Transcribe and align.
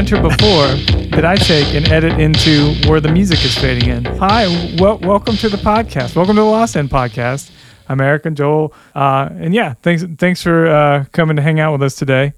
This 0.00 0.10
banter 0.10 0.28
before 0.28 0.68
that 1.10 1.26
I 1.26 1.36
take 1.36 1.74
and 1.74 1.86
edit 1.88 2.18
into 2.18 2.74
where 2.88 3.00
the 3.00 3.12
music 3.12 3.44
is 3.44 3.54
fading 3.58 3.90
in. 3.90 4.04
Hi, 4.16 4.46
well, 4.80 4.98
welcome 4.98 5.36
to 5.36 5.50
the 5.50 5.58
podcast. 5.58 6.16
Welcome 6.16 6.36
to 6.36 6.40
the 6.40 6.46
Lost 6.46 6.74
End 6.74 6.88
podcast. 6.88 7.50
I'm 7.86 8.00
Eric 8.00 8.24
and 8.24 8.34
Joel, 8.34 8.72
uh, 8.94 9.28
and 9.30 9.52
yeah, 9.52 9.74
thanks 9.82 10.02
thanks 10.16 10.42
for 10.42 10.66
uh, 10.68 11.04
coming 11.12 11.36
to 11.36 11.42
hang 11.42 11.60
out 11.60 11.72
with 11.72 11.82
us 11.82 11.96
today. 11.96 12.32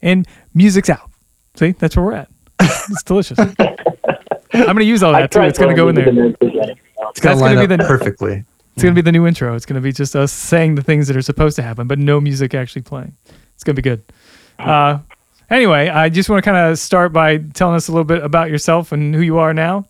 And 0.00 0.26
music's 0.54 0.88
out. 0.88 1.10
See, 1.56 1.72
that's 1.72 1.96
where 1.96 2.04
we're 2.06 2.14
at. 2.14 2.30
It's 2.60 3.02
delicious. 3.02 3.38
I'm 3.38 3.54
going 4.54 4.76
to 4.78 4.84
use 4.84 5.02
all 5.02 5.12
that 5.12 5.30
too. 5.30 5.42
It's 5.42 5.58
going 5.58 5.70
to 5.70 5.76
go 5.76 5.88
in 5.88 5.94
there. 5.94 6.08
It's 6.08 7.20
gonna 7.20 7.34
gonna 7.34 7.40
line 7.40 7.68
be 7.68 7.74
up 7.74 7.80
the- 7.80 7.86
perfectly. 7.86 8.44
It's 8.74 8.82
going 8.82 8.94
to 8.94 9.02
be 9.02 9.04
the 9.04 9.12
new 9.12 9.26
intro. 9.26 9.54
It's 9.54 9.66
going 9.66 9.74
to 9.74 9.82
be 9.82 9.92
just 9.92 10.16
us 10.16 10.32
saying 10.32 10.76
the 10.76 10.82
things 10.82 11.08
that 11.08 11.16
are 11.16 11.22
supposed 11.22 11.56
to 11.56 11.62
happen, 11.62 11.86
but 11.86 11.98
no 11.98 12.22
music 12.22 12.54
actually 12.54 12.82
playing. 12.82 13.14
It's 13.54 13.64
going 13.64 13.76
to 13.76 13.82
be 13.82 13.86
good. 13.86 14.02
Uh, 14.58 15.00
anyway, 15.52 15.88
I 15.88 16.08
just 16.08 16.28
want 16.28 16.44
to 16.44 16.50
kind 16.50 16.70
of 16.70 16.78
start 16.78 17.12
by 17.12 17.38
telling 17.38 17.76
us 17.76 17.88
a 17.88 17.92
little 17.92 18.04
bit 18.04 18.22
about 18.22 18.50
yourself 18.50 18.92
and 18.92 19.14
who 19.14 19.20
you 19.20 19.38
are 19.38 19.54
now. 19.54 19.86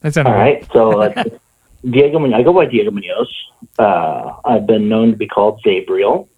That's 0.00 0.16
All 0.16 0.24
right. 0.24 0.66
So, 0.72 1.02
uh, 1.02 1.24
Diego, 1.90 2.24
I 2.32 2.42
go 2.42 2.52
by 2.52 2.66
Diego 2.66 2.90
Munoz. 2.90 3.34
Uh, 3.78 4.34
I've 4.44 4.66
been 4.66 4.88
known 4.88 5.12
to 5.12 5.16
be 5.16 5.26
called 5.26 5.62
Gabriel. 5.64 6.28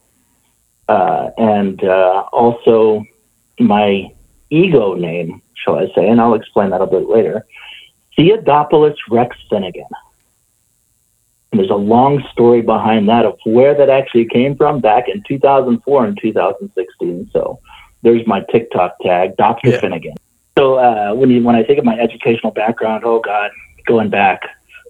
Uh, 0.88 1.30
and 1.36 1.84
uh, 1.84 2.24
also 2.32 3.04
my 3.60 4.10
ego 4.48 4.94
name, 4.94 5.42
shall 5.54 5.76
I 5.76 5.86
say, 5.94 6.08
and 6.08 6.20
I'll 6.20 6.34
explain 6.34 6.70
that 6.70 6.80
a 6.80 6.86
bit 6.86 7.08
later 7.08 7.44
Theodopolis 8.18 8.96
Rex 9.10 9.36
Finigan. 9.50 9.88
And 11.50 11.58
there's 11.58 11.70
a 11.70 11.74
long 11.74 12.22
story 12.30 12.60
behind 12.60 13.08
that 13.08 13.24
of 13.24 13.38
where 13.44 13.74
that 13.74 13.88
actually 13.88 14.26
came 14.26 14.56
from 14.56 14.80
back 14.80 15.08
in 15.08 15.22
2004 15.26 16.04
and 16.04 16.18
2016. 16.20 17.30
So 17.32 17.58
there's 18.02 18.26
my 18.26 18.40
TikTok 18.52 18.98
tag, 19.00 19.36
Dr. 19.36 19.70
Yeah. 19.70 19.80
Finigan. 19.80 20.16
So 20.58 20.74
uh, 20.74 21.14
when 21.14 21.30
you 21.30 21.42
when 21.42 21.54
I 21.54 21.62
think 21.62 21.78
of 21.78 21.84
my 21.84 21.98
educational 21.98 22.52
background, 22.52 23.04
oh 23.04 23.20
God, 23.20 23.50
going 23.86 24.10
back. 24.10 24.40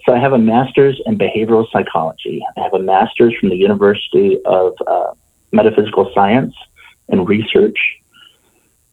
So 0.06 0.14
I 0.14 0.18
have 0.18 0.32
a 0.32 0.38
master's 0.38 1.00
in 1.04 1.18
behavioral 1.18 1.70
psychology. 1.70 2.42
I 2.56 2.62
have 2.62 2.72
a 2.72 2.78
master's 2.78 3.34
from 3.38 3.50
the 3.50 3.56
University 3.56 4.38
of 4.46 4.74
uh, 4.86 5.12
Metaphysical 5.52 6.10
Science 6.14 6.54
and 7.08 7.28
Research, 7.28 7.78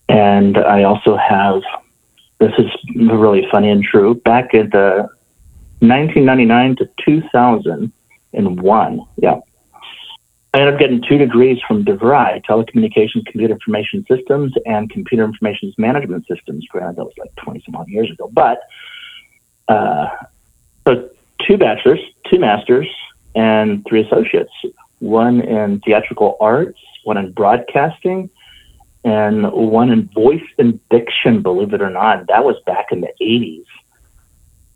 and 0.10 0.58
I 0.58 0.84
also 0.84 1.18
have. 1.18 1.62
This 2.38 2.52
is 2.58 2.66
really 2.98 3.48
funny 3.50 3.70
and 3.70 3.82
true. 3.82 4.16
Back 4.16 4.54
in 4.54 4.70
the 4.70 5.08
1999 5.80 6.76
to 6.78 6.90
2001, 7.06 9.00
yeah. 9.18 9.40
I 10.54 10.60
ended 10.60 10.74
up 10.74 10.80
getting 10.80 11.02
two 11.02 11.18
degrees 11.18 11.58
from 11.68 11.84
DeVry, 11.84 12.42
Telecommunications, 12.46 13.26
Computer 13.26 13.54
Information 13.54 14.06
Systems, 14.10 14.54
and 14.66 14.90
Computer 14.90 15.26
Information 15.26 15.74
Management 15.78 16.26
Systems. 16.28 16.66
Granted, 16.70 16.96
that 16.96 17.04
was 17.04 17.14
like 17.18 17.36
20 17.36 17.62
some 17.66 17.76
odd 17.76 17.90
years 17.90 18.10
ago. 18.10 18.30
But 18.32 18.60
uh, 19.68 20.08
so 20.88 21.10
two 21.46 21.58
bachelors, 21.58 22.00
two 22.32 22.40
masters, 22.40 22.88
and 23.36 23.86
three 23.88 24.04
associates. 24.04 24.54
One 25.00 25.42
in 25.42 25.82
theatrical 25.82 26.38
arts, 26.40 26.80
one 27.04 27.18
in 27.18 27.34
broadcasting, 27.34 28.30
and 29.04 29.52
one 29.52 29.92
in 29.92 30.08
voice 30.16 30.42
and 30.58 30.80
diction, 30.90 31.42
believe 31.42 31.74
it 31.74 31.82
or 31.82 31.90
not. 31.90 32.28
That 32.28 32.44
was 32.46 32.56
back 32.66 32.88
in 32.92 33.02
the 33.02 33.12
80s, 33.22 33.66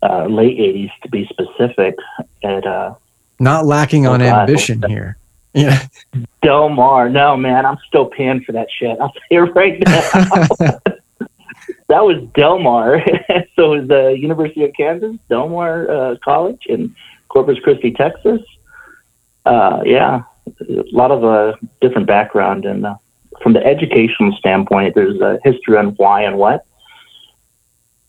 uh, 0.02 0.26
late 0.26 0.58
80s 0.58 0.90
to 1.02 1.08
be 1.08 1.26
specific, 1.28 1.96
at 2.42 2.66
uh, 2.66 2.94
Not 3.38 3.66
lacking 3.66 4.06
on 4.06 4.20
God. 4.20 4.48
ambition 4.48 4.82
here. 4.88 5.16
Yeah. 5.52 5.86
Del 6.42 6.68
Mar. 6.68 7.08
No, 7.08 7.36
man, 7.36 7.66
I'm 7.66 7.78
still 7.86 8.06
paying 8.06 8.42
for 8.42 8.52
that 8.52 8.68
shit. 8.76 8.98
I'll 9.00 9.12
tell 9.12 9.22
you 9.30 9.40
right 9.52 9.82
now. 9.86 10.00
that 11.88 12.04
was 12.04 12.22
Del 12.34 12.58
Mar. 12.58 13.04
so 13.56 13.74
it 13.74 13.80
was 13.80 13.88
the 13.88 14.16
University 14.18 14.64
of 14.64 14.72
Kansas, 14.74 15.16
Del 15.28 15.48
Mar 15.48 15.90
uh, 15.90 16.16
College 16.24 16.62
in 16.66 16.94
Corpus 17.28 17.58
Christi, 17.62 17.92
Texas. 17.92 18.40
Uh, 19.44 19.82
yeah, 19.84 20.22
a 20.60 20.84
lot 20.92 21.10
of 21.10 21.24
uh, 21.24 21.56
different 21.80 22.06
background. 22.06 22.64
And 22.64 22.86
uh, 22.86 22.94
from 23.42 23.52
the 23.52 23.64
educational 23.64 24.32
standpoint, 24.38 24.94
there's 24.94 25.20
a 25.20 25.38
history 25.44 25.76
on 25.76 25.88
why 25.96 26.22
and 26.22 26.38
what. 26.38 26.64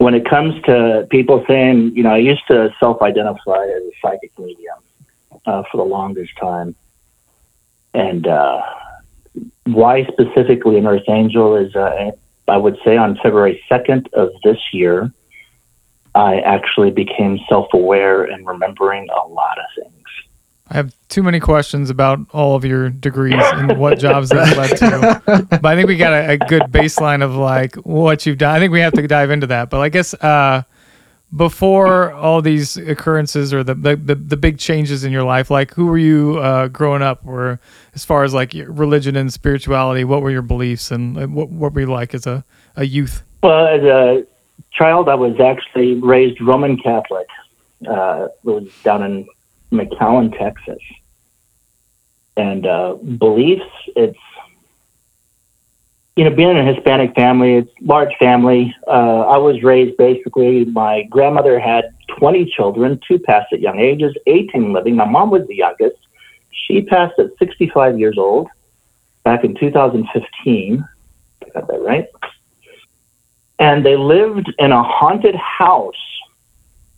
When 0.02 0.16
it 0.16 0.28
comes 0.28 0.60
to 0.64 1.08
people 1.12 1.46
saying, 1.48 1.96
you 1.96 2.02
know, 2.02 2.14
I 2.14 2.18
used 2.18 2.42
to 2.48 2.74
self 2.80 3.02
identify 3.04 3.66
as 3.66 3.84
a 3.84 3.92
psychic 4.02 4.32
medium 4.40 4.80
uh, 5.46 5.62
for 5.70 5.78
the 5.78 5.84
longest 5.84 6.32
time 6.40 6.76
and 7.94 8.26
uh, 8.28 8.62
why 9.66 10.06
specifically 10.06 10.78
an 10.78 10.88
Earth 10.88 11.08
Angel 11.08 11.56
is, 11.56 11.76
uh, 11.76 12.12
I 12.48 12.58
would 12.58 12.78
say, 12.84 12.98
on 12.98 13.18
February 13.22 13.64
2nd 13.70 14.12
of 14.14 14.30
this 14.44 14.58
year, 14.74 15.12
I 16.16 16.40
actually 16.40 16.92
became 16.92 17.40
self 17.48 17.68
aware 17.74 18.24
and 18.24 18.46
remembering 18.46 19.08
a 19.10 19.28
lot 19.28 19.58
of 19.60 19.66
things. 19.84 20.01
I 20.72 20.76
have 20.76 20.96
too 21.10 21.22
many 21.22 21.42
questions 21.42 21.90
about 21.90 22.20
all 22.32 22.56
of 22.56 22.64
your 22.64 22.90
degrees 22.90 23.36
and 23.36 23.78
what 23.78 24.00
jobs 24.00 24.30
that 24.30 24.56
led 24.56 24.78
to. 24.78 25.46
But 25.50 25.66
I 25.66 25.76
think 25.76 25.90
we 25.90 25.98
got 25.98 26.14
a, 26.14 26.32
a 26.32 26.38
good 26.38 26.62
baseline 26.64 27.22
of 27.22 27.36
like 27.36 27.76
what 27.76 28.26
you've 28.26 28.38
done. 28.38 28.56
I 28.56 28.60
think 28.60 28.72
we 28.72 28.80
have 28.80 28.94
to 28.94 29.06
dive 29.06 29.32
into 29.32 29.48
that. 29.48 29.70
But 29.70 29.82
I 29.82 29.90
guess 29.90 30.14
uh, 30.14 30.64
before 31.36 32.14
all 32.14 32.42
these 32.42 32.78
occurrences 32.78 33.54
or 33.54 33.66
the, 33.66 33.76
the, 33.76 33.98
the, 33.98 34.16
the 34.16 34.38
big 34.38 34.60
changes 34.60 35.04
in 35.04 35.12
your 35.12 35.24
life, 35.24 35.52
like 35.52 35.74
who 35.74 35.88
were 35.88 35.98
you 35.98 36.38
uh, 36.38 36.70
growing 36.70 37.02
up? 37.02 37.20
Or 37.28 37.60
as 37.94 38.06
far 38.06 38.24
as 38.24 38.34
like 38.34 38.54
religion 38.56 39.18
and 39.18 39.32
spirituality, 39.32 40.06
what 40.06 40.22
were 40.22 40.32
your 40.32 40.42
beliefs 40.42 40.90
and 40.90 41.36
what, 41.36 41.50
what 41.50 41.74
were 41.74 41.82
you 41.82 41.88
like 41.88 42.14
as 42.14 42.26
a, 42.26 42.46
a 42.78 42.86
youth? 42.86 43.24
Well, 43.44 43.68
as 43.68 43.84
a 43.84 44.26
child, 44.72 45.10
I 45.10 45.16
was 45.16 45.38
actually 45.42 45.96
raised 45.96 46.40
Roman 46.40 46.78
Catholic. 46.78 47.28
Uh, 47.86 48.28
was 48.44 48.72
down 48.84 49.04
in 49.04 49.28
McAllen, 49.72 50.38
Texas. 50.38 50.82
And 52.38 52.66
uh, 52.66 52.96
beliefs, 52.96 53.66
it's, 53.96 54.18
you 56.16 56.24
know, 56.24 56.36
being 56.36 56.50
in 56.50 56.58
a 56.58 56.74
Hispanic 56.74 57.14
family, 57.16 57.56
it's 57.56 57.72
large 57.82 58.14
family. 58.20 58.76
Uh, 58.88 59.22
I 59.22 59.38
was 59.38 59.64
raised 59.64 59.98
basically, 59.98 60.66
my 60.66 61.04
grandmother 61.04 61.60
had 61.60 61.94
20 62.18 62.46
children, 62.56 63.00
two 63.08 63.20
passed 63.20 63.54
at 63.54 63.60
young 63.60 63.80
ages, 63.80 64.14
18 64.28 64.74
living. 64.74 64.96
My 64.96 65.06
mom 65.06 65.30
was 65.30 65.48
the 65.48 65.56
youngest. 65.56 65.98
She 66.52 66.82
passed 66.82 67.18
at 67.20 67.32
65 67.40 68.00
years 68.00 68.18
old 68.18 68.48
back 69.24 69.44
in 69.44 69.56
2015. 69.56 70.86
I 71.44 71.50
got 71.50 71.68
that 71.68 71.82
right 71.82 72.08
and 73.62 73.86
they 73.86 73.96
lived 73.96 74.52
in 74.58 74.72
a 74.72 74.84
haunted 74.84 75.36
house 75.36 75.94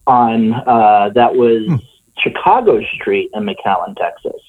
on 0.07 0.53
uh, 0.53 1.09
that 1.13 1.35
was 1.35 1.67
Hmm. 1.67 1.75
Chicago 2.23 2.81
Street 2.95 3.29
in 3.33 3.43
McAllen, 3.43 3.95
Texas. 3.97 4.41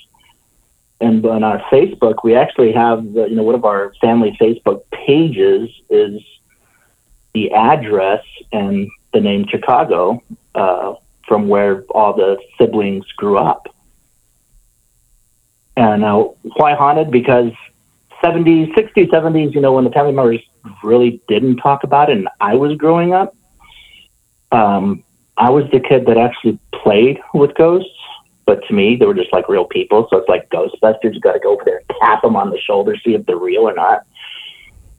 And 1.01 1.27
on 1.27 1.43
our 1.43 1.59
Facebook, 1.71 2.25
we 2.25 2.35
actually 2.35 2.73
have 2.73 3.12
the, 3.12 3.29
you 3.29 3.37
know 3.37 3.43
one 3.43 3.55
of 3.55 3.65
our 3.65 3.93
family 4.01 4.37
Facebook 4.41 4.83
pages 4.91 5.69
is 5.91 6.23
the 7.34 7.51
address 7.53 8.25
and 8.53 8.89
the 9.13 9.21
name 9.21 9.45
Chicago 9.49 10.23
uh, 10.55 10.95
from 11.27 11.49
where 11.49 11.83
all 11.91 12.15
the 12.15 12.39
siblings 12.59 13.05
grew 13.17 13.37
up. 13.37 13.67
And 15.77 16.05
uh, 16.05 16.29
why 16.57 16.75
haunted? 16.75 17.11
Because 17.11 17.53
70s, 18.23 18.73
60s, 18.75 19.11
70s, 19.11 19.55
you 19.55 19.61
know, 19.61 19.73
when 19.73 19.84
the 19.84 19.91
family 19.91 20.13
members 20.13 20.41
really 20.83 21.21
didn't 21.29 21.57
talk 21.57 21.84
about 21.84 22.09
it 22.09 22.16
and 22.16 22.28
I 22.41 22.54
was 22.54 22.77
growing 22.77 23.13
up, 23.13 23.37
um, 24.53 25.03
I 25.36 25.51
was 25.51 25.65
the 25.72 25.81
kid 25.81 26.07
that 26.07 26.16
actually 26.16 26.59
played 26.72 27.19
with 27.33 27.54
ghosts. 27.54 27.91
But 28.47 28.60
to 28.69 28.75
me, 28.75 28.95
they 28.97 29.07
were 29.07 29.15
just 29.15 29.33
like 29.33 29.48
real 29.48 29.65
people. 29.65 30.07
So 30.10 30.19
it's 30.19 30.28
like 30.28 30.51
Ghostbusters. 30.51 31.15
You 31.15 31.21
got 31.21 31.33
to 31.33 31.39
go 31.39 31.54
over 31.54 31.63
there 31.65 31.78
and 31.78 31.98
tap 32.01 32.21
them 32.22 32.36
on 32.36 32.51
the 32.51 32.59
shoulder, 32.59 32.95
see 33.03 33.15
if 33.15 33.25
they're 33.25 33.39
real 33.39 33.63
or 33.63 33.75
not. 33.75 34.04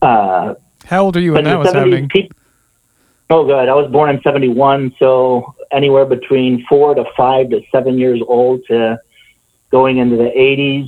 Uh, 0.01 0.55
How 0.85 1.03
old 1.03 1.15
are 1.15 1.19
you 1.19 1.31
but 1.31 1.43
when 1.43 1.45
that 1.45 1.59
was 1.59 1.71
happening? 1.71 2.09
peop- 2.09 2.33
oh, 3.29 3.45
good. 3.45 3.69
I 3.69 3.73
was 3.75 3.91
born 3.91 4.09
in 4.09 4.19
71. 4.23 4.95
So 4.97 5.53
anywhere 5.71 6.05
between 6.05 6.65
four 6.67 6.95
to 6.95 7.05
five 7.15 7.49
to 7.51 7.61
seven 7.71 7.99
years 7.99 8.19
old 8.27 8.61
to 8.67 8.97
going 9.69 9.97
into 9.99 10.15
the 10.17 10.31
80s, 10.35 10.87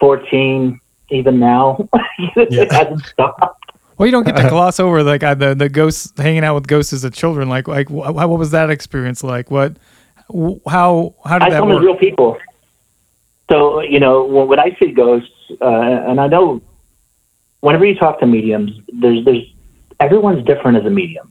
14, 0.00 0.80
even 1.10 1.38
now. 1.38 1.88
it 2.36 2.50
Yeah. 2.50 2.72
hasn't 2.74 3.04
stopped. 3.04 3.61
Well, 4.02 4.08
you 4.08 4.12
don't 4.12 4.26
get 4.26 4.36
to 4.36 4.48
gloss 4.48 4.80
over 4.80 5.04
like 5.04 5.20
the 5.20 5.54
the 5.56 5.68
ghosts 5.68 6.12
hanging 6.16 6.42
out 6.42 6.56
with 6.56 6.66
ghosts 6.66 6.92
as 6.92 7.04
a 7.04 7.10
children. 7.10 7.48
Like 7.48 7.68
like 7.68 7.86
wh- 7.86 8.12
what 8.12 8.28
was 8.30 8.50
that 8.50 8.68
experience 8.68 9.22
like? 9.22 9.48
What 9.48 9.76
wh- 10.28 10.58
how 10.66 11.14
how 11.24 11.38
did 11.38 11.46
I 11.46 11.50
that 11.50 11.58
saw 11.60 11.66
them 11.66 11.70
as 11.70 11.74
work? 11.76 11.84
real 11.84 11.96
people. 11.96 12.36
So, 13.48 13.80
you 13.80 14.00
know, 14.00 14.24
when, 14.24 14.48
when 14.48 14.58
I 14.58 14.76
see 14.80 14.90
ghosts, 14.90 15.30
uh, 15.60 15.64
and 16.08 16.20
I 16.20 16.26
know 16.26 16.60
whenever 17.60 17.84
you 17.84 17.94
talk 17.94 18.18
to 18.18 18.26
mediums, 18.26 18.72
there's, 18.92 19.24
there's, 19.24 19.44
everyone's 20.00 20.44
different 20.46 20.78
as 20.78 20.84
a 20.84 20.90
medium. 20.90 21.30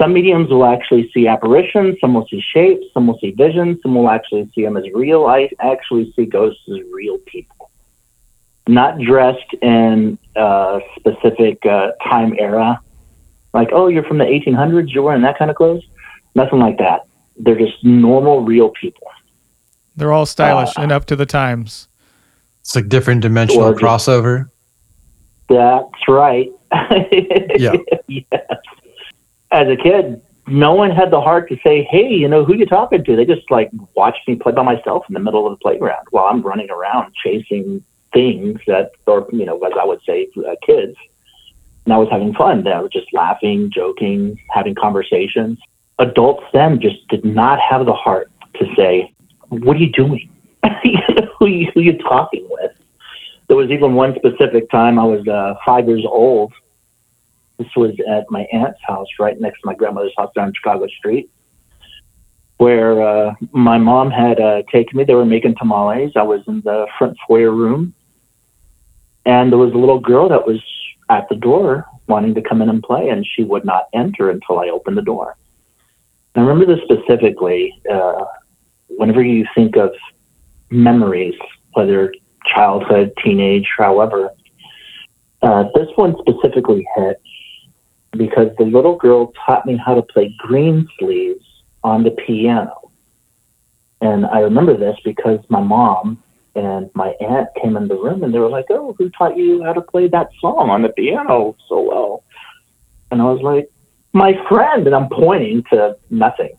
Some 0.00 0.14
mediums 0.14 0.50
will 0.50 0.64
actually 0.64 1.12
see 1.12 1.28
apparitions, 1.28 1.96
some 2.00 2.14
will 2.14 2.26
see 2.26 2.40
shapes, 2.40 2.86
some 2.92 3.06
will 3.06 3.20
see 3.20 3.30
visions, 3.30 3.78
some 3.82 3.94
will 3.94 4.10
actually 4.10 4.50
see 4.52 4.64
them 4.64 4.76
as 4.76 4.84
real. 4.92 5.26
I 5.26 5.48
actually 5.60 6.12
see 6.16 6.24
ghosts 6.24 6.62
as 6.68 6.78
real 6.92 7.18
people. 7.18 7.70
Not 8.68 8.98
dressed 9.00 9.52
in 9.60 10.18
a 10.36 10.80
specific 10.96 11.64
uh, 11.66 11.92
time 12.04 12.34
era. 12.38 12.80
Like, 13.54 13.68
oh, 13.72 13.88
you're 13.88 14.04
from 14.04 14.18
the 14.18 14.24
1800s, 14.24 14.92
you're 14.92 15.02
wearing 15.02 15.22
that 15.22 15.38
kind 15.38 15.50
of 15.50 15.56
clothes. 15.56 15.82
Nothing 16.34 16.58
like 16.60 16.78
that. 16.78 17.06
They're 17.36 17.58
just 17.58 17.82
normal, 17.84 18.44
real 18.44 18.70
people. 18.70 19.06
They're 19.96 20.12
all 20.12 20.26
stylish 20.26 20.70
Uh, 20.78 20.82
and 20.82 20.92
up 20.92 21.04
to 21.06 21.16
the 21.16 21.26
times. 21.26 21.88
It's 22.60 22.74
like 22.74 22.88
different 22.88 23.20
dimensional 23.22 23.64
Or 23.68 23.72
just- 23.74 23.82
crossover. 23.82 24.48
That's 25.48 26.08
right. 26.08 26.50
Yeah. 27.58 27.74
yes. 28.08 28.24
As 29.50 29.68
a 29.68 29.76
kid, 29.76 30.22
no 30.46 30.72
one 30.72 30.90
had 30.90 31.10
the 31.10 31.20
heart 31.20 31.48
to 31.50 31.58
say, 31.64 31.82
"Hey, 31.90 32.08
you 32.08 32.26
know 32.26 32.44
who 32.44 32.54
you 32.54 32.64
talking 32.64 33.04
to?" 33.04 33.14
They 33.16 33.26
just 33.26 33.50
like 33.50 33.70
watched 33.94 34.26
me 34.26 34.36
play 34.36 34.52
by 34.52 34.62
myself 34.62 35.04
in 35.08 35.12
the 35.12 35.20
middle 35.20 35.46
of 35.46 35.52
the 35.52 35.62
playground 35.62 36.06
while 36.10 36.24
I'm 36.24 36.40
running 36.40 36.70
around 36.70 37.12
chasing 37.22 37.84
things 38.12 38.60
that, 38.66 38.92
or 39.06 39.26
you 39.32 39.44
know, 39.44 39.58
as 39.58 39.72
I 39.80 39.84
would 39.84 40.00
say, 40.06 40.28
uh, 40.36 40.54
kids. 40.64 40.96
And 41.84 41.92
I 41.92 41.98
was 41.98 42.08
having 42.10 42.32
fun. 42.34 42.66
I 42.68 42.80
was 42.80 42.92
just 42.92 43.12
laughing, 43.12 43.70
joking, 43.74 44.38
having 44.50 44.74
conversations. 44.74 45.58
Adults 45.98 46.44
then 46.52 46.80
just 46.80 47.06
did 47.08 47.24
not 47.24 47.58
have 47.60 47.86
the 47.86 47.92
heart 47.92 48.30
to 48.54 48.66
say, 48.76 49.12
"What 49.48 49.76
are 49.76 49.80
you 49.80 49.90
doing? 49.90 50.30
who, 51.38 51.46
you, 51.46 51.70
who 51.74 51.80
you 51.80 51.98
talking 51.98 52.46
with?" 52.50 52.72
There 53.48 53.56
was 53.56 53.70
even 53.70 53.94
one 53.94 54.14
specific 54.14 54.70
time 54.70 54.98
I 54.98 55.04
was 55.04 55.26
uh, 55.26 55.54
five 55.66 55.88
years 55.88 56.04
old. 56.06 56.52
This 57.58 57.68
was 57.76 57.94
at 58.08 58.24
my 58.30 58.46
aunt's 58.52 58.80
house, 58.82 59.08
right 59.18 59.38
next 59.38 59.60
to 59.60 59.66
my 59.66 59.74
grandmother's 59.74 60.14
house 60.16 60.32
down 60.34 60.52
Chicago 60.54 60.86
Street, 60.98 61.30
where 62.56 63.02
uh, 63.02 63.34
my 63.52 63.76
mom 63.76 64.10
had 64.10 64.40
uh, 64.40 64.62
taken 64.72 64.96
me. 64.96 65.04
They 65.04 65.14
were 65.14 65.26
making 65.26 65.56
tamales. 65.56 66.12
I 66.16 66.22
was 66.22 66.40
in 66.46 66.62
the 66.64 66.86
front 66.98 67.16
foyer 67.26 67.50
room, 67.50 67.94
and 69.24 69.50
there 69.50 69.58
was 69.58 69.72
a 69.72 69.78
little 69.78 70.00
girl 70.00 70.28
that 70.28 70.46
was 70.46 70.60
at 71.08 71.28
the 71.28 71.36
door 71.36 71.86
wanting 72.08 72.34
to 72.34 72.42
come 72.42 72.62
in 72.62 72.68
and 72.68 72.82
play, 72.82 73.08
and 73.08 73.26
she 73.26 73.44
would 73.44 73.64
not 73.64 73.88
enter 73.92 74.30
until 74.30 74.58
I 74.58 74.68
opened 74.68 74.96
the 74.96 75.02
door. 75.02 75.36
And 76.34 76.44
I 76.44 76.48
remember 76.48 76.74
this 76.74 76.84
specifically. 76.84 77.72
Uh, 77.90 78.24
whenever 78.96 79.22
you 79.22 79.46
think 79.54 79.76
of 79.76 79.92
memories, 80.70 81.34
whether 81.72 82.12
childhood, 82.54 83.12
teenage, 83.22 83.68
however. 83.76 84.30
Uh, 85.42 85.64
this 85.74 85.88
one 85.96 86.14
specifically 86.20 86.86
hit 86.96 87.20
because 88.12 88.48
the 88.58 88.64
little 88.64 88.96
girl 88.96 89.32
taught 89.46 89.66
me 89.66 89.76
how 89.76 89.94
to 89.94 90.02
play 90.02 90.34
green 90.38 90.86
sleeves 90.98 91.44
on 91.82 92.04
the 92.04 92.10
piano. 92.10 92.90
And 94.00 94.26
I 94.26 94.40
remember 94.40 94.76
this 94.76 94.96
because 95.04 95.40
my 95.48 95.60
mom 95.60 96.21
and 96.54 96.90
my 96.94 97.08
aunt 97.20 97.48
came 97.60 97.76
in 97.76 97.88
the 97.88 97.94
room 97.94 98.22
and 98.22 98.32
they 98.34 98.38
were 98.38 98.48
like, 98.48 98.66
Oh, 98.70 98.94
who 98.98 99.10
taught 99.10 99.36
you 99.36 99.62
how 99.64 99.72
to 99.72 99.80
play 99.80 100.08
that 100.08 100.28
song 100.40 100.70
on 100.70 100.82
the 100.82 100.90
piano 100.90 101.56
so 101.68 101.80
well? 101.80 102.24
And 103.10 103.20
I 103.20 103.24
was 103.24 103.42
like, 103.42 103.70
My 104.12 104.32
friend. 104.48 104.86
And 104.86 104.94
I'm 104.94 105.08
pointing 105.08 105.64
to 105.70 105.96
nothing 106.10 106.56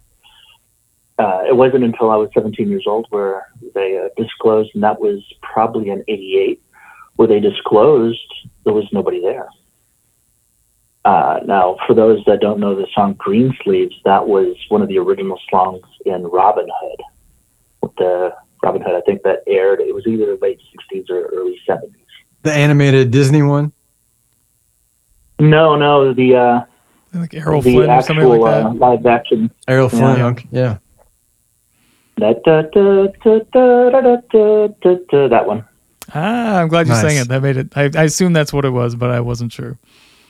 uh, 1.20 1.44
it 1.48 1.56
wasn't 1.56 1.84
until 1.84 2.10
I 2.10 2.16
was 2.16 2.30
17 2.34 2.70
years 2.70 2.86
old 2.88 3.06
where 3.10 3.48
they 3.76 3.98
uh, 3.98 4.10
disclosed, 4.22 4.72
and 4.74 4.84
that 4.84 5.00
was 5.00 5.22
probably 5.42 5.90
in 5.90 6.04
'88, 6.08 6.62
where 7.16 7.28
they 7.28 7.40
disclosed 7.40 8.20
there 8.64 8.74
was 8.74 8.86
nobody 8.92 9.22
there. 9.22 9.48
Uh, 11.06 11.40
now, 11.46 11.78
for 11.86 11.94
those 11.94 12.24
that 12.26 12.40
don't 12.40 12.60
know 12.60 12.76
the 12.76 12.88
song 12.96 13.14
"Green 13.14 13.56
Sleeves," 13.64 13.96
that 14.06 14.28
was 14.28 14.56
one 14.70 14.82
of 14.82 14.88
the 14.88 14.98
original 14.98 15.40
songs 15.52 15.84
in 16.06 16.24
Robin 16.24 16.68
Hood. 16.82 17.02
The 17.98 18.36
Robin 18.64 18.82
Hood. 18.82 18.96
I 18.96 19.02
think 19.02 19.22
that 19.24 19.44
aired. 19.46 19.82
It 19.82 19.94
was 19.94 20.08
either 20.08 20.38
late 20.42 20.60
'60s 20.92 21.10
or 21.10 21.26
early 21.26 21.60
'70s. 21.68 21.92
The 22.44 22.54
animated 22.54 23.12
Disney 23.12 23.44
one. 23.44 23.74
No, 25.40 25.76
no, 25.76 26.14
the 26.14 26.36
uh, 26.36 26.62
like 27.14 27.34
Errol 27.34 27.62
the 27.62 27.74
Flynn 27.74 27.90
actual, 27.90 28.18
or 28.18 28.22
something 28.22 28.40
like 28.40 28.54
uh, 28.54 28.70
that. 28.70 28.80
Live 28.80 29.06
action. 29.06 29.52
Errol 29.68 29.90
Flynn, 29.90 30.18
yeah. 30.18 30.34
yeah. 30.52 30.78
That, 32.18 32.44
that 35.30 35.48
one. 35.48 35.66
Ah, 36.14 36.60
I'm 36.60 36.68
glad 36.68 36.88
you 36.88 36.94
nice. 36.94 37.02
sang 37.02 37.18
it. 37.18 37.28
That 37.28 37.42
made 37.42 37.58
it. 37.58 37.76
I, 37.76 37.90
I 37.96 38.04
assume 38.04 38.34
that's 38.34 38.54
what 38.54 38.66
it 38.66 38.70
was, 38.70 38.96
but 38.96 39.10
I 39.10 39.20
wasn't 39.20 39.52
sure. 39.52 39.78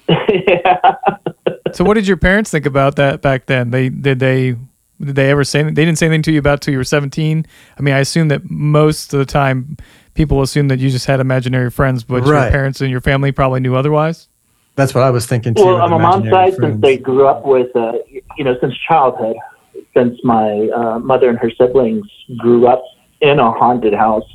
yeah. 0.09 0.95
so, 1.73 1.83
what 1.83 1.95
did 1.95 2.07
your 2.07 2.17
parents 2.17 2.51
think 2.51 2.65
about 2.65 2.95
that 2.95 3.21
back 3.21 3.45
then? 3.47 3.71
They 3.71 3.89
did 3.89 4.19
they 4.19 4.55
did 5.03 5.15
they 5.15 5.29
ever 5.29 5.43
say 5.43 5.63
they 5.63 5.71
didn't 5.71 5.97
say 5.97 6.07
anything 6.07 6.23
to 6.23 6.31
you 6.31 6.39
about 6.39 6.61
till 6.61 6.71
you 6.71 6.77
were 6.77 6.83
17? 6.83 7.45
I 7.77 7.81
mean, 7.81 7.93
I 7.93 7.99
assume 7.99 8.27
that 8.29 8.49
most 8.49 9.13
of 9.13 9.19
the 9.19 9.25
time 9.25 9.77
people 10.13 10.41
assume 10.41 10.67
that 10.69 10.79
you 10.79 10.89
just 10.89 11.05
had 11.05 11.19
imaginary 11.19 11.69
friends, 11.69 12.03
but 12.03 12.25
your 12.25 12.49
parents 12.49 12.81
and 12.81 12.89
your 12.89 13.01
family 13.01 13.31
probably 13.31 13.59
knew 13.59 13.75
otherwise. 13.75 14.27
That's 14.75 14.95
what 14.95 15.03
I 15.03 15.11
was 15.11 15.25
thinking 15.25 15.53
too. 15.53 15.63
Well, 15.63 15.75
with 15.75 15.83
on 15.83 15.91
my 15.91 15.97
mom's 15.97 16.27
imaginary 16.27 16.51
side, 16.51 16.57
friends. 16.57 16.73
since 16.73 16.81
they 16.81 16.97
grew 16.97 17.27
up 17.27 17.45
with, 17.45 17.75
uh, 17.75 17.93
you 18.37 18.43
know, 18.43 18.55
since 18.59 18.73
childhood, 18.87 19.35
since 19.95 20.19
my 20.23 20.69
uh, 20.69 20.99
mother 20.99 21.29
and 21.29 21.37
her 21.37 21.51
siblings 21.51 22.05
grew 22.37 22.67
up 22.67 22.83
in 23.21 23.39
a 23.39 23.51
haunted 23.51 23.93
house, 23.93 24.27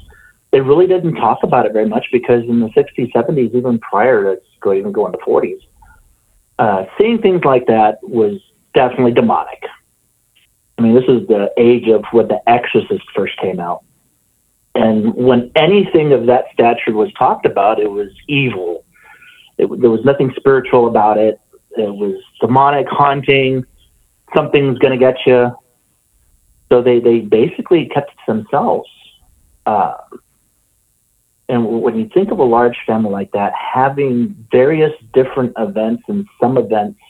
they 0.50 0.60
really 0.60 0.86
didn't 0.86 1.14
talk 1.16 1.40
about 1.42 1.66
it 1.66 1.72
very 1.72 1.88
much 1.88 2.06
because 2.12 2.44
in 2.44 2.60
the 2.60 2.68
60s, 2.68 3.12
70s, 3.12 3.54
even 3.54 3.78
prior 3.80 4.22
to 4.22 4.40
go, 4.60 4.72
even 4.72 4.92
going 4.92 5.12
to 5.12 5.18
40s, 5.18 5.60
uh, 6.58 6.84
seeing 6.98 7.20
things 7.20 7.44
like 7.44 7.66
that 7.66 7.98
was 8.02 8.40
definitely 8.74 9.12
demonic. 9.12 9.64
I 10.78 10.82
mean, 10.82 10.94
this 10.94 11.04
is 11.08 11.26
the 11.26 11.52
age 11.58 11.88
of 11.88 12.04
when 12.12 12.28
The 12.28 12.40
Exorcist 12.48 13.04
first 13.14 13.36
came 13.38 13.58
out. 13.58 13.82
And 14.74 15.12
when 15.14 15.50
anything 15.56 16.12
of 16.12 16.26
that 16.26 16.44
stature 16.52 16.92
was 16.92 17.12
talked 17.14 17.46
about, 17.46 17.80
it 17.80 17.90
was 17.90 18.10
evil. 18.28 18.84
It, 19.58 19.68
there 19.80 19.90
was 19.90 20.04
nothing 20.04 20.32
spiritual 20.36 20.86
about 20.86 21.18
it. 21.18 21.40
It 21.76 21.92
was 21.92 22.22
demonic, 22.40 22.86
haunting. 22.88 23.64
Something's 24.36 24.78
going 24.78 24.92
to 24.92 24.98
get 24.98 25.16
you. 25.26 25.56
So 26.70 26.80
they, 26.80 27.00
they 27.00 27.20
basically 27.20 27.86
kept 27.86 28.12
it 28.12 28.16
to 28.26 28.34
themselves. 28.34 28.88
Uh, 29.66 29.94
and 31.48 31.82
when 31.82 31.98
you 31.98 32.08
think 32.12 32.30
of 32.30 32.38
a 32.38 32.44
large 32.44 32.76
family 32.86 33.10
like 33.10 33.32
that, 33.32 33.52
having 33.54 34.46
various 34.52 34.92
different 35.12 35.54
events 35.58 36.04
and 36.08 36.26
some 36.40 36.56
events 36.56 37.00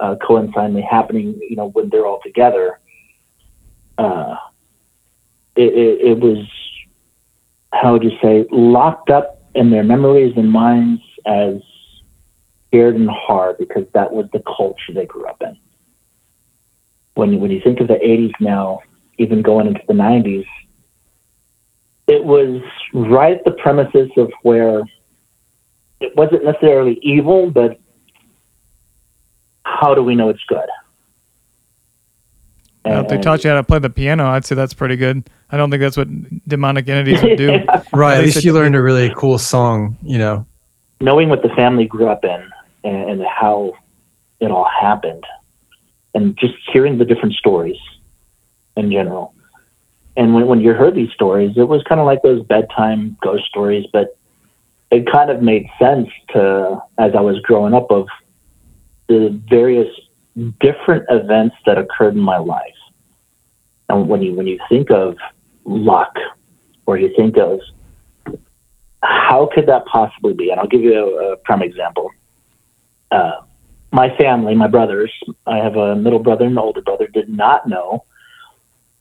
uh, 0.00 0.16
coincidentally 0.16 0.82
happening, 0.82 1.38
you 1.48 1.56
know, 1.56 1.68
when 1.70 1.88
they're 1.88 2.04
all 2.04 2.20
together, 2.22 2.80
uh, 3.98 4.36
it, 5.56 5.72
it, 5.72 6.00
it 6.08 6.18
was, 6.18 6.46
how 7.72 7.92
would 7.92 8.04
you 8.04 8.16
say, 8.22 8.46
locked 8.50 9.10
up 9.10 9.42
in 9.54 9.70
their 9.70 9.84
memories 9.84 10.34
and 10.36 10.50
minds 10.50 11.02
as 11.24 11.56
scared 12.68 12.94
and 12.94 13.08
hard 13.10 13.58
because 13.58 13.84
that 13.94 14.12
was 14.12 14.26
the 14.32 14.42
culture 14.56 14.92
they 14.92 15.06
grew 15.06 15.26
up 15.26 15.40
in. 15.40 15.56
When 17.14 17.40
when 17.40 17.50
you 17.50 17.60
think 17.62 17.80
of 17.80 17.88
the 17.88 17.94
80s 17.94 18.32
now, 18.40 18.80
even 19.16 19.40
going 19.40 19.66
into 19.66 19.80
the 19.88 19.94
90s, 19.94 20.46
it 22.06 22.22
was 22.22 22.60
right 22.92 23.38
at 23.38 23.44
the 23.44 23.52
premises 23.52 24.10
of 24.16 24.30
where 24.42 24.82
it 26.00 26.14
wasn't 26.14 26.44
necessarily 26.44 26.98
evil, 27.02 27.50
but 27.50 27.80
how 29.64 29.94
do 29.94 30.02
we 30.02 30.14
know 30.14 30.28
it's 30.28 30.44
good? 30.46 30.68
Now, 32.86 33.00
if 33.00 33.08
they 33.08 33.18
taught 33.18 33.42
you 33.44 33.50
how 33.50 33.56
to 33.56 33.64
play 33.64 33.78
the 33.78 33.90
piano, 33.90 34.26
I'd 34.26 34.44
say 34.44 34.54
that's 34.54 34.74
pretty 34.74 34.96
good. 34.96 35.28
I 35.50 35.56
don't 35.56 35.70
think 35.70 35.80
that's 35.80 35.96
what 35.96 36.08
demonic 36.48 36.88
entities 36.88 37.22
would 37.22 37.36
do. 37.36 37.48
right. 37.92 38.14
At 38.14 38.18
At 38.18 38.24
least 38.24 38.36
least 38.36 38.44
you 38.44 38.52
learned 38.52 38.76
a 38.76 38.82
really 38.82 39.12
cool 39.16 39.38
song. 39.38 39.96
You 40.02 40.18
know. 40.18 40.46
knowing 41.00 41.28
what 41.28 41.42
the 41.42 41.48
family 41.50 41.86
grew 41.86 42.08
up 42.08 42.24
in 42.24 42.50
and, 42.84 43.10
and 43.10 43.22
how 43.26 43.74
it 44.40 44.50
all 44.50 44.68
happened, 44.68 45.24
and 46.14 46.36
just 46.38 46.54
hearing 46.72 46.98
the 46.98 47.04
different 47.04 47.34
stories 47.34 47.78
in 48.76 48.90
general. 48.92 49.34
And 50.16 50.34
when, 50.34 50.46
when 50.46 50.60
you 50.60 50.72
heard 50.72 50.94
these 50.94 51.12
stories, 51.12 51.56
it 51.56 51.68
was 51.68 51.82
kind 51.88 52.00
of 52.00 52.06
like 52.06 52.22
those 52.22 52.42
bedtime 52.46 53.16
ghost 53.22 53.44
stories, 53.46 53.86
but 53.92 54.16
it 54.90 55.10
kind 55.10 55.30
of 55.30 55.42
made 55.42 55.66
sense 55.78 56.08
to, 56.30 56.80
as 56.98 57.12
I 57.14 57.20
was 57.20 57.40
growing 57.40 57.74
up, 57.74 57.90
of 57.90 58.06
the 59.08 59.40
various 59.48 59.88
different 60.60 61.04
events 61.08 61.56
that 61.64 61.78
occurred 61.78 62.14
in 62.14 62.20
my 62.20 62.38
life. 62.38 62.74
And 63.88 64.08
when 64.08 64.22
you 64.22 64.34
when 64.34 64.46
you 64.46 64.58
think 64.68 64.90
of 64.90 65.16
luck, 65.64 66.16
or 66.86 66.98
you 66.98 67.12
think 67.16 67.36
of 67.36 67.60
how 69.02 69.48
could 69.52 69.66
that 69.66 69.86
possibly 69.86 70.32
be? 70.32 70.50
And 70.50 70.60
I'll 70.60 70.66
give 70.66 70.82
you 70.82 70.94
a, 70.94 71.32
a 71.32 71.36
prime 71.38 71.62
example. 71.62 72.10
Uh, 73.10 73.42
my 73.92 74.14
family, 74.16 74.54
my 74.54 74.66
brothers, 74.66 75.12
I 75.46 75.58
have 75.58 75.76
a 75.76 75.94
middle 75.94 76.18
brother 76.18 76.44
and 76.44 76.52
an 76.52 76.58
older 76.58 76.82
brother, 76.82 77.06
did 77.06 77.28
not 77.28 77.68
know 77.68 78.04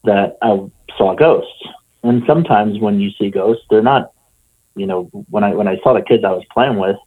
that 0.03 0.37
I 0.41 0.59
saw 0.97 1.15
ghosts. 1.15 1.63
And 2.03 2.23
sometimes 2.27 2.79
when 2.79 2.99
you 2.99 3.09
see 3.19 3.31
ghosts, 3.31 3.65
they're 3.69 3.81
not, 3.81 4.11
you 4.75 4.85
know, 4.85 5.03
when 5.29 5.43
I 5.43 5.53
when 5.53 5.67
I 5.67 5.77
saw 5.81 5.93
the 5.93 6.01
kids 6.01 6.23
I 6.23 6.31
was 6.31 6.43
playing 6.51 6.77
with, 6.77 6.97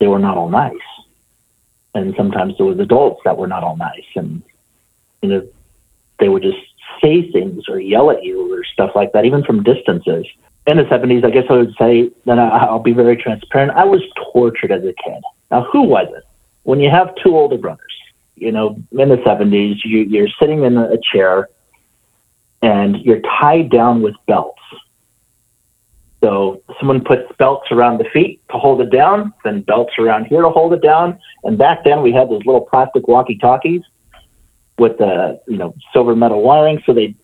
they 0.00 0.06
were 0.06 0.18
not 0.18 0.38
all 0.38 0.48
nice. 0.48 0.74
And 1.94 2.14
sometimes 2.16 2.56
there 2.56 2.66
was 2.66 2.78
adults 2.78 3.22
that 3.24 3.36
were 3.36 3.46
not 3.46 3.64
all 3.64 3.76
nice, 3.76 4.06
and 4.14 4.42
you 5.22 5.28
know, 5.28 5.48
they 6.18 6.28
would 6.28 6.42
just 6.42 6.58
say 7.02 7.30
things 7.30 7.64
or 7.68 7.80
yell 7.80 8.10
at 8.10 8.24
you 8.24 8.52
or 8.52 8.64
stuff 8.64 8.92
like 8.94 9.12
that, 9.12 9.24
even 9.24 9.42
from 9.44 9.62
distances. 9.62 10.26
in 10.66 10.76
the 10.76 10.84
70s, 10.84 11.24
I 11.24 11.30
guess 11.30 11.44
I 11.48 11.54
would 11.54 11.74
say, 11.78 12.10
then 12.26 12.38
I'll 12.38 12.78
be 12.78 12.92
very 12.92 13.16
transparent. 13.16 13.72
I 13.72 13.84
was 13.84 14.02
tortured 14.32 14.70
as 14.70 14.82
a 14.82 14.92
kid. 14.92 15.22
Now, 15.50 15.62
who 15.62 15.82
wasn't? 15.82 16.24
When 16.64 16.80
you 16.80 16.90
have 16.90 17.14
two 17.22 17.36
older 17.36 17.56
brothers, 17.56 17.94
you 18.36 18.52
know, 18.52 18.76
in 18.92 19.08
the 19.08 19.16
70s, 19.16 19.78
you, 19.84 20.00
you're 20.00 20.28
sitting 20.40 20.64
in 20.64 20.76
a 20.76 20.98
chair 21.12 21.48
and 22.62 22.96
you're 22.98 23.20
tied 23.40 23.70
down 23.70 24.02
with 24.02 24.14
belts. 24.26 24.60
So 26.22 26.62
someone 26.78 27.04
puts 27.04 27.30
belts 27.38 27.68
around 27.70 27.98
the 27.98 28.08
feet 28.12 28.42
to 28.50 28.58
hold 28.58 28.80
it 28.80 28.90
down, 28.90 29.32
then 29.44 29.62
belts 29.62 29.92
around 29.98 30.26
here 30.26 30.42
to 30.42 30.50
hold 30.50 30.72
it 30.72 30.82
down. 30.82 31.18
And 31.44 31.56
back 31.56 31.84
then 31.84 32.02
we 32.02 32.12
had 32.12 32.28
those 32.28 32.44
little 32.44 32.62
plastic 32.62 33.06
walkie-talkies 33.06 33.82
with 34.78 34.98
the 34.98 35.40
you 35.46 35.56
know 35.56 35.74
silver 35.92 36.16
metal 36.16 36.42
wiring. 36.42 36.82
So 36.86 36.92
they 36.92 37.14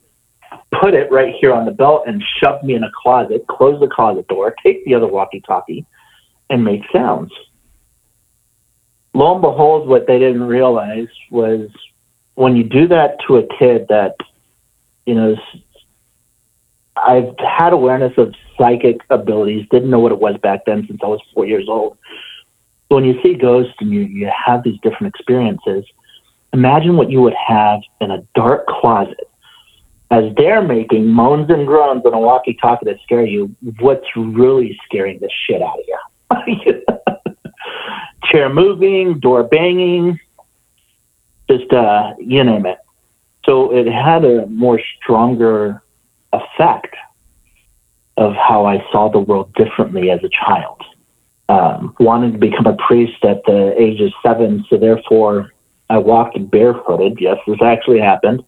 put 0.81 0.95
it 0.95 1.11
right 1.11 1.35
here 1.41 1.53
on 1.53 1.65
the 1.65 1.73
belt 1.73 2.05
and 2.07 2.23
shove 2.41 2.63
me 2.63 2.75
in 2.75 2.85
a 2.85 2.91
closet, 3.03 3.47
close 3.49 3.81
the 3.81 3.89
closet 3.89 4.29
door, 4.29 4.55
take 4.65 4.85
the 4.85 4.95
other 4.95 5.09
walkie-talkie, 5.09 5.85
and 6.51 6.65
make 6.65 6.83
sounds. 6.93 7.33
Lo 9.13 9.33
and 9.33 9.43
behold, 9.43 9.89
what 9.89 10.07
they 10.07 10.19
didn't 10.19 10.45
realize 10.45 11.09
was 11.31 11.69
when 12.35 12.57
you 12.57 12.65
do 12.65 12.89
that 12.89 13.17
to 13.27 13.37
a 13.37 13.59
kid 13.59 13.87
that 13.89 14.17
you 15.07 15.15
know 15.15 15.37
I've 16.97 17.35
had 17.39 17.73
awareness 17.73 18.13
of 18.19 18.35
psychic 18.59 19.01
abilities, 19.11 19.67
didn't 19.71 19.91
know 19.91 19.99
what 19.99 20.13
it 20.13 20.19
was 20.19 20.37
back 20.43 20.61
then 20.67 20.87
since 20.87 21.01
I 21.03 21.07
was 21.07 21.21
four 21.35 21.47
years 21.47 21.67
old. 21.69 21.99
When 22.89 23.05
you 23.05 23.21
see 23.23 23.35
ghosts 23.35 23.75
and 23.81 23.91
you, 23.91 24.03
you 24.03 24.31
have 24.47 24.63
these 24.63 24.79
different 24.83 25.15
experiences, 25.15 25.85
imagine 26.53 26.97
what 26.97 27.11
you 27.11 27.21
would 27.23 27.35
have 27.35 27.81
in 28.01 28.11
a 28.11 28.23
dark 28.35 28.67
closet 28.67 29.29
as 30.11 30.33
they're 30.37 30.63
making 30.63 31.07
moans 31.09 31.51
and 31.51 31.67
groans 31.67 32.05
on 32.05 32.15
a 32.15 32.19
walkie 32.19 32.57
talkie 32.61 32.85
that 32.87 32.99
scare 33.03 33.25
you. 33.25 33.55
What's 33.81 34.07
really 34.17 34.79
scaring 34.85 35.19
the 35.19 35.31
shit 35.47 35.63
out 35.63 35.79
of 36.31 36.47
you? 36.49 36.83
Chair 38.31 38.53
moving, 38.53 39.19
door 39.19 39.43
banging, 39.43 40.19
just 41.51 41.73
uh, 41.73 42.15
you 42.19 42.45
name 42.45 42.67
it. 42.67 42.79
So 43.45 43.75
it 43.75 43.87
had 43.87 44.25
a 44.25 44.47
more 44.47 44.81
stronger 44.97 45.83
effect 46.35 46.95
of 48.17 48.35
how 48.35 48.67
I 48.67 48.85
saw 48.93 49.11
the 49.11 49.19
world 49.19 49.53
differently 49.55 50.11
as 50.11 50.21
a 50.23 50.29
child. 50.29 50.83
Um, 51.49 51.95
wanted 52.01 52.33
to 52.33 52.39
become 52.39 52.67
a 52.67 52.77
priest 52.77 53.23
at 53.25 53.43
the 53.45 53.75
age 53.81 54.01
of 54.01 54.13
seven, 54.25 54.65
so 54.71 54.79
therefore 54.79 55.53
I 55.91 55.99
walked 55.99 56.39
barefooted. 56.51 57.19
Yes, 57.21 57.37
this 57.47 57.59
actually 57.63 58.01
happened. 58.01 58.43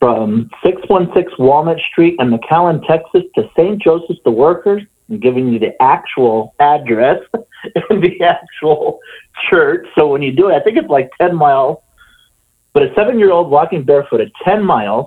From 0.00 0.50
616 0.62 1.34
Walnut 1.38 1.78
Street 1.90 2.16
in 2.18 2.30
McAllen, 2.30 2.86
Texas 2.86 3.22
to 3.34 3.48
St. 3.56 3.80
Joseph's 3.80 4.20
the 4.24 4.30
Workers, 4.30 4.82
I'm 5.08 5.20
giving 5.20 5.48
you 5.48 5.58
the 5.58 5.80
actual 5.80 6.54
address 6.58 7.20
and 7.34 8.02
the 8.02 8.20
actual 8.22 9.00
church. 9.50 9.86
So 9.96 10.08
when 10.08 10.22
you 10.22 10.32
do 10.32 10.48
it, 10.50 10.54
I 10.54 10.60
think 10.60 10.76
it's 10.76 10.88
like 10.88 11.10
10 11.18 11.34
miles. 11.34 11.78
But 12.72 12.82
a 12.82 12.94
seven 12.94 13.18
year 13.18 13.30
old 13.30 13.50
walking 13.50 13.84
barefooted 13.84 14.32
10 14.44 14.62
miles 14.62 15.06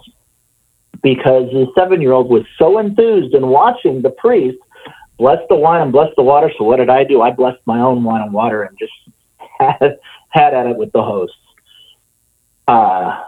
because 1.02 1.50
the 1.52 1.68
seven 1.78 2.02
year 2.02 2.12
old 2.12 2.30
was 2.30 2.44
so 2.58 2.80
enthused 2.80 3.34
in 3.34 3.48
watching 3.48 4.02
the 4.02 4.10
priest 4.12 4.58
bless 5.18 5.40
the 5.50 5.56
wine 5.56 5.82
and 5.82 5.92
bless 5.92 6.10
the 6.16 6.24
water. 6.24 6.52
So 6.58 6.64
what 6.64 6.78
did 6.78 6.90
I 6.90 7.04
do? 7.04 7.22
I 7.22 7.32
blessed 7.32 7.60
my 7.66 7.80
own 7.80 8.04
wine 8.04 8.22
and 8.22 8.34
water 8.34 8.64
and 8.64 8.78
just 8.80 8.94
had, 9.60 10.00
had 10.30 10.54
at 10.54 10.66
it 10.68 10.78
with 10.78 10.92
the 10.94 11.02
hosts. 11.04 11.36
Uh, 12.68 13.22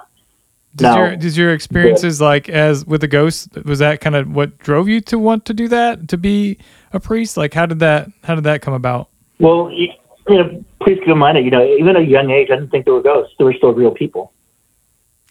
Did 0.75 0.85
No. 0.85 0.95
your 0.95 1.15
did 1.17 1.35
your 1.35 1.51
experiences 1.53 2.21
like 2.21 2.47
as 2.47 2.85
with 2.85 3.01
the 3.01 3.07
ghosts 3.07 3.49
was 3.65 3.79
that 3.79 3.99
kind 4.01 4.15
of 4.15 4.33
what 4.33 4.57
drove 4.59 4.87
you 4.87 5.01
to 5.01 5.19
want 5.19 5.45
to 5.45 5.53
do 5.53 5.67
that 5.67 6.07
to 6.09 6.17
be 6.17 6.57
a 6.93 6.99
priest? 6.99 7.35
Like 7.37 7.53
how 7.53 7.65
did 7.65 7.79
that 7.79 8.09
how 8.23 8.35
did 8.35 8.43
that 8.45 8.61
come 8.61 8.73
about? 8.73 9.07
well, 9.39 9.71
you, 9.71 9.89
know, 10.29 10.63
please 10.83 10.99
keep 10.99 11.07
in 11.07 11.17
mind 11.17 11.35
that, 11.35 11.41
you 11.41 11.49
know, 11.49 11.65
even 11.65 11.95
at 11.95 12.03
a 12.03 12.05
young 12.05 12.29
age, 12.29 12.49
I 12.51 12.55
didn't 12.55 12.69
think 12.69 12.85
they 12.85 12.91
were 12.91 13.01
ghosts. 13.01 13.33
They 13.39 13.43
were 13.43 13.55
still 13.55 13.73
real 13.73 13.89
people. 13.91 14.31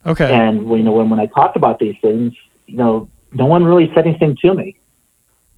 Okay. 0.07 0.33
And 0.33 0.69
you 0.69 0.83
know, 0.83 0.93
when 0.93 1.11
when 1.11 1.21
I 1.21 1.27
talked 1.27 1.57
about 1.57 1.79
these 1.79 1.97
things, 2.01 2.35
you 2.67 2.77
know, 2.77 3.09
no 3.33 3.47
one 3.47 3.65
really 3.65 3.91
said 3.95 4.07
anything 4.07 4.37
to 4.43 4.55
me, 4.55 4.77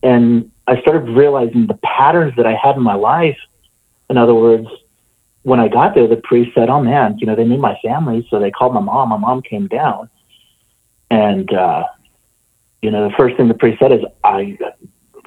and 0.03 0.51
I 0.67 0.81
started 0.81 1.09
realizing 1.11 1.67
the 1.67 1.79
patterns 1.83 2.35
that 2.37 2.47
I 2.47 2.55
had 2.55 2.77
in 2.77 2.83
my 2.83 2.95
life. 2.95 3.39
In 4.11 4.19
other 4.19 4.35
words, 4.35 4.69
when 5.43 5.61
I 5.61 5.69
got 5.69 5.95
there, 5.95 6.07
the 6.07 6.17
priest 6.17 6.53
said, 6.55 6.69
"Oh 6.69 6.83
man, 6.83 7.19
you 7.19 7.27
know, 7.27 7.35
they 7.35 7.45
knew 7.45 7.59
my 7.59 7.79
family, 7.85 8.27
so 8.31 8.39
they 8.39 8.51
called 8.51 8.75
my 8.75 8.81
mom. 8.81 9.11
My 9.11 9.17
mom 9.17 9.43
came 9.43 9.69
down, 9.69 10.11
and 11.11 11.53
uh, 11.53 11.85
you 12.81 12.91
know, 12.91 13.09
the 13.09 13.15
first 13.17 13.37
thing 13.37 13.49
the 13.49 13.55
priest 13.55 13.79
said 13.81 13.93
is, 13.93 14.01
"I 14.25 14.59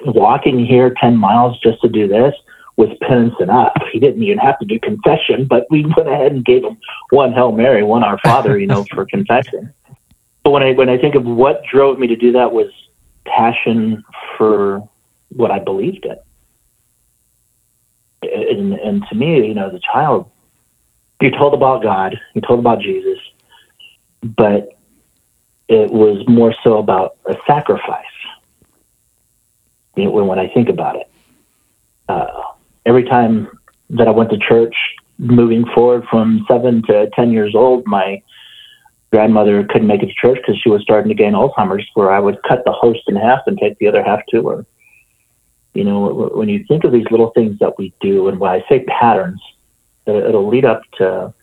walking 0.04 0.64
here 0.64 0.94
ten 1.00 1.16
miles 1.16 1.58
just 1.60 1.80
to 1.82 1.88
do 1.88 2.06
this." 2.06 2.34
Was 2.76 2.90
penance 3.00 3.34
enough. 3.40 3.72
He 3.90 3.98
didn't 3.98 4.22
even 4.22 4.36
have 4.38 4.58
to 4.58 4.66
do 4.66 4.78
confession, 4.78 5.46
but 5.46 5.66
we 5.70 5.84
went 5.96 6.08
ahead 6.08 6.32
and 6.32 6.44
gave 6.44 6.62
him 6.62 6.76
one 7.10 7.32
Hail 7.32 7.52
Mary, 7.52 7.82
one 7.82 8.04
Our 8.04 8.18
Father, 8.18 8.58
you 8.58 8.66
know, 8.66 8.84
for 8.92 9.06
confession. 9.06 9.72
But 10.44 10.50
when 10.50 10.62
I 10.62 10.72
when 10.72 10.88
I 10.88 10.98
think 10.98 11.14
of 11.14 11.24
what 11.24 11.64
drove 11.64 11.98
me 11.98 12.06
to 12.08 12.16
do 12.16 12.32
that 12.32 12.52
was 12.52 12.70
passion 13.24 14.04
for 14.36 14.88
what 15.30 15.50
I 15.50 15.58
believed 15.58 16.06
in. 16.06 16.16
And, 18.22 18.74
and 18.74 19.04
to 19.08 19.14
me, 19.14 19.46
you 19.46 19.54
know, 19.54 19.68
as 19.68 19.74
a 19.74 19.80
child, 19.80 20.30
you're 21.20 21.30
told 21.32 21.54
about 21.54 21.82
God, 21.82 22.18
you're 22.34 22.42
told 22.42 22.60
about 22.60 22.80
Jesus, 22.80 23.18
but 24.22 24.76
it 25.68 25.90
was 25.90 26.26
more 26.28 26.54
so 26.62 26.78
about 26.78 27.16
a 27.26 27.36
sacrifice. 27.46 28.04
You 29.96 30.04
know, 30.04 30.10
when, 30.10 30.26
when 30.26 30.38
I 30.38 30.48
think 30.48 30.68
about 30.68 30.96
it, 30.96 31.10
uh, 32.08 32.42
every 32.86 33.04
time 33.04 33.48
that 33.90 34.08
I 34.08 34.10
went 34.12 34.30
to 34.30 34.38
church, 34.38 34.74
moving 35.18 35.66
forward 35.74 36.04
from 36.10 36.46
seven 36.50 36.82
to 36.86 37.10
ten 37.14 37.30
years 37.32 37.54
old, 37.54 37.86
my 37.86 38.22
grandmother 39.12 39.64
couldn't 39.64 39.86
make 39.86 40.02
it 40.02 40.06
to 40.06 40.14
church 40.14 40.38
because 40.38 40.60
she 40.62 40.70
was 40.70 40.82
starting 40.82 41.08
to 41.08 41.14
gain 41.14 41.32
Alzheimer's. 41.34 41.86
Where 41.94 42.10
I 42.10 42.20
would 42.20 42.42
cut 42.48 42.62
the 42.64 42.72
host 42.72 43.00
in 43.08 43.16
half 43.16 43.40
and 43.46 43.58
take 43.58 43.78
the 43.78 43.88
other 43.88 44.02
half 44.02 44.20
to 44.30 44.48
her. 44.48 44.66
You 45.74 45.84
know, 45.84 46.30
when 46.34 46.48
you 46.48 46.64
think 46.66 46.84
of 46.84 46.92
these 46.92 47.06
little 47.10 47.30
things 47.30 47.58
that 47.58 47.76
we 47.78 47.92
do, 48.00 48.28
and 48.28 48.40
when 48.40 48.50
I 48.50 48.64
say 48.68 48.84
patterns, 48.84 49.42
it- 50.06 50.24
it'll 50.24 50.48
lead 50.48 50.64
up 50.64 50.80
to 50.98 51.34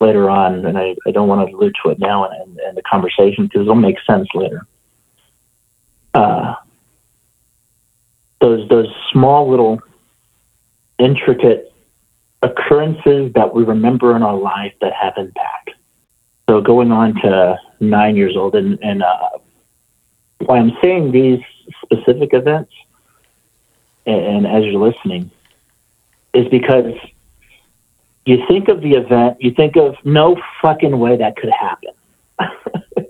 later 0.00 0.28
on, 0.28 0.66
and 0.66 0.76
I, 0.78 0.96
I 1.06 1.10
don't 1.10 1.28
want 1.28 1.48
to 1.48 1.54
allude 1.54 1.74
to 1.82 1.90
it 1.90 1.98
now 1.98 2.30
in 2.30 2.74
the 2.74 2.82
conversation 2.82 3.44
because 3.44 3.62
it'll 3.62 3.74
make 3.74 3.96
sense 4.06 4.28
later. 4.34 4.66
Uh, 6.12 6.54
those 8.40 8.68
those 8.68 8.88
small 9.12 9.48
little 9.48 9.80
intricate 11.00 11.72
occurrences 12.42 13.32
that 13.34 13.54
we 13.54 13.64
remember 13.64 14.14
in 14.16 14.22
our 14.22 14.36
life 14.36 14.72
that 14.80 14.92
have 14.92 15.14
impact. 15.16 15.70
So 16.48 16.60
going 16.60 16.92
on 16.92 17.14
to 17.22 17.58
nine 17.80 18.16
years 18.16 18.36
old, 18.36 18.54
and, 18.54 18.78
and 18.82 19.02
uh, 19.02 19.30
why 20.38 20.58
I'm 20.58 20.72
saying 20.82 21.12
these 21.12 21.40
specific 21.82 22.30
events, 22.32 22.72
and, 24.06 24.20
and 24.20 24.46
as 24.46 24.64
you're 24.64 24.80
listening, 24.80 25.30
is 26.34 26.48
because 26.48 26.94
you 28.24 28.44
think 28.48 28.68
of 28.68 28.80
the 28.80 28.92
event, 28.92 29.38
you 29.40 29.52
think 29.52 29.76
of 29.76 29.94
no 30.04 30.40
fucking 30.62 30.98
way 30.98 31.16
that 31.16 31.36
could 31.36 31.50
happen. 31.50 31.90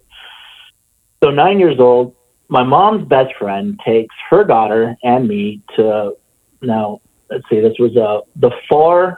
so 1.22 1.30
nine 1.30 1.58
years 1.58 1.78
old, 1.78 2.14
my 2.48 2.62
mom's 2.62 3.06
best 3.06 3.34
friend 3.36 3.78
takes 3.84 4.14
her 4.28 4.44
daughter 4.44 4.96
and 5.02 5.28
me 5.28 5.62
to 5.76 6.16
now 6.62 7.00
let's 7.30 7.44
see 7.48 7.60
this 7.60 7.78
was 7.78 7.96
uh, 7.96 8.20
the 8.36 8.50
Pharr 8.70 9.16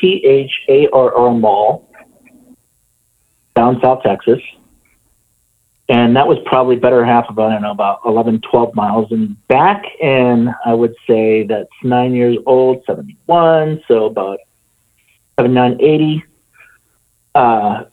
p-h-a-r-r 0.00 1.34
mall 1.34 1.88
down 3.54 3.78
south 3.82 4.02
texas. 4.02 4.40
And 5.88 6.16
that 6.16 6.26
was 6.26 6.38
probably 6.46 6.76
better 6.76 7.04
half 7.04 7.26
of 7.28 7.38
i 7.38 7.50
don't 7.50 7.62
know 7.62 7.70
about 7.70 8.00
11 8.06 8.40
12 8.50 8.74
miles. 8.74 9.12
And 9.12 9.36
back 9.48 9.84
in 10.00 10.52
i 10.64 10.72
would 10.72 10.94
say 11.06 11.44
that's 11.44 11.68
nine 11.82 12.14
years 12.14 12.38
old 12.46 12.82
71 12.86 13.82
so 13.88 14.06
about 14.06 14.38
79 15.38 15.78
80 15.80 16.24
uh, 17.34 17.84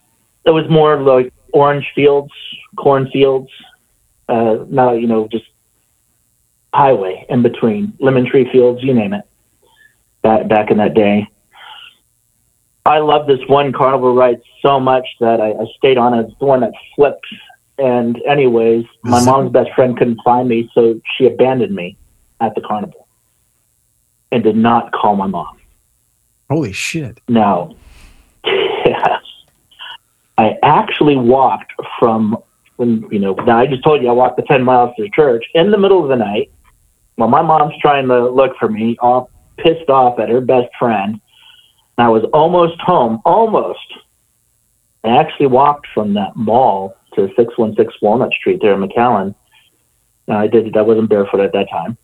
it 0.45 0.51
was 0.51 0.69
more 0.69 1.01
like 1.01 1.33
orange 1.53 1.85
fields 1.95 2.31
cornfields 2.77 3.49
uh, 4.29 4.57
not 4.69 4.93
you 4.93 5.07
know 5.07 5.27
just 5.27 5.45
highway 6.73 7.25
in 7.29 7.41
between 7.41 7.93
lemon 7.99 8.25
tree 8.25 8.49
fields, 8.51 8.83
you 8.83 8.93
name 8.93 9.13
it. 9.13 9.25
Back 10.21 10.47
back 10.47 10.71
in 10.71 10.77
that 10.77 10.93
day, 10.93 11.27
I 12.85 12.99
love 12.99 13.27
this 13.27 13.39
one 13.47 13.71
carnival 13.71 14.13
ride 14.15 14.41
so 14.61 14.79
much 14.79 15.07
that 15.19 15.39
I, 15.39 15.51
I 15.51 15.65
stayed 15.77 15.97
on 15.97 16.13
it. 16.13 16.27
It's 16.27 16.39
the 16.39 16.45
one 16.45 16.61
that 16.61 16.71
flips. 16.95 17.29
And 17.77 18.21
anyways, 18.27 18.85
my 19.03 19.23
mom's 19.23 19.51
best 19.51 19.69
friend 19.75 19.97
couldn't 19.97 20.19
find 20.25 20.49
me, 20.49 20.69
so 20.73 20.99
she 21.15 21.25
abandoned 21.25 21.73
me 21.73 21.97
at 22.41 22.53
the 22.55 22.61
carnival 22.61 23.07
and 24.31 24.43
did 24.43 24.57
not 24.57 24.91
call 24.91 25.15
my 25.15 25.27
mom. 25.27 25.57
Holy 26.49 26.73
shit. 26.73 27.21
Now, 27.29 27.75
yes, 28.45 29.21
I 30.37 30.57
actually 30.63 31.15
walked 31.15 31.71
from 31.99 32.37
when 32.77 33.05
you 33.11 33.19
know, 33.19 33.33
now 33.33 33.59
I 33.59 33.67
just 33.67 33.83
told 33.83 34.01
you 34.01 34.09
I 34.09 34.13
walked 34.13 34.37
the 34.37 34.43
ten 34.43 34.63
miles 34.63 34.95
to 34.97 35.09
church 35.09 35.45
in 35.53 35.69
the 35.69 35.77
middle 35.77 36.01
of 36.01 36.09
the 36.09 36.15
night. 36.15 36.49
While 37.15 37.29
my 37.29 37.41
mom's 37.41 37.75
trying 37.81 38.07
to 38.07 38.29
look 38.29 38.57
for 38.57 38.69
me, 38.69 38.97
all 39.01 39.29
pissed 39.63 39.89
off 39.89 40.19
at 40.19 40.29
her 40.29 40.41
best 40.41 40.69
friend. 40.77 41.19
And 41.97 42.07
I 42.07 42.09
was 42.09 42.23
almost 42.33 42.79
home, 42.81 43.21
almost. 43.25 43.79
I 45.03 45.17
actually 45.17 45.47
walked 45.47 45.87
from 45.93 46.13
that 46.15 46.35
mall 46.35 46.95
to 47.15 47.27
616 47.35 47.99
Walnut 48.01 48.33
Street 48.33 48.59
there 48.61 48.73
in 48.73 48.87
McAllen. 48.87 49.35
Now, 50.27 50.39
I 50.39 50.47
did. 50.47 50.75
I 50.75 50.81
wasn't 50.81 51.09
barefoot 51.09 51.39
at 51.39 51.53
that 51.53 51.69
time, 51.71 51.97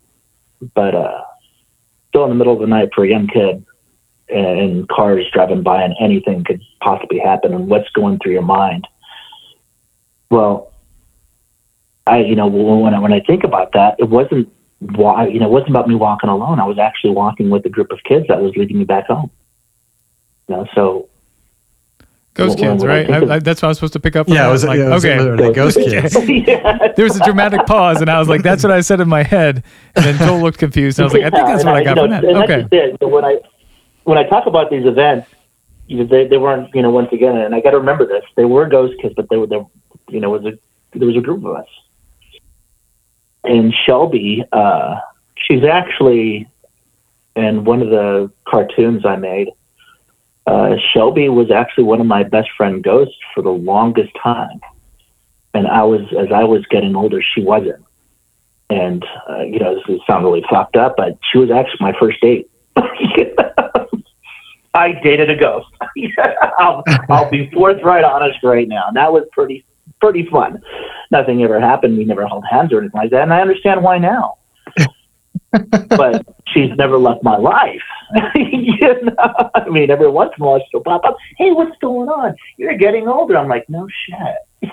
but 0.74 0.94
uh, 0.94 1.22
still 2.08 2.24
in 2.24 2.30
the 2.30 2.34
middle 2.34 2.54
of 2.54 2.60
the 2.60 2.66
night 2.66 2.88
for 2.94 3.04
a 3.04 3.08
young 3.08 3.28
kid, 3.28 3.64
and 4.28 4.88
cars 4.88 5.24
driving 5.32 5.62
by, 5.62 5.82
and 5.82 5.94
anything 6.00 6.42
could 6.44 6.60
possibly 6.80 7.18
happen, 7.18 7.54
and 7.54 7.68
what's 7.68 7.88
going 7.90 8.18
through 8.18 8.32
your 8.32 8.42
mind. 8.42 8.88
Well, 10.30 10.72
I, 12.06 12.18
you 12.18 12.34
know, 12.34 12.46
when 12.46 12.94
I, 12.94 12.98
when 12.98 13.12
I 13.12 13.20
think 13.20 13.44
about 13.44 13.72
that, 13.72 13.96
it 13.98 14.08
wasn't 14.08 14.52
why, 14.80 15.26
you 15.28 15.40
know, 15.40 15.46
it 15.46 15.50
wasn't 15.52 15.70
about 15.70 15.88
me 15.88 15.94
walking 15.94 16.28
alone. 16.30 16.60
I 16.60 16.64
was 16.66 16.78
actually 16.78 17.10
walking 17.10 17.50
with 17.50 17.64
a 17.66 17.70
group 17.70 17.90
of 17.90 17.98
kids 18.04 18.26
that 18.28 18.40
was 18.40 18.52
leading 18.56 18.78
me 18.78 18.84
back 18.84 19.06
home. 19.06 19.30
You 20.48 20.56
know, 20.56 20.66
so 20.74 21.08
Ghost 22.34 22.58
Well, 22.58 22.72
kids, 22.72 22.82
when 22.82 22.90
I 22.90 22.94
right? 22.98 23.06
think 23.06 23.30
I, 23.30 23.34
I, 23.36 23.38
that's 23.38 23.62
what 23.62 23.68
I 23.68 23.70
was 23.70 23.78
supposed 23.78 23.94
to 23.94 24.00
pick 24.00 24.14
up. 24.16 24.26
From 24.26 24.34
Yeah, 24.34 24.42
that. 24.42 24.48
it 24.48 24.52
was, 24.52 24.64
like, 24.64 24.78
yeah, 24.78 24.86
it 24.86 24.90
was 24.90 25.04
okay. 25.04 25.18
literally 25.18 25.54
Ghost 25.54 25.76
Kids. 25.84 26.14
yeah. 26.28 26.88
There 26.94 27.04
was 27.04 27.16
a 27.16 27.20
dramatic 27.24 27.64
pause, 27.66 28.00
and 28.02 28.10
I 28.10 28.18
was 28.18 28.28
like, 28.28 28.42
"That's 28.42 28.62
what 28.62 28.70
I 28.72 28.80
said 28.82 29.00
in 29.00 29.08
my 29.08 29.22
head." 29.22 29.64
And 29.94 30.04
then 30.04 30.18
Joel 30.18 30.40
looked 30.42 30.58
confused. 30.58 30.98
And 30.98 31.04
I 31.04 31.06
was 31.06 31.14
like, 31.14 31.22
"I 31.22 31.30
think 31.30 31.46
that's 31.46 31.64
what 31.64 31.74
I 31.74 31.78
and 31.78 31.84
got 31.86 31.96
you 31.96 32.02
from 32.02 32.10
know, 32.10 32.20
that." 32.20 32.24
and 32.24 32.36
Okay. 32.44 32.46
That's 32.60 32.70
just 32.70 32.72
it. 32.74 32.96
So 33.00 33.08
when 33.08 33.24
I 33.24 33.38
when 34.04 34.18
I 34.18 34.24
talk 34.24 34.46
about 34.46 34.70
these 34.70 34.84
events, 34.86 35.28
you 35.86 35.96
know, 35.98 36.04
they, 36.04 36.26
they 36.28 36.36
weren't 36.36 36.72
you 36.74 36.82
know 36.82 36.90
once 36.90 37.08
again, 37.12 37.36
and 37.38 37.54
I 37.54 37.60
got 37.60 37.70
to 37.70 37.78
remember 37.78 38.06
this. 38.06 38.22
They 38.36 38.44
were 38.44 38.68
ghost 38.68 38.94
kids, 39.00 39.14
but 39.16 39.28
they 39.30 39.36
were 39.38 39.46
they, 39.46 39.60
you 40.10 40.20
know 40.20 40.28
was 40.30 40.44
a 40.44 40.52
there 40.96 41.08
was 41.08 41.16
a 41.16 41.20
group 41.22 41.42
of 41.44 41.56
us. 41.56 41.66
And 43.46 43.72
Shelby, 43.86 44.44
uh, 44.52 44.96
she's 45.36 45.64
actually 45.64 46.48
in 47.34 47.64
one 47.64 47.82
of 47.82 47.90
the 47.90 48.30
cartoons 48.48 49.04
I 49.04 49.16
made. 49.16 49.48
Uh, 50.46 50.76
Shelby 50.92 51.28
was 51.28 51.50
actually 51.50 51.84
one 51.84 52.00
of 52.00 52.06
my 52.06 52.22
best 52.22 52.48
friend 52.56 52.82
ghosts 52.82 53.16
for 53.34 53.42
the 53.42 53.50
longest 53.50 54.12
time, 54.22 54.60
and 55.54 55.66
I 55.66 55.82
was 55.82 56.02
as 56.18 56.28
I 56.32 56.44
was 56.44 56.64
getting 56.66 56.94
older, 56.94 57.20
she 57.20 57.42
wasn't 57.42 57.84
and 58.70 59.04
uh, 59.28 59.42
you 59.42 59.58
know 59.58 59.74
this 59.74 59.84
is 59.88 60.00
sound 60.08 60.24
really 60.24 60.44
fucked 60.50 60.76
up, 60.76 60.94
but 60.96 61.18
she 61.30 61.38
was 61.38 61.50
actually 61.50 61.78
my 61.80 61.92
first 61.98 62.20
date. 62.20 62.50
I 64.74 64.92
dated 65.02 65.30
a 65.30 65.36
ghost. 65.36 65.68
I'll, 66.58 66.84
I'll 67.08 67.30
be 67.30 67.50
forthright 67.50 68.04
honest 68.04 68.42
right 68.42 68.68
now, 68.68 68.88
and 68.88 68.96
that 68.96 69.10
was 69.12 69.24
pretty 69.32 69.64
pretty 70.00 70.26
fun. 70.26 70.62
Nothing 71.10 71.42
ever 71.42 71.60
happened. 71.60 71.96
We 71.98 72.04
never 72.04 72.26
held 72.26 72.44
hands 72.50 72.72
or 72.72 72.80
anything 72.80 72.98
like 72.98 73.10
that, 73.10 73.22
and 73.22 73.32
I 73.32 73.40
understand 73.40 73.82
why 73.82 73.98
now. 73.98 74.38
but 75.88 76.26
she's 76.48 76.70
never 76.76 76.98
left 76.98 77.22
my 77.22 77.36
life. 77.36 77.82
you 78.34 78.76
know? 78.80 79.50
I 79.54 79.68
mean, 79.68 79.90
every 79.90 80.08
once 80.10 80.32
in 80.36 80.42
a 80.44 80.46
while 80.46 80.60
she'll 80.70 80.82
pop 80.82 81.04
up. 81.04 81.16
Hey, 81.36 81.52
what's 81.52 81.76
going 81.78 82.08
on? 82.08 82.34
You're 82.56 82.76
getting 82.76 83.08
older. 83.08 83.36
I'm 83.36 83.48
like, 83.48 83.68
no 83.68 83.88
shit. 84.06 84.72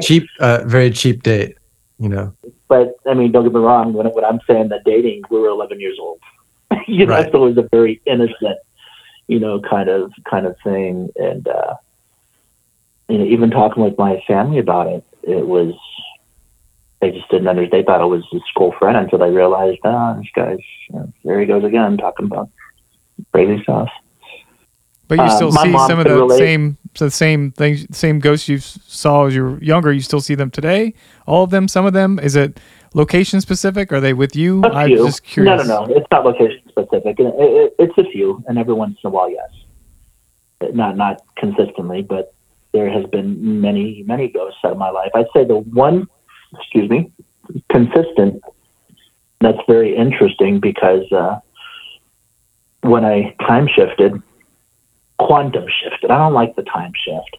Cheap, 0.02 0.28
uh, 0.40 0.62
very 0.64 0.90
cheap 0.90 1.22
date. 1.22 1.56
You 1.98 2.08
know, 2.08 2.34
but 2.68 2.96
I 3.06 3.14
mean, 3.14 3.30
don't 3.32 3.44
get 3.44 3.52
me 3.52 3.60
wrong. 3.60 3.92
When, 3.92 4.06
when 4.08 4.24
I'm 4.24 4.40
saying 4.46 4.68
that 4.70 4.82
dating, 4.84 5.22
we 5.30 5.38
were 5.38 5.48
11 5.48 5.78
years 5.78 5.98
old. 6.00 6.20
you 6.88 7.06
know, 7.06 7.12
Right. 7.14 7.30
so 7.30 7.44
it 7.46 7.54
was 7.54 7.58
a 7.58 7.68
very 7.70 8.00
innocent, 8.06 8.58
you 9.28 9.38
know, 9.38 9.60
kind 9.60 9.88
of 9.88 10.12
kind 10.28 10.46
of 10.46 10.56
thing. 10.64 11.10
And 11.16 11.46
uh, 11.46 11.74
you 13.12 13.18
know, 13.18 13.24
even 13.26 13.50
talking 13.50 13.82
with 13.82 13.98
my 13.98 14.22
family 14.26 14.58
about 14.58 14.86
it, 14.86 15.04
it 15.22 15.46
was 15.46 15.74
they 17.02 17.10
just 17.10 17.28
didn't 17.30 17.48
understand. 17.48 17.72
They 17.72 17.84
thought 17.84 18.00
I 18.00 18.04
was 18.04 18.24
a 18.32 18.38
school 18.48 18.72
friend 18.78 18.96
until 18.96 19.18
they 19.18 19.30
realized, 19.30 19.80
ah, 19.84 20.14
this 20.14 20.28
guy's 20.34 20.58
you 20.88 20.96
know, 20.96 21.12
there 21.24 21.38
he 21.40 21.46
goes 21.46 21.64
again 21.64 21.98
talking 21.98 22.26
about 22.26 22.48
crazy 23.32 23.62
stuff. 23.64 23.90
But 25.08 25.18
you 25.18 25.24
Uh, 25.24 25.28
still 25.28 25.52
my 25.52 25.64
see 25.64 25.72
some 25.90 25.98
of 25.98 26.06
the 26.06 26.14
relate. 26.14 26.38
same 26.38 26.78
the 26.98 27.10
same 27.10 27.50
things, 27.52 27.86
same 27.96 28.18
ghosts 28.18 28.48
you 28.48 28.58
saw 28.58 29.26
as 29.26 29.34
you 29.34 29.42
were 29.44 29.62
younger. 29.62 29.92
You 29.92 30.00
still 30.00 30.20
see 30.22 30.34
them 30.34 30.50
today. 30.50 30.94
All 31.26 31.44
of 31.44 31.50
them, 31.50 31.68
some 31.68 31.84
of 31.84 31.92
them. 31.92 32.18
Is 32.18 32.34
it 32.34 32.58
location 32.94 33.42
specific? 33.42 33.92
Are 33.92 34.00
they 34.00 34.14
with 34.14 34.34
you? 34.34 34.62
A 34.64 34.68
I'm 34.68 34.88
just 34.88 35.22
curious. 35.22 35.66
No, 35.66 35.74
no, 35.74 35.84
no. 35.86 35.94
It's 35.96 36.06
not 36.10 36.24
location 36.24 36.62
specific. 36.68 37.20
It, 37.20 37.34
it, 37.36 37.74
it's 37.78 37.98
a 37.98 38.04
few, 38.10 38.42
and 38.46 38.58
every 38.58 38.74
once 38.74 38.96
in 39.04 39.08
a 39.08 39.10
while, 39.10 39.30
yes. 39.30 39.50
Not 40.72 40.96
not 40.96 41.20
consistently, 41.36 42.00
but 42.02 42.32
there 42.72 42.90
has 42.90 43.04
been 43.06 43.60
many, 43.60 44.02
many 44.06 44.28
ghosts 44.28 44.58
out 44.64 44.72
of 44.72 44.78
my 44.78 44.90
life. 44.90 45.10
I'd 45.14 45.26
say 45.34 45.44
the 45.44 45.58
one, 45.58 46.08
excuse 46.58 46.88
me, 46.88 47.12
consistent. 47.70 48.42
That's 49.40 49.58
very 49.68 49.96
interesting 49.96 50.60
because 50.60 51.10
uh, 51.12 51.40
when 52.82 53.04
I 53.04 53.34
time 53.40 53.68
shifted, 53.68 54.22
quantum 55.18 55.66
shifted. 55.82 56.10
I 56.10 56.18
don't 56.18 56.32
like 56.32 56.56
the 56.56 56.62
time 56.62 56.92
shift. 57.04 57.36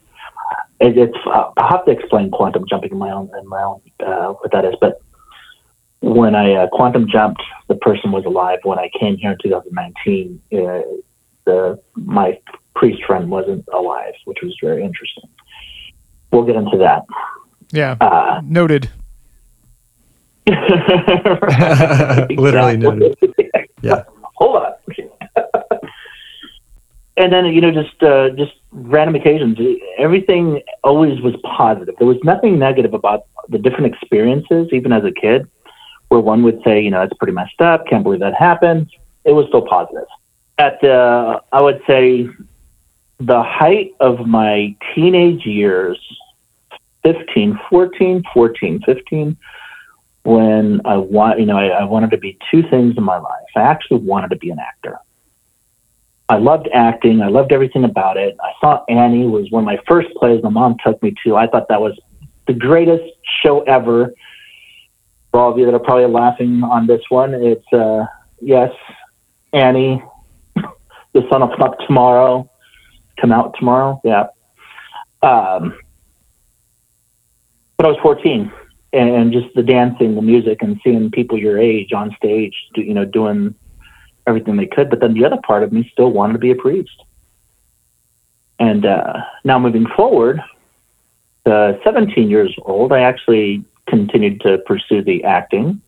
It, 0.79 0.97
it's 0.97 1.17
uh, 1.25 1.51
I'll 1.57 1.69
have 1.69 1.85
to 1.85 1.91
explain 1.91 2.31
quantum 2.31 2.65
jumping 2.69 2.91
in 2.91 2.97
my 2.97 3.11
own 3.11 3.29
in 3.39 3.47
my 3.47 3.63
own 3.63 3.81
uh, 4.05 4.33
what 4.33 4.51
that 4.51 4.65
is, 4.65 4.75
but 4.81 5.01
when 6.01 6.35
I 6.35 6.53
uh, 6.53 6.67
quantum 6.67 7.07
jumped, 7.09 7.41
the 7.69 7.75
person 7.75 8.11
was 8.11 8.25
alive. 8.25 8.59
When 8.63 8.77
I 8.77 8.89
came 8.99 9.15
here 9.15 9.31
in 9.31 9.37
2019, 9.41 10.41
uh, 10.51 10.57
the 11.45 11.79
my 11.95 12.39
priest 12.75 13.03
friend 13.05 13.29
wasn't 13.29 13.65
alive, 13.73 14.13
which 14.25 14.39
was 14.41 14.55
very 14.61 14.83
interesting. 14.83 15.29
We'll 16.31 16.43
get 16.43 16.55
into 16.55 16.77
that. 16.77 17.05
Yeah, 17.71 17.95
Uh, 18.01 18.41
noted. 18.43 18.89
Literally 22.37 22.77
noted. 22.77 23.17
Yeah. 23.81 24.03
Hold 24.35 24.63
on. 24.63 24.71
and 27.17 27.33
then 27.33 27.45
you 27.47 27.59
know, 27.59 27.71
just 27.71 28.01
uh, 28.01 28.29
just 28.29 28.53
random 28.71 29.15
occasions. 29.15 29.57
Everything 29.97 30.61
always 30.85 31.19
was 31.21 31.35
positive. 31.43 31.93
There 31.99 32.07
was 32.07 32.17
nothing 32.23 32.57
negative 32.57 32.93
about 32.93 33.25
the 33.49 33.57
different 33.57 33.87
experiences, 33.93 34.69
even 34.71 34.93
as 34.93 35.03
a 35.03 35.11
kid, 35.11 35.47
where 36.07 36.21
one 36.21 36.43
would 36.43 36.61
say, 36.63 36.81
you 36.81 36.89
know, 36.91 37.01
it's 37.01 37.13
pretty 37.15 37.33
messed 37.33 37.59
up. 37.59 37.85
Can't 37.87 38.03
believe 38.03 38.21
that 38.21 38.33
happened. 38.35 38.89
It 39.25 39.33
was 39.33 39.47
still 39.49 39.63
positive. 39.67 40.07
At 40.57 40.79
the, 40.81 41.41
I 41.51 41.61
would 41.61 41.81
say, 41.85 42.29
the 43.19 43.41
height 43.41 43.91
of 43.99 44.25
my 44.27 44.75
teenage 44.93 45.45
years, 45.45 45.99
15, 47.03 47.59
14, 47.69 48.23
14, 48.33 48.81
15, 48.85 49.37
when 50.23 50.81
I 50.85 50.97
want, 50.97 51.39
you 51.39 51.45
know, 51.45 51.57
I, 51.57 51.67
I 51.67 51.83
wanted 51.83 52.11
to 52.11 52.17
be 52.17 52.37
two 52.49 52.63
things 52.69 52.95
in 52.97 53.03
my 53.03 53.17
life. 53.17 53.43
I 53.55 53.61
actually 53.61 53.99
wanted 53.99 54.29
to 54.29 54.37
be 54.37 54.49
an 54.49 54.59
actor. 54.59 54.99
I 56.29 56.37
loved 56.37 56.69
acting. 56.73 57.21
I 57.21 57.27
loved 57.27 57.51
everything 57.51 57.83
about 57.83 58.17
it. 58.17 58.35
I 58.41 58.53
thought 58.61 58.85
Annie 58.89 59.27
was 59.27 59.51
one 59.51 59.63
of 59.63 59.65
my 59.65 59.77
first 59.87 60.09
plays 60.15 60.41
my 60.41 60.49
mom 60.49 60.77
took 60.85 61.01
me 61.03 61.13
to. 61.25 61.35
I 61.35 61.47
thought 61.47 61.67
that 61.67 61.81
was 61.81 61.99
the 62.47 62.53
greatest 62.53 63.03
show 63.43 63.61
ever. 63.63 64.13
For 65.31 65.39
all 65.39 65.51
of 65.51 65.57
you 65.57 65.65
that 65.65 65.73
are 65.73 65.79
probably 65.79 66.07
laughing 66.07 66.63
on 66.63 66.87
this 66.87 67.01
one, 67.09 67.33
it's 67.33 67.73
uh, 67.73 68.05
yes, 68.39 68.71
Annie, 69.51 70.01
the 70.55 71.27
sun 71.29 71.41
will 71.41 71.49
come 71.49 71.63
up 71.63 71.77
tomorrow, 71.85 72.49
come 73.19 73.31
out 73.31 73.55
tomorrow. 73.57 74.01
Yeah. 74.03 74.27
Um, 75.21 75.77
but 77.77 77.85
I 77.85 77.89
was 77.89 77.97
14 78.01 78.51
and 78.93 79.33
just 79.33 79.47
the 79.55 79.63
dancing, 79.63 80.15
the 80.15 80.21
music, 80.21 80.61
and 80.61 80.79
seeing 80.83 81.09
people 81.09 81.37
your 81.37 81.57
age 81.57 81.93
on 81.93 82.15
stage, 82.15 82.53
you 82.75 82.93
know, 82.93 83.05
doing 83.05 83.55
everything 84.27 84.55
they 84.55 84.67
could. 84.67 84.89
But 84.89 84.99
then 84.99 85.15
the 85.15 85.25
other 85.25 85.39
part 85.45 85.63
of 85.63 85.73
me 85.73 85.89
still 85.91 86.11
wanted 86.11 86.33
to 86.33 86.39
be 86.39 86.51
a 86.51 86.55
priest. 86.55 87.03
And 88.59 88.85
uh, 88.85 89.13
now 89.43 89.57
moving 89.57 89.87
forward, 89.97 90.41
uh, 91.45 91.73
17 91.83 92.29
years 92.29 92.55
old, 92.61 92.93
I 92.93 93.01
actually 93.01 93.65
continued 93.87 94.41
to 94.41 94.59
pursue 94.59 95.03
the 95.03 95.23
acting. 95.23 95.81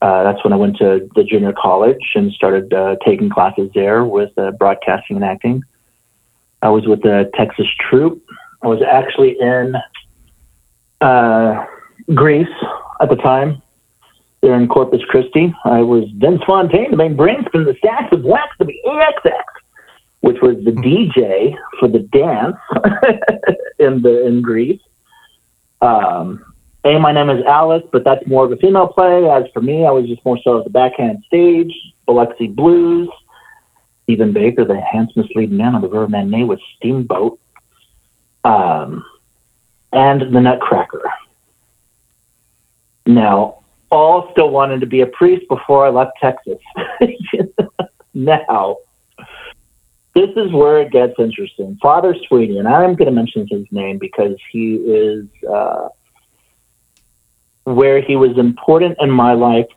Uh, 0.00 0.24
that's 0.24 0.42
when 0.42 0.52
I 0.52 0.56
went 0.56 0.78
to 0.78 1.08
the 1.14 1.22
junior 1.22 1.52
college 1.52 2.12
and 2.14 2.32
started 2.32 2.72
uh, 2.72 2.96
taking 3.04 3.30
classes 3.30 3.70
there 3.74 4.04
with 4.04 4.36
uh, 4.36 4.50
broadcasting 4.52 5.16
and 5.16 5.24
acting. 5.24 5.62
I 6.62 6.68
was 6.68 6.86
with 6.86 7.02
the 7.02 7.30
Texas 7.34 7.66
Troop. 7.90 8.22
I 8.62 8.68
was 8.68 8.80
actually 8.82 9.36
in 9.40 9.74
uh, 11.00 11.66
Grease 12.14 12.46
at 13.00 13.10
the 13.10 13.16
time. 13.16 13.60
There 14.40 14.54
in 14.54 14.66
Corpus 14.66 15.00
Christi, 15.08 15.54
I 15.64 15.82
was 15.82 16.04
Vince 16.16 16.42
Fontaine, 16.44 16.90
the 16.90 16.96
main 16.96 17.14
brains 17.14 17.46
from 17.52 17.64
the 17.64 17.74
Stacks 17.78 18.12
of 18.12 18.24
Wax 18.24 18.56
to 18.58 18.64
the 18.64 18.74
AXX, 18.86 19.44
which 20.20 20.38
was 20.42 20.56
the 20.64 20.72
DJ 20.72 21.54
for 21.78 21.86
the 21.86 22.00
dance 22.00 22.56
in 23.78 24.02
the 24.02 24.26
in 24.26 24.42
Grease. 24.42 24.80
Um, 25.80 26.44
hey, 26.82 26.98
my 26.98 27.12
name 27.12 27.30
is 27.30 27.44
Alice, 27.46 27.84
but 27.92 28.02
that's 28.04 28.26
more 28.26 28.44
of 28.44 28.50
a 28.50 28.56
female 28.56 28.88
play. 28.88 29.30
As 29.30 29.44
for 29.54 29.60
me, 29.60 29.86
I 29.86 29.92
was 29.92 30.06
just 30.06 30.24
more 30.24 30.38
so 30.42 30.58
at 30.58 30.64
the 30.64 30.70
backhand 30.70 31.22
stage, 31.28 31.72
Biloxi 32.06 32.48
Blues, 32.48 33.08
Stephen 34.12 34.34
Baker, 34.34 34.66
the 34.66 34.78
handsomest 34.78 35.34
leading 35.34 35.56
man 35.56 35.74
on 35.74 35.80
the 35.80 35.88
River 35.88 36.06
Manet 36.06 36.44
with 36.44 36.60
Steamboat. 36.76 37.40
Um, 38.44 39.02
and 39.90 40.34
the 40.34 40.40
Nutcracker. 40.40 41.02
Now, 43.06 43.62
all 43.90 44.30
still 44.32 44.50
wanted 44.50 44.80
to 44.80 44.86
be 44.86 45.00
a 45.00 45.06
priest 45.06 45.48
before 45.48 45.86
I 45.86 45.90
left 45.90 46.12
Texas. 46.20 46.58
now, 48.14 48.76
this 50.14 50.28
is 50.36 50.52
where 50.52 50.82
it 50.82 50.92
gets 50.92 51.14
interesting. 51.18 51.78
Father 51.80 52.14
Sweeney, 52.28 52.58
and 52.58 52.68
I'm 52.68 52.94
going 52.94 53.06
to 53.06 53.12
mention 53.12 53.46
his 53.50 53.64
name 53.70 53.96
because 53.96 54.36
he 54.50 54.74
is 54.74 55.26
uh, 55.50 55.88
where 57.64 58.02
he 58.02 58.16
was 58.16 58.36
important 58.36 58.98
in 59.00 59.10
my 59.10 59.32
life 59.32 59.68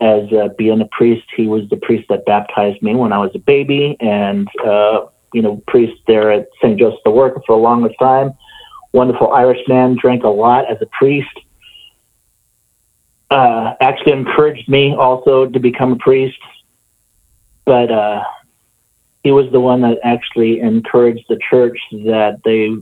as 0.00 0.32
uh, 0.32 0.48
being 0.56 0.80
a 0.80 0.88
priest. 0.92 1.26
He 1.36 1.46
was 1.46 1.68
the 1.70 1.76
priest 1.76 2.08
that 2.08 2.24
baptized 2.24 2.82
me 2.82 2.94
when 2.94 3.12
I 3.12 3.18
was 3.18 3.30
a 3.34 3.38
baby, 3.38 3.96
and 4.00 4.48
uh, 4.64 5.06
you 5.32 5.42
know, 5.42 5.62
priest 5.66 6.00
there 6.06 6.30
at 6.30 6.48
St. 6.62 6.78
Joseph 6.78 7.00
the 7.04 7.10
Worker 7.10 7.42
for 7.46 7.52
a 7.52 7.60
long 7.60 7.88
time. 7.98 8.32
Wonderful 8.92 9.32
Irish 9.32 9.60
man, 9.68 9.96
drank 10.00 10.24
a 10.24 10.28
lot 10.28 10.70
as 10.70 10.78
a 10.80 10.86
priest. 10.86 11.28
Uh, 13.30 13.74
actually 13.80 14.12
encouraged 14.12 14.68
me 14.68 14.94
also 14.94 15.46
to 15.46 15.60
become 15.60 15.92
a 15.92 15.96
priest, 15.96 16.38
but 17.66 17.90
uh, 17.90 18.24
he 19.22 19.30
was 19.30 19.50
the 19.52 19.60
one 19.60 19.82
that 19.82 19.98
actually 20.02 20.60
encouraged 20.60 21.24
the 21.28 21.38
church 21.50 21.78
that 21.92 22.40
they 22.44 22.74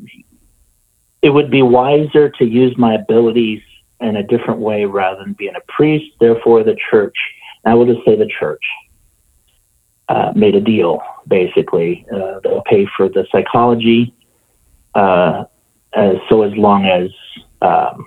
it 1.23 1.31
would 1.31 1.51
be 1.51 1.63
wiser 1.63 2.29
to 2.29 2.45
use 2.45 2.77
my 2.79 2.95
abilities 2.95 3.61
in 4.01 4.17
a 4.17 4.23
different 4.23 4.61
way 4.61 4.85
rather 4.85 5.23
than 5.23 5.33
being 5.33 5.55
a 5.57 5.73
priest. 5.73 6.07
Therefore, 6.21 6.63
the 6.63 6.77
church, 6.91 7.17
I 7.65 7.75
will 7.75 7.87
just 7.87 8.05
say 8.05 8.17
the 8.17 8.31
church, 8.39 8.63
uh, 10.09 10.33
made 10.37 10.55
a 10.55 10.61
deal. 10.61 11.01
Basically, 11.27 12.07
uh, 12.13 12.41
they'll 12.43 12.63
pay 12.63 12.87
for 12.97 13.09
the 13.09 13.27
psychology, 13.33 14.15
uh, 14.95 15.45
as, 15.95 16.17
so 16.29 16.43
as 16.43 16.53
long 16.57 16.85
as 16.85 17.11
um, 17.63 18.07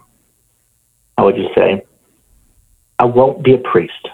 how 1.18 1.26
would 1.26 1.38
you 1.38 1.50
say, 1.56 1.84
I 2.98 3.06
won't 3.06 3.44
be 3.44 3.54
a 3.54 3.58
priest, 3.58 4.08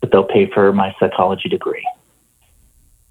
but 0.00 0.10
they'll 0.10 0.24
pay 0.24 0.50
for 0.52 0.72
my 0.72 0.94
psychology 0.98 1.48
degree. 1.48 1.86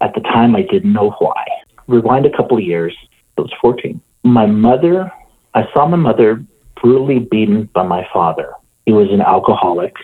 At 0.00 0.14
the 0.14 0.20
time, 0.20 0.54
I 0.54 0.62
didn't 0.62 0.92
know 0.92 1.10
why. 1.18 1.44
Rewind 1.86 2.26
a 2.26 2.36
couple 2.36 2.56
of 2.56 2.62
years. 2.62 2.94
I 3.36 3.42
was 3.42 3.52
14. 3.60 4.00
My 4.24 4.46
mother, 4.46 5.10
I 5.54 5.66
saw 5.72 5.86
my 5.86 5.96
mother 5.96 6.44
brutally 6.82 7.20
beaten 7.20 7.68
by 7.74 7.82
my 7.82 8.06
father. 8.12 8.52
He 8.86 8.92
was 8.92 9.08
an 9.10 9.20
alcoholic, 9.20 9.94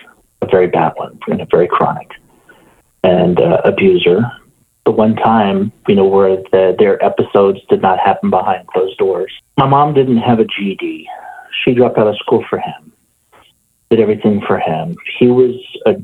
a 0.41 0.47
very 0.47 0.67
bad 0.67 0.93
one, 0.95 1.19
and 1.27 1.41
a 1.41 1.47
very 1.49 1.67
chronic, 1.67 2.09
and 3.03 3.39
uh, 3.39 3.61
abuser. 3.63 4.21
The 4.85 4.91
one 4.91 5.15
time, 5.15 5.71
you 5.87 5.95
know, 5.95 6.05
where 6.05 6.37
the, 6.51 6.75
their 6.77 7.03
episodes 7.03 7.59
did 7.69 7.81
not 7.81 7.99
happen 7.99 8.29
behind 8.29 8.67
closed 8.67 8.97
doors. 8.97 9.33
My 9.57 9.65
mom 9.65 9.95
didn't 9.95 10.17
have 10.17 10.39
a 10.39 10.45
GED. 10.45 11.07
She 11.63 11.73
dropped 11.73 11.97
out 11.97 12.07
of 12.07 12.15
school 12.17 12.45
for 12.47 12.59
him, 12.59 12.93
did 13.89 13.99
everything 13.99 14.41
for 14.45 14.59
him. 14.59 14.95
He 15.17 15.27
was 15.27 15.55
a 15.87 15.95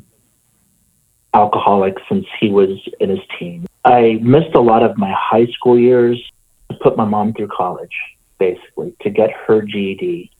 alcoholic 1.34 1.96
since 2.10 2.26
he 2.40 2.50
was 2.50 2.70
in 3.00 3.10
his 3.10 3.20
teens. 3.38 3.68
I 3.86 4.20
missed 4.22 4.56
a 4.56 4.60
lot 4.60 4.84
of 4.84 4.98
my 4.98 5.14
high 5.16 5.48
school 5.48 5.80
years 5.80 6.20
to 6.70 6.78
put 6.78 6.98
my 6.98 7.06
mom 7.06 7.34
through 7.34 7.50
college, 7.56 7.94
basically, 8.40 8.96
to 9.02 9.10
get 9.10 9.30
her 9.48 9.62
GED 9.62 10.31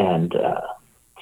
and 0.00 0.34
uh, 0.34 0.60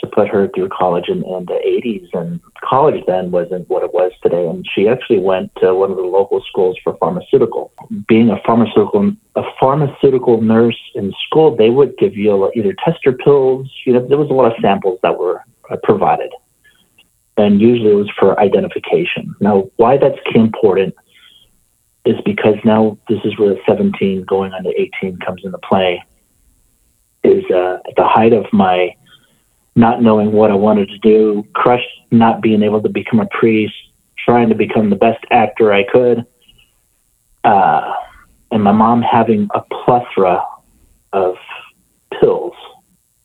to 0.01 0.07
put 0.07 0.29
her 0.29 0.49
through 0.55 0.69
college 0.71 1.09
in, 1.09 1.25
in 1.25 1.45
the 1.47 1.61
80s. 1.67 2.09
And 2.15 2.41
college 2.63 3.05
then 3.07 3.31
wasn't 3.31 3.69
what 3.69 3.83
it 3.83 3.93
was 3.93 4.13
today. 4.23 4.47
And 4.47 4.65
she 4.75 4.89
actually 4.89 5.19
went 5.19 5.51
to 5.57 5.75
one 5.75 5.91
of 5.91 5.97
the 5.97 6.03
local 6.03 6.43
schools 6.49 6.79
for 6.83 6.97
pharmaceutical. 6.97 7.73
Being 8.07 8.31
a 8.31 8.41
pharmaceutical 8.47 9.13
a 9.35 9.43
pharmaceutical 9.61 10.41
nurse 10.41 10.81
in 10.95 11.13
school, 11.27 11.55
they 11.55 11.71
would 11.71 11.99
give 11.99 12.17
you 12.17 12.51
either 12.55 12.75
tester 12.85 13.13
pills. 13.13 13.71
You 13.85 13.93
know, 13.95 14.07
there 14.07 14.19
was 14.19 14.31
a 14.31 14.35
lot 14.35 14.51
of 14.51 14.59
samples 14.63 14.99
that 15.03 15.19
were 15.19 15.43
uh, 15.71 15.77
provided 15.83 16.31
and 17.39 17.61
usually 17.61 17.93
it 17.93 17.95
was 17.95 18.11
for 18.19 18.39
identification. 18.41 19.35
Now, 19.41 19.71
why 19.77 19.97
that's 19.97 20.19
important 20.35 20.95
is 22.05 22.17
because 22.25 22.57
now 22.65 22.99
this 23.09 23.21
is 23.25 23.39
where 23.39 23.55
17 23.67 24.25
going 24.25 24.53
on 24.53 24.65
to 24.65 24.71
18 25.01 25.19
comes 25.19 25.43
into 25.45 25.59
play. 25.59 26.03
Is 27.29 27.45
uh, 27.51 27.79
at 27.87 27.95
the 27.97 28.07
height 28.07 28.33
of 28.33 28.47
my 28.53 28.95
not 29.77 30.03
knowing 30.03 30.33
what 30.33 30.51
I 30.51 30.55
wanted 30.55 30.89
to 30.89 30.99
do, 30.99 31.47
crushed 31.55 31.87
not 32.11 32.41
being 32.41 32.63
able 32.63 32.83
to 32.83 32.89
become 32.89 33.21
a 33.21 33.27
priest, 33.27 33.75
trying 34.19 34.49
to 34.49 34.55
become 34.55 34.91
the 34.91 34.97
best 34.97 35.25
actor 35.31 35.73
I 35.73 35.85
could, 35.85 36.27
uh, 37.45 37.95
and 38.51 38.63
my 38.63 38.73
mom 38.73 39.03
having 39.03 39.49
a 39.55 39.61
plethora 39.61 40.43
of 41.13 41.37
pills. 42.19 42.55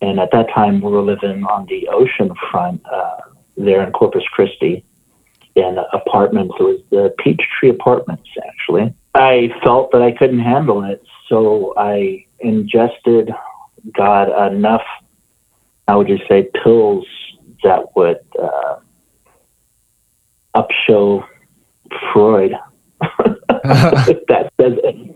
And 0.02 0.20
at 0.20 0.32
that 0.34 0.48
time, 0.54 0.82
we 0.82 0.92
were 0.92 1.02
living 1.02 1.44
on 1.46 1.66
the 1.68 1.88
ocean 1.88 2.32
front. 2.52 2.82
Uh, 2.86 3.18
there 3.58 3.84
in 3.84 3.92
Corpus 3.92 4.24
Christi 4.32 4.84
in 5.56 5.78
apartments. 5.94 6.56
It 6.60 6.64
was 6.64 6.82
the 6.90 7.14
Peachtree 7.20 7.70
Apartments, 7.70 8.28
actually. 8.48 8.94
I 9.14 9.54
felt 9.64 9.92
that 9.92 10.02
I 10.02 10.12
couldn't 10.12 10.40
handle 10.40 10.84
it, 10.84 11.04
so 11.30 11.74
I 11.78 12.26
ingested, 12.40 13.32
got 13.92 14.52
enough, 14.52 14.84
I 15.88 15.96
would 15.96 16.08
just 16.08 16.28
say, 16.28 16.50
pills 16.64 17.06
that 17.64 17.96
would 17.96 18.20
uh, 18.42 18.76
upshow 20.56 21.26
Freud. 22.12 22.54
if 23.02 24.28
that 24.28 24.52
says 24.60 24.78
anything. 24.84 25.14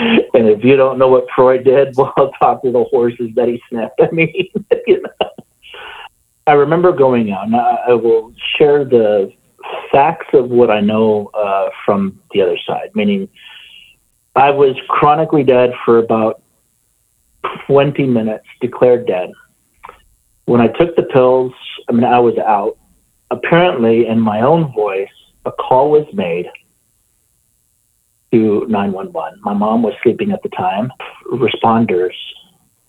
and 0.34 0.48
if 0.48 0.64
you 0.64 0.76
don't 0.76 0.98
know 0.98 1.08
what 1.08 1.26
Freud 1.34 1.64
did, 1.64 1.94
well, 1.96 2.32
talk 2.40 2.62
to 2.62 2.72
the 2.72 2.84
horses 2.84 3.30
that 3.36 3.48
he 3.48 3.62
sniffed. 3.68 4.00
I 4.00 4.10
mean, 4.10 4.50
you 4.86 5.02
know. 5.02 5.30
I 6.46 6.54
remember 6.54 6.90
going 6.90 7.30
out, 7.30 7.46
and 7.46 7.54
I, 7.54 7.94
will 7.94 8.34
share 8.56 8.84
the 8.84 9.32
facts 9.92 10.26
of 10.32 10.50
what 10.50 10.70
I 10.70 10.80
know 10.80 11.30
uh, 11.34 11.68
from 11.84 12.18
the 12.32 12.42
other 12.42 12.56
side, 12.66 12.90
meaning 12.94 13.28
I 14.34 14.50
was 14.50 14.74
chronically 14.88 15.44
dead 15.44 15.70
for 15.84 15.98
about 15.98 16.42
20 17.66 18.06
minutes, 18.06 18.46
declared 18.60 19.06
dead. 19.06 19.30
When 20.44 20.60
I 20.60 20.68
took 20.68 20.96
the 20.96 21.04
pills, 21.04 21.52
I 21.88 21.92
mean, 21.92 22.04
I 22.04 22.18
was 22.18 22.36
out. 22.38 22.76
Apparently, 23.30 24.06
in 24.06 24.20
my 24.20 24.40
own 24.40 24.72
voice, 24.72 25.08
a 25.44 25.52
call 25.52 25.90
was 25.90 26.06
made 26.12 26.46
to 28.32 28.66
911. 28.68 29.40
My 29.42 29.54
mom 29.54 29.82
was 29.82 29.94
sleeping 30.02 30.32
at 30.32 30.42
the 30.42 30.48
time. 30.50 30.90
Responders 31.32 32.14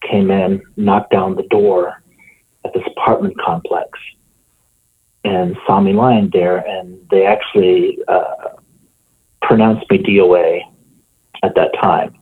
came 0.10 0.32
in, 0.32 0.62
knocked 0.76 1.12
down 1.12 1.36
the 1.36 1.44
door, 1.44 2.02
at 2.66 2.74
this 2.74 2.84
apartment 2.96 3.36
complex 3.40 3.90
and 5.24 5.56
saw 5.66 5.80
me 5.80 5.94
lying 5.94 6.30
there, 6.34 6.58
and 6.58 6.98
they 7.10 7.26
actually 7.26 8.00
uh, 8.08 8.50
pronounced 9.42 9.90
me 9.90 10.00
DOA 10.00 10.62
at 11.44 11.54
that 11.56 11.72
time. 11.82 12.16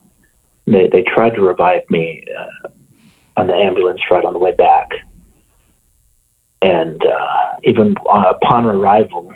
They, 0.72 0.88
they 0.88 1.04
tried 1.04 1.36
to 1.36 1.42
revive 1.42 1.84
me 1.90 2.24
uh, 2.38 2.70
on 3.38 3.48
the 3.48 3.54
ambulance 3.54 4.02
ride 4.10 4.26
on 4.26 4.34
the 4.34 4.40
way 4.40 4.54
back. 4.54 4.90
And 6.62 7.02
uh, 7.06 7.56
even 7.64 7.96
uh, 8.10 8.34
upon 8.36 8.66
arrival, 8.66 9.34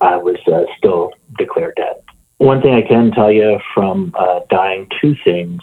I 0.00 0.16
was 0.16 0.36
uh, 0.52 0.64
still 0.76 1.12
declared 1.38 1.76
dead. 1.76 1.96
One 2.38 2.60
thing 2.60 2.74
I 2.74 2.82
can 2.82 3.12
tell 3.12 3.30
you 3.30 3.60
from 3.72 4.12
uh, 4.18 4.40
dying, 4.50 4.88
two 5.00 5.14
things 5.24 5.62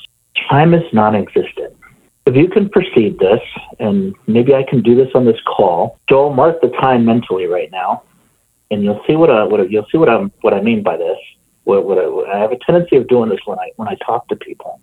time 0.50 0.74
is 0.74 0.82
non 0.94 1.16
existent 1.16 1.76
if 2.26 2.36
you 2.36 2.48
can 2.48 2.70
perceive 2.70 3.18
this, 3.18 3.42
and 3.80 4.16
maybe 4.28 4.54
I 4.54 4.64
can 4.64 4.82
do 4.82 4.96
this 4.96 5.10
on 5.16 5.26
this 5.26 5.40
call, 5.46 6.00
Joel, 6.10 6.34
mark 6.34 6.62
the 6.62 6.70
time 6.70 7.06
mentally 7.06 7.46
right 7.46 7.72
now, 7.72 8.04
and 8.70 8.84
you'll 8.84 9.02
see 9.08 9.16
what 9.16 9.30
I, 9.30 9.44
what 9.44 9.60
I, 9.60 9.64
you'll 9.64 9.88
see 9.92 9.98
what 9.98 10.10
I 10.10 10.18
what 10.42 10.54
I 10.54 10.62
mean 10.62 10.84
by 10.84 10.98
this. 10.98 11.18
What, 11.64 11.86
what 11.86 11.98
I, 11.98 12.36
I 12.36 12.40
have 12.40 12.52
a 12.52 12.58
tendency 12.58 12.96
of 12.96 13.08
doing 13.08 13.30
this 13.30 13.40
when 13.46 13.58
I 13.60 13.72
when 13.76 13.88
I 13.88 13.96
talk 14.06 14.28
to 14.28 14.36
people. 14.36 14.80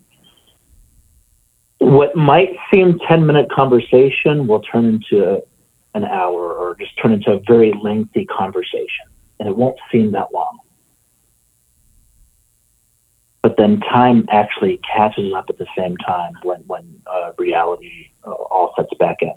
What 1.79 2.15
might 2.15 2.55
seem 2.73 2.99
ten 3.07 3.25
minute 3.25 3.49
conversation 3.51 4.47
will 4.47 4.61
turn 4.61 4.85
into 4.85 5.41
an 5.95 6.05
hour, 6.05 6.53
or 6.53 6.75
just 6.75 6.97
turn 7.01 7.13
into 7.13 7.31
a 7.31 7.39
very 7.47 7.73
lengthy 7.81 8.25
conversation, 8.25 9.05
and 9.39 9.49
it 9.49 9.55
won't 9.55 9.77
seem 9.91 10.11
that 10.11 10.33
long 10.33 10.59
but 13.41 13.55
then 13.57 13.79
time 13.79 14.25
actually 14.29 14.79
catches 14.95 15.33
up 15.33 15.45
at 15.49 15.57
the 15.57 15.67
same 15.77 15.97
time 15.97 16.33
when 16.43 16.59
when 16.67 17.01
uh, 17.07 17.31
reality 17.37 18.11
uh, 18.25 18.31
all 18.31 18.73
sets 18.75 18.93
back 18.99 19.17
in. 19.21 19.33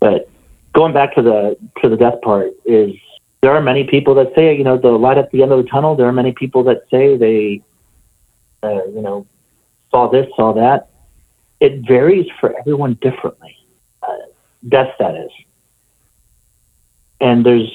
But 0.00 0.28
going 0.72 0.92
back 0.92 1.14
to 1.14 1.22
the 1.22 1.56
to 1.82 1.88
the 1.88 1.96
death 1.96 2.20
part 2.22 2.52
is 2.64 2.90
there 3.42 3.52
are 3.52 3.62
many 3.62 3.84
people 3.84 4.14
that 4.16 4.32
say 4.34 4.56
you 4.56 4.64
know 4.64 4.76
the 4.76 4.88
light 4.88 5.18
at 5.18 5.30
the 5.30 5.42
end 5.42 5.52
of 5.52 5.62
the 5.62 5.70
tunnel. 5.70 5.94
There 5.94 6.06
are 6.06 6.12
many 6.12 6.32
people 6.32 6.64
that 6.64 6.82
say 6.90 7.16
they 7.16 7.62
uh, 8.62 8.86
you 8.86 9.02
know 9.02 9.26
saw 9.90 10.10
this 10.10 10.26
saw 10.36 10.52
that. 10.54 10.88
It 11.64 11.86
varies 11.86 12.26
for 12.40 12.56
everyone 12.58 12.94
differently. 13.00 13.56
Uh, 14.02 14.08
death 14.68 14.94
that 14.98 15.14
is, 15.14 15.30
and 17.20 17.44
there's 17.44 17.72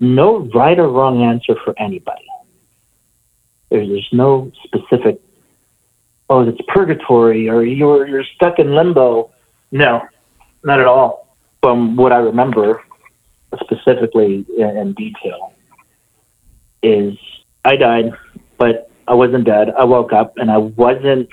no 0.00 0.40
right 0.54 0.78
or 0.78 0.88
wrong 0.88 1.22
answer 1.22 1.54
for 1.64 1.72
anybody 1.78 2.24
there's, 3.72 3.88
there's 3.88 4.08
no 4.12 4.52
specific 4.64 5.20
oh, 6.28 6.46
it's 6.46 6.60
purgatory 6.68 7.48
or 7.48 7.64
you're 7.64 8.06
you're 8.06 8.24
stuck 8.36 8.58
in 8.58 8.74
limbo. 8.74 9.30
No, 9.70 10.02
not 10.62 10.78
at 10.78 10.86
all. 10.86 11.34
From 11.62 11.96
what 11.96 12.12
I 12.12 12.18
remember, 12.18 12.82
specifically 13.60 14.44
in, 14.58 14.76
in 14.76 14.92
detail, 14.92 15.54
is 16.82 17.16
I 17.64 17.76
died, 17.76 18.12
but 18.58 18.90
I 19.08 19.14
wasn't 19.14 19.44
dead. 19.44 19.70
I 19.78 19.84
woke 19.84 20.12
up 20.12 20.36
and 20.36 20.50
I 20.50 20.58
wasn't 20.58 21.28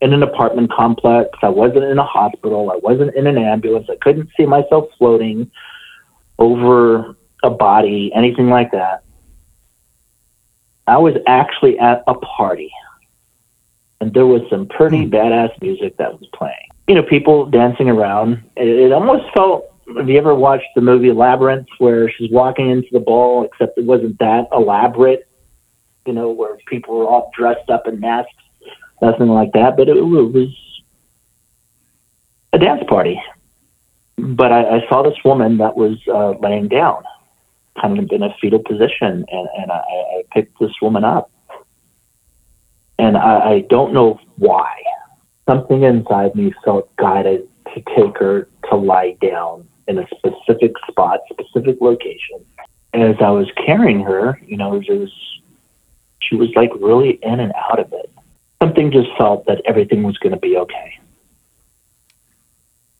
in 0.00 0.12
an 0.12 0.22
apartment 0.22 0.70
complex. 0.70 1.30
I 1.42 1.48
wasn't 1.48 1.84
in 1.84 1.98
a 1.98 2.04
hospital. 2.04 2.70
I 2.70 2.76
wasn't 2.76 3.14
in 3.14 3.26
an 3.26 3.38
ambulance. 3.38 3.88
I 3.90 3.96
couldn't 4.00 4.30
see 4.36 4.46
myself 4.46 4.88
floating 4.98 5.50
over 6.38 7.16
a 7.42 7.50
body, 7.50 8.12
anything 8.14 8.48
like 8.48 8.72
that. 8.72 9.04
I 10.86 10.98
was 10.98 11.14
actually 11.26 11.78
at 11.78 12.04
a 12.06 12.14
party 12.14 12.70
and 14.04 14.12
there 14.12 14.26
was 14.26 14.42
some 14.50 14.66
pretty 14.66 15.04
hmm. 15.04 15.14
badass 15.14 15.60
music 15.62 15.96
that 15.96 16.12
was 16.12 16.28
playing. 16.34 16.68
You 16.88 16.96
know, 16.96 17.02
people 17.02 17.46
dancing 17.46 17.88
around. 17.88 18.42
It, 18.56 18.68
it 18.68 18.92
almost 18.92 19.24
felt. 19.34 19.70
Have 19.96 20.08
you 20.08 20.18
ever 20.18 20.34
watched 20.34 20.68
the 20.74 20.80
movie 20.80 21.12
Labyrinth, 21.12 21.68
where 21.78 22.10
she's 22.10 22.30
walking 22.30 22.70
into 22.70 22.88
the 22.92 23.00
ball, 23.00 23.44
except 23.44 23.78
it 23.78 23.84
wasn't 23.84 24.18
that 24.18 24.48
elaborate? 24.52 25.28
You 26.06 26.12
know, 26.12 26.30
where 26.30 26.56
people 26.66 26.98
were 26.98 27.06
all 27.06 27.30
dressed 27.36 27.70
up 27.70 27.86
in 27.86 28.00
masks, 28.00 28.32
nothing 29.02 29.28
like 29.28 29.52
that. 29.52 29.76
But 29.76 29.88
it, 29.88 29.94
was 29.94 30.48
a 32.52 32.58
dance 32.58 32.82
party. 32.88 33.20
But 34.16 34.52
I, 34.52 34.76
I 34.76 34.88
saw 34.88 35.02
this 35.02 35.18
woman 35.24 35.58
that 35.58 35.76
was 35.76 35.98
uh, 36.08 36.30
laying 36.40 36.68
down, 36.68 37.02
kind 37.80 37.98
of 37.98 38.08
in 38.10 38.22
a 38.22 38.34
fetal 38.40 38.60
position, 38.60 39.24
and, 39.28 39.48
and 39.58 39.72
I, 39.72 39.76
I 39.76 40.22
picked 40.32 40.58
this 40.60 40.72
woman 40.80 41.04
up 41.04 41.30
and 42.98 43.16
I, 43.16 43.50
I 43.50 43.60
don't 43.68 43.92
know 43.92 44.20
why. 44.36 44.82
Something 45.48 45.82
inside 45.82 46.34
me 46.34 46.52
felt 46.64 46.94
guided 46.96 47.48
to 47.74 47.82
take 47.96 48.16
her 48.18 48.48
to 48.70 48.76
lie 48.76 49.16
down 49.20 49.66
in 49.88 49.98
a 49.98 50.06
specific 50.16 50.72
spot, 50.88 51.20
specific 51.30 51.76
location. 51.80 52.44
As 52.94 53.16
I 53.20 53.30
was 53.30 53.50
carrying 53.66 54.00
her, 54.00 54.40
you 54.46 54.56
know, 54.56 54.76
it 54.76 54.88
was, 54.88 55.12
she 56.22 56.36
was 56.36 56.48
like 56.54 56.70
really 56.80 57.18
in 57.22 57.40
and 57.40 57.52
out 57.70 57.80
of 57.80 57.92
it. 57.92 58.10
Something 58.64 58.90
just 58.90 59.10
felt 59.18 59.44
that 59.44 59.60
everything 59.66 60.02
was 60.04 60.16
going 60.16 60.32
to 60.32 60.38
be 60.40 60.56
okay. 60.56 60.98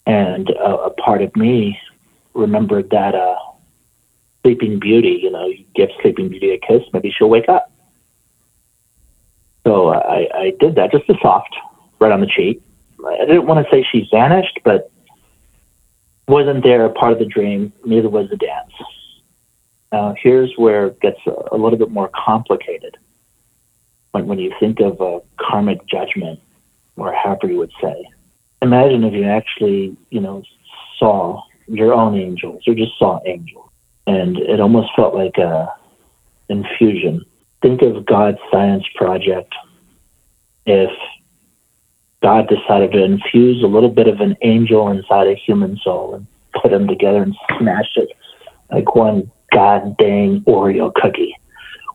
And 0.05 0.51
uh, 0.51 0.77
a 0.77 0.91
part 0.91 1.23
of 1.23 1.35
me 1.35 1.79
remembered 2.35 2.91
that 2.91 3.15
uh, 3.15 3.39
Sleeping 4.43 4.79
Beauty, 4.79 5.21
you 5.23 5.31
know, 5.31 5.47
you 5.47 5.65
give 5.75 5.89
Sleeping 6.03 6.29
Beauty 6.29 6.51
a 6.51 6.59
kiss, 6.59 6.83
maybe 6.93 7.11
she'll 7.11 7.31
wake 7.31 7.49
up. 7.49 7.73
So 9.67 9.89
I, 9.89 10.29
I 10.35 10.53
did 10.61 10.75
that, 10.75 10.93
just 10.93 11.09
a 11.09 11.15
soft, 11.23 11.57
right 11.99 12.13
on 12.13 12.21
the 12.21 12.27
cheek. 12.27 12.61
I 13.03 13.25
didn't 13.25 13.47
want 13.47 13.67
to 13.67 13.73
say 13.73 13.87
she 13.91 14.07
vanished, 14.13 14.61
but 14.65 14.91
wasn't 16.29 16.63
there 16.63 16.85
a 16.85 16.91
part 16.91 17.13
of 17.13 17.19
the 17.19 17.25
dream. 17.25 17.73
Neither 17.87 18.11
was 18.11 18.29
the 18.29 18.37
dance. 18.37 18.73
Now, 19.91 20.15
here's 20.23 20.53
where 20.59 20.89
it 20.89 21.01
gets 21.01 21.21
a 21.27 21.57
little 21.57 21.79
bit 21.79 21.91
more 21.91 22.11
complicated. 22.15 22.99
When, 24.15 24.27
when 24.27 24.39
you 24.39 24.53
think 24.61 24.79
of 24.81 25.01
a 25.01 25.21
karmic 25.41 25.85
judgment, 25.87 26.41
or 26.97 27.13
however 27.13 27.49
would 27.49 27.73
say, 27.83 28.09
imagine 28.63 29.03
if 29.03 29.13
you 29.13 29.25
actually, 29.25 29.97
you 30.11 30.21
know, 30.21 30.45
saw 30.99 31.43
your 31.67 31.93
own 31.93 32.17
angels, 32.17 32.63
or 32.69 32.75
just 32.75 32.97
saw 32.99 33.19
angels, 33.27 33.71
and 34.07 34.39
it 34.39 34.61
almost 34.61 34.91
felt 34.95 35.15
like 35.15 35.37
a 35.39 35.73
infusion 36.49 37.25
think 37.65 37.81
of 37.81 38.05
God's 38.05 38.37
science 38.53 38.85
project 38.95 39.55
if 40.67 40.91
God 42.23 42.47
decided 42.47 42.93
to 42.93 43.03
infuse 43.03 43.63
a 43.63 43.67
little 43.67 43.89
bit 43.89 44.07
of 44.07 44.21
an 44.21 44.37
angel 44.43 44.91
inside 44.91 45.29
a 45.29 45.35
human 45.35 45.79
soul 45.83 46.15
and 46.15 46.27
put 46.61 46.71
them 46.71 46.87
together 46.87 47.23
and 47.23 47.35
smash 47.59 47.91
it 47.97 48.11
like 48.71 48.95
one 48.95 49.31
god 49.51 49.97
dang 49.97 50.43
Oreo 50.43 50.93
cookie. 50.95 51.35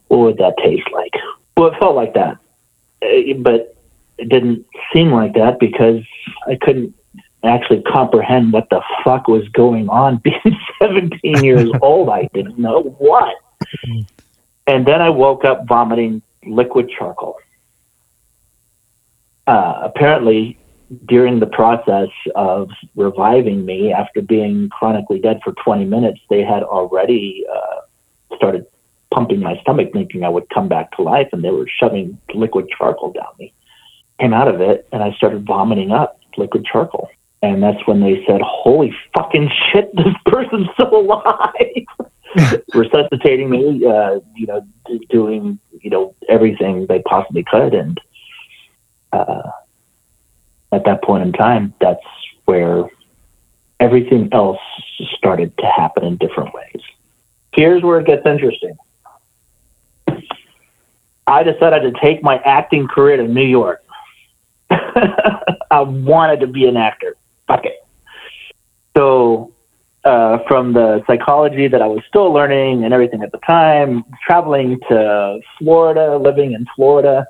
What 0.08 0.20
would 0.22 0.38
that 0.38 0.56
taste 0.58 0.90
like? 0.92 1.14
Well, 1.60 1.74
it 1.74 1.78
felt 1.78 1.94
like 1.94 2.14
that. 2.14 2.38
Uh, 3.02 3.34
but 3.40 3.76
it 4.18 4.30
didn't 4.30 4.66
seem 4.94 5.12
like 5.12 5.34
that 5.34 5.60
because 5.60 6.02
I 6.48 6.56
couldn't 6.56 6.96
actually 7.44 7.82
comprehend 7.82 8.54
what 8.54 8.70
the 8.70 8.82
fuck 9.04 9.28
was 9.28 9.46
going 9.50 9.90
on. 9.90 10.18
Being 10.24 10.58
17 10.82 11.44
years 11.44 11.70
old, 11.82 12.08
I 12.08 12.30
didn't 12.34 12.58
know 12.58 12.96
what. 12.98 13.36
And 14.68 14.88
then 14.88 15.02
I 15.02 15.10
woke 15.10 15.44
up 15.44 15.68
vomiting 15.68 16.22
liquid 16.46 16.90
charcoal. 16.98 17.36
Uh, 19.46 19.82
apparently, 19.84 20.58
during 21.08 21.42
the 21.42 21.48
process 21.48 22.08
of 22.36 22.70
reviving 22.96 23.66
me 23.66 23.92
after 23.92 24.22
being 24.22 24.70
chronically 24.70 25.20
dead 25.20 25.42
for 25.44 25.52
20 25.66 25.84
minutes, 25.84 26.22
they 26.30 26.42
had 26.42 26.64
already 26.64 27.44
uh, 27.54 28.36
started 28.38 28.66
pumping 29.14 29.40
my 29.40 29.60
stomach, 29.62 29.90
thinking 29.94 30.24
I 30.24 30.30
would 30.30 30.50
come 30.50 30.68
back 30.68 30.92
to 30.94 31.02
life, 31.02 31.30
and 31.32 31.44
they 31.44 31.52
were 31.52 31.68
shoving 31.68 32.18
liquid 32.34 32.68
charcoal 32.76 33.12
down 33.12 33.34
me. 33.40 33.54
Came 34.20 34.34
out 34.34 34.48
of 34.48 34.62
it, 34.62 34.88
and 34.92 35.02
I 35.02 35.14
started 35.14 35.46
vomiting 35.46 35.92
up 35.92 36.20
liquid 36.38 36.66
charcoal. 36.66 37.10
And 37.42 37.64
that's 37.64 37.86
when 37.88 38.02
they 38.02 38.24
said, 38.28 38.42
Holy 38.42 38.94
fucking 39.16 39.50
shit, 39.72 39.90
this 39.96 40.14
person's 40.26 40.68
still 40.74 40.96
alive. 40.96 41.86
resuscitating 42.74 43.50
me, 43.50 43.84
uh, 43.86 44.20
you 44.36 44.46
know, 44.46 44.66
doing, 45.10 45.60
you 45.82 45.90
know, 45.90 46.14
everything 46.28 46.86
they 46.88 47.00
possibly 47.00 47.44
could. 47.44 47.74
And 47.74 48.00
uh, 49.12 49.50
at 50.72 50.86
that 50.86 51.04
point 51.04 51.24
in 51.24 51.34
time, 51.34 51.74
that's 51.82 52.06
where 52.46 52.84
everything 53.80 54.30
else 54.32 54.60
started 55.18 55.58
to 55.58 55.66
happen 55.66 56.04
in 56.04 56.18
different 56.18 56.54
ways. 56.54 56.82
Here's 57.54 57.82
where 57.82 58.00
it 58.00 58.08
gets 58.08 58.26
interesting. 58.26 58.78
I 61.30 61.44
decided 61.44 61.82
to 61.82 62.00
take 62.04 62.24
my 62.24 62.38
acting 62.44 62.88
career 62.88 63.18
to 63.18 63.28
New 63.28 63.46
York. 63.46 63.84
I 64.72 65.82
wanted 65.82 66.40
to 66.40 66.48
be 66.48 66.68
an 66.68 66.76
actor. 66.76 67.16
Fuck 67.48 67.66
it. 67.66 67.86
So 68.98 69.54
uh, 70.04 70.40
from 70.48 70.74
the 70.74 71.04
psychology 71.06 71.68
that 71.68 71.82
I 71.82 71.88
was 71.88 72.02
still 72.08 72.34
learning 72.34 72.84
and 72.84 72.94
everything 72.94 73.22
at 73.22 73.32
the 73.32 73.38
time, 73.40 74.04
traveling 74.26 74.80
to 74.90 75.40
Florida, 75.60 76.18
living 76.18 76.54
in 76.54 76.66
Florida, 76.76 77.28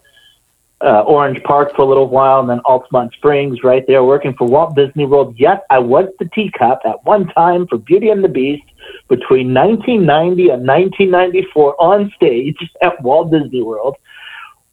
uh, 0.81 1.01
Orange 1.01 1.43
Park 1.43 1.75
for 1.75 1.81
a 1.81 1.85
little 1.85 2.07
while, 2.07 2.39
and 2.39 2.49
then 2.49 2.59
Altamonte 2.65 3.13
Springs 3.13 3.63
right 3.63 3.85
there, 3.87 4.03
working 4.03 4.33
for 4.33 4.47
Walt 4.47 4.75
Disney 4.75 5.05
World. 5.05 5.35
Yes, 5.37 5.61
I 5.69 5.79
was 5.79 6.07
the 6.19 6.25
teacup 6.25 6.81
at 6.85 7.03
one 7.05 7.27
time 7.27 7.67
for 7.67 7.77
Beauty 7.77 8.09
and 8.09 8.23
the 8.23 8.29
Beast 8.29 8.63
between 9.07 9.53
1990 9.53 10.49
and 10.49 10.65
1994 10.65 11.81
on 11.81 12.11
stage 12.15 12.57
at 12.81 13.01
Walt 13.01 13.31
Disney 13.31 13.61
World, 13.61 13.97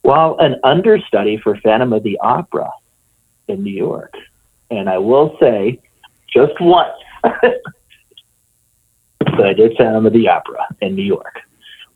while 0.02 0.36
an 0.38 0.56
understudy 0.62 1.38
for 1.38 1.56
Phantom 1.56 1.92
of 1.92 2.04
the 2.04 2.18
Opera 2.20 2.70
in 3.48 3.64
New 3.64 3.74
York. 3.74 4.14
And 4.70 4.88
I 4.88 4.98
will 4.98 5.36
say, 5.40 5.80
just 6.32 6.60
once. 6.60 6.94
I 7.24 7.60
did 9.52 9.76
Phantom 9.76 10.06
of 10.06 10.12
the 10.12 10.28
Opera 10.28 10.64
in 10.80 10.94
New 10.94 11.04
York, 11.04 11.40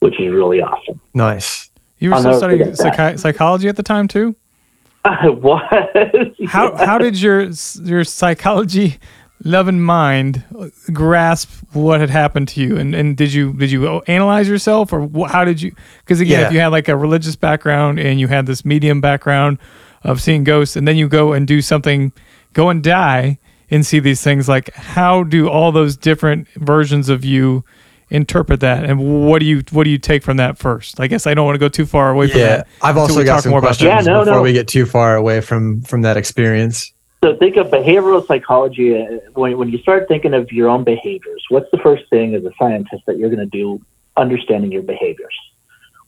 which 0.01 0.21
is 0.21 0.33
really 0.33 0.61
awesome. 0.61 1.01
Nice. 1.15 1.70
You 2.01 2.11
were 2.11 2.19
still 2.19 2.37
studying 2.37 2.73
psychi- 2.73 3.19
psychology 3.19 3.69
at 3.69 3.77
the 3.77 3.83
time 3.83 4.09
too. 4.09 4.35
I 5.05 5.29
was. 5.29 6.35
How 6.49 6.77
how 6.77 6.99
did 6.99 7.21
your 7.21 7.51
your 7.83 8.05
psychology 8.05 8.99
loving 9.43 9.81
mind 9.81 10.45
grasp 10.93 11.51
what 11.73 12.01
had 12.01 12.11
happened 12.11 12.47
to 12.47 12.61
you 12.61 12.77
and, 12.77 12.95
and 12.95 13.17
did 13.17 13.33
you 13.33 13.55
did 13.55 13.71
you 13.71 14.03
analyze 14.03 14.47
yourself 14.47 14.93
or 14.93 15.09
how 15.29 15.47
did 15.47 15.63
you 15.63 15.75
because 16.01 16.21
again 16.21 16.41
yeah. 16.41 16.47
if 16.47 16.53
you 16.53 16.61
had 16.61 16.69
like 16.69 16.89
a 16.89 16.97
religious 16.97 17.37
background 17.37 17.99
and 17.99 18.21
you 18.21 18.29
had 18.29 18.45
this 18.45 18.67
medium 18.67 19.01
background 19.01 19.59
of 20.03 20.21
seeing 20.21 20.45
ghosts 20.45 20.77
and 20.77 20.87
then 20.87 20.97
you 20.97 21.09
go 21.09 21.33
and 21.33 21.47
do 21.47 21.63
something 21.63 22.13
go 22.53 22.69
and 22.69 22.83
die 22.83 23.39
and 23.71 23.87
see 23.87 23.99
these 23.99 24.21
things 24.21 24.47
like 24.47 24.75
how 24.75 25.23
do 25.23 25.49
all 25.49 25.73
those 25.73 25.97
different 25.97 26.47
versions 26.57 27.09
of 27.09 27.25
you 27.25 27.65
interpret 28.11 28.61
that 28.61 28.85
and 28.85 28.99
what 29.27 29.39
do 29.39 29.47
you 29.47 29.63
what 29.71 29.85
do 29.85 29.91
you 29.91 29.99
take 29.99 30.23
from 30.23 30.37
that 30.37 30.59
first 30.59 30.99
i 30.99 31.07
guess 31.07 31.27
i 31.27 31.35
don't 31.35 31.47
want 31.47 31.55
to 31.55 31.61
go 31.61 31.69
too 31.69 31.87
far 31.87 32.11
away 32.11 32.29
from 32.29 32.41
yeah, 32.41 32.57
that 32.57 32.69
i've 32.83 32.97
also 32.97 33.23
got 33.23 33.43
some 33.43 33.51
more 33.51 33.61
questions 33.61 33.87
yeah, 33.87 34.01
no, 34.01 34.21
before 34.21 34.37
no. 34.37 34.43
we 34.43 34.53
get 34.53 34.67
too 34.67 34.85
far 34.85 35.17
away 35.17 35.41
from 35.41 35.81
from 35.83 36.03
that 36.03 36.17
experience 36.17 36.93
so 37.23 37.37
think 37.37 37.57
of 37.57 37.69
behavioral 37.69 38.27
psychology 38.27 39.01
uh, 39.01 39.19
when, 39.35 39.57
when 39.57 39.69
you 39.69 39.79
start 39.79 40.09
thinking 40.09 40.35
of 40.35 40.51
your 40.51 40.69
own 40.69 40.83
behaviors 40.83 41.45
what's 41.51 41.71
the 41.71 41.79
first 41.79 42.03
thing 42.11 42.35
as 42.35 42.45
a 42.45 42.51
scientist 42.59 43.03
that 43.07 43.17
you're 43.17 43.31
going 43.31 43.39
to 43.39 43.47
do 43.47 43.81
understanding 44.17 44.73
your 44.73 44.83
behaviors 44.83 45.35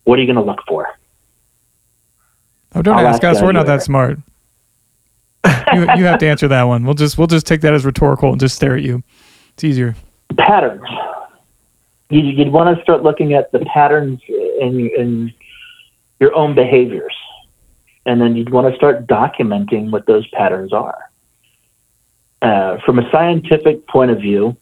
what 0.04 0.18
are 0.18 0.22
you 0.22 0.26
going 0.26 0.44
to 0.44 0.50
look 0.50 0.60
for 0.66 0.88
oh 2.74 2.82
don't 2.82 2.98
I'll 2.98 3.06
ask 3.06 3.22
us 3.22 3.40
we're 3.40 3.52
not 3.52 3.66
that 3.66 3.82
smart 3.82 4.18
you, 5.72 5.80
you 5.96 6.04
have 6.04 6.18
to 6.20 6.28
answer 6.28 6.48
that 6.48 6.64
one. 6.64 6.84
We'll 6.84 6.94
just 6.94 7.18
we'll 7.18 7.26
just 7.26 7.46
take 7.46 7.60
that 7.62 7.74
as 7.74 7.84
rhetorical 7.84 8.30
and 8.30 8.40
just 8.40 8.54
stare 8.54 8.76
at 8.76 8.82
you. 8.82 9.02
It's 9.54 9.64
easier. 9.64 9.96
Patterns. 10.36 10.82
You, 12.12 12.20
you'd 12.20 12.52
want 12.52 12.76
to 12.76 12.82
start 12.82 13.02
looking 13.02 13.32
at 13.32 13.50
the 13.52 13.60
patterns 13.60 14.20
in 14.28 14.90
in 14.96 15.32
your 16.20 16.34
own 16.34 16.54
behaviors. 16.54 17.16
and 18.04 18.20
then 18.20 18.36
you'd 18.36 18.50
want 18.50 18.68
to 18.70 18.76
start 18.76 19.06
documenting 19.06 19.90
what 19.90 20.06
those 20.06 20.26
patterns 20.28 20.72
are. 20.72 21.10
Uh, 22.40 22.78
from 22.84 22.98
a 22.98 23.10
scientific 23.10 23.86
point 23.86 24.10
of 24.10 24.18
view, 24.18 24.56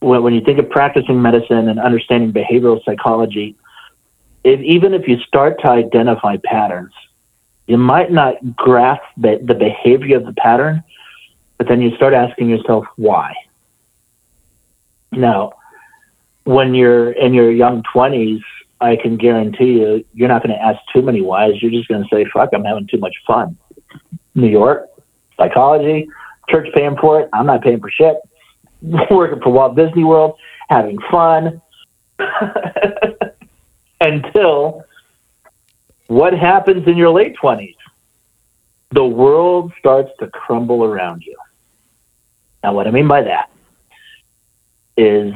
when, 0.00 0.22
when 0.22 0.34
you 0.34 0.42
think 0.42 0.58
of 0.58 0.68
practicing 0.68 1.20
medicine 1.22 1.68
and 1.68 1.80
understanding 1.80 2.32
behavioral 2.32 2.84
psychology, 2.84 3.56
if, 4.44 4.60
even 4.60 4.92
if 4.92 5.08
you 5.08 5.18
start 5.20 5.58
to 5.60 5.68
identify 5.68 6.36
patterns, 6.44 6.92
you 7.66 7.78
might 7.78 8.10
not 8.10 8.34
grasp 8.56 9.02
the, 9.16 9.40
the 9.42 9.54
behavior 9.54 10.16
of 10.18 10.26
the 10.26 10.34
pattern, 10.34 10.82
but 11.56 11.68
then 11.68 11.80
you 11.80 11.94
start 11.96 12.12
asking 12.12 12.50
yourself 12.50 12.84
why. 12.96 13.32
Now, 15.12 15.52
when 16.44 16.74
you're 16.74 17.12
in 17.12 17.34
your 17.34 17.50
young 17.50 17.82
20s, 17.94 18.42
I 18.80 18.96
can 18.96 19.16
guarantee 19.16 19.74
you, 19.80 20.04
you're 20.12 20.28
not 20.28 20.42
going 20.42 20.54
to 20.56 20.60
ask 20.60 20.80
too 20.92 21.02
many 21.02 21.20
whys. 21.20 21.62
You're 21.62 21.70
just 21.70 21.88
going 21.88 22.02
to 22.02 22.08
say, 22.12 22.26
fuck, 22.32 22.50
I'm 22.52 22.64
having 22.64 22.88
too 22.88 22.98
much 22.98 23.14
fun. 23.26 23.56
New 24.34 24.48
York, 24.48 24.88
psychology, 25.36 26.08
church 26.48 26.68
paying 26.74 26.96
for 27.00 27.20
it. 27.20 27.28
I'm 27.32 27.46
not 27.46 27.62
paying 27.62 27.80
for 27.80 27.90
shit. 27.90 28.16
Working 29.10 29.40
for 29.40 29.50
Walt 29.50 29.76
Disney 29.76 30.02
World, 30.02 30.36
having 30.68 30.98
fun. 31.10 31.62
Until 34.00 34.84
what 36.08 36.32
happens 36.32 36.86
in 36.88 36.96
your 36.96 37.10
late 37.10 37.36
20s? 37.40 37.76
The 38.90 39.04
world 39.04 39.72
starts 39.78 40.10
to 40.18 40.26
crumble 40.26 40.84
around 40.84 41.22
you. 41.24 41.36
Now, 42.64 42.74
what 42.74 42.86
I 42.86 42.90
mean 42.90 43.08
by 43.08 43.22
that 43.22 43.50
is 44.96 45.32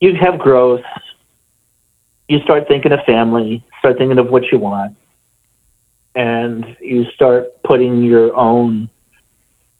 you 0.00 0.14
have 0.20 0.38
growth. 0.38 0.82
You 2.28 2.40
start 2.40 2.66
thinking 2.68 2.92
of 2.92 3.00
family, 3.06 3.64
start 3.78 3.98
thinking 3.98 4.18
of 4.18 4.30
what 4.30 4.50
you 4.50 4.58
want, 4.58 4.96
and 6.14 6.76
you 6.80 7.04
start 7.14 7.62
putting 7.62 8.02
your 8.02 8.34
own, 8.34 8.90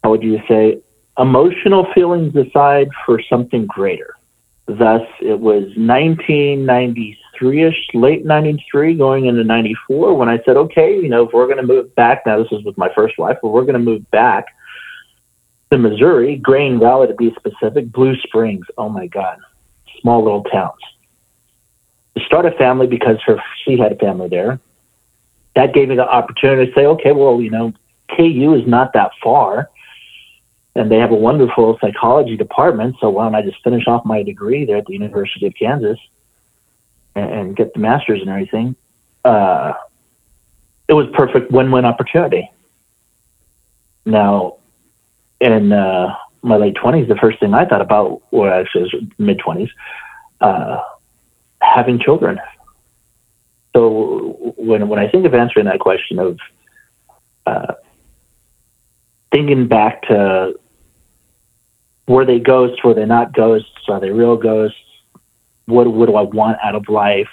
how 0.04 0.10
would 0.10 0.22
you 0.22 0.40
say, 0.48 0.80
emotional 1.18 1.86
feelings 1.94 2.36
aside 2.36 2.88
for 3.04 3.20
something 3.28 3.66
greater. 3.66 4.14
Thus, 4.66 5.02
it 5.20 5.38
was 5.38 5.64
1993 5.76 7.62
ish, 7.64 7.88
late 7.94 8.24
93, 8.24 8.94
going 8.94 9.26
into 9.26 9.44
94, 9.44 10.14
when 10.14 10.28
I 10.28 10.40
said, 10.44 10.56
okay, 10.56 10.96
you 10.96 11.08
know, 11.08 11.26
if 11.26 11.32
we're 11.32 11.46
going 11.46 11.58
to 11.58 11.62
move 11.62 11.94
back, 11.94 12.22
now 12.26 12.42
this 12.42 12.52
is 12.52 12.64
with 12.64 12.76
my 12.76 12.92
first 12.94 13.16
wife, 13.16 13.38
but 13.42 13.50
we're 13.50 13.62
going 13.62 13.74
to 13.74 13.78
move 13.78 14.08
back 14.10 14.46
to 15.70 15.78
Missouri, 15.78 16.36
Grain 16.36 16.78
Valley 16.78 17.06
to 17.06 17.14
be 17.14 17.34
specific, 17.36 17.90
Blue 17.92 18.16
Springs, 18.22 18.66
oh 18.76 18.88
my 18.88 19.06
God, 19.06 19.38
small 20.06 20.22
little 20.22 20.44
towns. 20.44 20.78
To 22.16 22.24
start 22.24 22.46
a 22.46 22.52
family 22.52 22.86
because 22.86 23.16
her 23.26 23.42
she 23.64 23.76
had 23.76 23.90
a 23.90 23.96
family 23.96 24.28
there. 24.28 24.60
That 25.56 25.74
gave 25.74 25.88
me 25.88 25.96
the 25.96 26.08
opportunity 26.08 26.70
to 26.70 26.74
say, 26.78 26.86
okay, 26.86 27.12
well, 27.12 27.40
you 27.40 27.50
know, 27.50 27.72
KU 28.16 28.54
is 28.54 28.66
not 28.68 28.92
that 28.92 29.10
far, 29.22 29.68
and 30.76 30.90
they 30.90 30.98
have 30.98 31.10
a 31.10 31.16
wonderful 31.16 31.76
psychology 31.80 32.36
department. 32.36 32.96
So 33.00 33.10
why 33.10 33.24
don't 33.24 33.34
I 33.34 33.42
just 33.42 33.62
finish 33.64 33.86
off 33.88 34.04
my 34.04 34.22
degree 34.22 34.64
there 34.64 34.76
at 34.76 34.86
the 34.86 34.92
University 34.92 35.46
of 35.46 35.54
Kansas 35.58 35.98
and, 37.16 37.30
and 37.32 37.56
get 37.56 37.74
the 37.74 37.80
master's 37.80 38.20
and 38.20 38.30
everything? 38.30 38.76
Uh, 39.24 39.72
it 40.88 40.94
was 40.94 41.06
perfect 41.14 41.50
win-win 41.50 41.84
opportunity. 41.84 42.48
Now, 44.04 44.58
in 45.40 45.72
uh, 45.72 46.14
my 46.42 46.56
late 46.56 46.74
twenties, 46.74 47.08
the 47.08 47.16
first 47.16 47.40
thing 47.40 47.54
I 47.54 47.64
thought 47.64 47.80
about, 47.80 48.22
or 48.30 48.50
actually 48.52 48.82
was 48.82 48.94
mid 49.18 49.38
twenties, 49.38 49.70
uh, 50.40 50.82
having 51.60 51.98
children. 51.98 52.38
So 53.74 54.54
when 54.56 54.88
when 54.88 54.98
I 54.98 55.08
think 55.08 55.26
of 55.26 55.34
answering 55.34 55.66
that 55.66 55.80
question 55.80 56.18
of 56.18 56.38
uh, 57.46 57.74
thinking 59.32 59.68
back 59.68 60.02
to 60.02 60.58
were 62.08 62.24
they 62.24 62.38
ghosts, 62.38 62.82
were 62.84 62.94
they 62.94 63.04
not 63.04 63.32
ghosts, 63.32 63.70
are 63.88 64.00
they 64.00 64.10
real 64.10 64.36
ghosts? 64.36 64.78
What 65.66 65.92
what 65.92 66.06
do 66.06 66.16
I 66.16 66.22
want 66.22 66.58
out 66.62 66.74
of 66.74 66.88
life? 66.88 67.28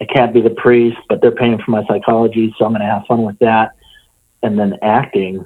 I 0.00 0.04
can't 0.04 0.34
be 0.34 0.40
the 0.40 0.50
priest, 0.50 0.98
but 1.08 1.20
they're 1.20 1.32
paying 1.32 1.58
for 1.58 1.70
my 1.70 1.84
psychology, 1.86 2.54
so 2.58 2.64
I'm 2.64 2.72
going 2.72 2.82
to 2.82 2.86
have 2.86 3.06
fun 3.06 3.22
with 3.22 3.38
that. 3.38 3.72
And 4.42 4.58
then 4.58 4.76
acting 4.82 5.44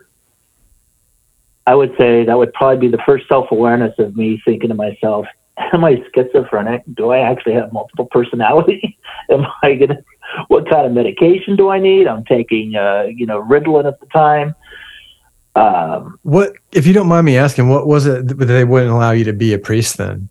I 1.68 1.74
would 1.74 1.94
say 2.00 2.24
that 2.24 2.38
would 2.38 2.54
probably 2.54 2.88
be 2.88 2.96
the 2.96 3.02
first 3.04 3.28
self 3.28 3.50
awareness 3.50 3.92
of 3.98 4.16
me 4.16 4.40
thinking 4.42 4.70
to 4.70 4.74
myself, 4.74 5.26
am 5.74 5.84
I 5.84 6.02
schizophrenic? 6.14 6.82
Do 6.94 7.10
I 7.10 7.18
actually 7.18 7.52
have 7.54 7.74
multiple 7.74 8.06
personality? 8.10 8.98
am 9.30 9.44
I 9.62 9.74
gonna? 9.74 9.98
What 10.48 10.68
kind 10.70 10.86
of 10.86 10.92
medication 10.92 11.56
do 11.56 11.68
I 11.68 11.78
need? 11.78 12.06
I'm 12.06 12.24
taking, 12.24 12.74
uh, 12.74 13.08
you 13.14 13.26
know, 13.26 13.42
Ritalin 13.42 13.86
at 13.86 14.00
the 14.00 14.06
time. 14.06 14.54
Um, 15.56 16.18
what, 16.22 16.54
if 16.72 16.86
you 16.86 16.94
don't 16.94 17.06
mind 17.06 17.26
me 17.26 17.36
asking, 17.36 17.68
what 17.68 17.86
was 17.86 18.06
it 18.06 18.28
that 18.28 18.46
they 18.46 18.64
wouldn't 18.64 18.90
allow 18.90 19.10
you 19.10 19.24
to 19.24 19.34
be 19.34 19.52
a 19.52 19.58
priest 19.58 19.98
then? 19.98 20.30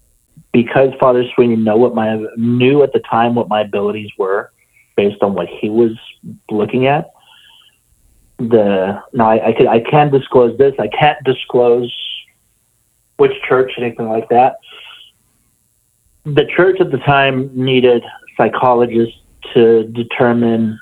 Because 0.51 0.89
Father 0.99 1.23
Sweeney 1.35 1.55
know 1.55 1.77
what 1.77 1.93
my 1.93 2.25
knew 2.35 2.81
at 2.81 2.93
the 2.93 2.99
time 2.99 3.35
what 3.35 3.47
my 3.47 3.61
abilities 3.61 4.09
were, 4.17 4.51
based 4.95 5.21
on 5.21 5.35
what 5.35 5.47
he 5.47 5.69
was 5.69 5.91
looking 6.49 6.87
at 6.87 7.11
the 8.37 9.01
now 9.13 9.29
I, 9.29 9.47
I 9.47 9.53
could 9.53 9.67
I 9.67 9.79
can 9.79 10.11
disclose 10.11 10.57
this. 10.57 10.73
I 10.79 10.87
can't 10.87 11.23
disclose 11.23 11.93
which 13.17 13.33
church, 13.47 13.71
anything 13.77 14.07
like 14.07 14.29
that. 14.29 14.57
The 16.25 16.45
church 16.55 16.79
at 16.79 16.91
the 16.91 16.99
time 16.99 17.49
needed 17.53 18.03
psychologists 18.35 19.17
to 19.53 19.85
determine 19.85 20.79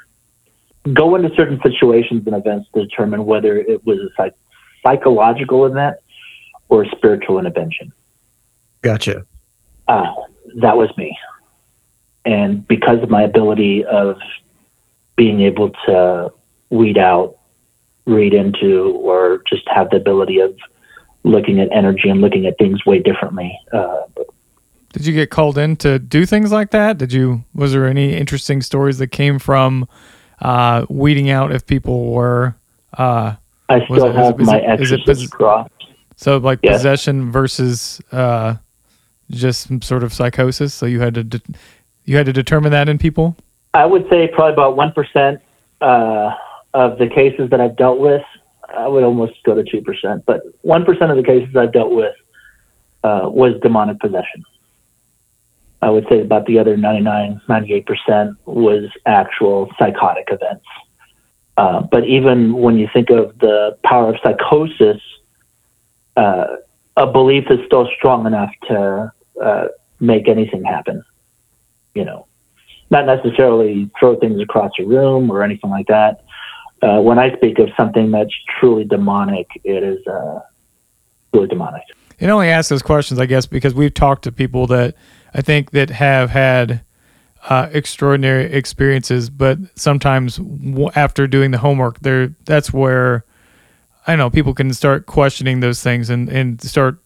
go 0.94 1.16
into 1.16 1.34
certain 1.36 1.60
situations 1.62 2.24
and 2.28 2.36
events 2.36 2.70
to 2.74 2.82
determine 2.86 3.26
whether 3.26 3.58
it 3.58 3.86
was 3.86 4.00
a 4.00 4.10
psych- 4.18 4.36
psychological 4.84 5.66
event 5.66 5.98
or 6.70 6.84
a 6.84 6.90
spiritual 6.90 7.40
intervention. 7.40 7.92
Gotcha. 8.82 9.26
Uh, 9.88 10.14
that 10.58 10.78
was 10.78 10.96
me. 10.98 11.18
And 12.26 12.68
because 12.68 13.02
of 13.02 13.10
my 13.10 13.24
ability 13.24 13.86
of 13.86 14.18
being 15.16 15.42
able 15.42 15.72
to 15.88 16.32
weed 16.70 16.98
out 16.98 17.35
read 18.06 18.34
into 18.34 18.92
or 19.02 19.42
just 19.50 19.64
have 19.68 19.90
the 19.90 19.98
ability 19.98 20.40
of 20.40 20.56
looking 21.24 21.60
at 21.60 21.72
energy 21.72 22.10
and 22.10 22.22
looking 22.22 22.46
at 22.46 22.58
things 22.58 22.86
way 22.86 23.00
differently. 23.00 23.58
Uh, 23.74 24.02
Did 24.94 25.06
you 25.06 25.14
get 25.14 25.30
called 25.30 25.58
in 25.58 25.76
to 25.78 26.00
do 26.00 26.26
things 26.26 26.52
like 26.52 26.72
that? 26.72 26.98
Did 26.98 27.12
you? 27.12 27.44
Was 27.54 27.74
there 27.74 27.86
any 27.86 28.16
interesting 28.16 28.62
stories 28.62 29.00
that 29.00 29.08
came 29.08 29.40
from 29.40 29.88
uh, 30.40 30.86
weeding 30.88 31.30
out 31.30 31.52
if 31.52 31.66
people 31.66 32.12
were? 32.12 32.56
Uh, 32.98 33.36
I 33.68 33.84
still 33.86 34.06
it, 34.06 34.16
have 34.16 34.40
my 34.40 34.58
it, 34.58 34.82
exorcist 34.82 35.32
cross. 35.32 35.70
So 36.16 36.38
like 36.38 36.60
yes. 36.64 36.78
possession 36.78 37.32
versus 37.32 38.00
uh, 38.12 38.56
just 39.32 39.68
some 39.68 39.82
sort 39.82 40.04
of 40.04 40.14
psychosis. 40.14 40.74
So 40.74 40.86
you 40.86 41.00
had 41.00 41.16
to 41.16 41.24
de- 41.24 41.42
you 42.06 42.16
had 42.16 42.28
to 42.28 42.34
determine 42.34 42.72
that 42.72 42.88
in 42.88 42.98
people. 42.98 43.36
I 43.74 43.86
would 43.86 44.08
say 44.10 44.30
probably 44.34 44.54
about 44.54 44.78
one 44.78 44.94
percent. 44.94 45.42
Uh, 45.82 46.32
of 46.76 47.00
the 47.00 47.08
cases 47.08 47.50
that 47.52 47.62
I've 47.62 47.78
dealt 47.78 48.00
with, 48.00 48.22
I 48.68 48.88
would 48.88 49.04
almost 49.04 49.36
go 49.46 49.56
to 49.56 49.64
2%, 49.64 50.24
but 50.26 50.42
1% 50.64 51.10
of 51.10 51.16
the 51.16 51.24
cases 51.24 51.56
I've 51.56 51.72
dealt 51.72 51.92
with 51.92 52.14
uh, 53.04 53.30
was 53.32 53.54
demonic 53.62 54.00
possession. 54.02 54.44
I 55.82 55.90
would 55.90 56.06
say 56.10 56.20
about 56.20 56.46
the 56.48 56.60
other 56.60 56.76
99, 56.76 57.42
98% 57.48 58.36
was 58.46 58.90
actual 59.06 59.72
psychotic 59.80 60.28
events. 60.30 60.66
Uh, 61.56 61.82
but 61.82 62.06
even 62.06 62.54
when 62.54 62.78
you 62.78 62.90
think 62.92 63.10
of 63.10 63.38
the 63.40 63.78
power 63.86 64.10
of 64.10 64.20
psychosis, 64.22 65.02
uh, 66.18 66.48
a 66.98 67.08
belief 67.08 67.46
is 67.50 67.60
still 67.68 67.88
strong 67.96 68.26
enough 68.26 68.52
to 68.68 69.14
uh, 69.42 69.68
make 70.02 70.28
anything 70.28 70.64
happen. 70.66 71.02
You 71.94 72.04
know, 72.04 72.28
not 72.90 73.06
necessarily 73.06 73.90
throw 73.98 74.20
things 74.20 74.42
across 74.42 74.72
a 74.80 74.84
room 74.84 75.32
or 75.32 75.42
anything 75.42 75.70
like 75.70 75.88
that, 75.88 76.25
uh, 76.82 77.02
when 77.02 77.20
I 77.20 77.36
speak 77.36 77.60
of 77.60 77.70
something 77.78 78.12
that's 78.12 78.34
truly 78.60 78.84
demonic, 78.84 79.48
it 79.64 79.84
is 79.84 80.06
uh, 80.08 80.40
truly 81.34 81.48
demonic. 81.48 81.84
It 82.20 82.30
only 82.30 82.50
asks 82.50 82.70
those 82.70 82.82
questions, 82.82 83.20
I 83.20 83.26
guess, 83.26 83.46
because 83.46 83.74
we've 83.74 83.94
talked 83.94 84.24
to 84.24 84.32
people 84.32 84.68
that 84.68 84.96
I 85.34 85.42
think 85.42 85.72
that 85.72 85.90
have 85.90 86.30
had 86.30 86.82
uh, 87.50 87.70
extraordinary 87.72 88.52
experiences, 88.52 89.30
but 89.30 89.60
sometimes 89.76 90.38
w- 90.38 90.90
after 90.96 91.28
doing 91.28 91.52
the 91.52 91.58
homework, 91.58 92.00
there 92.00 92.34
that's 92.46 92.74
where 92.74 93.26
I 94.08 94.14
don't 94.14 94.20
know 94.20 94.30
people 94.30 94.54
can 94.54 94.74
start 94.74 95.06
questioning 95.06 95.60
those 95.60 95.84
things 95.84 96.10
and 96.10 96.30
and 96.30 96.62
start 96.62 97.00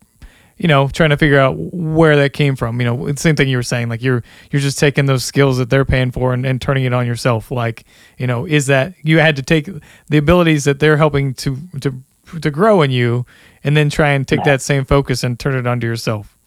you 0.60 0.68
know, 0.68 0.90
trying 0.90 1.10
to 1.10 1.18
figure 1.18 1.40
out 1.40 1.56
where 1.58 2.16
that 2.18 2.34
came 2.34 2.56
from. 2.56 2.80
You 2.80 2.86
know, 2.86 3.12
the 3.12 3.20
same 3.20 3.36
thing 3.36 3.48
you 3.48 3.58
were 3.58 3.64
saying, 3.64 3.90
like 3.90 4.04
you're 4.04 4.24
you're 4.52 4.62
just 4.62 4.78
taking 4.78 5.06
those 5.06 5.24
skills 5.24 5.58
that 5.58 5.70
they're 5.70 5.86
paying 5.86 6.12
for 6.12 6.34
and, 6.34 6.46
and 6.46 6.62
turning 6.62 6.84
it 6.84 6.94
on 6.94 7.08
yourself. 7.08 7.50
Like, 7.50 7.86
you 8.18 8.28
know, 8.28 8.46
is 8.46 8.68
that 8.68 8.94
you 9.02 9.20
had 9.20 9.36
to 9.38 9.42
take 9.42 9.70
the 10.10 10.18
abilities 10.18 10.66
that 10.66 10.80
they're 10.80 10.98
helping 10.98 11.34
to 11.36 11.58
to 11.82 11.96
to 12.42 12.52
grow 12.52 12.82
in 12.82 12.92
you 12.92 13.26
and 13.64 13.76
then 13.76 13.90
try 13.90 14.10
and 14.10 14.28
take 14.28 14.44
that 14.44 14.62
same 14.62 14.86
focus 14.86 15.24
and 15.24 15.40
turn 15.40 15.56
it 15.56 15.66
onto 15.66 15.88
yourself. 15.88 16.38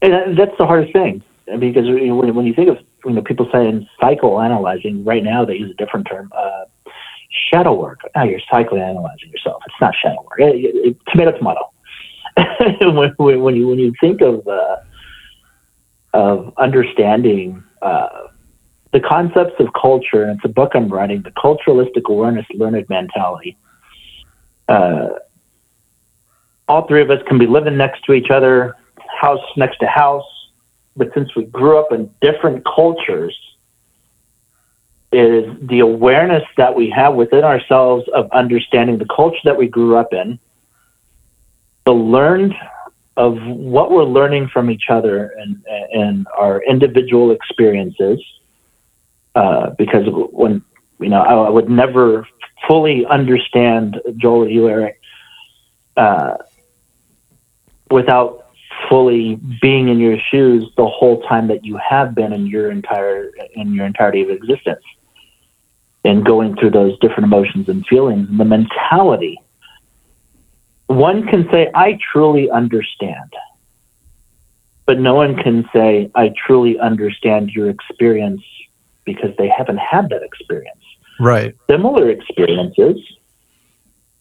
And 0.00 0.38
that's 0.38 0.56
the 0.58 0.66
hardest 0.66 0.92
thing 0.92 1.24
because 1.58 1.86
when, 1.86 2.34
when 2.34 2.46
you 2.46 2.54
think 2.54 2.68
of 2.68 2.78
you 3.04 3.12
know, 3.12 3.22
people 3.22 3.48
saying 3.52 3.88
psychoanalyzing. 4.00 5.06
Right 5.06 5.22
now, 5.22 5.44
they 5.44 5.54
use 5.54 5.70
a 5.70 5.74
different 5.74 6.06
term. 6.08 6.30
Uh, 6.36 6.64
shadow 7.52 7.72
work. 7.74 8.00
Now 8.14 8.24
you're 8.24 8.40
psychoanalyzing 8.52 9.30
yourself. 9.30 9.62
It's 9.66 9.74
not 9.80 9.94
shadow 9.94 10.22
work. 10.22 10.40
It, 10.40 10.56
it, 10.56 10.76
it, 10.88 10.96
tomato, 11.08 11.36
tomato. 11.36 11.70
when, 12.80 13.14
when, 13.16 13.56
you 13.56 13.68
when 13.68 13.78
you 13.78 13.92
think 14.00 14.20
of 14.20 14.46
uh, 14.46 14.76
of 16.14 16.52
understanding 16.56 17.62
uh, 17.82 18.28
the 18.92 19.00
concepts 19.00 19.54
of 19.58 19.68
culture, 19.80 20.24
and 20.24 20.36
it's 20.36 20.44
a 20.44 20.48
book 20.48 20.72
I'm 20.74 20.88
writing, 20.88 21.22
the 21.22 21.30
culturalistic 21.32 22.04
awareness, 22.08 22.46
learned 22.54 22.88
mentality. 22.88 23.56
Uh, 24.68 25.08
all 26.68 26.86
three 26.86 27.02
of 27.02 27.10
us 27.10 27.20
can 27.26 27.38
be 27.38 27.46
living 27.46 27.76
next 27.76 28.04
to 28.04 28.12
each 28.12 28.30
other, 28.30 28.76
house 29.20 29.40
next 29.56 29.78
to 29.78 29.86
house, 29.86 30.26
but 30.96 31.12
since 31.14 31.34
we 31.34 31.44
grew 31.44 31.78
up 31.78 31.92
in 31.92 32.10
different 32.20 32.64
cultures, 32.64 33.36
is 35.10 35.46
the 35.62 35.80
awareness 35.80 36.42
that 36.58 36.74
we 36.74 36.90
have 36.90 37.14
within 37.14 37.42
ourselves 37.42 38.04
of 38.14 38.30
understanding 38.32 38.98
the 38.98 39.06
culture 39.06 39.40
that 39.44 39.56
we 39.56 39.66
grew 39.66 39.96
up 39.96 40.12
in, 40.12 40.38
the 41.88 41.94
learned 41.94 42.54
of 43.16 43.38
what 43.46 43.90
we're 43.90 44.04
learning 44.04 44.46
from 44.52 44.70
each 44.70 44.90
other 44.90 45.32
and, 45.38 45.64
and 45.94 46.26
our 46.38 46.62
individual 46.64 47.30
experiences. 47.30 48.22
Uh, 49.34 49.70
because 49.78 50.04
when, 50.32 50.62
you 51.00 51.08
know, 51.08 51.22
I, 51.22 51.32
I, 51.32 51.48
would 51.48 51.70
never 51.70 52.28
fully 52.68 53.06
understand 53.06 54.02
Joel, 54.18 54.50
you, 54.50 54.68
Eric, 54.68 55.00
uh, 55.96 56.36
without 57.90 58.50
fully 58.90 59.40
being 59.62 59.88
in 59.88 59.98
your 59.98 60.18
shoes 60.30 60.70
the 60.76 60.86
whole 60.86 61.22
time 61.22 61.48
that 61.48 61.64
you 61.64 61.78
have 61.78 62.14
been 62.14 62.34
in 62.34 62.46
your 62.46 62.70
entire 62.70 63.30
in 63.54 63.72
your 63.72 63.86
entirety 63.86 64.20
of 64.20 64.28
existence 64.28 64.84
and 66.04 66.22
going 66.22 66.54
through 66.56 66.70
those 66.70 66.98
different 66.98 67.24
emotions 67.24 67.66
and 67.70 67.86
feelings 67.86 68.28
and 68.28 68.38
the 68.38 68.44
mentality 68.44 69.40
one 70.88 71.26
can 71.26 71.48
say 71.50 71.70
i 71.74 71.98
truly 72.12 72.50
understand 72.50 73.32
but 74.84 74.98
no 74.98 75.14
one 75.14 75.36
can 75.36 75.68
say 75.72 76.10
i 76.14 76.32
truly 76.46 76.78
understand 76.78 77.50
your 77.50 77.70
experience 77.70 78.42
because 79.04 79.30
they 79.38 79.48
haven't 79.48 79.78
had 79.78 80.08
that 80.10 80.22
experience 80.22 80.84
right 81.20 81.56
similar 81.70 82.10
experiences 82.10 82.96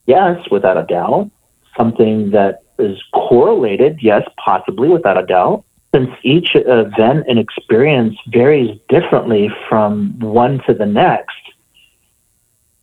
yes 0.06 0.38
without 0.52 0.78
a 0.78 0.84
doubt 0.84 1.30
something 1.78 2.32
that 2.32 2.64
is 2.80 3.02
correlated, 3.14 4.00
yes, 4.02 4.24
possibly 4.44 4.90
without 4.90 5.18
a 5.18 5.26
doubt. 5.26 5.64
Since 5.96 6.10
each 6.24 6.50
event 6.54 7.26
and 7.28 7.40
experience 7.40 8.16
varies 8.28 8.78
differently 8.90 9.50
from 9.70 10.20
one 10.20 10.62
to 10.68 10.74
the 10.74 10.86
next, 10.86 11.32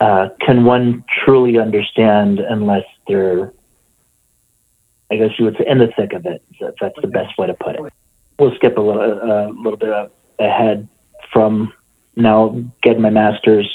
uh, 0.01 0.29
can 0.41 0.65
one 0.65 1.05
truly 1.25 1.59
understand 1.59 2.41
unless 2.41 2.85
they're, 3.07 3.53
I 5.11 5.17
guess 5.17 5.31
you 5.39 5.45
would 5.45 5.57
say, 5.57 5.65
in 5.67 5.79
the 5.79 5.89
thick 5.97 6.13
of 6.13 6.27
it? 6.27 6.43
If 6.61 6.75
that's 6.81 6.95
the 7.01 7.09
best 7.09 7.37
way 7.39 7.47
to 7.47 7.55
put 7.55 7.77
it. 7.77 7.93
We'll 8.39 8.55
skip 8.57 8.77
a 8.77 8.81
little, 8.81 9.03
a 9.03 9.51
little 9.51 9.77
bit 9.77 10.13
ahead 10.39 10.89
from 11.33 11.73
now 12.17 12.63
getting 12.83 13.03
my 13.03 13.11
master's, 13.11 13.71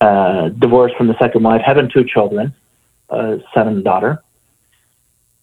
uh, 0.00 0.48
divorced 0.50 0.96
from 0.96 1.06
the 1.06 1.16
second 1.18 1.42
wife, 1.42 1.62
having 1.64 1.88
two 1.88 2.04
children, 2.04 2.54
a 3.08 3.38
son 3.54 3.68
and 3.68 3.84
daughter 3.84 4.22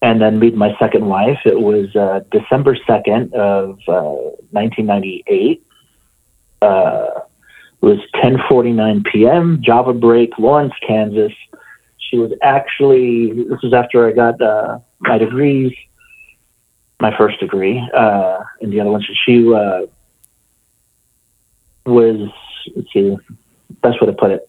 and 0.04 0.22
then 0.22 0.38
meet 0.38 0.54
my 0.54 0.76
second 0.80 1.06
wife. 1.06 1.40
It 1.46 1.60
was 1.60 1.96
uh, 1.96 2.20
December 2.30 2.76
2nd 2.76 3.34
of 3.34 3.80
uh, 3.88 4.36
1998. 4.52 5.66
Uh, 6.62 7.22
it 7.82 7.86
was 7.86 8.00
10:49 8.16 9.06
p.m. 9.06 9.62
Java 9.64 9.94
break, 9.94 10.38
Lawrence, 10.38 10.74
Kansas. 10.86 11.32
She 12.14 12.20
was 12.20 12.32
actually 12.44 13.32
this 13.32 13.60
was 13.64 13.74
after 13.74 14.08
I 14.08 14.12
got 14.12 14.40
uh, 14.40 14.78
my 15.00 15.18
degrees, 15.18 15.74
my 17.02 17.12
first 17.18 17.40
degree, 17.40 17.82
uh, 17.92 18.44
and 18.62 18.72
the 18.72 18.82
other 18.82 18.92
one. 18.92 19.04
She 19.26 19.52
uh, 19.52 19.88
was 21.88 22.30
let's 22.76 22.94
see, 22.94 23.18
best 23.82 24.00
way 24.00 24.06
to 24.06 24.14
put 24.14 24.30
it. 24.30 24.48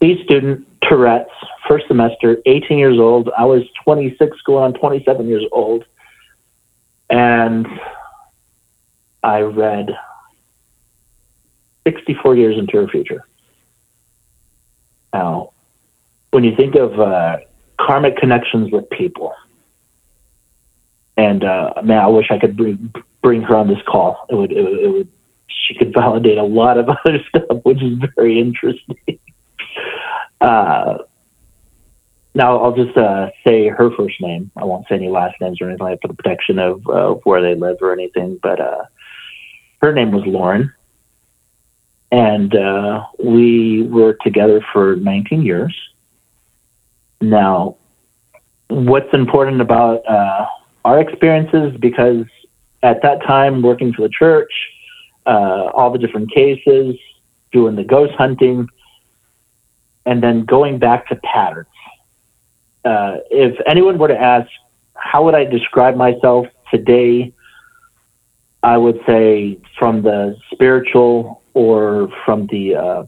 B 0.00 0.24
student, 0.24 0.66
Tourette's, 0.80 1.28
first 1.68 1.86
semester, 1.86 2.38
18 2.46 2.78
years 2.78 2.98
old. 2.98 3.28
I 3.36 3.44
was 3.44 3.64
26, 3.84 4.40
going 4.46 4.64
on 4.64 4.72
27 4.72 5.28
years 5.28 5.44
old. 5.52 5.84
And 7.10 7.66
I 9.22 9.40
read 9.40 9.90
64 11.86 12.36
years 12.36 12.58
into 12.58 12.78
her 12.78 12.88
future. 12.88 13.26
Now, 15.12 15.51
when 16.32 16.44
you 16.44 16.56
think 16.56 16.74
of 16.74 16.98
uh, 16.98 17.36
karmic 17.78 18.16
connections 18.16 18.72
with 18.72 18.88
people, 18.90 19.34
and 21.16 21.44
uh, 21.44 21.74
man, 21.84 21.98
I 21.98 22.08
wish 22.08 22.26
I 22.30 22.38
could 22.38 22.56
bring 22.56 22.92
bring 23.22 23.42
her 23.42 23.56
on 23.56 23.68
this 23.68 23.82
call. 23.86 24.26
It 24.28 24.34
would, 24.34 24.50
it 24.50 24.62
would, 24.62 24.78
it 24.80 24.88
would 24.88 25.08
she 25.48 25.74
could 25.74 25.92
validate 25.94 26.38
a 26.38 26.42
lot 26.42 26.78
of 26.78 26.88
other 27.06 27.18
stuff, 27.28 27.58
which 27.62 27.82
is 27.82 27.98
very 28.16 28.40
interesting. 28.40 28.96
Uh, 30.40 30.98
now 32.34 32.58
I'll 32.58 32.74
just 32.74 32.96
uh, 32.96 33.30
say 33.46 33.68
her 33.68 33.92
first 33.96 34.20
name. 34.20 34.50
I 34.56 34.64
won't 34.64 34.88
say 34.88 34.96
any 34.96 35.08
last 35.08 35.40
names 35.40 35.60
or 35.60 35.68
anything 35.68 35.86
like 35.86 36.00
for 36.02 36.08
the 36.08 36.14
protection 36.14 36.58
of 36.58 36.84
uh, 36.88 37.10
where 37.22 37.40
they 37.40 37.54
live 37.54 37.76
or 37.80 37.92
anything. 37.92 38.40
But 38.42 38.60
uh, 38.60 38.84
her 39.80 39.92
name 39.92 40.10
was 40.10 40.24
Lauren, 40.26 40.74
and 42.10 42.52
uh, 42.56 43.04
we 43.22 43.84
were 43.84 44.14
together 44.14 44.66
for 44.72 44.96
19 44.96 45.42
years. 45.42 45.91
Now, 47.22 47.76
what's 48.68 49.12
important 49.14 49.60
about 49.60 50.06
uh, 50.06 50.46
our 50.84 51.00
experiences 51.00 51.76
because 51.78 52.26
at 52.82 53.02
that 53.02 53.22
time 53.22 53.62
working 53.62 53.92
for 53.92 54.02
the 54.02 54.08
church, 54.10 54.52
uh, 55.24 55.70
all 55.74 55.90
the 55.90 55.98
different 55.98 56.32
cases, 56.32 56.96
doing 57.52 57.76
the 57.76 57.84
ghost 57.84 58.12
hunting, 58.18 58.68
and 60.04 60.22
then 60.22 60.44
going 60.44 60.78
back 60.78 61.08
to 61.08 61.16
patterns 61.16 61.68
uh, 62.84 63.16
if 63.30 63.56
anyone 63.66 63.98
were 63.98 64.08
to 64.08 64.18
ask, 64.18 64.48
how 64.94 65.24
would 65.24 65.34
I 65.34 65.44
describe 65.44 65.96
myself 65.96 66.46
today? 66.70 67.32
I 68.62 68.76
would 68.76 69.00
say 69.06 69.58
from 69.78 70.02
the 70.02 70.36
spiritual 70.52 71.42
or 71.54 72.08
from 72.24 72.46
the 72.46 72.76
uh, 72.76 73.04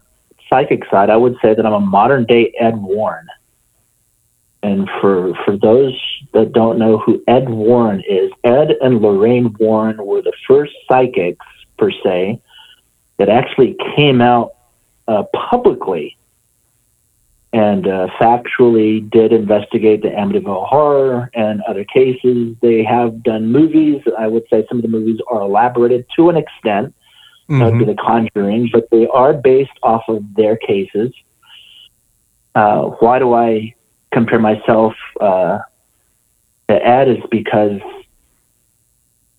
psychic 0.48 0.82
side, 0.90 1.10
I 1.10 1.16
would 1.16 1.36
say 1.42 1.54
that 1.54 1.64
I'm 1.64 1.72
a 1.72 1.80
modern 1.80 2.24
day 2.24 2.52
Ed 2.58 2.76
Warren. 2.76 3.26
And 4.64 4.88
for 4.98 5.34
for 5.44 5.58
those 5.58 5.94
that 6.32 6.52
don't 6.52 6.78
know 6.78 6.96
who 6.96 7.22
Ed 7.28 7.50
Warren 7.50 8.02
is, 8.08 8.32
Ed 8.44 8.70
and 8.80 9.02
Lorraine 9.02 9.54
Warren 9.60 10.02
were 10.02 10.22
the 10.22 10.32
first 10.48 10.72
psychics 10.88 11.44
per 11.76 11.90
se 11.90 12.40
that 13.18 13.28
actually 13.28 13.76
came 13.94 14.22
out 14.22 14.54
uh, 15.06 15.24
publicly 15.50 16.16
and 17.52 17.86
uh, 17.86 18.06
factually 18.18 19.08
did 19.10 19.34
investigate 19.34 20.00
the 20.00 20.08
Amityville 20.08 20.66
horror 20.66 21.30
and 21.34 21.60
other 21.68 21.84
cases. 21.84 22.56
They 22.62 22.82
have 22.84 23.22
done 23.22 23.52
movies. 23.52 24.00
I 24.18 24.28
would 24.28 24.44
say 24.50 24.64
some 24.66 24.78
of 24.78 24.82
the 24.82 24.88
movies 24.88 25.20
are 25.30 25.42
elaborated 25.42 26.06
to 26.16 26.30
an 26.30 26.38
extent. 26.38 26.94
Mm-hmm. 27.50 27.58
That 27.58 27.70
would 27.70 27.78
be. 27.80 27.84
The 27.84 27.96
Conjuring, 27.96 28.70
but 28.72 28.88
they 28.90 29.06
are 29.08 29.34
based 29.34 29.78
off 29.82 30.04
of 30.08 30.24
their 30.34 30.56
cases. 30.56 31.12
Uh, 32.54 32.84
why 33.00 33.18
do 33.18 33.34
I 33.34 33.74
compare 34.14 34.38
myself 34.38 34.94
uh, 35.20 35.58
to 36.68 36.86
Ed? 36.86 37.08
Is 37.08 37.18
because 37.30 37.80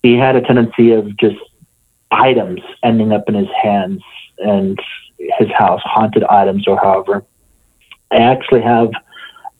he 0.02 0.14
had 0.16 0.36
a 0.36 0.40
tendency 0.40 0.92
of 0.92 1.16
just 1.16 1.38
items 2.10 2.60
ending 2.84 3.12
up 3.12 3.24
in 3.28 3.34
his 3.34 3.48
hands 3.60 4.02
and 4.38 4.78
his 5.18 5.50
house, 5.50 5.80
haunted 5.84 6.22
items 6.24 6.68
or 6.68 6.78
however 6.78 7.24
I 8.10 8.18
actually 8.18 8.62
have 8.62 8.90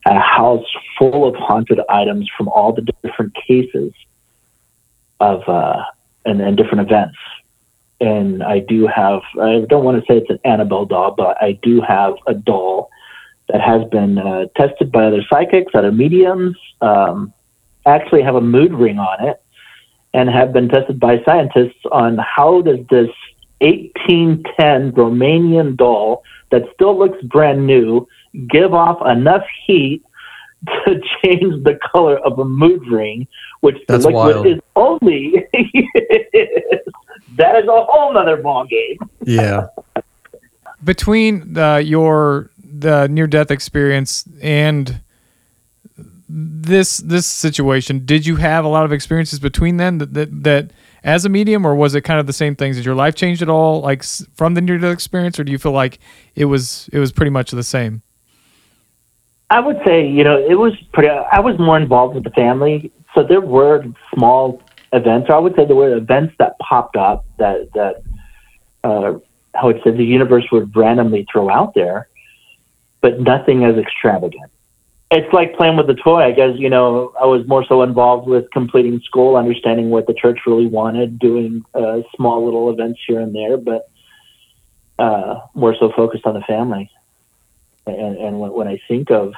a 0.07 0.19
house 0.19 0.65
full 0.99 1.27
of 1.27 1.35
haunted 1.35 1.81
items 1.89 2.31
from 2.37 2.49
all 2.49 2.73
the 2.73 2.87
different 3.03 3.35
cases 3.35 3.93
of 5.19 5.49
uh, 5.49 5.83
and, 6.25 6.41
and 6.41 6.57
different 6.57 6.81
events. 6.81 7.19
And 8.01 8.43
I 8.43 8.61
do 8.61 8.87
have, 8.87 9.23
I 9.41 9.65
don't 9.69 9.85
want 9.85 9.99
to 9.99 10.13
say 10.13 10.19
it's 10.19 10.31
an 10.31 10.39
Annabelle 10.45 10.85
doll, 10.85 11.13
but 11.13 11.43
I 11.43 11.59
do 11.63 11.81
have 11.81 12.15
a 12.27 12.35
doll 12.35 12.91
that 13.49 13.61
has 13.61 13.83
been 13.91 14.19
uh, 14.19 14.47
tested 14.57 14.91
by 14.91 15.05
other 15.05 15.23
psychics, 15.31 15.73
other 15.75 15.93
mediums, 15.93 16.57
um, 16.81 17.33
actually 17.87 18.23
have 18.23 18.35
a 18.35 18.41
mood 18.41 18.73
ring 18.73 18.99
on 18.99 19.29
it, 19.29 19.43
and 20.15 20.29
have 20.29 20.53
been 20.53 20.69
tested 20.69 20.99
by 20.99 21.23
scientists 21.25 21.81
on 21.93 22.19
how 22.19 22.61
does 22.63 22.79
this 22.91 23.09
1810 23.61 24.93
Romanian 24.93 25.77
doll 25.77 26.23
that 26.51 26.63
still 26.75 26.99
looks 26.99 27.23
brand 27.25 27.67
new 27.67 28.07
give 28.49 28.75
off 28.75 28.99
enough 29.07 29.45
heat 29.67 30.03
to 30.85 31.01
change 31.23 31.65
the 31.65 31.79
color 31.93 32.19
of 32.19 32.39
a 32.39 32.45
mood 32.45 32.87
ring, 32.89 33.27
which 33.61 33.77
That's 33.89 34.05
the 34.05 34.11
liquid 34.11 34.37
wild. 34.37 34.47
is 34.47 34.61
only 34.75 35.47
that 37.37 37.57
is 37.57 37.69
a 37.69 37.85
whole 37.85 38.13
nother 38.15 38.39
ball 38.39 38.67
game. 38.67 38.99
Yeah. 39.25 39.69
Between 40.83 41.53
the, 41.53 41.83
your 41.85 42.51
the 42.81 43.09
near 43.09 43.27
death 43.27 43.51
experience 43.51 44.25
and 44.43 45.01
this 46.29 46.99
this 46.99 47.27
situation, 47.27 48.05
did 48.05 48.27
you 48.27 48.37
have 48.37 48.65
a 48.65 48.69
lot 48.69 48.85
of 48.85 48.93
experiences 48.93 49.39
between 49.39 49.77
then 49.77 49.99
that, 49.99 50.15
that, 50.15 50.43
that 50.43 50.71
as 51.05 51.25
a 51.25 51.29
medium, 51.29 51.65
or 51.65 51.75
was 51.75 51.95
it 51.95 52.01
kind 52.01 52.19
of 52.19 52.27
the 52.27 52.33
same 52.33 52.57
things? 52.57 52.77
Did 52.77 52.85
your 52.85 52.97
life 52.97 53.15
change 53.15 53.43
at 53.43 53.49
all, 53.49 53.81
like 53.81 54.03
from 54.35 54.55
the 54.55 54.61
near 54.61 54.79
death 54.79 54.93
experience, 54.93 55.39
or 55.39 55.45
do 55.45 55.53
you 55.53 55.59
feel 55.59 55.73
like 55.73 56.01
it 56.35 56.47
was 56.47 56.91
it 56.93 56.99
was 56.99 57.13
pretty 57.13 57.31
much 57.31 57.53
the 57.53 57.63
same? 57.63 58.03
I 59.49 59.61
would 59.61 59.81
say, 59.87 60.07
you 60.07 60.25
know, 60.25 60.37
it 60.37 60.57
was 60.57 60.73
pretty. 60.93 61.09
I 61.09 61.39
was 61.39 61.57
more 61.59 61.77
involved 61.77 62.17
with 62.17 62.25
the 62.25 62.31
family, 62.31 62.91
so 63.15 63.23
there 63.23 63.41
were 63.41 63.85
small 64.13 64.61
events. 64.93 65.31
Or 65.31 65.37
I 65.37 65.39
would 65.39 65.55
say 65.55 65.65
there 65.65 65.77
were 65.77 65.97
events 65.97 66.35
that 66.41 66.59
popped 66.59 66.97
up 66.97 67.25
that 67.39 67.73
that 67.75 68.03
uh, 68.83 69.19
I 69.55 69.65
would 69.65 69.81
say 69.85 69.93
the 69.93 70.05
universe 70.05 70.45
would 70.51 70.75
randomly 70.75 71.25
throw 71.31 71.49
out 71.49 71.75
there, 71.75 72.09
but 73.07 73.21
nothing 73.21 73.65
as 73.65 73.77
extravagant 73.77 74.51
it's 75.11 75.33
like 75.33 75.55
playing 75.57 75.77
with 75.77 75.89
a 75.89 75.95
toy. 75.95 76.23
I 76.23 76.33
guess 76.33 76.57
you 76.57 76.69
know 76.69 77.13
I 77.21 77.27
was 77.27 77.47
more 77.47 77.65
so 77.65 77.83
involved 77.83 78.29
with 78.29 78.51
completing 78.51 79.01
school, 79.01 79.37
understanding 79.37 79.91
what 79.91 80.07
the 80.07 80.15
church 80.15 80.41
really 80.47 80.67
wanted, 80.67 81.19
doing 81.19 81.65
uh, 81.75 82.01
small 82.17 82.45
little 82.45 82.71
events 82.71 83.01
here 83.07 83.21
and 83.21 83.35
there, 83.35 83.57
but 83.57 83.89
uh, 84.99 85.41
more 85.55 85.77
so 85.79 85.93
focused 85.95 86.27
on 86.27 86.35
the 86.35 86.41
family. 86.41 86.91
And, 87.87 88.17
and 88.17 88.41
when, 88.41 88.67
I 88.67 88.81
think 88.89 89.13
of 89.13 89.33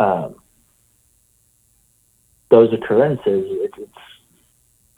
um, 0.00 0.34
those 2.48 2.72
occurrences, 2.72 3.46
it, 3.48 3.70
it's 3.78 3.92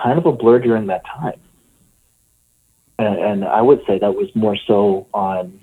kind 0.03 0.19
of 0.19 0.25
a 0.25 0.33
blur 0.33 0.61
during 0.61 0.87
that 0.87 1.05
time. 1.05 1.39
And, 2.99 3.19
and 3.19 3.45
I 3.45 3.61
would 3.61 3.83
say 3.87 3.99
that 3.99 4.15
was 4.15 4.35
more 4.35 4.57
so 4.67 5.09
on, 5.13 5.61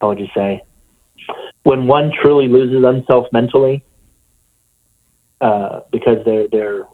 how 0.00 0.08
would 0.08 0.18
you 0.18 0.28
say? 0.34 0.62
When 1.62 1.86
one 1.86 2.12
truly 2.22 2.48
loses 2.48 2.82
themselves 2.82 3.28
mentally, 3.32 3.84
uh, 5.40 5.80
because 5.90 6.24
they're 6.24 6.48
they're 6.48 6.86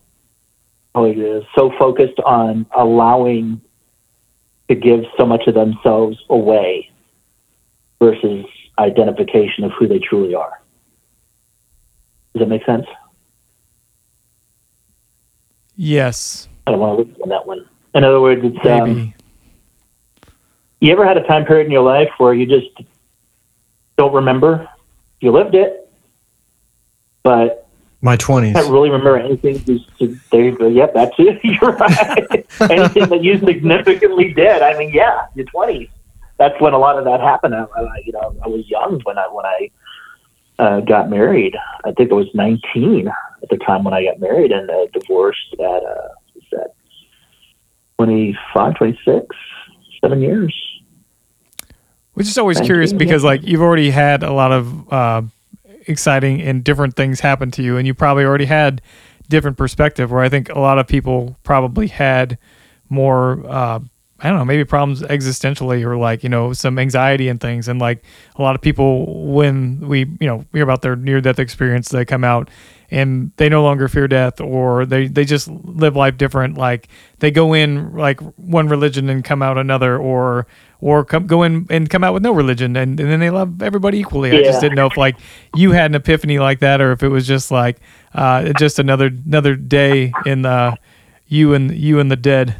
so 1.55 1.72
focused 1.79 2.18
on 2.24 2.66
allowing 2.76 3.61
to 4.68 4.74
give 4.74 5.05
so 5.16 5.24
much 5.24 5.47
of 5.47 5.55
themselves 5.55 6.18
away 6.29 6.91
versus 8.01 8.45
identification 8.79 9.64
of 9.64 9.72
who 9.79 9.87
they 9.87 9.99
truly 9.99 10.35
are. 10.35 10.61
Does 12.35 12.41
that 12.41 12.49
make 12.49 12.64
sense? 12.64 12.87
Yes. 15.76 16.49
I 16.66 16.72
don't 16.72 16.81
want 16.81 16.99
to 16.99 17.05
lose 17.05 17.20
on 17.22 17.29
that 17.31 17.47
one. 17.47 17.68
In 17.95 18.05
other 18.05 18.20
words, 18.20 18.43
it's 18.45 18.66
um, 18.66 19.14
you 20.81 20.93
ever 20.93 21.07
had 21.07 21.16
a 21.16 21.26
time 21.26 21.45
period 21.45 21.66
in 21.66 21.72
your 21.72 21.83
life 21.83 22.11
where 22.18 22.35
you 22.35 22.47
just 22.47 22.89
don't 23.99 24.14
remember. 24.14 24.66
You 25.20 25.32
lived 25.32 25.55
it, 25.55 25.90
but 27.22 27.68
my 28.01 28.16
twenties. 28.16 28.55
Can't 28.55 28.70
really 28.70 28.88
remember 28.88 29.18
anything. 29.18 29.62
there 30.30 30.44
you 30.44 30.57
go. 30.57 30.68
Yep, 30.68 30.94
that's 30.94 31.14
it. 31.18 31.40
You're 31.44 31.72
right. 31.72 32.46
anything 32.70 33.09
that 33.09 33.20
you 33.22 33.38
significantly 33.38 34.32
did. 34.32 34.62
I 34.62 34.78
mean, 34.78 34.90
yeah, 34.94 35.26
your 35.34 35.44
twenties. 35.46 35.88
That's 36.38 36.59
when 36.61 36.72
a 36.72 36.78
lot 36.78 36.96
of 36.96 37.05
that 37.05 37.20
happened. 37.20 37.57
I, 37.57 37.64
I, 37.64 38.03
you 38.07 38.12
know, 38.12 38.34
I 38.44 38.49
was 38.49 38.66
young 38.70 39.01
when 39.03 39.18
I 39.18 39.26
when 39.26 39.44
I 39.44 39.70
uh, 40.61 40.80
got 40.80 41.11
married. 41.11 41.57
I 41.84 41.90
think 41.92 42.12
I 42.12 42.14
was 42.14 42.28
19 42.34 43.09
at 43.42 43.49
the 43.49 43.57
time 43.59 43.84
when 43.84 43.94
I 43.94 44.05
got 44.05 44.20
married 44.20 44.53
and 44.53 44.70
uh, 44.70 44.86
divorced 44.92 45.55
at 45.55 45.61
uh, 45.61 46.09
what's 46.34 46.46
that 46.53 46.74
25, 47.96 48.76
26, 48.76 49.36
seven 50.01 50.20
years. 50.20 50.55
Which 52.19 52.27
is 52.29 52.37
always 52.37 52.61
curious 52.61 52.93
because 52.93 53.23
like 53.23 53.43
you've 53.45 53.62
already 53.62 53.91
had 53.91 54.23
a 54.25 54.33
lot 54.33 54.51
of 54.51 54.93
uh, 54.93 55.23
exciting 55.87 56.43
and 56.43 56.64
different 56.64 56.97
things 56.97 57.21
happen 57.21 57.51
to 57.53 57.62
you, 57.62 57.77
and 57.77 57.87
you 57.87 57.95
probably 57.95 58.25
already 58.25 58.47
had 58.47 58.83
different 59.29 59.57
perspective. 59.57 60.11
Where 60.11 60.23
I 60.23 60.29
think 60.29 60.49
a 60.49 60.59
lot 60.59 60.79
of 60.79 60.89
people 60.89 61.37
probably 61.45 61.87
had 61.87 62.37
more. 62.89 63.47
Uh, 63.47 63.81
I 64.21 64.29
don't 64.29 64.39
know, 64.39 64.45
maybe 64.45 64.64
problems 64.64 65.03
existentially 65.03 65.85
or 65.85 65.97
like, 65.97 66.25
you 66.25 66.29
know, 66.29 66.53
some 66.53 66.77
anxiety 66.77 67.29
and 67.29 67.41
things. 67.41 67.69
And 67.69 67.81
like 67.81 68.03
a 68.35 68.43
lot 68.43 68.57
of 68.57 68.61
people, 68.61 69.33
when 69.33 69.79
we, 69.87 70.01
you 70.19 70.27
know, 70.27 70.45
hear 70.53 70.64
about 70.64 70.83
their 70.83 70.97
near 70.97 71.21
death 71.21 71.39
experience, 71.39 71.91
they 71.91 72.05
come 72.05 72.25
out 72.25 72.51
and 72.91 73.31
they 73.37 73.49
no 73.49 73.62
longer 73.62 73.87
fear 73.87 74.09
death 74.09 74.41
or 74.41 74.87
they, 74.87 75.07
they 75.07 75.25
just 75.25 75.47
live 75.47 75.95
life 75.95 76.16
different. 76.16 76.59
Like 76.59 76.89
they 77.21 77.31
go 77.31 77.53
in 77.55 77.95
like 77.95 78.19
one 78.37 78.69
religion 78.69 79.09
and 79.09 79.25
come 79.25 79.41
out 79.41 79.57
another 79.57 79.97
or 79.97 80.49
or 80.81 81.05
come, 81.05 81.26
go 81.26 81.43
in 81.43 81.66
and 81.70 81.91
come 81.91 82.05
out 82.05 82.14
with 82.14 82.22
no 82.22 82.33
religion 82.33 82.76
and, 82.76 82.99
and 83.01 83.11
then 83.11 83.20
they 83.20 83.31
love 83.31 83.62
everybody 83.62 83.99
equally. 83.99 84.31
Yeah. 84.31 84.39
I 84.39 84.43
just 84.43 84.61
didn't 84.61 84.76
know 84.76 84.87
if 84.87 84.97
like 84.97 85.16
you 85.55 85.72
had 85.72 85.91
an 85.91 85.95
epiphany 85.95 86.39
like 86.39 86.61
that 86.61 86.81
or 86.81 86.93
if 86.93 87.03
it 87.03 87.09
was 87.09 87.26
just 87.26 87.51
like 87.51 87.79
uh, 88.14 88.53
just 88.59 88.79
another 88.79 89.07
another 89.07 89.57
day 89.57 90.12
in 90.24 90.43
the 90.43 90.76
you 91.26 91.55
and 91.55 91.76
you 91.76 91.99
and 92.01 92.11
the 92.11 92.16
dead. 92.16 92.57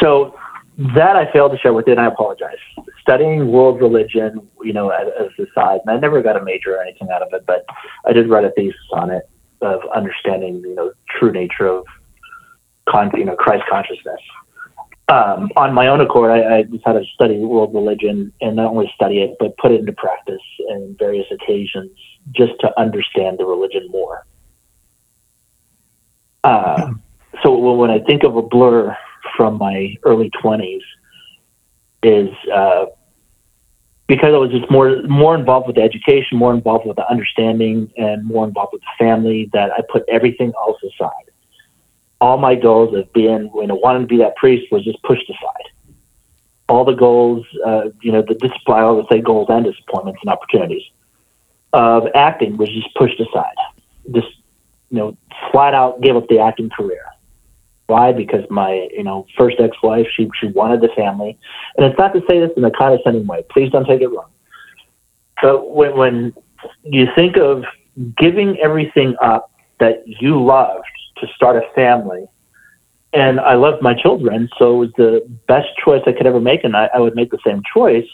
So 0.00 0.38
that 0.78 1.16
I 1.16 1.30
failed 1.32 1.52
to 1.52 1.58
share 1.58 1.72
with 1.72 1.86
you, 1.86 1.92
and 1.92 2.00
I 2.00 2.06
apologize. 2.06 2.58
Studying 3.00 3.50
world 3.50 3.80
religion, 3.80 4.46
you 4.62 4.74
know, 4.74 4.90
as, 4.90 5.06
as 5.18 5.46
a 5.46 5.50
side, 5.54 5.80
and 5.86 5.96
I 5.96 5.98
never 5.98 6.20
got 6.20 6.36
a 6.36 6.44
major 6.44 6.76
or 6.76 6.82
anything 6.82 7.08
out 7.10 7.22
of 7.22 7.32
it, 7.32 7.44
but 7.46 7.64
I 8.04 8.12
did 8.12 8.28
write 8.28 8.44
a 8.44 8.50
thesis 8.50 8.78
on 8.92 9.10
it 9.10 9.28
of 9.62 9.80
understanding, 9.94 10.60
you 10.60 10.74
know, 10.74 10.92
true 11.18 11.32
nature 11.32 11.66
of, 11.66 11.86
con- 12.86 13.10
you 13.14 13.24
know, 13.24 13.36
Christ 13.36 13.64
consciousness 13.70 14.20
um, 15.08 15.50
on 15.56 15.72
my 15.72 15.86
own 15.86 16.00
accord, 16.00 16.32
I, 16.32 16.58
I, 16.58 16.62
decided 16.62 17.00
to 17.00 17.06
study 17.14 17.38
world 17.38 17.72
religion 17.72 18.32
and 18.40 18.56
not 18.56 18.72
only 18.72 18.90
study 18.94 19.22
it, 19.22 19.36
but 19.38 19.56
put 19.56 19.70
it 19.70 19.80
into 19.80 19.92
practice 19.92 20.42
in 20.68 20.96
various 20.98 21.26
occasions 21.30 21.92
just 22.32 22.54
to 22.60 22.80
understand 22.80 23.38
the 23.38 23.44
religion 23.44 23.88
more. 23.90 24.26
Uh, 26.42 26.92
so 27.44 27.56
when 27.74 27.90
I 27.90 28.00
think 28.00 28.24
of 28.24 28.36
a 28.36 28.42
blur 28.42 28.96
from 29.36 29.58
my 29.58 29.96
early 30.02 30.30
20s, 30.42 30.80
is 32.02 32.28
uh, 32.52 32.86
because 34.06 34.34
I 34.34 34.38
was 34.38 34.50
just 34.50 34.70
more 34.70 35.02
more 35.04 35.34
involved 35.34 35.66
with 35.66 35.76
the 35.76 35.82
education, 35.82 36.36
more 36.38 36.54
involved 36.54 36.86
with 36.86 36.96
the 36.96 37.08
understanding, 37.08 37.90
and 37.96 38.24
more 38.24 38.46
involved 38.46 38.72
with 38.72 38.82
the 38.82 39.04
family 39.04 39.50
that 39.52 39.70
I 39.72 39.80
put 39.90 40.04
everything 40.08 40.52
else 40.56 40.78
aside 40.82 41.30
all 42.20 42.38
my 42.38 42.54
goals 42.54 42.94
of 42.94 43.12
being, 43.12 43.50
you 43.54 43.66
know, 43.66 43.74
wanting 43.74 44.02
to 44.02 44.08
be 44.08 44.18
that 44.18 44.36
priest 44.36 44.70
was 44.72 44.84
just 44.84 45.02
pushed 45.02 45.28
aside. 45.28 45.70
All 46.68 46.84
the 46.84 46.94
goals, 46.94 47.46
uh, 47.64 47.90
you 48.02 48.10
know, 48.10 48.22
the 48.22 48.34
discipline, 48.34 48.78
I 48.78 48.90
would 48.90 49.06
say 49.10 49.20
goals 49.20 49.48
and 49.50 49.64
disappointments 49.64 50.20
and 50.22 50.30
opportunities 50.30 50.82
of 51.72 52.04
acting 52.14 52.56
was 52.56 52.68
just 52.68 52.92
pushed 52.94 53.20
aside. 53.20 53.54
Just, 54.12 54.28
you 54.90 54.98
know, 54.98 55.16
flat 55.52 55.74
out 55.74 56.00
gave 56.00 56.16
up 56.16 56.26
the 56.28 56.38
acting 56.38 56.70
career. 56.70 57.04
Why? 57.86 58.12
Because 58.12 58.44
my, 58.50 58.88
you 58.92 59.04
know, 59.04 59.26
first 59.38 59.60
ex-wife, 59.60 60.06
she, 60.16 60.28
she 60.40 60.48
wanted 60.48 60.80
the 60.80 60.88
family. 60.96 61.38
And 61.76 61.86
it's 61.86 61.98
not 61.98 62.14
to 62.14 62.22
say 62.28 62.40
this 62.40 62.50
in 62.56 62.64
a 62.64 62.70
condescending 62.70 63.26
way. 63.26 63.44
Please 63.50 63.70
don't 63.70 63.86
take 63.86 64.00
it 64.00 64.08
wrong. 64.08 64.30
But 65.40 65.70
when, 65.70 65.96
when 65.96 66.34
you 66.82 67.06
think 67.14 67.36
of 67.36 67.64
giving 68.16 68.58
everything 68.58 69.14
up 69.22 69.52
that 69.78 70.02
you 70.06 70.42
loved 70.42 70.84
to 71.18 71.26
start 71.34 71.56
a 71.56 71.62
family. 71.74 72.26
And 73.12 73.40
I 73.40 73.54
loved 73.54 73.82
my 73.82 73.94
children, 73.94 74.48
so 74.58 74.74
it 74.74 74.78
was 74.78 74.92
the 74.96 75.38
best 75.48 75.68
choice 75.82 76.02
I 76.06 76.12
could 76.12 76.26
ever 76.26 76.40
make, 76.40 76.64
and 76.64 76.76
I, 76.76 76.90
I 76.94 76.98
would 76.98 77.14
make 77.14 77.30
the 77.30 77.38
same 77.46 77.62
choice. 77.72 78.06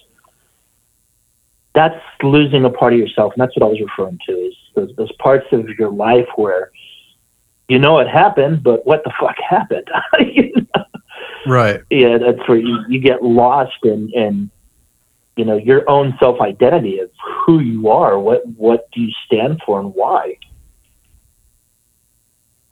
That's 1.75 1.99
losing 2.23 2.65
a 2.65 2.71
part 2.71 2.93
of 2.93 2.99
yourself, 2.99 3.33
and 3.35 3.41
that's 3.41 3.57
what 3.57 3.67
I 3.67 3.69
was 3.69 3.81
referring 3.81 4.21
to 4.27 4.33
is 4.33 4.55
those, 4.77 4.91
those 4.97 5.13
parts 5.13 5.47
of 5.53 5.69
your 5.79 5.91
life 5.91 6.29
where 6.37 6.71
you 7.69 7.79
know 7.79 7.99
it 7.99 8.09
happened, 8.09 8.63
but 8.63 8.87
what 8.87 9.03
the 9.05 9.13
fuck 9.19 9.37
happened? 9.49 9.91
you 10.21 10.53
know? 10.55 10.85
Right. 11.47 11.81
Yeah, 11.91 12.19
that's 12.19 12.47
where 12.49 12.59
you, 12.59 12.79
you 12.89 13.01
get 13.01 13.23
lost 13.23 13.79
in, 13.83 14.11
in 14.15 14.51
you 15.37 15.45
know 15.45 15.57
your 15.57 15.89
own 15.89 16.15
self 16.21 16.41
identity 16.41 16.99
of 17.01 17.11
who 17.45 17.61
you 17.61 17.89
are, 17.89 18.19
what 18.19 18.47
what 18.57 18.91
do 18.93 19.01
you 19.01 19.13
stand 19.27 19.61
for, 19.65 19.81
and 19.81 19.95
why. 19.95 20.37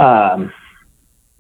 Um, 0.00 0.52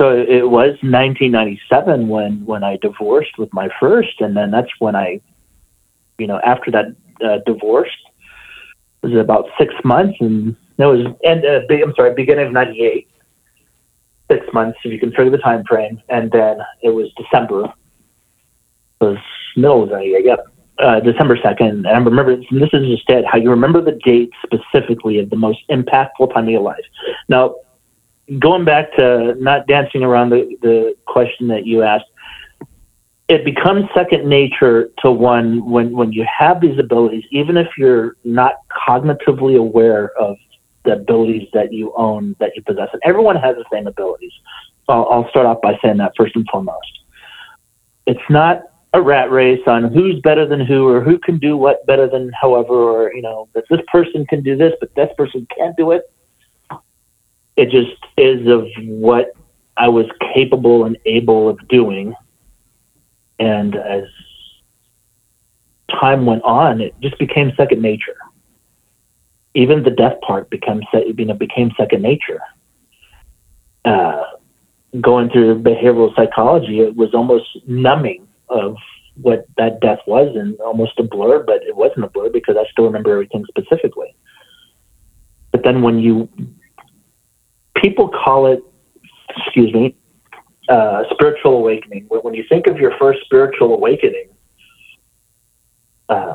so 0.00 0.16
it 0.16 0.48
was 0.48 0.76
1997 0.82 2.08
when 2.08 2.44
when 2.44 2.62
I 2.62 2.78
divorced 2.80 3.38
with 3.38 3.52
my 3.52 3.68
first, 3.80 4.20
and 4.20 4.36
then 4.36 4.50
that's 4.50 4.70
when 4.78 4.94
I, 4.94 5.20
you 6.18 6.26
know, 6.26 6.40
after 6.44 6.70
that 6.70 6.86
uh, 7.24 7.38
divorce, 7.44 7.90
it 9.02 9.08
was 9.08 9.18
about 9.18 9.46
six 9.58 9.74
months, 9.84 10.16
and 10.20 10.56
it 10.78 10.84
was 10.84 11.06
and 11.24 11.44
uh, 11.44 11.60
I'm 11.70 11.94
sorry, 11.94 12.14
beginning 12.14 12.46
of 12.46 12.52
'98, 12.52 13.08
six 14.30 14.46
months 14.52 14.78
if 14.84 14.92
you 14.92 14.98
can 14.98 15.10
figure 15.10 15.30
the 15.30 15.38
time 15.38 15.64
frame, 15.64 16.00
and 16.08 16.30
then 16.30 16.58
it 16.82 16.90
was 16.90 17.08
December. 17.16 17.64
It 19.00 19.04
was 19.04 19.18
middle 19.56 19.82
of 19.82 19.90
'98, 19.90 20.24
yeah. 20.24 20.36
Uh, 20.78 20.98
December 20.98 21.36
2nd, 21.36 21.60
and 21.60 21.86
I 21.88 21.98
remember 21.98 22.34
this 22.36 22.70
is 22.72 23.02
just 23.06 23.26
how 23.30 23.36
you 23.36 23.50
remember 23.50 23.82
the 23.82 23.98
date 24.02 24.30
specifically 24.42 25.18
of 25.18 25.28
the 25.28 25.36
most 25.36 25.58
impactful 25.70 26.32
time 26.32 26.44
of 26.44 26.50
your 26.50 26.62
life. 26.62 26.86
Now, 27.28 27.56
going 28.38 28.64
back 28.64 28.94
to 28.96 29.34
not 29.38 29.66
dancing 29.66 30.02
around 30.02 30.30
the, 30.30 30.56
the 30.62 30.94
question 31.06 31.48
that 31.48 31.66
you 31.66 31.82
asked, 31.82 32.04
it 33.28 33.44
becomes 33.44 33.84
second 33.94 34.28
nature 34.28 34.90
to 34.98 35.10
one 35.10 35.68
when, 35.68 35.92
when 35.92 36.12
you 36.12 36.26
have 36.38 36.60
these 36.60 36.78
abilities, 36.78 37.24
even 37.30 37.56
if 37.56 37.68
you're 37.78 38.16
not 38.24 38.54
cognitively 38.88 39.56
aware 39.56 40.10
of 40.18 40.36
the 40.84 40.92
abilities 40.92 41.48
that 41.52 41.72
you 41.72 41.92
own, 41.96 42.34
that 42.40 42.52
you 42.56 42.62
possess. 42.62 42.88
And 42.92 43.02
everyone 43.04 43.36
has 43.36 43.56
the 43.56 43.64
same 43.72 43.86
abilities. 43.86 44.32
I'll, 44.88 45.06
I'll 45.10 45.28
start 45.30 45.46
off 45.46 45.60
by 45.62 45.78
saying 45.82 45.98
that 45.98 46.12
first 46.16 46.34
and 46.34 46.46
foremost. 46.50 47.00
It's 48.06 48.20
not 48.28 48.62
a 48.92 49.00
rat 49.00 49.30
race 49.30 49.60
on 49.66 49.92
who's 49.92 50.20
better 50.20 50.46
than 50.46 50.60
who 50.60 50.88
or 50.88 51.00
who 51.00 51.18
can 51.18 51.38
do 51.38 51.56
what 51.56 51.86
better 51.86 52.08
than 52.08 52.32
however 52.40 52.74
or 52.74 53.14
you 53.14 53.22
know 53.22 53.48
that 53.54 53.62
this 53.70 53.78
person 53.86 54.26
can 54.26 54.42
do 54.42 54.56
this 54.56 54.72
but 54.80 54.92
this 54.96 55.08
person 55.16 55.46
can't 55.56 55.76
do 55.76 55.92
it 55.92 56.10
it 57.60 57.70
just 57.70 57.96
is 58.16 58.46
of 58.46 58.66
what 58.86 59.32
i 59.76 59.88
was 59.88 60.06
capable 60.34 60.84
and 60.84 60.96
able 61.04 61.48
of 61.48 61.56
doing. 61.68 62.14
And 63.38 63.74
as 63.76 64.04
time 66.00 66.26
went 66.26 66.42
on 66.42 66.80
it 66.80 66.94
just 67.00 67.18
became 67.18 67.52
second 67.56 67.82
nature. 67.82 68.16
Even 69.54 69.82
the 69.82 69.90
death 69.90 70.20
part 70.26 70.48
becomes 70.50 70.84
you 70.92 71.24
know 71.24 71.34
became 71.34 71.70
second 71.76 72.02
nature. 72.02 72.40
Uh, 73.84 74.24
going 75.00 75.30
through 75.30 75.62
behavioral 75.62 76.14
psychology 76.16 76.80
it 76.80 76.94
was 76.96 77.14
almost 77.14 77.48
numbing 77.66 78.26
of 78.48 78.76
what 79.22 79.46
that 79.56 79.80
death 79.80 80.00
was 80.06 80.34
and 80.36 80.58
almost 80.60 80.98
a 80.98 81.02
blur, 81.02 81.42
but 81.42 81.62
it 81.62 81.76
wasn't 81.76 82.04
a 82.04 82.08
blur 82.08 82.30
because 82.30 82.56
I 82.56 82.64
still 82.70 82.84
remember 82.84 83.12
everything 83.12 83.44
specifically. 83.48 84.14
But 85.52 85.64
then 85.64 85.82
when 85.82 85.98
you, 85.98 86.28
people 87.80 88.08
call 88.08 88.46
it, 88.46 88.62
excuse 89.36 89.72
me, 89.72 89.96
uh, 90.68 91.04
spiritual 91.10 91.56
awakening. 91.56 92.06
When 92.08 92.34
you 92.34 92.44
think 92.48 92.66
of 92.66 92.78
your 92.78 92.96
first 92.98 93.20
spiritual 93.24 93.74
awakening, 93.74 94.28
uh, 96.08 96.34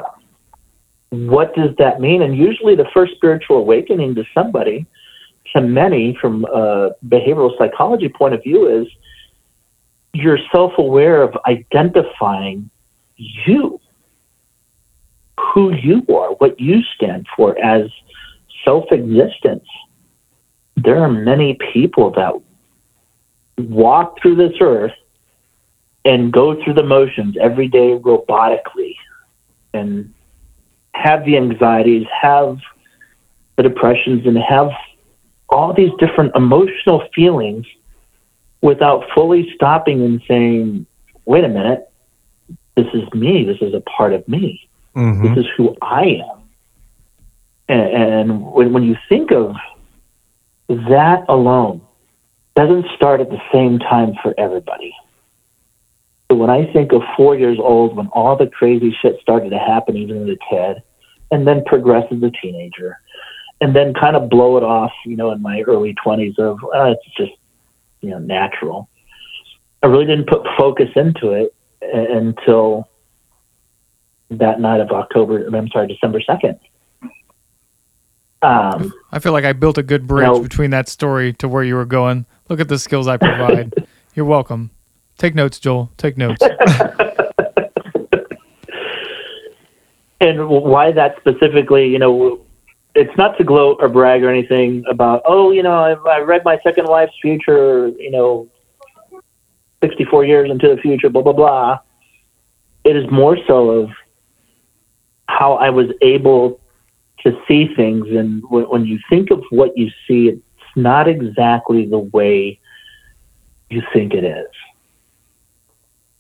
what 1.10 1.56
does 1.56 1.72
that 1.78 2.02
mean? 2.02 2.22
And 2.22 2.36
usually 2.36 2.76
the 2.76 2.88
first 2.94 3.14
spiritual 3.16 3.58
awakening 3.58 4.16
to 4.16 4.26
somebody, 4.34 4.86
to 5.54 5.62
many 5.62 6.18
from 6.20 6.46
a 6.46 6.92
behavioral 7.08 7.58
psychology 7.58 8.10
point 8.10 8.34
of 8.34 8.44
view, 8.44 8.82
is 8.82 8.88
you're 10.14 10.40
self 10.52 10.74
aware 10.78 11.22
of 11.22 11.38
identifying 11.46 12.70
you, 13.18 13.80
who 15.40 15.74
you 15.74 16.06
are, 16.14 16.32
what 16.36 16.60
you 16.60 16.82
stand 16.96 17.28
for 17.36 17.58
as 17.64 17.90
self 18.66 18.86
existence. 18.92 19.68
There 20.76 21.02
are 21.02 21.10
many 21.10 21.58
people 21.74 22.12
that 22.12 22.34
walk 23.58 24.22
through 24.22 24.36
this 24.36 24.54
earth 24.60 24.94
and 26.04 26.32
go 26.32 26.62
through 26.64 26.74
the 26.74 26.84
motions 26.84 27.36
every 27.42 27.68
day 27.68 27.98
robotically 27.98 28.96
and 29.74 30.14
have 30.94 31.26
the 31.26 31.38
anxieties, 31.38 32.06
have 32.22 32.60
the 33.56 33.64
depressions, 33.64 34.26
and 34.26 34.38
have 34.38 34.70
all 35.50 35.74
these 35.74 35.92
different 36.00 36.36
emotional 36.36 37.08
feelings 37.14 37.66
without 38.62 39.06
fully 39.14 39.52
stopping 39.56 40.02
and 40.04 40.22
saying, 40.28 40.86
wait 41.26 41.44
a 41.44 41.50
minute, 41.50 41.90
this 42.76 42.88
is 42.94 43.12
me. 43.14 43.46
This 43.46 43.58
is 43.62 43.74
a 43.74 43.82
part 43.82 44.14
of 44.14 44.28
me. 44.28 44.68
Mm-hmm. 44.96 45.36
This 45.36 45.46
is 45.46 45.52
who 45.56 45.76
I 45.82 46.22
am. 46.30 46.42
And, 47.68 47.82
and 47.82 48.46
when, 48.46 48.74
when 48.74 48.84
you 48.84 48.96
think 49.10 49.32
of 49.32 49.56
that 50.68 51.26
alone, 51.30 51.82
doesn't 52.56 52.86
start 52.96 53.22
at 53.22 53.30
the 53.30 53.42
same 53.54 53.80
time 53.80 54.14
for 54.24 54.34
everybody. 54.38 54.96
So 56.32 56.38
when 56.38 56.50
I 56.50 56.72
think 56.74 56.92
of 56.92 57.02
four 57.16 57.36
years 57.36 57.58
old, 57.60 57.96
when 57.96 58.08
all 58.08 58.36
the 58.36 58.48
crazy 58.48 58.96
shit 59.02 59.20
started 59.22 59.52
to 59.52 59.60
happen, 59.60 59.96
even 59.96 60.24
as 60.24 60.30
a 60.30 60.38
kid, 60.50 60.84
and 61.32 61.46
then 61.46 61.64
progress 61.66 62.06
as 62.12 62.24
a 62.24 62.32
teenager, 62.42 63.00
and 63.62 63.76
then 63.76 63.94
kind 63.94 64.16
of 64.16 64.30
blow 64.30 64.58
it 64.58 64.64
off, 64.64 64.92
you 65.06 65.16
know, 65.16 65.32
in 65.32 65.42
my 65.42 65.62
early 65.62 65.96
20s 66.06 66.38
of, 66.40 66.58
uh, 66.64 66.92
it's 66.92 67.16
just 67.18 67.32
you 68.02 68.10
know 68.12 68.20
natural. 68.20 68.90
I 69.84 69.88
really 69.88 70.06
didn't 70.06 70.28
put 70.28 70.42
focus 70.58 70.90
into 70.96 71.32
it 71.32 71.54
until 71.82 72.90
that 74.32 74.60
night 74.60 74.80
of 74.80 74.90
October. 74.92 75.46
I'm 75.46 75.68
sorry, 75.70 75.88
December 75.88 76.22
second. 76.22 76.60
Um, 78.46 78.94
I 79.12 79.18
feel 79.18 79.32
like 79.32 79.44
I 79.44 79.54
built 79.54 79.80
a 79.80 79.84
good 79.84 80.06
bridge 80.06 80.28
you 80.28 80.34
know, 80.34 80.40
between 80.40 80.70
that 80.70 80.88
story 80.88 81.34
to 81.34 81.48
where 81.48 81.64
you 81.64 81.74
were 81.74 81.86
going. 81.86 82.28
Look 82.48 82.60
at 82.60 82.68
the 82.68 82.78
skills 82.78 83.08
I 83.08 83.18
provide. 83.18 83.74
You're 84.14 84.28
welcome. 84.28 84.70
Take 85.18 85.34
notes, 85.34 85.58
Joel. 85.58 85.92
Take 85.98 86.16
notes. 86.16 86.44
and 90.22 90.48
why 90.48 90.92
that 90.92 91.16
specifically, 91.18 91.88
you 91.88 91.98
know, 91.98 92.46
it's 92.94 93.18
not 93.18 93.36
to 93.40 93.44
gloat 93.44 93.78
or 93.82 93.90
brag 93.90 94.24
or 94.24 94.30
anything 94.30 94.84
about, 94.88 95.24
oh, 95.26 95.50
you 95.50 95.64
know, 95.64 95.74
I, 95.74 95.94
I 96.08 96.20
read 96.20 96.44
my 96.46 96.60
second 96.64 96.86
wife's 96.88 97.16
future, 97.22 97.88
you 97.88 98.12
know, 98.12 98.48
64 99.82 100.24
years 100.24 100.52
into 100.52 100.74
the 100.74 100.80
future, 100.82 101.10
blah, 101.10 101.24
blah, 101.24 101.34
blah. 101.34 101.80
It 102.84 102.96
is 102.96 103.10
more 103.10 103.38
so 103.48 103.72
of 103.72 103.90
how 105.28 105.54
I 105.56 105.72
was 105.72 105.88
able 106.04 106.62
to 107.24 107.40
see 107.48 107.74
things. 107.76 108.08
And 108.10 108.44
when, 108.50 108.86
you 108.86 109.00
think 109.10 109.32
of 109.32 109.44
what 109.50 109.78
you 109.78 109.90
see, 110.08 110.28
it's 110.30 110.42
not 110.76 111.08
exactly 111.08 111.86
the 111.86 112.00
way 112.00 112.60
you 113.70 113.82
think 113.94 114.14
it 114.14 114.24
is. 114.24 114.48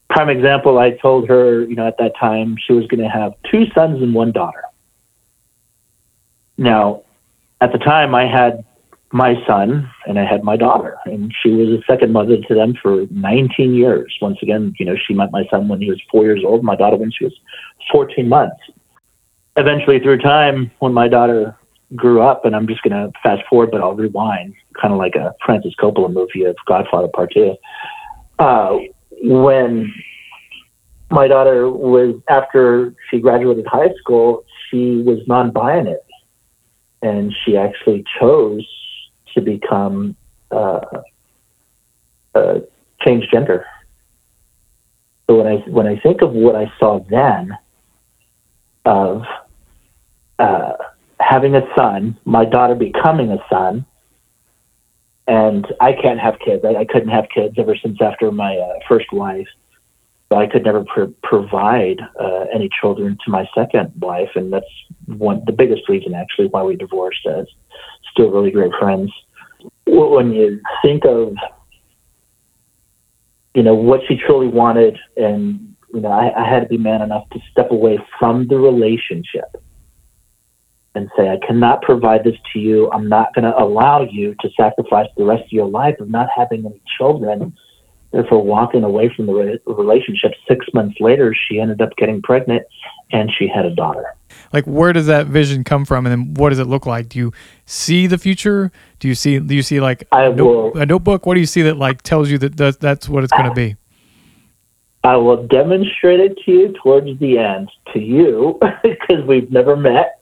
Prime 0.09 0.29
example, 0.29 0.77
I 0.79 0.91
told 0.91 1.27
her, 1.27 1.63
you 1.63 1.75
know, 1.75 1.87
at 1.87 1.97
that 1.97 2.13
time 2.19 2.57
she 2.65 2.73
was 2.73 2.87
going 2.87 3.01
to 3.01 3.09
have 3.09 3.33
two 3.51 3.65
sons 3.73 4.01
and 4.01 4.13
one 4.13 4.31
daughter. 4.31 4.63
Now, 6.57 7.03
at 7.61 7.71
the 7.71 7.77
time, 7.77 8.15
I 8.15 8.25
had 8.25 8.63
my 9.11 9.35
son 9.47 9.89
and 10.07 10.19
I 10.19 10.25
had 10.25 10.43
my 10.43 10.57
daughter, 10.57 10.97
and 11.05 11.33
she 11.41 11.49
was 11.51 11.69
a 11.69 11.83
second 11.89 12.11
mother 12.11 12.37
to 12.37 12.53
them 12.53 12.75
for 12.81 13.05
19 13.11 13.73
years. 13.73 14.13
Once 14.21 14.37
again, 14.41 14.73
you 14.79 14.85
know, 14.85 14.95
she 14.95 15.13
met 15.13 15.31
my 15.31 15.45
son 15.49 15.67
when 15.67 15.81
he 15.81 15.89
was 15.89 16.01
four 16.11 16.23
years 16.23 16.43
old, 16.45 16.63
my 16.63 16.75
daughter 16.75 16.97
when 16.97 17.11
she 17.11 17.23
was 17.23 17.33
14 17.91 18.27
months. 18.27 18.59
Eventually, 19.57 19.99
through 19.99 20.19
time, 20.19 20.71
when 20.79 20.93
my 20.93 21.07
daughter 21.07 21.57
grew 21.95 22.21
up, 22.21 22.45
and 22.45 22.55
I'm 22.55 22.67
just 22.67 22.81
going 22.81 22.91
to 22.93 23.11
fast 23.23 23.43
forward, 23.49 23.71
but 23.71 23.81
I'll 23.81 23.93
rewind, 23.93 24.53
kind 24.79 24.93
of 24.93 24.99
like 24.99 25.15
a 25.15 25.33
Francis 25.45 25.73
Coppola 25.79 26.11
movie 26.11 26.43
of 26.43 26.55
Godfather 26.65 27.07
Part 27.07 27.31
Two. 27.33 27.55
Uh, 28.37 28.77
when 29.21 29.93
my 31.09 31.27
daughter 31.27 31.69
was 31.69 32.19
after 32.27 32.93
she 33.09 33.19
graduated 33.19 33.65
high 33.67 33.93
school, 33.99 34.43
she 34.69 35.01
was 35.03 35.19
non-binary 35.27 35.97
and 37.01 37.33
she 37.43 37.55
actually 37.55 38.03
chose 38.19 38.67
to 39.33 39.41
become 39.41 40.15
uh, 40.51 40.81
uh, 42.33 42.59
transgender. 43.05 43.63
So 45.27 45.37
when 45.37 45.47
I 45.47 45.55
when 45.69 45.87
I 45.87 45.99
think 45.99 46.21
of 46.21 46.31
what 46.31 46.55
I 46.55 46.71
saw 46.79 46.99
then, 47.09 47.57
of 48.85 49.23
uh, 50.39 50.73
having 51.19 51.55
a 51.55 51.61
son, 51.77 52.17
my 52.25 52.45
daughter 52.45 52.75
becoming 52.75 53.31
a 53.31 53.37
son, 53.49 53.85
and 55.27 55.65
I 55.81 55.93
can't 55.93 56.19
have 56.19 56.35
kids. 56.39 56.63
I, 56.63 56.81
I 56.81 56.85
couldn't 56.85 57.09
have 57.09 57.25
kids 57.33 57.55
ever 57.57 57.75
since 57.75 58.01
after 58.01 58.31
my 58.31 58.57
uh, 58.57 58.79
first 58.87 59.11
wife. 59.11 59.47
I 60.31 60.47
could 60.47 60.65
never 60.65 60.83
pr- 60.83 61.13
provide 61.23 62.01
uh, 62.19 62.45
any 62.53 62.69
children 62.81 63.17
to 63.23 63.31
my 63.31 63.47
second 63.55 63.93
wife, 63.99 64.31
and 64.35 64.51
that's 64.51 64.65
one 65.05 65.43
the 65.45 65.53
biggest 65.53 65.87
reason 65.87 66.13
actually 66.13 66.47
why 66.47 66.63
we 66.63 66.75
divorced. 66.75 67.25
As 67.25 67.47
still 68.11 68.31
really 68.31 68.51
great 68.51 68.71
friends. 68.79 69.11
When 69.85 70.33
you 70.33 70.61
think 70.83 71.05
of 71.05 71.35
you 73.53 73.63
know 73.63 73.75
what 73.75 74.01
she 74.07 74.17
truly 74.17 74.47
wanted, 74.47 74.97
and 75.15 75.75
you 75.93 76.01
know 76.01 76.11
I, 76.11 76.33
I 76.37 76.49
had 76.49 76.61
to 76.61 76.67
be 76.67 76.77
man 76.77 77.01
enough 77.01 77.29
to 77.29 77.39
step 77.51 77.71
away 77.71 77.99
from 78.19 78.47
the 78.47 78.57
relationship 78.57 79.55
and 80.95 81.09
say, 81.17 81.29
I 81.29 81.37
cannot 81.45 81.81
provide 81.81 82.23
this 82.23 82.35
to 82.53 82.59
you. 82.59 82.89
I'm 82.91 83.07
not 83.07 83.33
going 83.35 83.45
to 83.45 83.57
allow 83.57 84.01
you 84.01 84.35
to 84.41 84.49
sacrifice 84.57 85.07
the 85.17 85.25
rest 85.25 85.43
of 85.43 85.51
your 85.51 85.69
life 85.69 85.99
of 85.99 86.09
not 86.09 86.27
having 86.35 86.65
any 86.65 86.81
children 86.97 87.55
Therefore, 88.15 88.41
walking 88.41 88.85
away 88.85 89.11
from 89.13 89.25
the 89.25 89.33
re- 89.33 89.59
relationship, 89.65 90.31
six 90.47 90.65
months 90.73 90.95
later, 91.01 91.35
she 91.35 91.59
ended 91.59 91.81
up 91.81 91.89
getting 91.97 92.21
pregnant 92.21 92.65
and 93.11 93.29
she 93.37 93.45
had 93.45 93.65
a 93.65 93.75
daughter. 93.75 94.15
Like, 94.53 94.63
where 94.63 94.93
does 94.93 95.07
that 95.07 95.27
vision 95.27 95.65
come 95.65 95.83
from, 95.83 96.05
and 96.05 96.11
then 96.11 96.33
what 96.35 96.51
does 96.51 96.59
it 96.59 96.63
look 96.63 96.85
like? 96.85 97.09
Do 97.09 97.19
you 97.19 97.33
see 97.65 98.07
the 98.07 98.17
future? 98.17 98.71
Do 98.99 99.09
you 99.09 99.15
see? 99.15 99.37
Do 99.39 99.53
you 99.53 99.61
see 99.61 99.81
like 99.81 100.07
a, 100.13 100.31
note, 100.31 100.77
a 100.77 100.85
notebook? 100.85 101.25
What 101.25 101.33
do 101.33 101.41
you 101.41 101.45
see 101.45 101.63
that 101.63 101.75
like 101.75 102.03
tells 102.03 102.29
you 102.29 102.37
that 102.37 102.55
that's, 102.55 102.77
that's 102.77 103.09
what 103.09 103.25
it's 103.25 103.33
going 103.33 103.49
to 103.49 103.53
be? 103.53 103.75
I 105.03 105.17
will 105.17 105.45
demonstrate 105.47 106.21
it 106.21 106.37
to 106.45 106.51
you 106.51 106.73
towards 106.81 107.19
the 107.19 107.37
end 107.37 107.69
to 107.91 107.99
you 107.99 108.59
because 108.83 109.25
we've 109.27 109.51
never 109.51 109.75
met. 109.75 110.14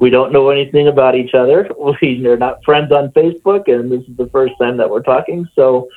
We 0.00 0.10
don't 0.10 0.32
know 0.32 0.50
anything 0.50 0.88
about 0.88 1.14
each 1.14 1.34
other. 1.34 1.68
We 2.02 2.26
are 2.26 2.36
not 2.36 2.62
friends 2.64 2.92
on 2.92 3.08
Facebook, 3.12 3.68
and 3.72 3.90
this 3.90 4.02
is 4.08 4.16
the 4.16 4.28
first 4.28 4.54
time 4.60 4.76
that 4.76 4.88
we're 4.88 5.02
talking. 5.02 5.48
So 5.54 5.88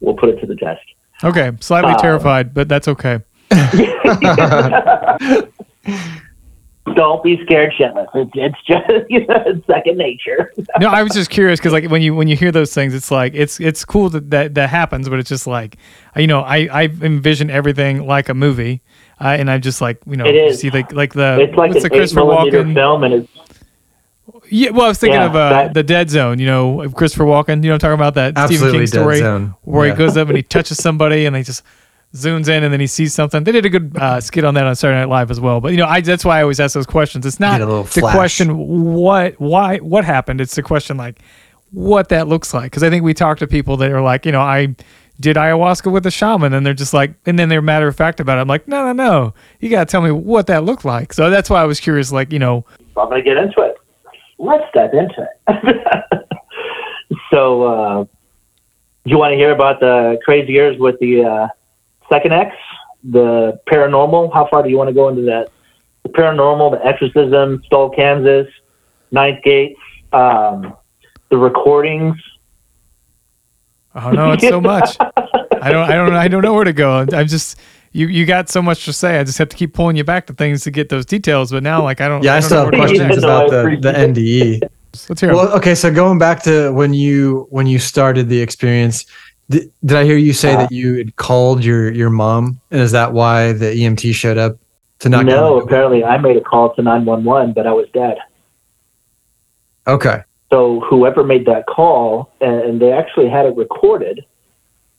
we'll 0.00 0.14
put 0.14 0.28
it 0.28 0.40
to 0.40 0.46
the 0.46 0.56
test. 0.56 0.80
Okay, 1.24 1.52
slightly 1.60 1.92
Um, 1.92 1.98
terrified, 1.98 2.54
but 2.54 2.68
that's 2.68 2.88
okay. 2.88 3.20
Don't 6.96 7.22
be 7.22 7.40
scared 7.44 7.72
shitless. 7.78 8.08
It's, 8.14 8.30
it's 8.34 8.56
just 8.66 9.06
you 9.10 9.24
know, 9.26 9.42
it's 9.46 9.64
second 9.66 9.98
nature. 9.98 10.52
no, 10.80 10.88
I 10.88 11.02
was 11.04 11.12
just 11.12 11.30
curious 11.30 11.60
because 11.60 11.72
like 11.72 11.88
when 11.90 12.02
you 12.02 12.12
when 12.14 12.26
you 12.26 12.36
hear 12.36 12.50
those 12.50 12.74
things, 12.74 12.92
it's 12.92 13.10
like 13.10 13.34
it's 13.34 13.60
it's 13.60 13.84
cool 13.84 14.08
that 14.10 14.30
that, 14.30 14.54
that 14.56 14.68
happens, 14.68 15.08
but 15.08 15.20
it's 15.20 15.28
just 15.28 15.46
like 15.46 15.76
you 16.16 16.26
know 16.26 16.40
I 16.40 16.68
I 16.72 16.82
envision 17.00 17.50
everything 17.50 18.04
like 18.06 18.28
a 18.28 18.34
movie, 18.34 18.82
uh, 19.22 19.28
and 19.38 19.50
I'm 19.50 19.60
just 19.62 19.80
like 19.80 20.00
you 20.06 20.16
know 20.16 20.26
It 20.26 20.34
is. 20.34 20.60
see 20.60 20.70
like 20.70 20.92
like 20.92 21.12
the 21.14 21.38
It's 21.40 21.56
like 21.56 21.70
what's 21.72 21.76
an 21.84 21.90
the 21.90 21.90
Christopher 21.90 22.22
Walken 22.22 22.74
film, 22.74 23.04
and 23.04 23.14
it's 23.14 23.28
yeah 24.50 24.70
well 24.70 24.86
I 24.86 24.88
was 24.88 24.98
thinking 24.98 25.20
Yeah, 25.20 25.26
of 25.26 25.36
uh, 25.36 25.48
that- 25.50 25.74
the 25.74 25.82
Dead 25.82 26.10
Zone 26.10 26.38
you 26.38 26.46
know 26.46 26.82
of 26.82 26.94
Christopher 26.94 27.24
Walken 27.24 27.62
you 27.62 27.68
know 27.68 27.74
I'm 27.74 27.78
talking 27.80 27.94
about 27.94 28.14
that 28.14 28.36
Absolutely 28.36 28.68
Stephen 28.68 28.80
King 28.80 28.86
story 28.86 29.18
Zone. 29.18 29.54
where 29.62 29.86
Yeah. 29.86 29.92
he 29.94 29.98
goes 29.98 30.16
up 30.16 30.28
and 30.28 30.36
he 30.36 30.42
touches 30.56 30.78
somebody 30.78 31.26
and 31.26 31.36
he 31.36 31.42
just 31.42 31.62
zooms 32.14 32.46
in 32.48 32.62
and 32.62 32.70
then 32.70 32.78
he 32.78 32.86
sees 32.86 33.14
something. 33.14 33.42
They 33.42 33.52
did 33.52 33.64
a 33.64 33.70
good 33.70 33.96
uh, 33.96 34.20
skit 34.20 34.44
on 34.44 34.52
that 34.52 34.66
on 34.66 34.76
Saturday 34.76 35.00
Night 35.00 35.08
Live 35.08 35.30
as 35.30 35.40
well. 35.40 35.62
But 35.62 35.70
you 35.72 35.78
know, 35.78 35.86
I 35.86 36.02
that's 36.02 36.26
why 36.26 36.40
I 36.40 36.42
always 36.42 36.60
ask 36.60 36.74
those 36.74 36.84
questions. 36.86 37.24
It's 37.24 37.40
not 37.40 37.62
a 37.62 37.64
the 37.66 37.84
flash. 37.84 38.14
question 38.14 38.54
what 38.58 39.40
why 39.40 39.78
what 39.78 40.04
happened. 40.04 40.40
It's 40.42 40.54
the 40.54 40.62
question 40.62 40.98
like 40.98 41.20
what 41.70 42.10
that 42.10 42.28
looks 42.28 42.52
like. 42.52 42.64
Because 42.64 42.82
I 42.82 42.90
think 42.90 43.02
we 43.02 43.14
talk 43.14 43.38
to 43.38 43.46
people 43.46 43.78
that 43.78 43.90
are 43.90 44.02
like, 44.02 44.26
you 44.26 44.32
know, 44.32 44.42
I 44.42 44.76
did 45.20 45.36
ayahuasca 45.36 45.90
with 45.90 46.06
a 46.06 46.10
shaman, 46.10 46.52
and 46.52 46.64
they're 46.64 46.74
just 46.74 46.94
like, 46.94 47.14
and 47.26 47.38
then 47.38 47.48
they're 47.48 47.62
matter 47.62 47.88
of 47.88 47.96
fact 47.96 48.20
about 48.20 48.38
it. 48.38 48.40
I'm 48.40 48.48
like, 48.48 48.66
no, 48.66 48.86
no, 48.86 48.92
no, 48.92 49.34
you 49.60 49.68
gotta 49.68 49.86
tell 49.86 50.02
me 50.02 50.10
what 50.10 50.46
that 50.48 50.64
looked 50.64 50.84
like. 50.84 51.12
So 51.12 51.30
that's 51.30 51.48
why 51.48 51.62
I 51.62 51.64
was 51.64 51.80
curious. 51.80 52.12
Like, 52.12 52.32
you 52.32 52.38
know, 52.38 52.64
I'm 52.96 53.10
to 53.10 53.22
get 53.22 53.36
into 53.36 53.60
it. 53.60 53.76
Let's 54.38 54.64
dive 54.74 54.92
into 54.92 55.28
it. 55.46 56.26
so, 57.30 57.62
uh, 57.62 58.04
you 59.04 59.18
want 59.18 59.32
to 59.32 59.36
hear 59.36 59.52
about 59.52 59.80
the 59.80 60.18
crazy 60.24 60.52
years 60.52 60.78
with 60.78 60.98
the 61.00 61.24
uh, 61.24 61.48
second 62.08 62.32
X, 62.32 62.54
the 63.04 63.60
paranormal? 63.68 64.32
How 64.32 64.46
far 64.50 64.62
do 64.62 64.68
you 64.68 64.76
want 64.76 64.88
to 64.88 64.94
go 64.94 65.08
into 65.08 65.22
that? 65.22 65.50
The 66.04 66.08
paranormal, 66.10 66.72
the 66.72 66.86
exorcism, 66.86 67.62
Stull, 67.66 67.90
Kansas, 67.90 68.46
Ninth 69.10 69.42
Gate, 69.42 69.76
um, 70.12 70.76
the 71.30 71.36
recordings. 71.36 72.16
Oh 73.94 74.10
no, 74.10 74.32
it's 74.32 74.46
so 74.46 74.60
much. 74.60 74.96
I 75.00 75.70
don't, 75.70 75.90
I 75.90 75.94
don't, 75.94 76.14
I 76.14 76.28
don't 76.28 76.42
know 76.42 76.54
where 76.54 76.64
to 76.64 76.72
go. 76.72 77.06
I'm 77.12 77.26
just. 77.26 77.58
You, 77.94 78.06
you 78.06 78.24
got 78.24 78.48
so 78.48 78.62
much 78.62 78.86
to 78.86 78.92
say. 78.94 79.20
I 79.20 79.24
just 79.24 79.36
have 79.36 79.50
to 79.50 79.56
keep 79.56 79.74
pulling 79.74 79.96
you 79.96 80.04
back 80.04 80.26
to 80.28 80.32
things 80.32 80.64
to 80.64 80.70
get 80.70 80.88
those 80.88 81.04
details. 81.04 81.50
But 81.50 81.62
now, 81.62 81.82
like, 81.82 82.00
I 82.00 82.08
don't. 82.08 82.24
Yeah, 82.24 82.36
I 82.36 82.40
don't 82.40 82.48
still 82.48 82.64
have 82.64 82.72
where 82.72 82.72
to 82.72 82.76
go 82.78 82.82
questions 82.84 83.08
next. 83.08 83.22
No, 83.22 83.28
I 83.28 83.44
about 83.44 83.50
the, 83.50 83.76
the 83.80 83.92
NDE. 83.92 84.62
Let's 85.08 85.20
hear. 85.20 85.34
Well, 85.34 85.54
okay, 85.56 85.74
so 85.74 85.92
going 85.92 86.18
back 86.18 86.42
to 86.44 86.70
when 86.72 86.94
you 86.94 87.46
when 87.50 87.66
you 87.66 87.78
started 87.78 88.28
the 88.28 88.40
experience, 88.40 89.06
did, 89.48 89.70
did 89.84 89.96
I 89.96 90.04
hear 90.04 90.16
you 90.16 90.32
say 90.32 90.54
Uh, 90.54 90.58
that 90.58 90.72
you 90.72 90.94
had 90.94 91.16
called 91.16 91.64
your 91.64 91.92
your 91.92 92.10
mom, 92.10 92.60
and 92.70 92.80
is 92.80 92.92
that 92.92 93.12
why 93.12 93.52
the 93.52 93.66
EMT 93.66 94.14
showed 94.14 94.38
up 94.38 94.58
to 95.00 95.08
knock? 95.08 95.26
no, 95.26 95.60
apparently 95.60 96.04
I 96.04 96.18
made 96.18 96.36
a 96.36 96.40
call 96.40 96.74
to 96.74 96.82
911, 96.82 97.52
but 97.52 97.66
I 97.66 97.72
was 97.72 97.88
dead. 97.92 98.18
Okay, 99.86 100.22
So 100.52 100.80
whoever 100.80 101.24
made 101.24 101.46
that 101.46 101.64
call, 101.66 102.30
and, 102.42 102.80
they 102.80 102.92
actually 102.92 103.30
had 103.30 103.46
it 103.46 103.56
recorded, 103.56 104.22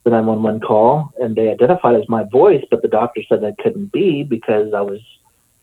the 0.03 0.09
911 0.09 0.61
call, 0.61 1.13
and 1.21 1.35
they 1.35 1.49
identified 1.49 1.95
as 1.95 2.09
my 2.09 2.23
voice, 2.23 2.63
but 2.71 2.81
the 2.81 2.87
doctor 2.87 3.21
said 3.29 3.41
that 3.41 3.59
couldn't 3.59 3.91
be 3.91 4.23
because 4.23 4.73
I 4.73 4.81
was 4.81 4.99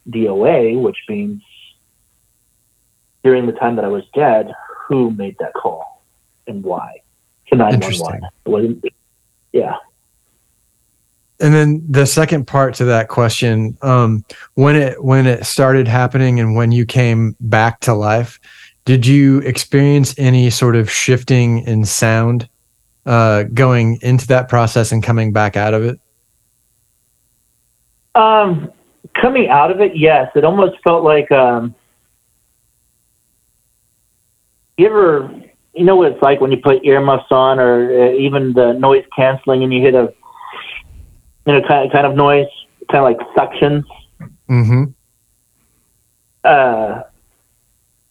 DOA, 0.09 0.80
which 0.80 0.97
means 1.09 1.43
during 3.24 3.47
the 3.47 3.53
time 3.53 3.74
that 3.76 3.84
I 3.84 3.88
was 3.88 4.05
dead, 4.14 4.53
who 4.86 5.11
made 5.11 5.36
that 5.41 5.55
call 5.55 6.05
and 6.47 6.62
why 6.62 7.03
to 7.49 7.57
911. 7.57 7.82
Interesting. 7.82 8.30
It 8.45 8.49
wasn't, 8.49 8.84
yeah. 9.53 9.74
and 11.41 11.53
then 11.53 11.84
the 11.88 12.07
second 12.07 12.47
part 12.47 12.74
to 12.74 12.84
that 12.84 13.09
question, 13.09 13.76
um, 13.82 14.24
when 14.55 14.76
it 14.76 15.03
when 15.03 15.26
it 15.26 15.47
started 15.47 15.88
happening 15.88 16.38
and 16.38 16.55
when 16.55 16.70
you 16.70 16.86
came 16.86 17.34
back 17.41 17.80
to 17.80 17.95
life, 17.95 18.38
did 18.91 19.07
you 19.07 19.38
experience 19.43 20.16
any 20.18 20.51
sort 20.51 20.74
of 20.74 20.91
shifting 20.91 21.61
in 21.61 21.84
sound 21.84 22.49
uh, 23.07 23.45
going 23.45 24.01
into 24.03 24.26
that 24.26 24.49
process 24.49 24.91
and 24.91 25.01
coming 25.01 25.32
back 25.32 25.57
out 25.57 25.74
of 25.74 25.84
it? 25.84 26.01
Um, 28.16 28.72
coming 29.14 29.49
out 29.49 29.70
of 29.70 29.80
it, 29.80 29.97
yes, 29.97 30.32
it 30.34 30.45
almost 30.45 30.82
felt 30.82 31.05
like 31.05 31.30
um, 31.30 31.72
you 34.76 34.86
ever, 34.86 35.30
you 35.72 35.84
know 35.84 35.95
what 35.95 36.11
it's 36.11 36.20
like 36.20 36.41
when 36.41 36.51
you 36.51 36.59
put 36.59 36.84
earmuffs 36.84 37.30
on, 37.30 37.61
or 37.61 38.09
uh, 38.09 38.12
even 38.14 38.55
the 38.55 38.72
noise 38.72 39.05
canceling, 39.14 39.62
and 39.62 39.72
you 39.72 39.82
hit 39.82 39.95
a, 39.95 40.12
you 41.47 41.53
know, 41.53 41.61
kind 41.68 41.86
of, 41.86 41.93
kind 41.93 42.09
of 42.09 42.16
noise, 42.16 42.49
kind 42.91 43.05
of 43.05 43.20
like 43.20 43.28
suction. 43.36 43.84
Mm-hmm. 44.49 44.84
Uh, 46.43 47.03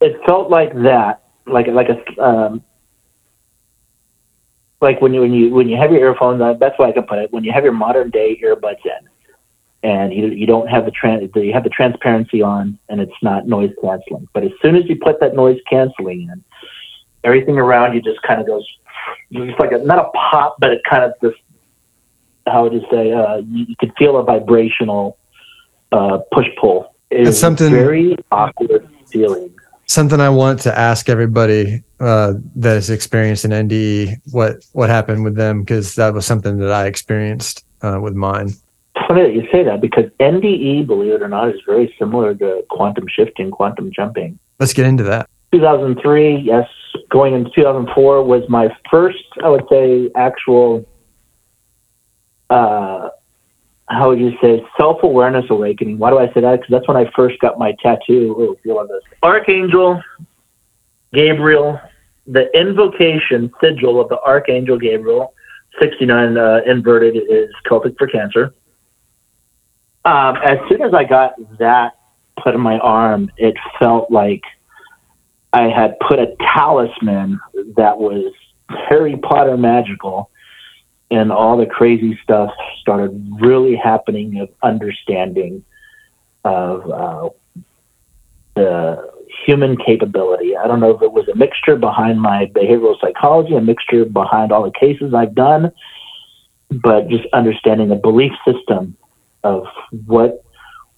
it 0.02 0.20
felt 0.26 0.50
like 0.50 0.74
that, 0.84 1.24
like 1.46 1.68
like 1.68 1.88
a, 1.90 2.22
um, 2.22 2.64
like 4.82 5.02
when 5.02 5.14
you 5.14 5.22
when 5.22 5.34
you 5.34 5.54
when 5.54 5.68
you 5.68 5.78
have 5.78 5.92
your 5.92 6.02
earphones 6.02 6.42
on. 6.42 6.58
That's 6.60 6.78
why 6.78 6.90
I 6.90 6.92
can 6.92 7.04
put 7.04 7.20
it. 7.20 7.32
When 7.32 7.44
you 7.44 7.52
have 7.52 7.64
your 7.64 7.74
modern 7.74 8.10
day 8.10 8.40
earbuds 8.44 8.86
in 8.86 9.10
and 9.84 10.14
you 10.14 10.28
you 10.28 10.46
don't 10.46 10.68
have 10.68 10.86
the 10.86 10.92
trans 10.92 11.30
you 11.36 11.54
have 11.54 11.64
the 11.64 11.70
transparency 11.70 12.42
on 12.42 12.78
and 12.90 13.00
it's 13.00 13.12
not 13.22 13.48
noise 13.48 13.72
canceling. 13.82 14.28
But 14.34 14.44
as 14.44 14.52
soon 14.62 14.76
as 14.76 14.86
you 14.86 14.98
put 14.98 15.20
that 15.20 15.36
noise 15.36 15.60
canceling 15.70 16.30
in, 16.32 16.44
everything 17.24 17.58
around 17.58 17.94
you 17.94 18.02
just 18.02 18.22
kind 18.24 18.42
of 18.42 18.48
goes 18.48 18.66
It's 19.32 19.60
like 19.60 19.72
a 19.72 19.78
not 19.80 20.00
a 20.00 20.10
pop, 20.12 20.58
but 20.60 20.72
it 20.72 20.82
kind 20.90 21.04
of 21.04 21.14
just 21.22 21.42
how 22.48 22.64
would 22.64 22.74
you 22.74 22.86
say 22.92 23.12
uh, 23.12 23.38
you, 23.38 23.66
you 23.70 23.76
could 23.80 23.94
feel 23.98 24.18
a 24.18 24.24
vibrational 24.24 25.18
uh, 25.92 26.20
push 26.34 26.48
pull. 26.60 26.96
It's 27.12 27.40
something- 27.40 27.72
very 27.72 28.16
awkward 28.32 28.88
feeling. 29.08 29.54
Something 29.90 30.22
I 30.22 30.30
want 30.30 30.62
to 30.62 30.78
ask 30.78 31.10
everybody 31.10 31.84
uh, 32.00 32.34
that 32.56 32.76
has 32.76 32.90
experienced 32.90 33.44
an 33.44 33.52
NDE 33.52 34.22
what 34.32 34.64
what 34.74 34.90
happened 34.90 35.24
with 35.24 35.36
them 35.36 35.62
because 35.62 35.96
that 35.96 36.14
was 36.14 36.26
something 36.26 36.60
that 36.60 36.72
I 36.72 36.86
experienced 36.86 37.66
uh, 37.82 38.00
with 38.02 38.14
mine. 38.14 38.52
Funny 39.08 39.24
that 39.24 39.34
you 39.34 39.48
say 39.52 39.64
that 39.64 39.82
because 39.82 40.06
NDE, 40.20 40.86
believe 40.86 41.14
it 41.14 41.22
or 41.22 41.28
not, 41.28 41.50
is 41.50 41.62
very 41.66 41.94
similar 41.98 42.36
to 42.36 42.64
quantum 42.70 43.06
shifting, 43.08 43.50
quantum 43.50 43.92
jumping. 43.92 44.38
Let's 44.60 44.74
get 44.74 44.86
into 44.86 45.04
that. 45.04 45.30
2003, 45.52 46.38
yes, 46.38 46.68
going 47.10 47.34
into 47.34 47.50
2004 47.56 48.24
was 48.24 48.44
my 48.50 48.70
first, 48.92 49.24
I 49.44 49.50
would 49.50 49.64
say, 49.70 50.12
actual, 50.16 50.88
uh, 52.52 53.10
how 53.90 54.10
would 54.10 54.20
you 54.20 54.32
say, 54.42 54.64
self 54.80 55.02
awareness 55.04 55.46
awakening. 55.50 55.98
Why 55.98 56.12
do 56.12 56.20
I 56.20 56.28
say 56.34 56.42
that? 56.42 56.62
Because 56.62 56.70
that's 56.70 56.88
when 56.88 56.98
I 56.98 57.10
first 57.16 57.40
got 57.40 57.58
my 57.58 57.74
tattoo. 57.82 58.36
Oh, 58.38 58.56
feel 58.64 58.86
this. 58.88 59.02
Archangel 59.24 60.02
Gabriel, 61.14 61.80
the 62.28 62.56
invocation 62.58 63.52
sigil 63.62 64.00
of 64.00 64.10
the 64.10 64.20
Archangel 64.22 64.78
Gabriel, 64.78 65.34
69 65.82 66.38
uh, 66.38 66.60
inverted 66.68 67.16
is 67.16 67.50
Celtic 67.68 67.98
for 67.98 68.08
cancer. 68.08 68.54
Um, 70.06 70.38
as 70.38 70.58
soon 70.70 70.82
as 70.82 70.94
I 70.94 71.04
got 71.04 71.34
that 71.58 71.98
put 72.42 72.56
in 72.56 72.62
my 72.62 72.78
arm, 72.80 73.32
it 73.38 73.56
felt 73.80 74.12
like 74.12 74.44
I 75.52 75.64
had 75.64 76.00
put 76.00 76.20
a 76.20 76.36
talisman 76.54 77.40
that 77.76 77.98
was 77.98 78.32
Harry 78.70 79.18
Potter 79.18 79.58
magical, 79.58 80.30
and 81.12 81.32
all 81.32 81.58
the 81.58 81.66
crazy 81.66 82.20
stuff 82.24 82.52
started 82.80 83.38
really 83.40 83.76
happening 83.76 84.40
of 84.40 84.50
understanding 84.62 85.64
of 86.44 86.92
uh, 86.92 87.30
the 88.56 89.12
human 89.46 89.78
capability. 89.78 90.56
I 90.56 90.68
don't 90.68 90.80
know 90.80 90.92
if 90.92 91.02
it 91.02 91.12
was 91.12 91.28
a 91.28 91.36
mixture 91.36 91.76
behind 91.76 92.22
my 92.22 92.48
behavioral 92.48 93.00
psychology, 93.00 93.56
a 93.56 93.62
mixture 93.62 94.06
behind 94.06 94.52
all 94.52 94.64
the 94.64 94.72
cases 94.72 95.14
I've 95.14 95.36
done, 95.36 95.72
but 96.70 97.08
just 97.08 97.26
understanding 97.34 97.90
the 97.90 97.96
belief 97.96 98.32
system 98.46 98.96
of 99.44 99.66
what 100.06 100.44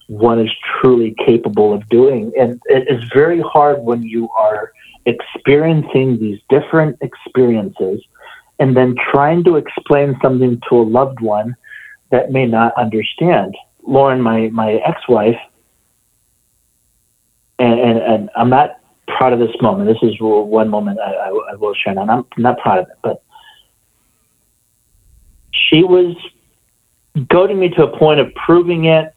one 0.08 0.40
is 0.40 0.50
truly 0.80 1.14
capable 1.24 1.72
of 1.72 1.88
doing. 1.88 2.32
And 2.38 2.60
it 2.66 2.88
is 2.88 3.02
very 3.14 3.40
hard 3.40 3.80
when 3.80 4.02
you 4.02 4.28
are 4.30 4.72
experiencing 5.06 6.18
these 6.18 6.40
different 6.48 6.98
experiences 7.00 8.02
and 8.58 8.76
then 8.76 8.94
trying 9.12 9.44
to 9.44 9.56
explain 9.56 10.16
something 10.22 10.60
to 10.68 10.76
a 10.76 10.82
loved 10.82 11.20
one 11.20 11.56
that 12.10 12.30
may 12.30 12.46
not 12.46 12.72
understand. 12.76 13.56
Lauren, 13.86 14.20
my, 14.20 14.48
my 14.48 14.74
ex 14.74 15.00
wife, 15.08 15.38
and, 17.58 17.80
and, 17.80 17.98
and 17.98 18.30
I'm 18.36 18.50
not 18.50 18.80
proud 19.08 19.32
of 19.32 19.38
this 19.38 19.54
moment. 19.60 19.88
This 19.88 20.08
is 20.08 20.16
one 20.20 20.68
moment 20.68 20.98
I, 21.00 21.12
I, 21.12 21.28
I 21.52 21.54
will 21.56 21.74
share, 21.74 21.98
and 21.98 22.10
I'm 22.10 22.24
not 22.36 22.58
proud 22.58 22.80
of 22.80 22.88
it, 22.88 22.98
but 23.02 23.22
she 25.52 25.82
was 25.82 26.16
goading 27.28 27.58
me 27.58 27.68
to 27.70 27.84
a 27.84 27.98
point 27.98 28.20
of 28.20 28.32
proving 28.34 28.84
it 28.84 29.14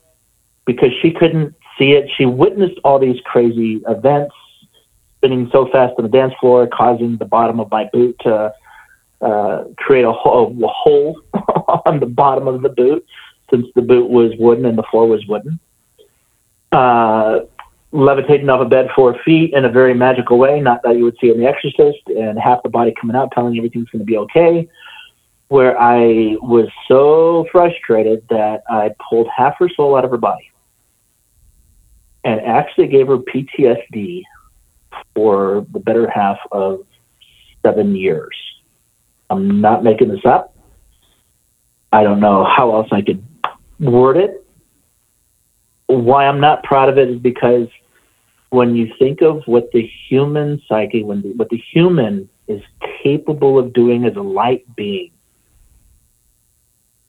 because 0.65 0.89
she 1.01 1.11
couldn't 1.11 1.55
see 1.77 1.91
it. 1.91 2.09
She 2.17 2.25
witnessed 2.25 2.79
all 2.83 2.99
these 2.99 3.19
crazy 3.25 3.81
events, 3.87 4.33
spinning 5.17 5.49
so 5.51 5.69
fast 5.71 5.93
on 5.97 6.03
the 6.03 6.09
dance 6.09 6.33
floor, 6.39 6.67
causing 6.67 7.17
the 7.17 7.25
bottom 7.25 7.59
of 7.59 7.69
my 7.71 7.89
boot 7.91 8.15
to 8.21 8.53
uh, 9.21 9.65
create 9.77 10.05
a, 10.05 10.11
ho- 10.11 10.55
a 10.61 10.67
hole 10.67 11.21
on 11.85 11.99
the 11.99 12.05
bottom 12.05 12.47
of 12.47 12.61
the 12.61 12.69
boot, 12.69 13.05
since 13.49 13.65
the 13.75 13.81
boot 13.81 14.09
was 14.09 14.31
wooden 14.39 14.65
and 14.65 14.77
the 14.77 14.83
floor 14.83 15.07
was 15.07 15.25
wooden. 15.27 15.59
Uh, 16.71 17.41
levitating 17.91 18.49
off 18.49 18.59
a 18.59 18.65
bed 18.65 18.89
four 18.95 19.17
feet 19.23 19.53
in 19.53 19.65
a 19.65 19.69
very 19.69 19.93
magical 19.93 20.37
way, 20.37 20.59
not 20.59 20.81
that 20.83 20.97
you 20.97 21.03
would 21.03 21.17
see 21.21 21.29
in 21.29 21.39
The 21.39 21.45
Exorcist, 21.45 21.99
and 22.07 22.37
half 22.37 22.61
the 22.63 22.69
body 22.69 22.93
coming 22.99 23.15
out 23.15 23.31
telling 23.31 23.57
everything's 23.57 23.89
going 23.89 24.01
to 24.01 24.05
be 24.05 24.17
okay. 24.17 24.67
Where 25.47 25.79
I 25.79 26.35
was 26.41 26.67
so 26.87 27.45
frustrated 27.51 28.25
that 28.29 28.63
I 28.69 28.91
pulled 29.09 29.27
half 29.35 29.57
her 29.59 29.69
soul 29.69 29.95
out 29.95 30.03
of 30.03 30.11
her 30.11 30.17
body 30.17 30.51
and 32.23 32.41
actually 32.41 32.87
gave 32.87 33.07
her 33.07 33.19
PTSD 33.19 34.23
for 35.13 35.65
the 35.71 35.79
better 35.79 36.09
half 36.09 36.39
of 36.51 36.85
seven 37.63 37.95
years. 37.95 38.35
I'm 39.29 39.61
not 39.61 39.83
making 39.83 40.09
this 40.09 40.25
up. 40.25 40.55
I 41.91 42.03
don't 42.03 42.19
know 42.19 42.43
how 42.43 42.75
else 42.75 42.87
I 42.91 43.01
could 43.01 43.23
word 43.79 44.17
it. 44.17 44.45
Why 45.87 46.27
I'm 46.27 46.39
not 46.39 46.63
proud 46.63 46.89
of 46.89 46.97
it 46.97 47.09
is 47.09 47.19
because 47.19 47.67
when 48.49 48.75
you 48.75 48.91
think 48.97 49.21
of 49.21 49.43
what 49.45 49.71
the 49.71 49.89
human 50.09 50.61
psyche, 50.67 51.03
when 51.03 51.21
the, 51.21 51.29
what 51.33 51.49
the 51.49 51.61
human 51.71 52.29
is 52.47 52.61
capable 53.03 53.57
of 53.57 53.73
doing 53.73 54.05
as 54.05 54.15
a 54.15 54.21
light 54.21 54.65
being, 54.75 55.11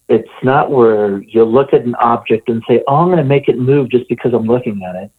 it's 0.09 0.29
not 0.43 0.71
where 0.71 1.21
you 1.23 1.45
look 1.45 1.73
at 1.73 1.83
an 1.83 1.95
object 1.97 2.49
and 2.49 2.63
say, 2.69 2.83
"Oh, 2.87 2.97
I'm 2.97 3.09
going 3.09 3.19
to 3.19 3.25
make 3.25 3.49
it 3.49 3.59
move 3.59 3.91
just 3.91 4.09
because 4.09 4.33
I'm 4.33 4.47
looking 4.47 4.83
at 4.89 4.95
it." 4.95 5.11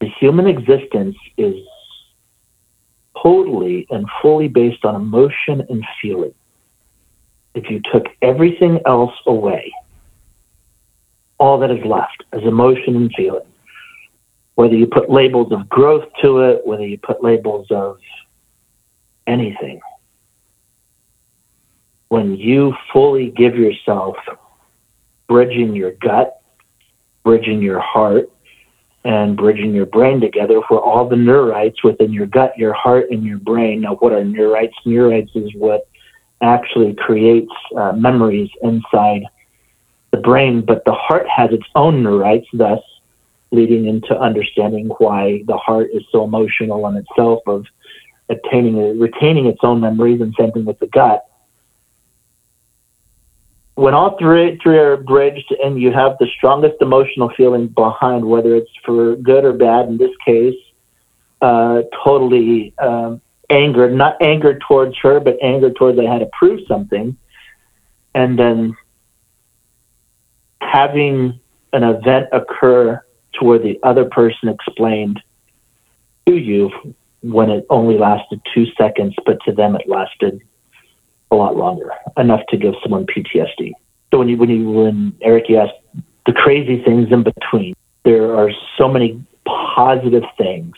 The 0.00 0.08
human 0.20 0.46
existence 0.46 1.16
is 1.36 1.54
totally 3.22 3.86
and 3.90 4.06
fully 4.22 4.48
based 4.48 4.84
on 4.84 4.94
emotion 4.94 5.66
and 5.68 5.84
feeling. 6.00 6.34
If 7.54 7.70
you 7.70 7.80
took 7.92 8.06
everything 8.22 8.80
else 8.86 9.14
away, 9.26 9.72
all 11.38 11.58
that 11.60 11.70
is 11.70 11.84
left 11.84 12.24
is 12.32 12.42
emotion 12.42 12.96
and 12.96 13.12
feeling 13.16 13.46
whether 14.58 14.74
you 14.74 14.88
put 14.88 15.08
labels 15.08 15.52
of 15.52 15.68
growth 15.68 16.02
to 16.20 16.40
it, 16.40 16.66
whether 16.66 16.84
you 16.84 16.98
put 16.98 17.22
labels 17.22 17.68
of 17.70 18.00
anything. 19.24 19.78
When 22.08 22.34
you 22.34 22.74
fully 22.92 23.30
give 23.30 23.54
yourself 23.54 24.16
bridging 25.28 25.76
your 25.76 25.92
gut, 25.92 26.42
bridging 27.22 27.62
your 27.62 27.78
heart, 27.78 28.32
and 29.08 29.38
bridging 29.38 29.72
your 29.72 29.86
brain 29.86 30.20
together 30.20 30.60
for 30.68 30.78
all 30.78 31.08
the 31.08 31.16
neurites 31.16 31.82
within 31.82 32.12
your 32.12 32.26
gut, 32.26 32.52
your 32.58 32.74
heart, 32.74 33.06
and 33.10 33.24
your 33.24 33.38
brain. 33.38 33.80
Now, 33.80 33.94
what 33.94 34.12
are 34.12 34.22
neurites? 34.22 34.74
Neurites 34.84 35.34
is 35.34 35.50
what 35.54 35.88
actually 36.42 36.92
creates 36.92 37.50
uh, 37.74 37.92
memories 37.92 38.50
inside 38.60 39.22
the 40.10 40.18
brain, 40.18 40.60
but 40.60 40.84
the 40.84 40.92
heart 40.92 41.26
has 41.26 41.50
its 41.52 41.64
own 41.74 42.02
neurites, 42.02 42.44
thus 42.52 42.80
leading 43.50 43.86
into 43.86 44.14
understanding 44.14 44.90
why 44.98 45.42
the 45.46 45.56
heart 45.56 45.88
is 45.94 46.02
so 46.12 46.24
emotional 46.24 46.86
in 46.88 46.96
itself 46.96 47.40
of 47.46 47.64
attaining 48.28 48.98
retaining 49.00 49.46
its 49.46 49.60
own 49.62 49.80
memories 49.80 50.20
and 50.20 50.34
same 50.38 50.52
thing 50.52 50.66
with 50.66 50.78
the 50.80 50.86
gut 50.88 51.24
when 53.78 53.94
all 53.94 54.18
three 54.18 54.58
three 54.60 54.76
are 54.76 54.96
bridged 54.96 55.54
and 55.62 55.80
you 55.80 55.92
have 55.92 56.18
the 56.18 56.26
strongest 56.36 56.74
emotional 56.80 57.30
feeling 57.36 57.68
behind 57.68 58.24
whether 58.24 58.56
it's 58.56 58.70
for 58.84 59.14
good 59.14 59.44
or 59.44 59.52
bad 59.52 59.86
in 59.86 59.96
this 59.96 60.10
case 60.24 60.58
uh, 61.42 61.82
totally 62.04 62.74
um, 62.78 63.20
angered 63.50 63.94
not 63.94 64.20
anger 64.20 64.58
towards 64.66 64.96
her 65.00 65.20
but 65.20 65.36
anger 65.40 65.70
towards 65.70 65.96
i 66.00 66.02
had 66.02 66.18
to 66.18 66.30
prove 66.36 66.58
something. 66.66 67.16
And 68.14 68.36
then 68.36 68.76
having 70.60 71.38
an 71.72 71.84
event 71.84 72.26
occur 72.32 73.00
to 73.34 73.44
where 73.44 73.60
the 73.60 73.78
other 73.84 74.06
person 74.06 74.48
explained 74.48 75.22
to 76.26 76.36
you 76.36 76.72
when 77.22 77.48
it 77.50 77.64
only 77.70 77.96
lasted 77.96 78.40
two 78.52 78.66
seconds, 78.76 79.14
but 79.24 79.38
to 79.44 79.52
them 79.52 79.76
it 79.76 79.88
lasted 79.88 80.42
a 81.30 81.36
lot 81.36 81.56
longer, 81.56 81.90
enough 82.16 82.40
to 82.48 82.56
give 82.56 82.74
someone 82.82 83.06
PTSD. 83.06 83.72
So 84.10 84.18
when 84.18 84.28
you 84.28 84.36
when 84.36 84.50
you 84.50 84.70
when 84.70 85.12
Eric 85.20 85.48
you 85.48 85.58
asked 85.58 85.74
the 86.26 86.32
crazy 86.32 86.82
things 86.82 87.12
in 87.12 87.22
between, 87.22 87.74
there 88.04 88.36
are 88.36 88.50
so 88.76 88.88
many 88.88 89.22
positive 89.44 90.24
things. 90.36 90.74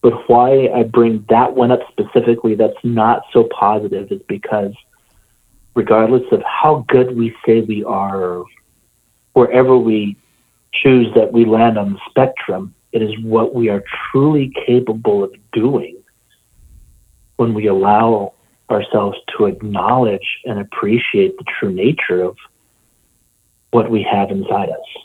But 0.00 0.28
why 0.28 0.68
I 0.68 0.84
bring 0.84 1.24
that 1.28 1.54
one 1.54 1.72
up 1.72 1.80
specifically 1.90 2.54
that's 2.54 2.84
not 2.84 3.22
so 3.32 3.44
positive 3.44 4.10
is 4.12 4.22
because 4.28 4.72
regardless 5.74 6.22
of 6.32 6.42
how 6.42 6.84
good 6.88 7.16
we 7.16 7.34
say 7.44 7.60
we 7.60 7.84
are 7.84 8.44
wherever 9.32 9.76
we 9.76 10.16
choose 10.72 11.12
that 11.14 11.32
we 11.32 11.44
land 11.44 11.78
on 11.78 11.94
the 11.94 12.00
spectrum, 12.08 12.74
it 12.92 13.02
is 13.02 13.12
what 13.20 13.54
we 13.54 13.68
are 13.68 13.82
truly 14.10 14.52
capable 14.66 15.24
of 15.24 15.32
doing 15.52 15.96
when 17.36 17.54
we 17.54 17.66
allow 17.66 18.34
ourselves 18.70 19.18
to 19.36 19.46
acknowledge 19.46 20.40
and 20.44 20.58
appreciate 20.58 21.36
the 21.38 21.44
true 21.58 21.72
nature 21.72 22.22
of 22.22 22.36
what 23.70 23.90
we 23.90 24.02
have 24.02 24.30
inside 24.30 24.68
us. 24.70 25.02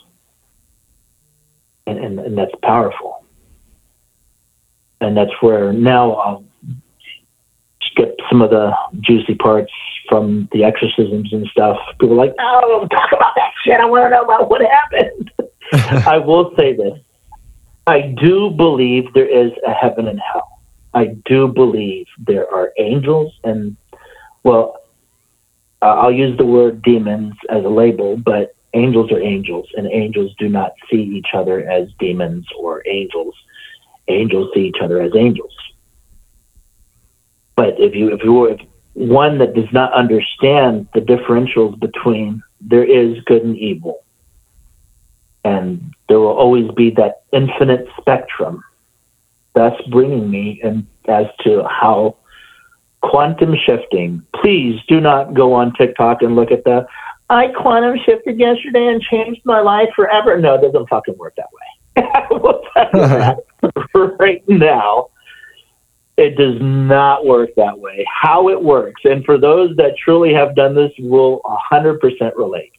And, 1.86 1.98
and, 1.98 2.18
and 2.18 2.38
that's 2.38 2.54
powerful. 2.62 3.24
And 5.00 5.16
that's 5.16 5.32
where 5.40 5.72
now 5.72 6.12
I'll 6.12 6.44
skip 7.90 8.16
some 8.30 8.42
of 8.42 8.50
the 8.50 8.74
juicy 9.00 9.34
parts 9.34 9.72
from 10.08 10.48
the 10.52 10.64
exorcisms 10.64 11.32
and 11.32 11.46
stuff. 11.48 11.78
People 12.00 12.20
are 12.20 12.26
like, 12.26 12.34
oh, 12.38 12.86
talk 12.90 13.12
about 13.12 13.34
that 13.36 13.52
shit. 13.64 13.80
I 13.80 13.84
want 13.84 14.04
to 14.06 14.10
know 14.10 14.22
about 14.22 14.50
what 14.50 14.62
happened. 14.62 15.30
I 16.06 16.18
will 16.18 16.54
say 16.56 16.74
this. 16.74 16.98
I 17.86 18.14
do 18.20 18.50
believe 18.50 19.12
there 19.12 19.28
is 19.28 19.52
a 19.66 19.72
heaven 19.72 20.08
and 20.08 20.20
hell. 20.20 20.53
I 20.94 21.16
do 21.24 21.48
believe 21.48 22.06
there 22.18 22.48
are 22.52 22.72
angels 22.78 23.32
and, 23.42 23.76
well, 24.44 24.80
I'll 25.82 26.12
use 26.12 26.36
the 26.38 26.46
word 26.46 26.82
demons 26.82 27.34
as 27.50 27.64
a 27.64 27.68
label, 27.68 28.16
but 28.16 28.54
angels 28.72 29.12
are 29.12 29.20
angels, 29.20 29.66
and 29.76 29.86
angels 29.86 30.34
do 30.38 30.48
not 30.48 30.72
see 30.90 31.02
each 31.02 31.28
other 31.34 31.68
as 31.68 31.88
demons 31.98 32.46
or 32.58 32.82
angels. 32.86 33.34
Angels 34.08 34.50
see 34.54 34.66
each 34.66 34.78
other 34.82 35.00
as 35.02 35.12
angels. 35.14 35.54
But 37.56 37.78
if 37.78 37.94
you 37.94 38.12
if 38.12 38.22
you 38.24 38.32
were 38.32 38.56
one 38.94 39.38
that 39.38 39.54
does 39.54 39.72
not 39.72 39.92
understand 39.92 40.88
the 40.94 41.00
differentials 41.00 41.78
between 41.78 42.42
there 42.60 42.84
is 42.84 43.22
good 43.24 43.42
and 43.42 43.56
evil, 43.56 44.04
and 45.44 45.94
there 46.08 46.18
will 46.18 46.36
always 46.36 46.70
be 46.72 46.90
that 46.90 47.22
infinite 47.32 47.86
spectrum. 48.00 48.62
That's 49.54 49.80
bringing 49.90 50.30
me 50.30 50.60
in 50.62 50.86
as 51.06 51.26
to 51.44 51.64
how 51.64 52.16
quantum 53.02 53.54
shifting. 53.66 54.24
Please 54.34 54.80
do 54.88 55.00
not 55.00 55.34
go 55.34 55.52
on 55.52 55.72
TikTok 55.74 56.22
and 56.22 56.34
look 56.34 56.50
at 56.50 56.64
the 56.64 56.86
I 57.30 57.48
quantum 57.48 57.96
shifted 58.04 58.38
yesterday 58.38 58.86
and 58.88 59.00
changed 59.00 59.40
my 59.44 59.60
life 59.60 59.88
forever. 59.96 60.38
No, 60.38 60.54
it 60.54 60.60
doesn't 60.60 60.88
fucking 60.88 61.16
work 61.16 61.34
that 61.36 61.48
way. 61.52 61.64
right 64.18 64.42
now, 64.46 65.08
it 66.16 66.36
does 66.36 66.56
not 66.60 67.24
work 67.24 67.50
that 67.56 67.78
way. 67.78 68.04
How 68.12 68.48
it 68.50 68.62
works, 68.62 69.00
and 69.04 69.24
for 69.24 69.38
those 69.38 69.74
that 69.76 69.96
truly 69.96 70.34
have 70.34 70.54
done 70.54 70.74
this, 70.74 70.92
will 70.98 71.40
100% 71.72 71.98
relate 72.36 72.72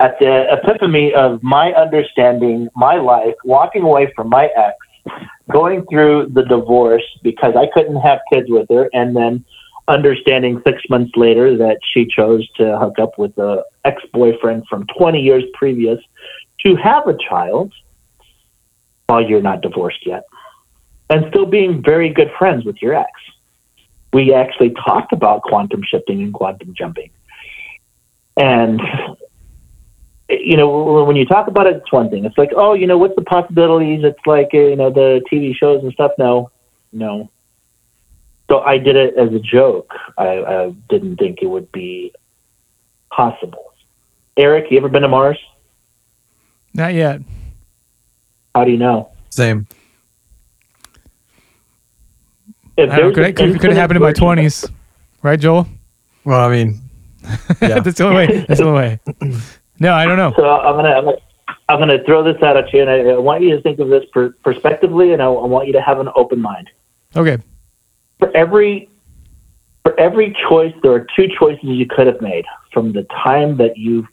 at 0.00 0.18
the 0.20 0.46
epiphany 0.52 1.12
of 1.12 1.42
my 1.42 1.72
understanding 1.72 2.68
my 2.76 2.96
life, 2.96 3.34
walking 3.44 3.82
away 3.82 4.12
from 4.14 4.28
my 4.28 4.46
ex, 4.56 4.76
going 5.50 5.84
through 5.90 6.30
the 6.32 6.44
divorce 6.44 7.04
because 7.22 7.54
I 7.56 7.66
couldn't 7.74 7.96
have 7.96 8.20
kids 8.32 8.48
with 8.48 8.68
her, 8.70 8.88
and 8.92 9.16
then 9.16 9.44
understanding 9.88 10.62
six 10.66 10.82
months 10.90 11.12
later 11.16 11.56
that 11.56 11.78
she 11.92 12.06
chose 12.06 12.48
to 12.56 12.78
hook 12.78 12.98
up 12.98 13.18
with 13.18 13.36
a 13.38 13.64
ex 13.84 14.02
boyfriend 14.12 14.64
from 14.68 14.86
20 14.98 15.20
years 15.20 15.44
previous 15.54 15.98
to 16.64 16.76
have 16.76 17.08
a 17.08 17.16
child 17.28 17.72
while 19.06 19.22
you're 19.22 19.42
not 19.42 19.62
divorced 19.62 20.06
yet, 20.06 20.24
and 21.08 21.24
still 21.30 21.46
being 21.46 21.82
very 21.82 22.10
good 22.10 22.30
friends 22.38 22.64
with 22.64 22.76
your 22.82 22.94
ex. 22.94 23.10
We 24.12 24.34
actually 24.34 24.74
talked 24.86 25.12
about 25.12 25.42
quantum 25.42 25.82
shifting 25.82 26.22
and 26.22 26.32
quantum 26.32 26.74
jumping. 26.76 27.10
And 28.36 28.80
you 30.28 30.56
know, 30.56 31.04
when 31.04 31.16
you 31.16 31.24
talk 31.24 31.48
about 31.48 31.66
it, 31.66 31.76
it's 31.76 31.92
one 31.92 32.10
thing. 32.10 32.24
It's 32.24 32.36
like, 32.36 32.50
oh, 32.54 32.74
you 32.74 32.86
know, 32.86 32.98
what's 32.98 33.16
the 33.16 33.22
possibilities? 33.22 34.04
It's 34.04 34.18
like, 34.26 34.50
uh, 34.52 34.58
you 34.58 34.76
know, 34.76 34.90
the 34.90 35.22
TV 35.32 35.54
shows 35.54 35.82
and 35.82 35.92
stuff. 35.92 36.12
No, 36.18 36.50
no. 36.92 37.30
So 38.50 38.60
I 38.60 38.78
did 38.78 38.96
it 38.96 39.14
as 39.16 39.32
a 39.32 39.38
joke. 39.38 39.90
I, 40.16 40.42
I 40.42 40.74
didn't 40.88 41.16
think 41.16 41.38
it 41.42 41.46
would 41.46 41.70
be 41.72 42.12
possible. 43.10 43.72
Eric, 44.36 44.70
you 44.70 44.78
ever 44.78 44.88
been 44.88 45.02
to 45.02 45.08
Mars? 45.08 45.38
Not 46.74 46.94
yet. 46.94 47.20
How 48.54 48.64
do 48.64 48.70
you 48.70 48.78
know? 48.78 49.10
Same. 49.30 49.66
If 52.76 52.90
know. 52.90 53.10
Could, 53.10 53.18
an 53.18 53.24
it 53.24 53.36
could, 53.36 53.36
could 53.36 53.54
infinite 53.54 53.76
happen 53.76 53.96
in 53.96 54.02
my 54.02 54.12
twenties, 54.12 54.64
right, 55.22 55.38
Joel? 55.38 55.66
Well, 56.24 56.40
I 56.40 56.50
mean, 56.50 56.80
yeah. 57.60 57.80
That's 57.80 57.98
the 57.98 58.04
only 58.04 58.16
way. 58.16 58.44
That's 58.46 58.60
the 58.60 58.66
only 58.66 58.80
way. 58.80 59.00
No, 59.80 59.94
I 59.94 60.06
don't 60.06 60.16
know. 60.16 60.32
So 60.36 60.44
I'm 60.48 60.76
gonna 60.76 60.90
I'm 60.90 61.04
gonna, 61.04 61.16
I'm 61.68 61.78
gonna 61.78 62.04
throw 62.04 62.22
this 62.22 62.42
out 62.42 62.56
at 62.56 62.72
you, 62.72 62.80
and 62.80 62.90
I, 62.90 62.98
I 63.10 63.18
want 63.18 63.42
you 63.42 63.54
to 63.56 63.62
think 63.62 63.78
of 63.78 63.88
this 63.88 64.04
per, 64.12 64.30
perspectively, 64.44 65.12
and 65.12 65.22
I, 65.22 65.26
I 65.26 65.46
want 65.46 65.66
you 65.66 65.72
to 65.74 65.82
have 65.82 66.00
an 66.00 66.08
open 66.16 66.40
mind. 66.40 66.70
Okay. 67.16 67.38
For 68.18 68.36
every 68.36 68.88
for 69.82 69.98
every 69.98 70.36
choice, 70.48 70.74
there 70.82 70.92
are 70.92 71.06
two 71.16 71.28
choices 71.38 71.64
you 71.64 71.86
could 71.86 72.06
have 72.06 72.20
made 72.20 72.44
from 72.72 72.92
the 72.92 73.04
time 73.04 73.56
that 73.58 73.76
you 73.76 74.06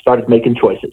started 0.00 0.28
making 0.28 0.54
choices. 0.54 0.92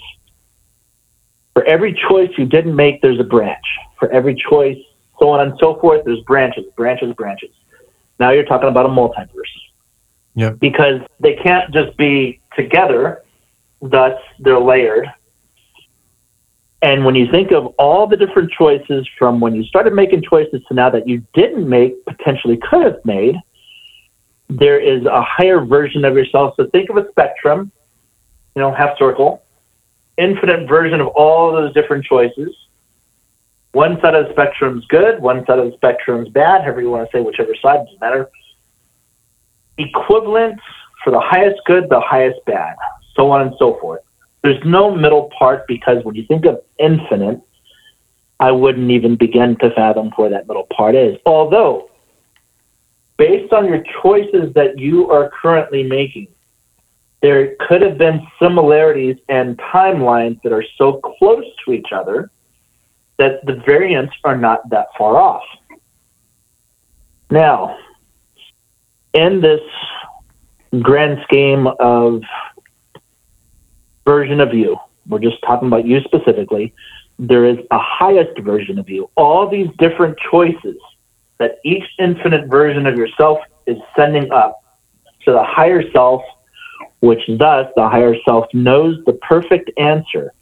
For 1.53 1.63
every 1.65 1.93
choice 2.09 2.31
you 2.37 2.45
didn't 2.45 2.75
make, 2.75 3.01
there's 3.01 3.19
a 3.19 3.23
branch. 3.23 3.63
For 3.99 4.09
every 4.11 4.35
choice, 4.35 4.77
so 5.19 5.29
on 5.29 5.47
and 5.47 5.57
so 5.59 5.79
forth, 5.79 6.03
there's 6.05 6.21
branches, 6.21 6.65
branches, 6.75 7.13
branches. 7.13 7.51
Now 8.19 8.31
you're 8.31 8.45
talking 8.45 8.69
about 8.69 8.85
a 8.85 8.89
multiverse. 8.89 9.27
Yep. 10.35 10.59
Because 10.59 11.01
they 11.19 11.35
can't 11.35 11.71
just 11.71 11.95
be 11.97 12.41
together, 12.55 13.22
thus 13.83 14.17
they're 14.39 14.59
layered. 14.59 15.07
And 16.81 17.05
when 17.05 17.15
you 17.15 17.31
think 17.31 17.51
of 17.51 17.67
all 17.77 18.07
the 18.07 18.17
different 18.17 18.51
choices 18.51 19.07
from 19.17 19.39
when 19.39 19.55
you 19.55 19.63
started 19.63 19.93
making 19.93 20.23
choices 20.23 20.61
to 20.67 20.73
now 20.73 20.89
that 20.89 21.07
you 21.07 21.25
didn't 21.33 21.67
make, 21.67 21.93
potentially 22.05 22.57
could 22.57 22.83
have 22.83 22.97
made, 23.05 23.35
there 24.49 24.79
is 24.79 25.05
a 25.05 25.21
higher 25.21 25.63
version 25.63 26.03
of 26.03 26.15
yourself. 26.15 26.55
So 26.57 26.67
think 26.67 26.89
of 26.89 26.97
a 26.97 27.09
spectrum, 27.11 27.71
you 28.55 28.61
know, 28.61 28.73
half 28.73 28.97
circle, 28.97 29.43
infinite 30.17 30.67
version 30.67 30.99
of 30.99 31.07
all 31.07 31.53
those 31.53 31.73
different 31.73 32.05
choices. 32.05 32.53
One 33.71 33.99
side 34.01 34.13
of 34.13 34.27
the 34.27 34.33
spectrum's 34.33 34.85
good, 34.87 35.21
one 35.21 35.45
side 35.45 35.59
of 35.59 35.71
the 35.71 35.77
spectrum's 35.77 36.29
bad, 36.29 36.61
however 36.61 36.81
you 36.81 36.89
want 36.89 37.09
to 37.09 37.17
say, 37.17 37.21
whichever 37.21 37.55
side 37.61 37.85
doesn't 37.85 38.01
matter. 38.01 38.29
Equivalent 39.77 40.59
for 41.03 41.11
the 41.11 41.19
highest 41.19 41.61
good, 41.65 41.89
the 41.89 42.01
highest 42.01 42.39
bad, 42.45 42.75
so 43.15 43.31
on 43.31 43.41
and 43.41 43.55
so 43.59 43.77
forth. 43.79 44.01
There's 44.43 44.63
no 44.65 44.93
middle 44.93 45.29
part 45.37 45.67
because 45.67 46.03
when 46.03 46.15
you 46.15 46.25
think 46.25 46.45
of 46.45 46.61
infinite, 46.79 47.41
I 48.39 48.51
wouldn't 48.51 48.91
even 48.91 49.15
begin 49.15 49.55
to 49.59 49.71
fathom 49.71 50.11
where 50.15 50.29
that 50.29 50.47
middle 50.47 50.67
part 50.75 50.95
is. 50.95 51.17
Although, 51.25 51.89
based 53.17 53.53
on 53.53 53.67
your 53.67 53.83
choices 54.01 54.53
that 54.55 54.77
you 54.77 55.09
are 55.09 55.31
currently 55.41 55.83
making, 55.83 56.27
there 57.21 57.55
could 57.67 57.81
have 57.81 57.97
been 57.97 58.27
similarities 58.41 59.15
and 59.29 59.57
timelines 59.57 60.41
that 60.43 60.51
are 60.51 60.65
so 60.77 60.99
close 61.17 61.45
to 61.63 61.71
each 61.71 61.93
other 61.93 62.29
that 63.17 63.45
the 63.45 63.61
variants 63.65 64.13
are 64.25 64.35
not 64.35 64.69
that 64.69 64.87
far 64.97 65.21
off. 65.21 65.43
Now, 67.31 67.77
in 69.13 69.39
this 69.39 69.61
grand 70.81 71.19
scheme 71.23 71.67
of 71.79 72.21
version 74.05 74.39
of 74.39 74.53
you, 74.53 74.77
we're 75.07 75.19
just 75.19 75.41
talking 75.45 75.67
about 75.67 75.85
you 75.85 75.99
specifically, 76.01 76.73
there 77.19 77.45
is 77.45 77.57
a 77.71 77.79
highest 77.79 78.39
version 78.39 78.79
of 78.79 78.89
you. 78.89 79.09
All 79.15 79.49
these 79.49 79.67
different 79.77 80.17
choices 80.31 80.77
that 81.39 81.57
each 81.63 81.83
infinite 81.99 82.47
version 82.47 82.85
of 82.85 82.95
yourself 82.95 83.39
is 83.67 83.77
sending 83.95 84.31
up 84.31 84.63
to 85.25 85.31
the 85.31 85.43
higher 85.43 85.83
self, 85.91 86.21
which 87.01 87.21
thus 87.37 87.67
the 87.75 87.87
higher 87.87 88.15
self 88.25 88.45
knows 88.53 88.97
the 89.05 89.13
perfect 89.13 89.71
answer. 89.77 90.33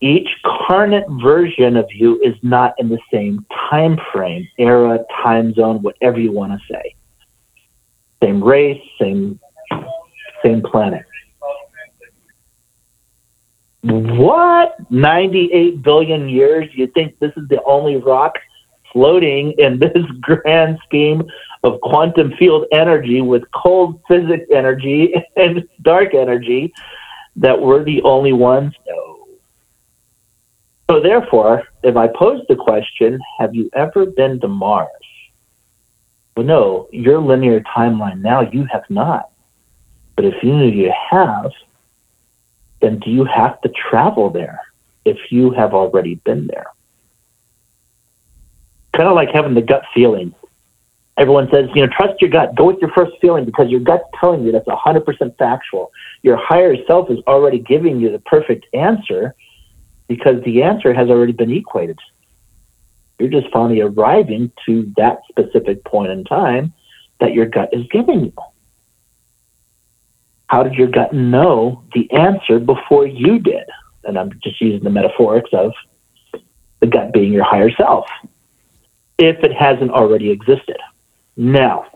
Each 0.00 0.28
carnate 0.44 1.04
version 1.22 1.76
of 1.76 1.86
you 1.92 2.20
is 2.22 2.34
not 2.42 2.74
in 2.78 2.88
the 2.88 2.98
same 3.12 3.46
time 3.70 3.98
frame, 4.12 4.48
era, 4.58 4.98
time 5.22 5.54
zone, 5.54 5.80
whatever 5.82 6.18
you 6.18 6.32
want 6.32 6.52
to 6.52 6.58
say. 6.72 6.96
Same 8.22 8.42
race, 8.42 8.80
same 9.00 9.38
same 10.44 10.62
planet. 10.62 11.04
What? 13.82 14.76
98 14.90 15.82
billion 15.82 16.28
years? 16.28 16.68
You 16.72 16.86
think 16.88 17.18
this 17.18 17.32
is 17.36 17.48
the 17.48 17.62
only 17.64 17.96
rock 17.96 18.38
floating 18.92 19.52
in 19.58 19.78
this 19.80 20.04
grand 20.20 20.78
scheme 20.84 21.22
of 21.64 21.80
quantum 21.80 22.32
field 22.38 22.66
energy 22.72 23.20
with 23.20 23.42
cold 23.52 24.00
physics 24.08 24.46
energy 24.52 25.14
and 25.36 25.66
dark 25.82 26.14
energy 26.14 26.72
that 27.36 27.60
we're 27.60 27.84
the 27.84 28.02
only 28.02 28.32
ones? 28.32 28.72
No. 28.86 29.28
So, 30.90 31.00
therefore, 31.00 31.62
if 31.82 31.96
I 31.96 32.08
pose 32.08 32.42
the 32.48 32.56
question, 32.56 33.18
have 33.38 33.54
you 33.54 33.70
ever 33.72 34.06
been 34.06 34.38
to 34.40 34.48
Mars? 34.48 34.88
Well, 36.36 36.46
no, 36.46 36.88
your 36.92 37.18
linear 37.18 37.60
timeline 37.60 38.20
now, 38.20 38.42
you 38.42 38.66
have 38.70 38.84
not. 38.90 39.30
But 40.16 40.26
if 40.26 40.34
you 40.42 40.54
knew 40.54 40.68
you 40.68 40.92
have, 41.10 41.50
then 42.82 42.98
do 42.98 43.10
you 43.10 43.24
have 43.24 43.60
to 43.62 43.70
travel 43.90 44.28
there 44.28 44.60
if 45.06 45.16
you 45.30 45.50
have 45.52 45.72
already 45.72 46.16
been 46.16 46.48
there? 46.48 46.66
Kind 48.94 49.08
of 49.08 49.14
like 49.14 49.30
having 49.32 49.54
the 49.54 49.62
gut 49.62 49.84
feeling. 49.94 50.34
Everyone 51.16 51.48
says, 51.52 51.68
you 51.74 51.86
know, 51.86 51.92
trust 51.96 52.20
your 52.20 52.30
gut. 52.30 52.54
Go 52.54 52.66
with 52.66 52.78
your 52.80 52.90
first 52.90 53.12
feeling 53.20 53.44
because 53.44 53.70
your 53.70 53.80
gut's 53.80 54.04
telling 54.18 54.44
you 54.44 54.52
that's 54.52 54.66
100% 54.66 55.38
factual. 55.38 55.92
Your 56.22 56.36
higher 56.36 56.74
self 56.86 57.10
is 57.10 57.18
already 57.26 57.58
giving 57.58 58.00
you 58.00 58.10
the 58.10 58.18
perfect 58.18 58.66
answer 58.74 59.34
because 60.08 60.42
the 60.44 60.62
answer 60.62 60.92
has 60.92 61.08
already 61.08 61.32
been 61.32 61.50
equated. 61.50 61.98
You're 63.18 63.30
just 63.30 63.52
finally 63.52 63.80
arriving 63.80 64.50
to 64.66 64.92
that 64.96 65.20
specific 65.28 65.84
point 65.84 66.10
in 66.10 66.24
time 66.24 66.72
that 67.20 67.34
your 67.34 67.46
gut 67.46 67.68
is 67.72 67.86
giving 67.90 68.24
you. 68.24 68.32
How 70.46 70.62
did 70.62 70.74
your 70.74 70.88
gut 70.88 71.14
know 71.14 71.82
the 71.94 72.10
answer 72.12 72.58
before 72.58 73.06
you 73.06 73.38
did? 73.38 73.64
And 74.04 74.18
I'm 74.18 74.30
just 74.42 74.60
using 74.60 74.82
the 74.82 74.90
metaphorics 74.90 75.52
of 75.52 75.72
the 76.80 76.86
gut 76.86 77.12
being 77.12 77.32
your 77.32 77.44
higher 77.44 77.70
self, 77.70 78.06
if 79.18 79.38
it 79.44 79.52
hasn't 79.52 79.92
already 79.92 80.30
existed. 80.30 80.76
Now, 81.36 81.86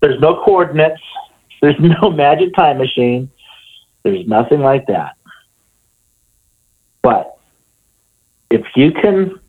there's 0.00 0.20
no 0.20 0.42
coordinates, 0.44 1.02
there's 1.60 1.78
no 1.78 2.10
magic 2.10 2.54
time 2.54 2.78
machine, 2.78 3.30
there's 4.02 4.26
nothing 4.26 4.60
like 4.60 4.86
that. 4.86 5.16
But 7.02 7.36
if 8.50 8.64
you 8.76 8.92
can 8.92 9.40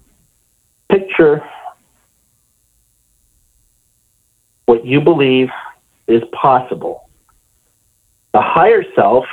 picture 0.89 1.43
what 4.65 4.86
you 4.86 5.01
believe 5.01 5.49
is 6.07 6.24
possible, 6.34 7.09
the 8.34 8.42
higher 8.42 8.84
self 8.96 9.26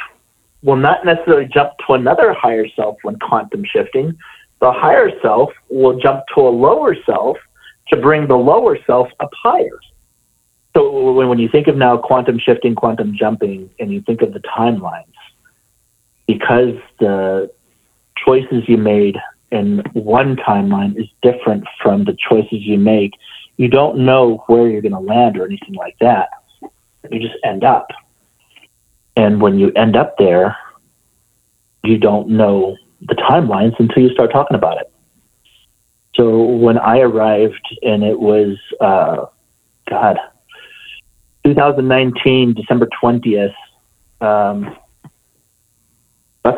will 0.63 0.77
not 0.77 1.05
necessarily 1.05 1.47
jump 1.47 1.73
to 1.87 1.95
another 1.95 2.33
higher 2.33 2.67
self 2.75 2.97
when 3.03 3.19
quantum 3.19 3.65
shifting. 3.65 4.17
The 4.61 4.73
higher 4.73 5.11
self 5.23 5.51
will 5.69 5.99
jump 5.99 6.25
to 6.35 6.41
a 6.41 6.51
lower 6.51 6.97
self 7.07 7.37
to 7.93 8.01
bring 8.01 8.27
the 8.27 8.37
lower 8.37 8.77
self 8.87 9.09
up 9.21 9.31
higher. 9.43 9.79
So 10.77 11.13
when, 11.13 11.39
you 11.39 11.49
think 11.49 11.67
of 11.67 11.77
now 11.77 11.97
quantum 11.97 12.39
shifting, 12.39 12.75
quantum 12.75 13.17
jumping, 13.19 13.71
and 13.81 13.91
you 13.93 14.03
think 14.03 14.23
of 14.23 14.33
the 14.33 14.41
timelines, 14.41 15.05
because 16.27 16.75
the 17.01 17.51
choices 18.25 18.65
you 18.69 18.77
made 18.77 19.17
in 19.51 19.83
one 19.95 20.37
timeline 20.37 20.97
is 21.01 21.07
different 21.23 21.65
from 21.83 22.05
the 22.05 22.17
choices 22.29 22.61
you 22.61 22.79
make, 22.79 23.13
you 23.57 23.69
don't 23.69 23.99
know 23.99 24.45
where 24.47 24.69
you're 24.69 24.83
going 24.83 24.93
to 24.93 25.01
land 25.01 25.39
or 25.39 25.47
anything 25.47 25.75
like 25.75 25.97
that. 26.01 26.29
You 27.11 27.21
just 27.21 27.35
end 27.45 27.65
up. 27.65 27.89
And 29.19 29.43
when 29.43 29.59
you 29.59 29.73
end 29.75 29.97
up 29.97 30.17
there, 30.17 30.57
you 31.83 31.99
don't 31.99 32.29
know 32.29 32.77
the 33.01 33.17
timelines 33.17 33.75
until 33.81 34.05
you 34.05 34.11
start 34.11 34.31
talking 34.31 34.55
about 34.57 34.79
it. 34.81 34.93
So 36.15 36.45
when 36.45 36.79
I 36.79 37.01
arrived, 37.01 37.67
and 37.83 38.05
it 38.05 38.21
was, 38.21 38.57
uh, 38.81 39.27
God, 39.91 40.19
2019, 41.45 42.55
December 42.55 42.89
20th, 43.03 43.55
um, 44.21 44.77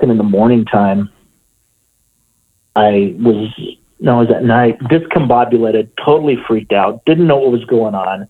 in 0.02 0.18
the 0.18 0.22
morning 0.22 0.66
time, 0.66 1.10
I 2.76 3.16
was, 3.18 3.50
no, 4.00 4.20
it 4.20 4.28
was 4.28 4.36
at 4.36 4.44
night, 4.44 4.78
discombobulated, 4.80 5.88
totally 6.04 6.36
freaked 6.46 6.72
out, 6.72 7.02
didn't 7.06 7.26
know 7.26 7.38
what 7.38 7.52
was 7.52 7.64
going 7.64 7.94
on 7.94 8.28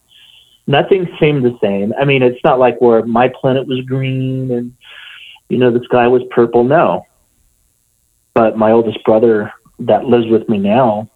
nothing 0.71 1.09
seemed 1.18 1.45
the 1.45 1.59
same. 1.61 1.93
I 2.01 2.05
mean, 2.05 2.23
it's 2.23 2.43
not 2.45 2.59
like 2.59 2.81
where 2.81 3.05
my 3.05 3.29
planet 3.29 3.66
was 3.66 3.81
green 3.83 4.51
and 4.53 4.75
you 5.49 5.59
know 5.59 5.71
the 5.71 5.85
sky 5.85 6.07
was 6.07 6.23
purple. 6.31 6.64
No, 6.64 7.05
but 8.35 8.57
my 8.57 8.71
oldest 8.71 9.03
brother 9.05 9.53
that 9.81 10.05
lives 10.05 10.29
with 10.29 10.49
me 10.49 10.59
now 10.59 11.11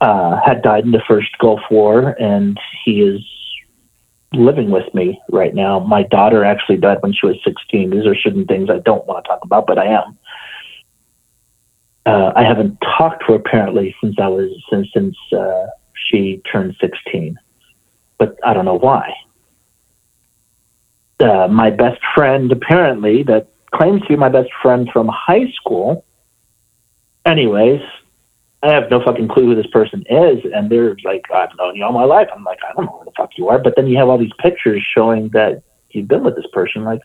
uh, 0.00 0.40
had 0.44 0.62
died 0.62 0.84
in 0.84 0.92
the 0.92 1.02
first 1.06 1.28
Gulf 1.38 1.60
War, 1.70 2.16
and 2.18 2.58
he 2.84 3.02
is 3.02 3.20
living 4.32 4.70
with 4.70 4.92
me 4.94 5.20
right 5.30 5.54
now. 5.54 5.78
My 5.80 6.04
daughter 6.04 6.44
actually 6.44 6.78
died 6.78 6.98
when 7.00 7.12
she 7.12 7.26
was 7.26 7.36
16. 7.44 7.90
These 7.90 8.06
are 8.06 8.14
certain 8.14 8.46
things 8.46 8.70
I 8.70 8.78
don't 8.78 9.06
want 9.06 9.24
to 9.24 9.28
talk 9.28 9.40
about, 9.44 9.66
but 9.66 9.78
I 9.78 9.86
am. 9.86 10.18
Uh, 12.06 12.32
I 12.34 12.44
haven't 12.44 12.78
talked 12.80 13.26
to 13.26 13.32
her 13.32 13.34
apparently 13.34 13.94
since 14.02 14.16
I 14.18 14.28
was 14.28 14.50
since 14.70 14.88
since 14.94 15.16
uh, 15.36 15.66
she 15.92 16.40
turned 16.50 16.74
16, 16.80 17.38
but 18.20 18.38
I 18.44 18.52
don't 18.52 18.66
know 18.66 18.78
why. 18.78 19.12
Uh, 21.18 21.48
my 21.48 21.70
best 21.70 22.00
friend, 22.14 22.52
apparently, 22.52 23.22
that 23.24 23.48
claims 23.74 24.02
to 24.02 24.08
be 24.08 24.16
my 24.16 24.28
best 24.28 24.50
friend 24.62 24.88
from 24.92 25.08
high 25.08 25.50
school. 25.54 26.04
Anyways, 27.24 27.80
I 28.62 28.72
have 28.72 28.90
no 28.90 29.02
fucking 29.02 29.28
clue 29.28 29.46
who 29.46 29.54
this 29.54 29.70
person 29.72 30.04
is, 30.08 30.38
and 30.54 30.70
they're 30.70 30.94
like, 31.02 31.24
I've 31.34 31.48
known 31.58 31.76
you 31.76 31.84
all 31.84 31.92
my 31.92 32.04
life. 32.04 32.28
I'm 32.34 32.44
like, 32.44 32.58
I 32.62 32.74
don't 32.74 32.84
know 32.84 32.98
who 32.98 33.06
the 33.06 33.12
fuck 33.16 33.30
you 33.36 33.48
are. 33.48 33.58
But 33.58 33.74
then 33.74 33.86
you 33.86 33.96
have 33.96 34.08
all 34.08 34.18
these 34.18 34.32
pictures 34.38 34.86
showing 34.94 35.30
that 35.30 35.62
you've 35.90 36.08
been 36.08 36.22
with 36.22 36.36
this 36.36 36.46
person. 36.52 36.84
Like, 36.84 37.00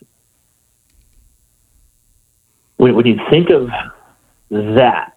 when, 2.76 2.94
when 2.94 3.06
you 3.06 3.18
think 3.30 3.48
of 3.48 3.70
that, 4.50 5.16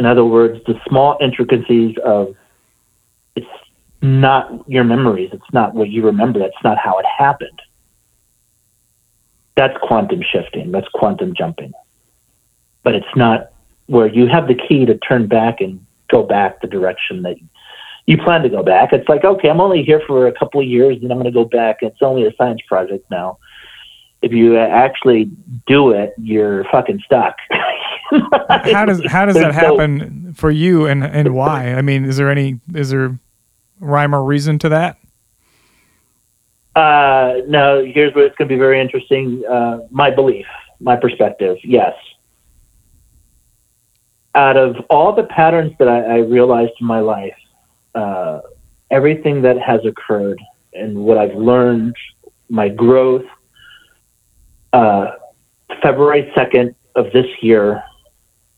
in 0.00 0.04
other 0.04 0.24
words, 0.24 0.58
the 0.66 0.74
small 0.88 1.16
intricacies 1.20 1.96
of 2.04 2.34
it's 3.36 3.46
not 4.04 4.68
your 4.68 4.84
memories, 4.84 5.30
it's 5.32 5.52
not 5.52 5.74
what 5.74 5.88
you 5.88 6.04
remember, 6.04 6.38
that's 6.38 6.62
not 6.62 6.78
how 6.78 6.98
it 6.98 7.06
happened. 7.06 7.60
That's 9.56 9.74
quantum 9.82 10.22
shifting, 10.22 10.70
that's 10.70 10.88
quantum 10.94 11.34
jumping. 11.36 11.72
But 12.82 12.94
it's 12.94 13.16
not 13.16 13.50
where 13.86 14.06
you 14.06 14.26
have 14.26 14.46
the 14.46 14.54
key 14.54 14.84
to 14.84 14.98
turn 14.98 15.26
back 15.26 15.60
and 15.60 15.84
go 16.10 16.22
back 16.22 16.60
the 16.60 16.66
direction 16.66 17.22
that 17.22 17.36
you 18.06 18.18
plan 18.18 18.42
to 18.42 18.48
go 18.48 18.62
back. 18.62 18.92
It's 18.92 19.08
like, 19.08 19.24
okay, 19.24 19.48
I'm 19.48 19.60
only 19.60 19.82
here 19.82 20.02
for 20.06 20.26
a 20.26 20.32
couple 20.32 20.60
of 20.60 20.66
years 20.66 20.98
and 21.02 21.10
I'm 21.10 21.18
going 21.18 21.32
to 21.32 21.32
go 21.32 21.44
back. 21.44 21.78
It's 21.80 22.02
only 22.02 22.26
a 22.26 22.32
science 22.36 22.60
project 22.68 23.10
now. 23.10 23.38
If 24.20 24.32
you 24.32 24.56
actually 24.58 25.30
do 25.66 25.90
it, 25.92 26.14
you're 26.18 26.64
fucking 26.64 27.00
stuck. 27.04 27.36
how 28.72 28.84
does 28.84 29.02
how 29.06 29.26
does 29.26 29.34
that 29.34 29.52
happen 29.54 30.32
for 30.34 30.50
you 30.50 30.86
and 30.86 31.04
and 31.04 31.34
why? 31.34 31.74
I 31.74 31.82
mean, 31.82 32.04
is 32.04 32.16
there 32.16 32.30
any 32.30 32.60
is 32.74 32.90
there 32.90 33.18
rhyme 33.80 34.14
or 34.14 34.24
reason 34.24 34.58
to 34.60 34.68
that? 34.70 34.98
Uh, 36.74 37.42
no. 37.46 37.84
Here's 37.84 38.14
where 38.14 38.26
it's 38.26 38.36
going 38.36 38.48
to 38.48 38.54
be 38.54 38.58
very 38.58 38.80
interesting. 38.80 39.44
Uh, 39.48 39.80
my 39.90 40.10
belief, 40.10 40.46
my 40.80 40.96
perspective. 40.96 41.56
Yes, 41.62 41.94
out 44.34 44.56
of 44.56 44.76
all 44.90 45.14
the 45.14 45.24
patterns 45.24 45.72
that 45.78 45.88
I, 45.88 46.00
I 46.00 46.16
realized 46.18 46.72
in 46.80 46.86
my 46.86 47.00
life, 47.00 47.36
uh, 47.94 48.40
everything 48.90 49.42
that 49.42 49.58
has 49.60 49.80
occurred 49.84 50.40
and 50.72 50.96
what 50.96 51.18
I've 51.18 51.36
learned, 51.36 51.94
my 52.48 52.68
growth, 52.68 53.24
uh, 54.72 55.12
February 55.82 56.32
2nd 56.36 56.74
of 56.96 57.06
this 57.12 57.26
year, 57.40 57.82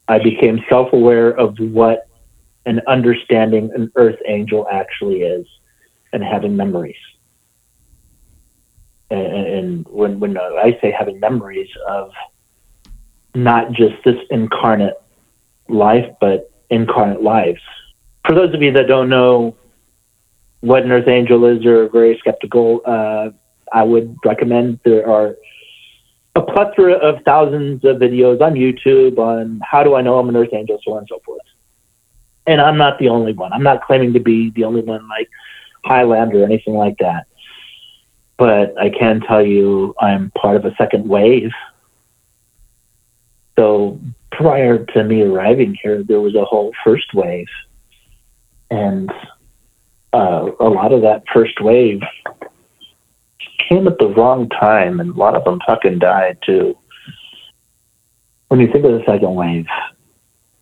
I 0.08 0.18
became 0.18 0.60
self 0.68 0.92
aware 0.92 1.30
of 1.30 1.58
what 1.58 2.08
an 2.66 2.80
understanding 2.86 3.70
an 3.74 3.90
earth 3.96 4.18
angel 4.26 4.66
actually 4.70 5.22
is 5.22 5.46
and 6.12 6.22
having 6.22 6.56
memories. 6.56 6.96
And, 9.10 9.26
and 9.26 9.86
when, 9.88 10.18
when 10.18 10.36
I 10.36 10.76
say 10.82 10.90
having 10.90 11.20
memories 11.20 11.70
of 11.88 12.10
not 13.34 13.72
just 13.72 13.94
this 14.04 14.16
incarnate 14.30 15.00
life, 15.68 16.06
but 16.20 16.50
incarnate 16.70 17.22
lives. 17.22 17.60
For 18.26 18.34
those 18.34 18.52
of 18.54 18.62
you 18.62 18.72
that 18.72 18.88
don't 18.88 19.08
know 19.08 19.56
what 20.60 20.82
an 20.82 20.90
earth 20.90 21.06
angel 21.06 21.44
is 21.46 21.64
or 21.64 21.84
are 21.84 21.88
very 21.88 22.18
skeptical, 22.18 22.80
uh, 22.84 23.30
I 23.72 23.82
would 23.82 24.16
recommend 24.24 24.80
there 24.84 25.08
are 25.08 25.36
a 26.34 26.42
plethora 26.42 26.94
of 26.94 27.22
thousands 27.24 27.84
of 27.84 27.96
videos 27.96 28.40
on 28.40 28.54
YouTube 28.54 29.18
on 29.18 29.60
how 29.64 29.82
do 29.82 29.94
I 29.94 30.02
know 30.02 30.18
I'm 30.18 30.28
an 30.28 30.36
earth 30.36 30.52
angel, 30.52 30.78
so 30.84 30.92
on 30.92 30.98
and 30.98 31.08
so 31.08 31.20
forth. 31.24 31.35
And 32.46 32.60
I'm 32.60 32.76
not 32.76 32.98
the 32.98 33.08
only 33.08 33.32
one. 33.32 33.52
I'm 33.52 33.62
not 33.62 33.84
claiming 33.84 34.12
to 34.12 34.20
be 34.20 34.50
the 34.50 34.64
only 34.64 34.82
one 34.82 35.08
like 35.08 35.28
Highlander 35.84 36.42
or 36.42 36.44
anything 36.44 36.74
like 36.74 36.98
that. 36.98 37.26
But 38.38 38.78
I 38.78 38.90
can 38.90 39.20
tell 39.20 39.44
you 39.44 39.94
I'm 40.00 40.30
part 40.32 40.56
of 40.56 40.64
a 40.64 40.74
second 40.76 41.08
wave. 41.08 41.50
So 43.58 43.98
prior 44.30 44.84
to 44.84 45.04
me 45.04 45.22
arriving 45.22 45.76
here, 45.82 46.02
there 46.02 46.20
was 46.20 46.34
a 46.34 46.44
whole 46.44 46.72
first 46.84 47.14
wave, 47.14 47.48
and 48.70 49.10
uh, 50.12 50.50
a 50.60 50.68
lot 50.68 50.92
of 50.92 51.00
that 51.02 51.22
first 51.32 51.60
wave 51.60 52.00
came 53.68 53.86
at 53.88 53.98
the 53.98 54.08
wrong 54.08 54.48
time, 54.50 55.00
and 55.00 55.14
a 55.14 55.18
lot 55.18 55.36
of 55.36 55.44
them 55.44 55.60
fucking 55.66 55.98
died 55.98 56.38
too. 56.44 56.76
When 58.48 58.60
you 58.60 58.70
think 58.70 58.84
of 58.84 58.92
the 58.92 59.04
second 59.06 59.34
wave, 59.34 59.66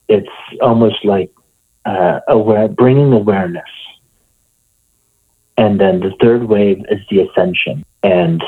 it's 0.09 0.29
almost 0.63 1.05
like 1.05 1.34
uh, 1.85 2.21
aware, 2.29 2.69
bringing 2.69 3.13
awareness, 3.13 3.63
and 5.57 5.81
then 5.81 6.01
the 6.01 6.13
third 6.21 6.45
wave 6.45 6.85
is 6.91 7.01
the 7.11 7.21
ascension 7.21 7.85
and 8.05 8.45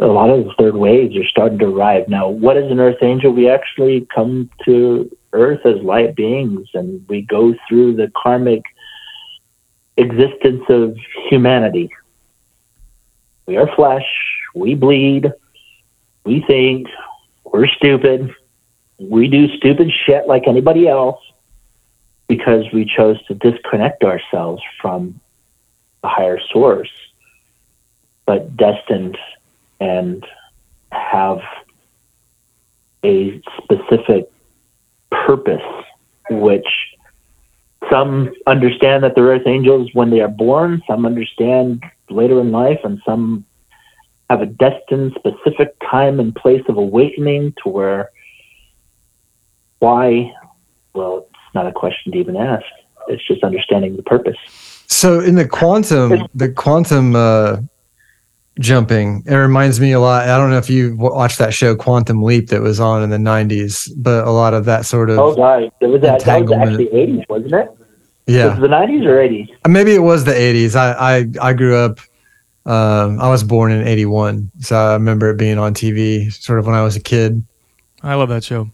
a 0.00 0.06
lot 0.06 0.30
of 0.30 0.44
the 0.44 0.54
third 0.56 0.76
waves 0.76 1.16
are 1.16 1.26
starting 1.26 1.58
to 1.58 1.66
arrive. 1.66 2.08
Now, 2.08 2.28
what 2.28 2.56
is 2.56 2.70
an 2.70 2.78
earth 2.78 3.02
angel? 3.02 3.32
We 3.32 3.50
actually 3.50 4.06
come 4.14 4.48
to 4.64 5.10
earth 5.32 5.66
as 5.66 5.82
light 5.82 6.14
beings 6.14 6.68
and 6.74 7.04
we 7.08 7.22
go 7.22 7.52
through 7.68 7.96
the 7.96 8.12
karmic 8.16 8.62
existence 9.96 10.62
of 10.68 10.96
humanity. 11.28 11.90
We 13.46 13.56
are 13.56 13.68
flesh, 13.74 14.06
we 14.54 14.76
bleed, 14.76 15.32
we 16.24 16.44
think, 16.46 16.86
we're 17.44 17.66
stupid, 17.66 18.32
we 19.00 19.26
do 19.26 19.48
stupid 19.56 19.90
shit 20.06 20.28
like 20.28 20.46
anybody 20.46 20.86
else 20.86 21.18
because 22.30 22.64
we 22.72 22.84
chose 22.84 23.20
to 23.26 23.34
disconnect 23.34 24.04
ourselves 24.04 24.62
from 24.80 25.20
the 26.00 26.08
higher 26.08 26.38
source 26.52 26.88
but 28.24 28.56
destined 28.56 29.18
and 29.80 30.24
have 30.92 31.40
a 33.04 33.42
specific 33.60 34.30
purpose, 35.10 35.60
which 36.30 36.68
some 37.90 38.32
understand 38.46 39.02
that 39.02 39.16
they're 39.16 39.24
earth 39.24 39.48
angels 39.48 39.90
when 39.94 40.10
they 40.10 40.20
are 40.20 40.28
born, 40.28 40.80
some 40.86 41.04
understand 41.04 41.82
later 42.10 42.40
in 42.40 42.52
life, 42.52 42.78
and 42.84 43.00
some 43.04 43.44
have 44.28 44.40
a 44.40 44.46
destined 44.46 45.16
specific 45.18 45.74
time 45.90 46.20
and 46.20 46.36
place 46.36 46.62
of 46.68 46.76
awakening 46.76 47.52
to 47.64 47.68
where 47.68 48.10
why 49.80 50.32
well 50.94 51.26
it's 51.50 51.54
not 51.54 51.66
a 51.66 51.72
question 51.72 52.12
to 52.12 52.18
even 52.18 52.36
ask 52.36 52.64
it's 53.08 53.26
just 53.26 53.42
understanding 53.42 53.96
the 53.96 54.02
purpose 54.04 54.36
so 54.86 55.20
in 55.20 55.34
the 55.34 55.46
quantum 55.46 56.28
the 56.34 56.48
quantum 56.48 57.16
uh, 57.16 57.56
jumping. 58.60 59.22
It 59.26 59.34
reminds 59.34 59.80
me 59.80 59.92
a 59.92 60.00
lot. 60.00 60.28
I 60.28 60.36
don't 60.36 60.50
know 60.50 60.58
if 60.58 60.70
you 60.70 60.96
watched 60.96 61.38
that 61.38 61.54
show 61.54 61.74
Quantum 61.74 62.22
Leap 62.22 62.48
that 62.48 62.60
was 62.60 62.78
on 62.78 63.02
in 63.02 63.10
the 63.10 63.16
'90s, 63.16 63.90
but 63.96 64.26
a 64.26 64.30
lot 64.30 64.54
of 64.54 64.64
that 64.66 64.86
sort 64.86 65.10
of 65.10 65.18
oh 65.18 65.34
god, 65.34 65.70
it 65.80 65.86
was 65.86 66.00
that, 66.02 66.24
that 66.24 66.42
was 66.42 66.52
actually 66.52 66.86
'80s, 66.86 67.28
wasn't 67.28 67.54
it? 67.54 67.70
Yeah, 68.26 68.50
was 68.50 68.60
the 68.60 68.68
'90s 68.68 69.06
or 69.06 69.16
'80s? 69.16 69.48
Uh, 69.64 69.68
maybe 69.68 69.94
it 69.94 70.00
was 70.00 70.24
the 70.24 70.32
'80s. 70.32 70.76
I 70.76 70.92
I, 70.92 71.48
I 71.50 71.52
grew 71.52 71.76
up. 71.76 71.98
Um, 72.66 73.18
I 73.20 73.28
was 73.28 73.42
born 73.42 73.72
in 73.72 73.86
'81, 73.86 74.50
so 74.60 74.76
I 74.76 74.92
remember 74.92 75.30
it 75.30 75.38
being 75.38 75.58
on 75.58 75.74
TV, 75.74 76.32
sort 76.32 76.58
of 76.58 76.66
when 76.66 76.74
I 76.74 76.82
was 76.82 76.94
a 76.94 77.00
kid. 77.00 77.42
I 78.02 78.14
love 78.14 78.28
that 78.28 78.44
show. 78.44 78.70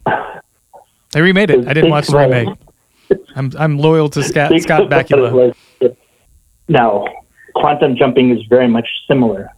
They 1.11 1.21
remade 1.21 1.49
it. 1.49 1.67
I 1.67 1.73
didn't 1.73 1.89
watch 1.89 2.07
the 2.07 2.17
remake. 2.17 2.49
I'm 3.35 3.51
I'm 3.57 3.77
loyal 3.77 4.09
to 4.09 4.23
Scott 4.23 4.51
Scott 4.61 4.89
Bakula. 4.89 5.55
Now, 6.67 7.05
quantum 7.55 7.95
jumping 7.95 8.31
is 8.31 8.43
very 8.49 8.67
much 8.67 8.87
similar 9.07 9.51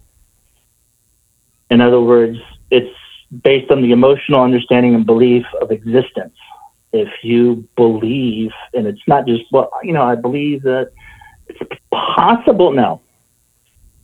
in 1.69 1.81
other 1.81 2.01
words, 2.01 2.37
it's 2.71 2.95
based 3.43 3.71
on 3.71 3.81
the 3.81 3.91
emotional 3.91 4.41
understanding 4.41 4.95
and 4.95 5.05
belief 5.05 5.45
of 5.61 5.71
existence. 5.71 6.35
If 6.91 7.09
you 7.21 7.67
believe, 7.75 8.51
and 8.73 8.87
it's 8.87 9.01
not 9.07 9.27
just, 9.27 9.43
well, 9.51 9.69
you 9.83 9.93
know, 9.93 10.03
I 10.03 10.15
believe 10.15 10.63
that 10.63 10.91
it's 11.47 11.79
possible. 11.91 12.71
No. 12.71 13.01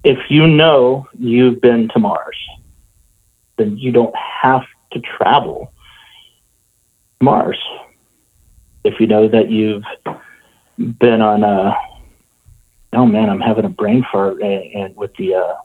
If 0.03 0.19
you 0.29 0.45
know 0.45 1.07
you've 1.17 1.59
been 1.61 1.89
to 1.89 1.99
Mars, 1.99 2.37
then 3.57 3.77
you 3.77 3.91
don't 3.91 4.15
have 4.15 4.65
to 4.91 4.99
travel 4.99 5.73
Mars. 7.19 7.57
If 8.85 8.99
you 8.99 9.07
know 9.07 9.27
that 9.27 9.49
you've 9.49 9.83
been 10.77 11.21
on 11.21 11.43
a, 11.43 11.75
oh 12.93 13.05
man, 13.05 13.29
I'm 13.29 13.41
having 13.41 13.65
a 13.65 13.69
brain 13.69 14.05
fart 14.11 14.41
and, 14.41 14.63
and 14.73 14.95
with 14.95 15.11
the 15.17 15.35
uh, 15.35 15.55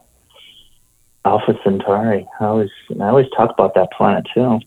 Alpha 1.23 1.53
Centauri. 1.63 2.27
I 2.39 2.45
always 2.45 2.71
I 2.99 3.07
always 3.07 3.27
talk 3.37 3.51
about 3.51 3.75
that 3.75 3.91
planet 3.91 4.25
too. 4.33 4.59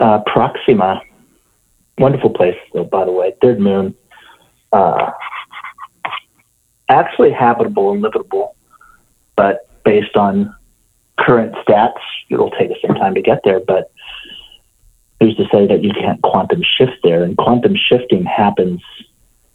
Uh, 0.00 0.20
Proxima, 0.26 1.02
wonderful 1.98 2.30
place 2.30 2.56
though. 2.72 2.84
By 2.84 3.04
the 3.04 3.12
way, 3.12 3.34
third 3.42 3.60
moon. 3.60 3.94
Uh, 4.72 5.10
actually 6.88 7.32
habitable 7.32 7.92
and 7.92 8.00
livable, 8.00 8.56
but 9.36 9.68
based 9.84 10.16
on 10.16 10.54
current 11.18 11.54
stats, 11.66 12.00
it'll 12.30 12.50
take 12.50 12.70
us 12.70 12.76
some 12.86 12.96
time 12.96 13.14
to 13.14 13.22
get 13.22 13.40
there. 13.44 13.60
But 13.60 13.90
who's 15.20 15.36
to 15.36 15.44
say 15.52 15.66
that 15.66 15.82
you 15.82 15.92
can't 15.92 16.20
quantum 16.22 16.62
shift 16.62 16.98
there? 17.02 17.22
And 17.22 17.36
quantum 17.36 17.74
shifting 17.76 18.24
happens 18.24 18.80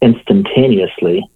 instantaneously. 0.02 1.28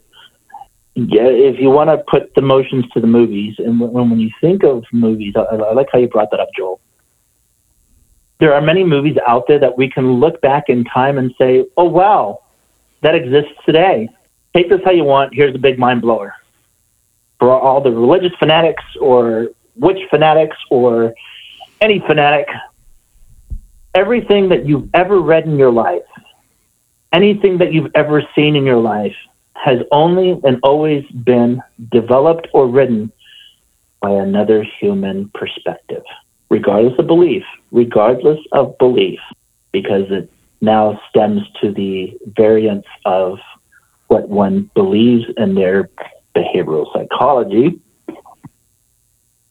Yeah, 0.94 1.28
if 1.28 1.60
you 1.60 1.70
want 1.70 1.90
to 1.90 1.98
put 2.10 2.34
the 2.34 2.42
motions 2.42 2.84
to 2.92 3.00
the 3.00 3.06
movies, 3.06 3.54
and 3.58 3.78
when, 3.80 4.10
when 4.10 4.18
you 4.18 4.30
think 4.40 4.64
of 4.64 4.84
movies, 4.92 5.34
I, 5.36 5.42
I 5.42 5.72
like 5.72 5.88
how 5.92 5.98
you 5.98 6.08
brought 6.08 6.30
that 6.32 6.40
up, 6.40 6.48
Joel. 6.56 6.80
There 8.40 8.52
are 8.52 8.60
many 8.60 8.84
movies 8.84 9.16
out 9.26 9.44
there 9.48 9.58
that 9.60 9.78
we 9.78 9.88
can 9.90 10.14
look 10.14 10.40
back 10.40 10.64
in 10.68 10.84
time 10.84 11.18
and 11.18 11.32
say, 11.38 11.66
oh, 11.76 11.84
wow, 11.84 12.42
that 13.02 13.14
exists 13.14 13.52
today. 13.64 14.08
Take 14.54 14.68
this 14.70 14.80
how 14.84 14.90
you 14.90 15.04
want. 15.04 15.34
Here's 15.34 15.54
a 15.54 15.58
big 15.58 15.78
mind 15.78 16.02
blower. 16.02 16.34
For 17.38 17.50
all 17.50 17.80
the 17.80 17.92
religious 17.92 18.32
fanatics 18.38 18.82
or 19.00 19.48
witch 19.76 19.98
fanatics 20.10 20.56
or 20.70 21.14
any 21.80 22.00
fanatic, 22.00 22.48
everything 23.98 24.48
that 24.48 24.64
you've 24.64 24.88
ever 24.94 25.20
read 25.20 25.44
in 25.44 25.58
your 25.58 25.72
life, 25.72 26.08
anything 27.12 27.58
that 27.58 27.72
you've 27.72 27.90
ever 27.94 28.22
seen 28.34 28.54
in 28.54 28.64
your 28.64 28.80
life, 28.80 29.16
has 29.54 29.80
only 29.90 30.38
and 30.44 30.58
always 30.62 31.04
been 31.24 31.60
developed 31.90 32.46
or 32.54 32.68
written 32.68 33.10
by 34.00 34.10
another 34.10 34.64
human 34.80 35.28
perspective, 35.34 36.04
regardless 36.48 36.96
of 36.98 37.08
belief, 37.08 37.42
regardless 37.72 38.38
of 38.52 38.78
belief, 38.78 39.18
because 39.72 40.04
it 40.10 40.30
now 40.60 41.00
stems 41.10 41.42
to 41.60 41.72
the 41.72 42.16
variance 42.36 42.86
of 43.04 43.38
what 44.06 44.28
one 44.28 44.70
believes 44.74 45.24
in 45.36 45.56
their 45.56 45.90
behavioral 46.36 46.86
psychology 46.92 47.80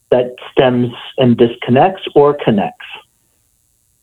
that 0.10 0.34
stems 0.52 0.90
and 1.18 1.36
disconnects 1.36 2.03
or 2.15 2.38
connects. 2.45 2.86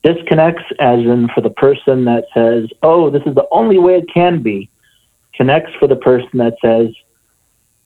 Disconnects, 0.05 0.65
as 0.79 0.99
in 0.99 1.29
for 1.35 1.41
the 1.41 1.51
person 1.51 2.05
that 2.05 2.27
says, 2.35 2.69
oh, 2.83 3.09
this 3.09 3.23
is 3.25 3.35
the 3.35 3.49
only 3.51 3.79
way 3.79 3.97
it 3.97 4.05
can 4.13 4.43
be. 4.43 4.69
Connects 5.35 5.73
for 5.81 5.89
the 5.89 5.97
person 5.97 6.39
that 6.39 6.55
says, 6.63 6.91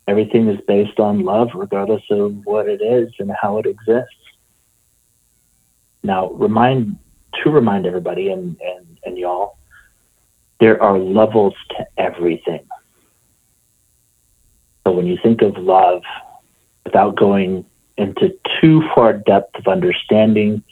everything 0.09 0.49
is 0.49 0.61
based 0.67 0.99
on 0.99 1.25
love, 1.25 1.51
regardless 1.55 2.03
of 2.11 2.45
what 2.45 2.69
it 2.69 2.83
is 2.83 3.13
and 3.21 3.31
how 3.41 3.59
it 3.59 3.67
exists. 3.67 4.11
Now, 6.03 6.31
remind 6.31 6.99
to 7.45 7.51
remind 7.51 7.87
everybody 7.87 8.31
and, 8.31 8.57
and, 8.61 8.99
and 9.05 9.17
y'all, 9.17 9.59
there 10.59 10.83
are 10.83 10.99
levels 10.99 11.55
to 11.71 11.87
everything. 11.99 12.67
So 14.85 14.93
when 14.93 15.07
you 15.07 15.19
think 15.23 15.43
of 15.43 15.57
love, 15.57 16.03
without 16.85 17.17
going 17.17 17.65
into 17.97 18.35
too 18.61 18.83
far 18.95 19.13
depth 19.13 19.55
of 19.57 19.69
understanding, 19.69 20.65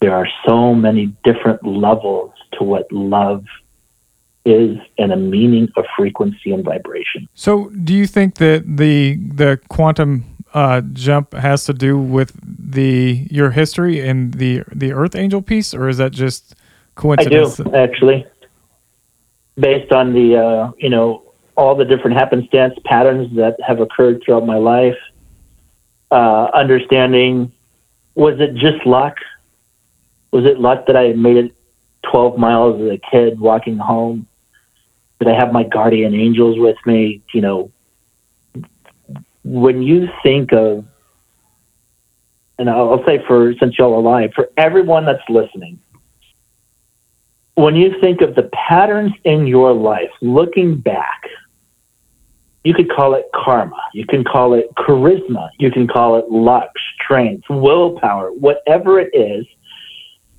there 0.00 0.14
are 0.14 0.28
so 0.46 0.74
many 0.74 1.06
different 1.24 1.66
levels 1.66 2.32
to 2.58 2.64
what 2.64 2.90
love 2.92 3.44
is 4.44 4.76
and 4.98 5.12
a 5.12 5.16
meaning 5.16 5.68
of 5.76 5.84
frequency 5.96 6.52
and 6.52 6.64
vibration. 6.64 7.28
So, 7.34 7.70
do 7.70 7.94
you 7.94 8.06
think 8.06 8.36
that 8.36 8.64
the 8.76 9.16
the 9.16 9.58
quantum 9.68 10.24
uh, 10.52 10.82
jump 10.92 11.34
has 11.34 11.64
to 11.64 11.72
do 11.72 11.98
with 11.98 12.32
the 12.44 13.26
your 13.30 13.50
history 13.50 14.06
and 14.06 14.34
the 14.34 14.62
the 14.72 14.92
Earth 14.92 15.14
Angel 15.14 15.42
piece, 15.42 15.74
or 15.74 15.88
is 15.88 15.98
that 15.98 16.12
just 16.12 16.54
coincidence? 16.94 17.60
I 17.60 17.64
do 17.64 17.74
actually, 17.74 18.26
based 19.56 19.92
on 19.92 20.12
the 20.12 20.36
uh, 20.36 20.72
you 20.78 20.90
know 20.90 21.22
all 21.56 21.74
the 21.74 21.84
different 21.84 22.16
happenstance 22.16 22.74
patterns 22.84 23.34
that 23.36 23.56
have 23.66 23.80
occurred 23.80 24.22
throughout 24.24 24.46
my 24.46 24.56
life. 24.56 24.98
Uh, 26.10 26.48
understanding, 26.54 27.50
was 28.14 28.38
it 28.38 28.54
just 28.54 28.86
luck? 28.86 29.16
Was 30.34 30.46
it 30.46 30.58
luck 30.58 30.86
that 30.88 30.96
I 30.96 31.12
made 31.12 31.36
it 31.36 31.54
12 32.10 32.38
miles 32.38 32.80
as 32.82 32.90
a 32.90 32.98
kid 32.98 33.38
walking 33.38 33.78
home? 33.78 34.26
Did 35.20 35.28
I 35.28 35.38
have 35.38 35.52
my 35.52 35.62
guardian 35.62 36.12
angels 36.12 36.58
with 36.58 36.76
me? 36.84 37.22
You 37.32 37.40
know, 37.40 37.70
when 39.44 39.80
you 39.80 40.08
think 40.24 40.52
of, 40.52 40.84
and 42.58 42.68
I'll 42.68 43.04
say 43.06 43.24
for 43.28 43.54
since 43.60 43.78
y'all 43.78 43.92
are 43.92 43.98
alive, 43.98 44.32
for 44.34 44.50
everyone 44.56 45.04
that's 45.04 45.22
listening, 45.28 45.78
when 47.54 47.76
you 47.76 47.94
think 48.00 48.20
of 48.20 48.34
the 48.34 48.50
patterns 48.52 49.12
in 49.22 49.46
your 49.46 49.72
life, 49.72 50.10
looking 50.20 50.80
back, 50.80 51.22
you 52.64 52.74
could 52.74 52.90
call 52.90 53.14
it 53.14 53.26
karma. 53.32 53.80
You 53.92 54.04
can 54.04 54.24
call 54.24 54.54
it 54.54 54.66
charisma. 54.74 55.50
You 55.60 55.70
can 55.70 55.86
call 55.86 56.16
it 56.16 56.28
luck, 56.28 56.70
strength, 56.96 57.44
willpower, 57.48 58.32
whatever 58.32 58.98
it 58.98 59.14
is. 59.14 59.46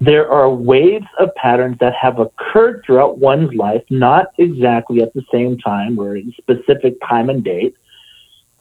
There 0.06 0.30
are 0.30 0.49
waves 0.49 1.07
of 1.19 1.34
patterns 1.36 1.77
that 1.80 1.94
have 1.95 2.19
occurred 2.19 2.84
throughout 2.86 3.18
one's 3.18 3.53
life, 3.56 3.84
not 3.90 4.27
exactly 4.38 5.02
at 5.02 5.14
the 5.14 5.23
same 5.32 5.57
time 5.57 5.98
or 5.98 6.15
in 6.15 6.32
specific 6.38 6.95
time 7.02 7.30
and 7.30 7.44
date, 7.44 7.76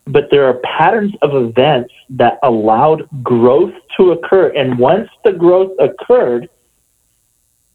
but 0.07 0.29
there 0.31 0.47
are 0.47 0.55
patterns 0.79 1.13
of 1.23 1.35
events 1.35 1.93
that 2.11 2.39
allowed 2.43 3.09
growth 3.23 3.75
to 3.97 4.13
occur. 4.13 4.49
And 4.57 4.79
once 4.79 5.09
the 5.25 5.33
growth 5.33 5.73
occurred, 5.79 6.49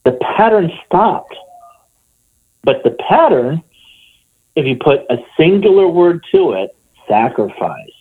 the 0.04 0.14
pattern 0.38 0.72
stopped. 0.86 1.36
But 2.64 2.84
the 2.84 2.96
pattern 3.08 3.64
if 4.56 4.66
you 4.66 4.76
put 4.76 5.02
a 5.10 5.18
singular 5.38 5.88
word 5.88 6.22
to 6.36 6.52
it, 6.52 6.76
sacrifice, 7.08 8.00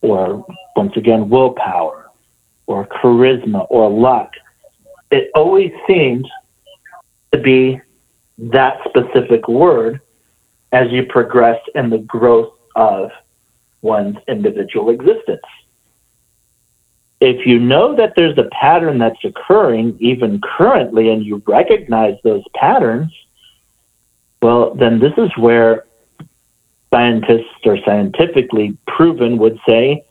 or 0.00 0.46
once 0.76 0.96
again, 0.96 1.28
willpower, 1.28 2.10
or 2.66 2.86
charisma, 2.86 3.66
or 3.68 3.90
luck, 3.90 4.30
it 5.14 5.30
always 5.36 5.70
seems 5.86 6.26
to 7.32 7.38
be 7.38 7.80
that 8.36 8.78
specific 8.88 9.46
word 9.46 10.00
as 10.72 10.90
you 10.90 11.04
progress 11.04 11.60
in 11.76 11.88
the 11.88 11.98
growth 11.98 12.52
of 12.74 13.12
one's 13.80 14.16
individual 14.26 14.90
existence. 14.90 15.46
If 17.20 17.46
you 17.46 17.60
know 17.60 17.94
that 17.94 18.14
there's 18.16 18.36
a 18.38 18.48
pattern 18.60 18.98
that's 18.98 19.24
occurring 19.24 19.96
even 20.00 20.40
currently 20.40 21.10
and 21.10 21.24
you 21.24 21.40
recognize 21.46 22.16
those 22.24 22.42
patterns, 22.56 23.12
well, 24.42 24.74
then 24.74 24.98
this 24.98 25.12
is 25.16 25.30
where 25.36 25.84
scientists 26.92 27.62
or 27.64 27.78
scientifically 27.86 28.76
proven 28.88 29.38
would 29.38 29.60
say 29.68 30.04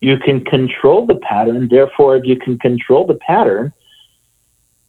you 0.00 0.16
can 0.18 0.42
control 0.46 1.04
the 1.04 1.16
pattern. 1.16 1.68
Therefore, 1.68 2.16
if 2.16 2.24
you 2.24 2.36
can 2.36 2.58
control 2.58 3.06
the 3.06 3.16
pattern, 3.16 3.74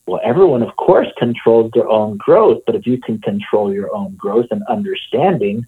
well, 0.07 0.21
everyone, 0.23 0.63
of 0.63 0.75
course, 0.77 1.07
controls 1.17 1.69
their 1.73 1.87
own 1.87 2.17
growth. 2.17 2.63
But 2.65 2.75
if 2.75 2.87
you 2.87 2.97
can 2.97 3.19
control 3.19 3.73
your 3.73 3.93
own 3.93 4.15
growth 4.15 4.47
and 4.51 4.63
understanding, 4.69 5.65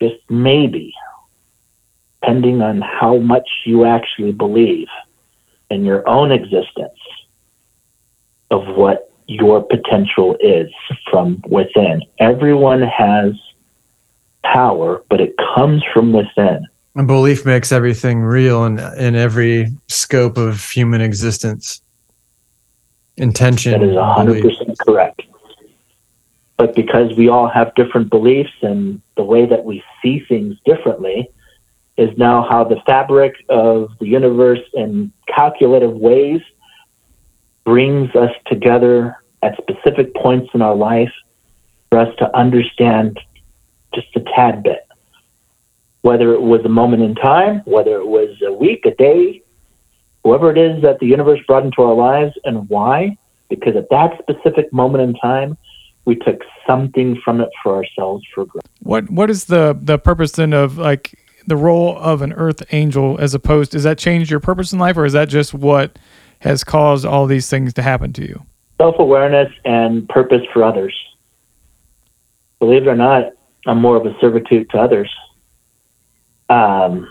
just 0.00 0.16
maybe, 0.30 0.94
depending 2.20 2.62
on 2.62 2.80
how 2.80 3.18
much 3.18 3.48
you 3.66 3.84
actually 3.84 4.32
believe 4.32 4.86
in 5.70 5.84
your 5.84 6.08
own 6.08 6.30
existence 6.30 6.98
of 8.50 8.66
what 8.76 9.10
your 9.26 9.62
potential 9.62 10.36
is 10.40 10.70
from 11.10 11.42
within. 11.48 12.02
Everyone 12.20 12.82
has 12.82 13.32
power, 14.44 15.02
but 15.08 15.20
it 15.20 15.34
comes 15.56 15.82
from 15.92 16.12
within. 16.12 16.66
And 16.94 17.08
belief 17.08 17.44
makes 17.44 17.72
everything 17.72 18.20
real 18.20 18.64
in, 18.64 18.78
in 18.78 19.16
every 19.16 19.76
scope 19.88 20.36
of 20.36 20.70
human 20.70 21.00
existence. 21.00 21.82
Intention. 23.16 23.72
That 23.72 23.82
is 23.82 23.96
100% 23.96 24.42
belief. 24.42 24.78
correct. 24.78 25.22
But 26.56 26.74
because 26.74 27.16
we 27.16 27.28
all 27.28 27.48
have 27.48 27.74
different 27.74 28.10
beliefs 28.10 28.52
and 28.62 29.00
the 29.16 29.24
way 29.24 29.46
that 29.46 29.64
we 29.64 29.82
see 30.02 30.24
things 30.28 30.56
differently, 30.64 31.30
is 31.96 32.16
now 32.18 32.46
how 32.48 32.64
the 32.64 32.80
fabric 32.86 33.34
of 33.48 33.90
the 34.00 34.06
universe 34.06 34.60
in 34.74 35.12
calculative 35.28 35.92
ways 35.92 36.40
brings 37.64 38.14
us 38.16 38.30
together 38.46 39.16
at 39.42 39.56
specific 39.58 40.14
points 40.14 40.50
in 40.54 40.62
our 40.62 40.74
life 40.74 41.12
for 41.90 41.98
us 41.98 42.14
to 42.18 42.36
understand 42.36 43.20
just 43.94 44.08
a 44.16 44.20
tad 44.34 44.62
bit. 44.64 44.86
Whether 46.02 46.34
it 46.34 46.42
was 46.42 46.64
a 46.64 46.68
moment 46.68 47.02
in 47.02 47.14
time, 47.14 47.62
whether 47.64 47.96
it 47.96 48.06
was 48.06 48.36
a 48.44 48.52
week, 48.52 48.84
a 48.84 48.94
day, 48.94 49.43
whoever 50.24 50.50
it 50.50 50.58
is 50.58 50.82
that 50.82 50.98
the 50.98 51.06
universe 51.06 51.40
brought 51.46 51.64
into 51.64 51.82
our 51.82 51.94
lives, 51.94 52.32
and 52.44 52.68
why, 52.68 53.16
because 53.48 53.76
at 53.76 53.88
that 53.90 54.18
specific 54.20 54.72
moment 54.72 55.04
in 55.04 55.14
time, 55.14 55.56
we 56.06 56.16
took 56.16 56.40
something 56.66 57.20
from 57.24 57.40
it 57.40 57.50
for 57.62 57.76
ourselves 57.76 58.24
for 58.34 58.46
growth. 58.46 58.64
What 58.80 59.10
What 59.10 59.30
is 59.30 59.44
the 59.44 59.78
the 59.80 59.98
purpose 59.98 60.32
then 60.32 60.52
of 60.52 60.78
like 60.78 61.18
the 61.46 61.56
role 61.56 61.96
of 61.98 62.22
an 62.22 62.32
earth 62.32 62.62
angel 62.72 63.18
as 63.20 63.34
opposed? 63.34 63.72
Does 63.72 63.84
that 63.84 63.98
change 63.98 64.30
your 64.30 64.40
purpose 64.40 64.72
in 64.72 64.78
life, 64.78 64.96
or 64.96 65.04
is 65.04 65.12
that 65.12 65.28
just 65.28 65.54
what 65.54 65.98
has 66.40 66.64
caused 66.64 67.06
all 67.06 67.26
these 67.26 67.48
things 67.48 67.72
to 67.74 67.82
happen 67.82 68.12
to 68.14 68.22
you? 68.22 68.44
Self 68.80 68.96
awareness 68.98 69.52
and 69.64 70.08
purpose 70.08 70.42
for 70.52 70.64
others. 70.64 70.94
Believe 72.58 72.82
it 72.82 72.88
or 72.88 72.96
not, 72.96 73.32
I'm 73.66 73.80
more 73.80 73.96
of 73.96 74.06
a 74.06 74.14
servitude 74.20 74.70
to 74.70 74.78
others. 74.78 75.10
Um, 76.48 77.10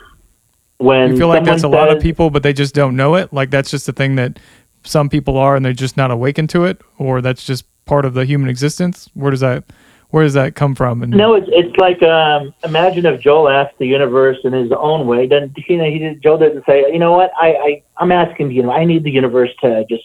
when 0.78 1.12
You 1.12 1.18
feel 1.18 1.28
like 1.28 1.44
that's 1.44 1.64
a 1.64 1.68
lot 1.68 1.90
of 1.90 2.02
people, 2.02 2.30
but 2.30 2.44
they 2.44 2.54
just 2.54 2.74
don't 2.74 2.96
know 2.96 3.16
it. 3.16 3.32
Like 3.34 3.50
that's 3.50 3.72
just 3.72 3.88
a 3.90 3.94
thing 3.94 4.16
that 4.16 4.40
some 4.84 5.10
people 5.10 5.38
are, 5.38 5.56
and 5.56 5.66
they're 5.66 5.74
just 5.74 5.98
not 5.98 6.12
awakened 6.12 6.50
to 6.52 6.66
it, 6.66 6.82
or 6.98 7.22
that's 7.22 7.46
just 7.46 7.66
part 7.86 8.06
of 8.06 8.14
the 8.14 8.26
human 8.26 8.50
existence. 8.50 9.10
Where 9.14 9.32
does 9.32 9.40
that, 9.40 9.64
where 10.10 10.24
does 10.24 10.34
that 10.34 10.56
come 10.56 10.76
from? 10.76 11.04
And 11.04 11.12
No, 11.12 11.34
it's 11.36 11.48
it's 11.50 11.76
like 11.78 12.02
um, 12.04 12.54
imagine 12.64 13.06
if 13.06 13.22
Joel 13.22 13.50
asked 13.50 13.78
the 13.80 13.88
universe 13.88 14.38
in 14.44 14.54
his 14.54 14.72
own 14.78 15.08
way. 15.08 15.28
Then 15.28 15.54
you 15.68 15.78
know 15.78 15.86
he 15.90 16.00
did, 16.00 16.22
Joel 16.22 16.38
didn't 16.40 16.66
say, 16.66 16.92
you 16.92 17.00
know 17.00 17.14
what, 17.14 17.32
I, 17.40 17.54
I 17.54 17.84
I'm 17.98 18.12
asking 18.12 18.52
you 18.52 18.58
universe. 18.58 18.78
I 18.78 18.86
need 18.86 19.04
the 19.04 19.12
universe 19.12 19.50
to 19.62 19.86
just 19.90 20.04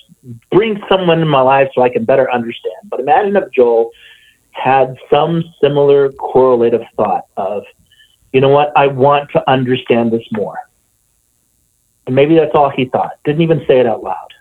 bring 0.51 0.81
someone 0.89 1.21
in 1.21 1.29
my 1.29 1.41
life 1.41 1.69
so 1.75 1.83
I 1.83 1.89
can 1.89 2.05
better 2.05 2.31
understand. 2.31 2.77
But 2.85 3.01
imagine 3.01 3.37
if 3.37 3.51
Joel 3.53 3.91
had 4.53 4.97
some 5.11 5.45
similar 5.63 6.11
correlative 6.13 6.83
thought 6.97 7.27
of, 7.37 7.65
you 8.33 8.41
know 8.41 8.49
what, 8.49 8.73
I 8.77 8.87
want 8.87 9.31
to 9.33 9.51
understand 9.51 10.13
this 10.13 10.27
more. 10.33 10.59
And 12.07 12.15
maybe 12.15 12.35
that's 12.35 12.55
all 12.55 12.71
he 12.71 12.87
thought. 12.87 13.13
Didn't 13.25 13.43
even 13.43 13.65
say 13.67 13.81
it 13.81 13.87
out 13.87 14.03
loud. 14.03 14.33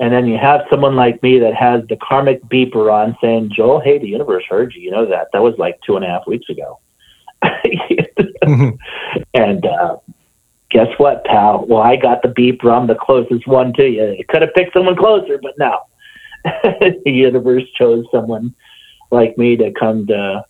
And 0.00 0.12
then 0.12 0.26
you 0.26 0.36
have 0.38 0.62
someone 0.70 0.96
like 0.96 1.22
me 1.22 1.38
that 1.38 1.54
has 1.54 1.82
the 1.88 1.96
karmic 1.96 2.42
beeper 2.44 2.92
on 2.92 3.16
saying, 3.20 3.50
Joel, 3.54 3.80
hey, 3.80 3.98
the 3.98 4.08
universe 4.08 4.44
heard 4.48 4.74
you. 4.74 4.82
You 4.82 4.90
know 4.90 5.06
that. 5.06 5.28
That 5.32 5.42
was 5.42 5.54
like 5.56 5.78
two 5.86 5.96
and 5.96 6.04
a 6.04 6.08
half 6.08 6.26
weeks 6.26 6.48
ago. 6.48 6.80
and 9.34 9.66
uh, 9.66 9.96
guess 10.70 10.88
what, 10.98 11.24
pal? 11.24 11.64
Well, 11.66 11.82
I 11.82 11.96
got 11.96 12.22
the 12.22 12.28
beeper. 12.28 12.72
I'm 12.76 12.88
the 12.88 12.96
closest 12.96 13.46
one 13.46 13.72
to 13.74 13.88
you. 13.88 14.14
You 14.18 14.24
could 14.28 14.42
have 14.42 14.52
picked 14.54 14.72
someone 14.72 14.96
closer, 14.96 15.38
but 15.40 15.54
no. 15.58 15.78
the 16.44 17.00
universe 17.10 17.64
chose 17.78 18.04
someone 18.12 18.54
like 19.10 19.38
me 19.38 19.56
to 19.56 19.72
come 19.72 20.06
to 20.08 20.44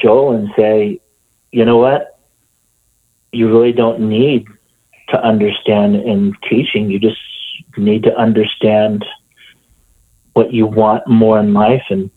Joel 0.00 0.36
and 0.36 0.48
say, 0.56 1.00
you 1.50 1.64
know 1.64 1.78
what? 1.78 2.18
You 3.32 3.48
really 3.48 3.72
don't 3.72 4.08
need 4.08 4.46
to 5.08 5.22
understand 5.22 5.96
in 5.96 6.34
teaching. 6.48 6.90
You 6.90 6.98
just 6.98 7.18
need 7.76 8.02
to 8.04 8.16
understand 8.16 9.04
what 10.34 10.52
you 10.52 10.66
want 10.66 11.06
more 11.06 11.38
in 11.38 11.52
life 11.52 11.82
and 11.90 12.10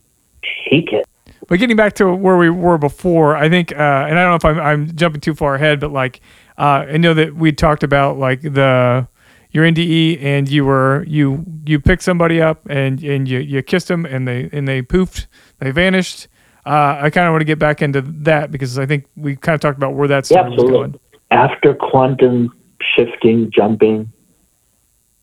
take 0.69 0.91
it. 0.93 1.05
But 1.47 1.59
getting 1.59 1.75
back 1.75 1.93
to 1.95 2.13
where 2.13 2.37
we 2.37 2.49
were 2.49 2.77
before, 2.77 3.35
I 3.35 3.49
think, 3.49 3.71
uh, 3.71 3.75
and 3.75 4.17
I 4.17 4.23
don't 4.23 4.31
know 4.31 4.35
if 4.35 4.45
I'm, 4.45 4.59
I'm 4.59 4.95
jumping 4.95 5.21
too 5.21 5.35
far 5.35 5.55
ahead, 5.55 5.79
but 5.79 5.91
like, 5.91 6.21
uh, 6.57 6.85
I 6.89 6.97
know 6.97 7.13
that 7.13 7.35
we 7.35 7.51
talked 7.51 7.83
about 7.83 8.17
like 8.17 8.41
the 8.41 9.07
your 9.51 9.63
NDE, 9.65 10.21
and 10.21 10.49
you 10.49 10.65
were 10.65 11.05
you 11.07 11.45
you 11.65 11.79
picked 11.79 12.03
somebody 12.03 12.41
up 12.41 12.65
and 12.69 13.01
and 13.03 13.27
you 13.27 13.39
you 13.39 13.61
kissed 13.61 13.87
them, 13.87 14.05
and 14.05 14.27
they 14.27 14.49
and 14.51 14.67
they 14.67 14.81
poofed, 14.81 15.27
they 15.59 15.71
vanished. 15.71 16.27
Uh, 16.65 16.97
I 17.01 17.09
kind 17.11 17.27
of 17.27 17.33
want 17.33 17.41
to 17.41 17.45
get 17.45 17.59
back 17.59 17.81
into 17.81 18.01
that 18.01 18.51
because 18.51 18.79
I 18.79 18.85
think 18.85 19.05
we 19.15 19.35
kind 19.35 19.53
of 19.53 19.61
talked 19.61 19.77
about 19.77 19.93
where 19.93 20.07
that 20.07 20.29
Yeah, 20.31 20.47
was 20.47 20.55
going. 20.55 20.99
After 21.29 21.75
quantum 21.75 22.51
shifting, 22.95 23.51
jumping, 23.51 24.11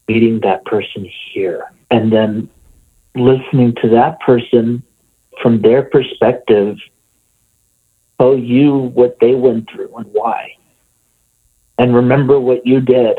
meeting 0.08 0.40
that 0.42 0.64
person 0.64 1.08
here, 1.32 1.64
and 1.90 2.12
then 2.12 2.48
listening 3.16 3.74
to 3.82 3.88
that 3.90 4.20
person 4.20 4.82
from 5.42 5.60
their 5.62 5.82
perspective 5.82 6.76
tell 8.20 8.38
you 8.38 8.76
what 8.94 9.18
they 9.20 9.34
went 9.34 9.68
through 9.70 9.94
and 9.96 10.06
why. 10.12 10.52
And 11.78 11.94
remember 11.94 12.38
what 12.38 12.64
you 12.64 12.80
did. 12.80 13.18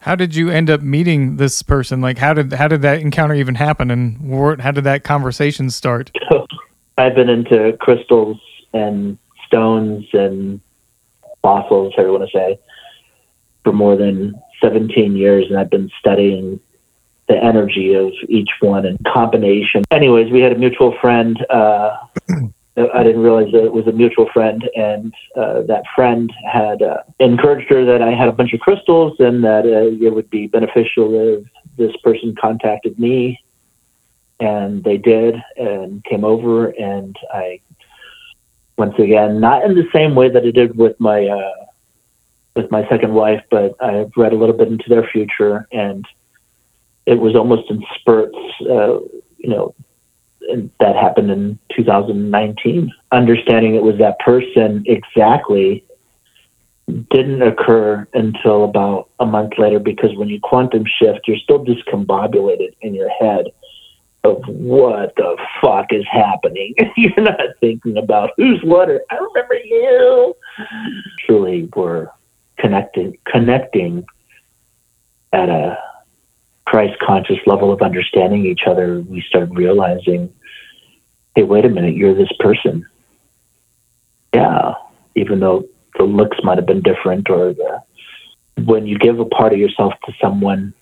How 0.00 0.16
did 0.16 0.34
you 0.34 0.50
end 0.50 0.68
up 0.68 0.80
meeting 0.80 1.36
this 1.36 1.62
person? 1.62 2.00
Like, 2.00 2.18
how 2.18 2.34
did 2.34 2.52
how 2.52 2.66
did 2.66 2.82
that 2.82 3.00
encounter 3.00 3.34
even 3.34 3.54
happen, 3.54 3.88
and 3.88 4.28
where, 4.28 4.56
how 4.56 4.72
did 4.72 4.82
that 4.82 5.04
conversation 5.04 5.70
start? 5.70 6.10
I've 7.02 7.16
been 7.16 7.28
into 7.28 7.76
crystals 7.80 8.38
and 8.72 9.18
stones 9.46 10.06
and 10.12 10.60
fossils, 11.42 11.94
you 11.98 12.12
want 12.12 12.30
to 12.30 12.38
say, 12.38 12.60
for 13.64 13.72
more 13.72 13.96
than 13.96 14.40
17 14.62 15.16
years, 15.16 15.46
and 15.48 15.58
I've 15.58 15.68
been 15.68 15.90
studying 15.98 16.60
the 17.28 17.36
energy 17.36 17.94
of 17.94 18.12
each 18.28 18.50
one 18.60 18.86
and 18.86 18.98
combination. 19.04 19.82
Anyways, 19.90 20.30
we 20.32 20.40
had 20.40 20.52
a 20.52 20.58
mutual 20.58 20.96
friend. 21.00 21.44
Uh, 21.50 21.96
I 22.76 23.02
didn't 23.02 23.22
realize 23.22 23.50
that 23.52 23.64
it 23.64 23.72
was 23.72 23.88
a 23.88 23.92
mutual 23.92 24.28
friend, 24.32 24.62
and 24.76 25.12
uh, 25.36 25.62
that 25.62 25.82
friend 25.96 26.32
had 26.52 26.82
uh, 26.82 26.98
encouraged 27.18 27.68
her 27.70 27.84
that 27.84 28.00
I 28.00 28.12
had 28.12 28.28
a 28.28 28.32
bunch 28.32 28.52
of 28.52 28.60
crystals 28.60 29.16
and 29.18 29.42
that 29.42 29.64
uh, 29.64 30.04
it 30.04 30.14
would 30.14 30.30
be 30.30 30.46
beneficial 30.46 31.12
if 31.14 31.44
this 31.76 31.96
person 32.04 32.32
contacted 32.40 32.96
me 32.96 33.42
and 34.40 34.82
they 34.84 34.96
did 34.96 35.36
and 35.56 36.02
came 36.04 36.24
over 36.24 36.68
and 36.68 37.16
I 37.32 37.60
once 38.76 38.94
again 38.98 39.40
not 39.40 39.64
in 39.64 39.74
the 39.74 39.88
same 39.94 40.14
way 40.14 40.28
that 40.30 40.44
I 40.44 40.50
did 40.50 40.76
with 40.76 40.98
my 40.98 41.26
uh, 41.26 41.66
with 42.54 42.70
my 42.70 42.86
second 42.88 43.14
wife, 43.14 43.42
but 43.50 43.74
I 43.80 44.06
read 44.16 44.32
a 44.32 44.36
little 44.36 44.56
bit 44.56 44.68
into 44.68 44.88
their 44.88 45.08
future 45.08 45.66
and 45.72 46.06
it 47.06 47.18
was 47.18 47.34
almost 47.34 47.70
in 47.70 47.82
spurts, 47.98 48.36
uh, 48.62 48.98
you 49.38 49.48
know, 49.48 49.74
that 50.80 50.96
happened 50.96 51.30
in 51.30 51.58
2019. 51.74 52.92
Understanding 53.10 53.74
it 53.74 53.82
was 53.82 53.98
that 53.98 54.18
person 54.20 54.84
exactly 54.86 55.84
didn't 57.10 57.42
occur 57.42 58.06
until 58.12 58.64
about 58.64 59.08
a 59.20 59.26
month 59.26 59.52
later 59.56 59.78
because 59.78 60.14
when 60.16 60.28
you 60.28 60.40
quantum 60.40 60.84
shift, 60.98 61.20
you're 61.26 61.38
still 61.38 61.64
discombobulated 61.64 62.74
in 62.82 62.94
your 62.94 63.08
head 63.08 63.46
of 64.24 64.42
what 64.46 65.14
the 65.16 65.36
fuck 65.60 65.86
is 65.90 66.04
happening. 66.10 66.74
You're 66.96 67.20
not 67.20 67.40
thinking 67.60 67.96
about 67.96 68.30
who's 68.36 68.60
what 68.62 68.88
or 68.88 69.02
I 69.10 69.16
remember 69.16 69.54
you. 69.54 70.36
Truly, 71.26 71.68
we're 71.74 72.08
connecting, 72.58 73.18
connecting 73.26 74.04
at 75.32 75.48
a 75.48 75.76
Christ 76.66 76.98
conscious 77.00 77.38
level 77.46 77.72
of 77.72 77.82
understanding 77.82 78.46
each 78.46 78.62
other. 78.66 79.00
We 79.00 79.22
start 79.22 79.50
realizing, 79.52 80.32
hey, 81.34 81.42
wait 81.42 81.64
a 81.64 81.68
minute, 81.68 81.96
you're 81.96 82.14
this 82.14 82.32
person. 82.38 82.86
Yeah, 84.34 84.74
even 85.16 85.40
though 85.40 85.68
the 85.98 86.04
looks 86.04 86.38
might 86.42 86.58
have 86.58 86.66
been 86.66 86.82
different 86.82 87.28
or 87.28 87.52
the 87.52 87.82
when 88.64 88.86
you 88.86 88.98
give 88.98 89.18
a 89.18 89.24
part 89.24 89.52
of 89.52 89.58
yourself 89.58 89.94
to 90.04 90.12
someone 90.20 90.74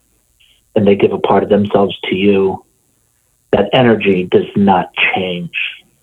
and 0.76 0.86
they 0.86 0.96
give 0.96 1.12
a 1.12 1.18
part 1.18 1.42
of 1.42 1.48
themselves 1.48 1.98
to 2.04 2.14
you, 2.14 2.64
that 3.52 3.68
energy 3.72 4.28
does 4.30 4.46
not 4.56 4.92
change. 5.14 5.50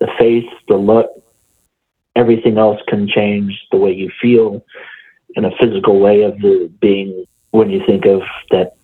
The 0.00 0.08
face, 0.18 0.48
the 0.68 0.76
look, 0.76 1.10
everything 2.14 2.58
else 2.58 2.80
can 2.88 3.08
change 3.08 3.58
the 3.70 3.78
way 3.78 3.92
you 3.92 4.10
feel 4.20 4.64
in 5.36 5.44
a 5.44 5.50
physical 5.60 6.00
way 6.00 6.22
of 6.22 6.38
the 6.40 6.70
being 6.80 7.24
when 7.50 7.70
you 7.70 7.80
think 7.86 8.06
of 8.06 8.22
that 8.50 8.74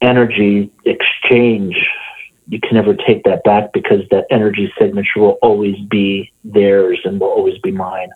energy 0.00 0.70
exchange 0.84 1.76
you 2.48 2.60
can 2.60 2.74
never 2.74 2.94
take 2.94 3.24
that 3.24 3.42
back 3.44 3.72
because 3.72 4.00
that 4.10 4.26
energy 4.30 4.70
signature 4.78 5.20
will 5.20 5.38
always 5.40 5.76
be 5.88 6.30
theirs 6.44 7.00
and 7.04 7.20
will 7.20 7.28
always 7.28 7.58
be 7.58 7.70
mine 7.70 8.10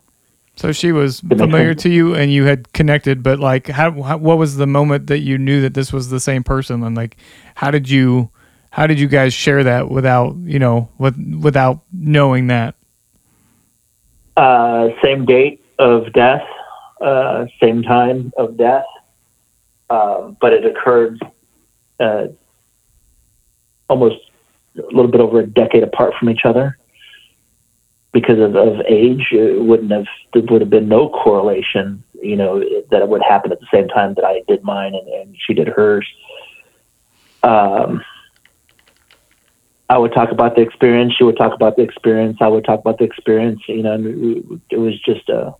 So 0.56 0.72
she 0.72 0.92
was 0.92 1.20
familiar 1.20 1.72
to 1.74 1.88
you, 1.88 2.14
and 2.14 2.32
you 2.32 2.44
had 2.44 2.72
connected. 2.72 3.22
But 3.22 3.38
like, 3.38 3.68
how, 3.68 4.02
how 4.02 4.16
what 4.18 4.38
was 4.38 4.56
the 4.56 4.66
moment 4.66 5.06
that 5.06 5.20
you 5.20 5.38
knew 5.38 5.60
that 5.60 5.74
this 5.74 5.92
was 5.92 6.10
the 6.10 6.18
same 6.18 6.42
person? 6.42 6.82
And 6.82 6.96
like, 6.96 7.16
how 7.54 7.70
did 7.70 7.88
you 7.88 8.30
how 8.70 8.86
did 8.86 9.00
you 9.00 9.08
guys 9.08 9.34
share 9.34 9.64
that 9.64 9.90
without 9.90 10.36
you 10.36 10.58
know 10.58 10.88
with 10.98 11.16
without 11.40 11.80
knowing 11.92 12.48
that? 12.48 12.74
uh, 14.38 14.90
same 15.02 15.26
date 15.26 15.64
of 15.80 16.12
death, 16.12 16.46
uh, 17.00 17.46
same 17.60 17.82
time 17.82 18.32
of 18.38 18.56
death, 18.56 18.84
uh, 19.90 20.28
but 20.40 20.52
it 20.52 20.64
occurred 20.64 21.20
uh, 21.98 22.28
almost 23.88 24.16
a 24.76 24.94
little 24.94 25.10
bit 25.10 25.20
over 25.20 25.40
a 25.40 25.46
decade 25.46 25.82
apart 25.82 26.14
from 26.18 26.30
each 26.30 26.44
other. 26.44 26.78
Because 28.12 28.38
of, 28.38 28.54
of 28.54 28.80
age, 28.88 29.26
it 29.32 29.60
wouldn't 29.60 29.90
have 29.90 30.06
there 30.32 30.42
would 30.48 30.60
have 30.60 30.70
been 30.70 30.88
no 30.88 31.08
correlation, 31.08 32.02
you 32.22 32.36
know, 32.36 32.60
that 32.90 33.02
it 33.02 33.08
would 33.08 33.22
happen 33.22 33.52
at 33.52 33.60
the 33.60 33.66
same 33.72 33.88
time 33.88 34.14
that 34.14 34.24
I 34.24 34.42
did 34.48 34.62
mine 34.62 34.94
and, 34.94 35.08
and 35.08 35.36
she 35.46 35.52
did 35.52 35.68
hers. 35.68 36.06
Um, 37.42 38.02
I 39.88 39.96
would 39.96 40.12
talk 40.12 40.30
about 40.30 40.54
the 40.54 40.62
experience. 40.62 41.14
She 41.16 41.24
would 41.24 41.38
talk 41.38 41.54
about 41.54 41.76
the 41.76 41.82
experience. 41.82 42.38
I 42.40 42.48
would 42.48 42.64
talk 42.64 42.80
about 42.80 42.98
the 42.98 43.04
experience. 43.04 43.60
You 43.68 43.82
know, 43.82 43.94
it 44.70 44.78
was 44.78 45.00
just 45.00 45.28
a 45.28 45.54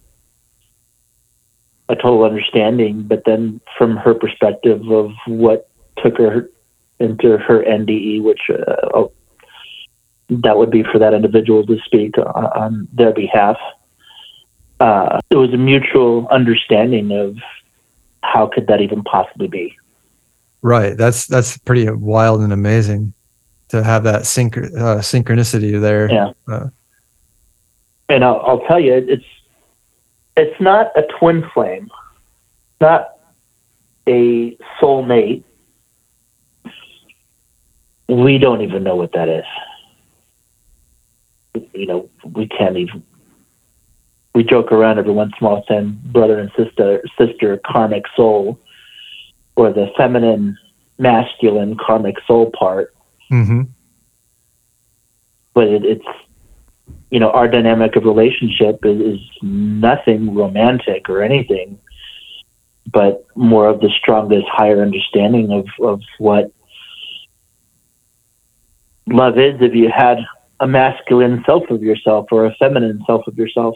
a 1.91 1.97
total 1.97 2.25
understanding. 2.25 3.03
But 3.03 3.23
then, 3.25 3.61
from 3.79 3.97
her 3.97 4.15
perspective 4.15 4.83
of 4.91 5.13
what 5.27 5.71
took 5.97 6.19
her 6.19 6.51
into 7.01 7.39
her 7.39 7.63
NDE, 7.65 8.23
which 8.23 8.51
uh, 8.51 8.89
oh, 8.95 9.13
that 10.29 10.59
would 10.59 10.71
be 10.71 10.83
for 10.83 10.99
that 10.99 11.15
individual 11.15 11.65
to 11.67 11.79
speak 11.85 12.19
on, 12.19 12.27
on 12.27 12.89
their 12.93 13.13
behalf. 13.13 13.57
Uh, 14.81 15.21
it 15.31 15.37
was 15.37 15.53
a 15.55 15.57
mutual 15.57 16.29
understanding 16.29 17.11
of 17.11 17.37
how 18.23 18.47
could 18.47 18.67
that 18.67 18.81
even 18.81 19.03
possibly 19.03 19.49
be. 19.49 19.77
Right. 20.61 20.97
That's 20.97 21.27
that's 21.27 21.57
pretty 21.57 21.91
wild 21.91 22.43
and 22.43 22.53
amazing 22.53 23.15
to 23.69 23.83
have 23.83 24.05
that 24.05 24.23
synch- 24.23 24.75
uh, 24.77 24.99
synchronicity 24.99 25.81
there. 25.81 26.11
Yeah. 26.11 26.33
Uh, 26.47 26.69
and 28.09 28.25
I'll, 28.25 28.41
I'll 28.47 28.61
tell 28.61 28.81
you, 28.81 28.95
it's 28.95 29.25
it's 30.37 30.61
not 30.61 30.97
a 30.97 31.03
twin 31.19 31.45
flame, 31.53 31.91
not 32.81 33.19
a 34.07 34.57
soulmate. 34.81 35.43
We 38.09 38.39
don't 38.39 38.63
even 38.63 38.83
know 38.85 38.97
what 38.97 39.13
that 39.13 39.29
is. 39.29 39.45
You 41.75 41.87
know, 41.87 42.11
we 42.25 42.47
can't 42.49 42.77
even. 42.77 43.03
We 44.35 44.45
joke 44.45 44.71
around 44.71 44.99
every 44.99 45.13
once 45.13 45.33
in 45.41 45.47
a 45.47 45.51
while 45.51 45.65
saying 45.69 46.01
brother 46.05 46.39
and 46.39 46.51
sister, 46.57 47.03
sister 47.19 47.61
karmic 47.67 48.05
soul, 48.15 48.61
or 49.57 49.73
the 49.73 49.89
feminine, 49.97 50.57
masculine 50.99 51.77
karmic 51.77 52.17
soul 52.27 52.53
part. 52.57 52.95
Mm-hmm. 53.31 53.63
But 55.55 55.69
it, 55.69 55.85
it's 55.85 56.07
you 57.11 57.21
know, 57.21 57.31
our 57.31 57.49
dynamic 57.49 57.97
of 57.97 58.05
relationship 58.05 58.85
is, 58.85 59.01
is 59.01 59.21
nothing 59.43 60.35
romantic 60.35 61.09
or 61.09 61.23
anything, 61.23 61.79
but 62.93 63.27
more 63.35 63.69
of 63.69 63.81
the 63.81 63.91
strongest, 63.99 64.47
higher 64.49 64.83
understanding 64.83 65.51
of, 65.51 65.67
of 65.83 66.01
what 66.19 66.53
love 69.07 69.39
is 69.39 69.55
if 69.61 69.75
you 69.75 69.91
had 69.95 70.19
a 70.61 70.67
masculine 70.67 71.43
self 71.47 71.65
of 71.71 71.83
yourself 71.83 72.27
or 72.31 72.47
a 72.47 72.55
feminine 72.57 73.03
self 73.07 73.27
of 73.27 73.37
yourself. 73.37 73.75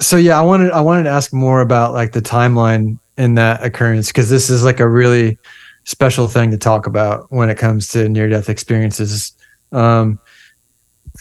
So 0.00 0.16
yeah, 0.16 0.38
I 0.38 0.42
wanted 0.42 0.72
I 0.72 0.80
wanted 0.80 1.04
to 1.04 1.10
ask 1.10 1.32
more 1.32 1.60
about 1.60 1.92
like 1.92 2.12
the 2.12 2.22
timeline 2.22 2.98
in 3.16 3.34
that 3.34 3.62
occurrence 3.62 4.08
because 4.08 4.30
this 4.30 4.50
is 4.50 4.64
like 4.64 4.80
a 4.80 4.88
really 4.88 5.38
special 5.84 6.28
thing 6.28 6.50
to 6.50 6.58
talk 6.58 6.86
about 6.86 7.30
when 7.30 7.50
it 7.50 7.58
comes 7.58 7.88
to 7.88 8.08
near 8.08 8.28
death 8.28 8.48
experiences. 8.48 9.32
Um, 9.72 10.18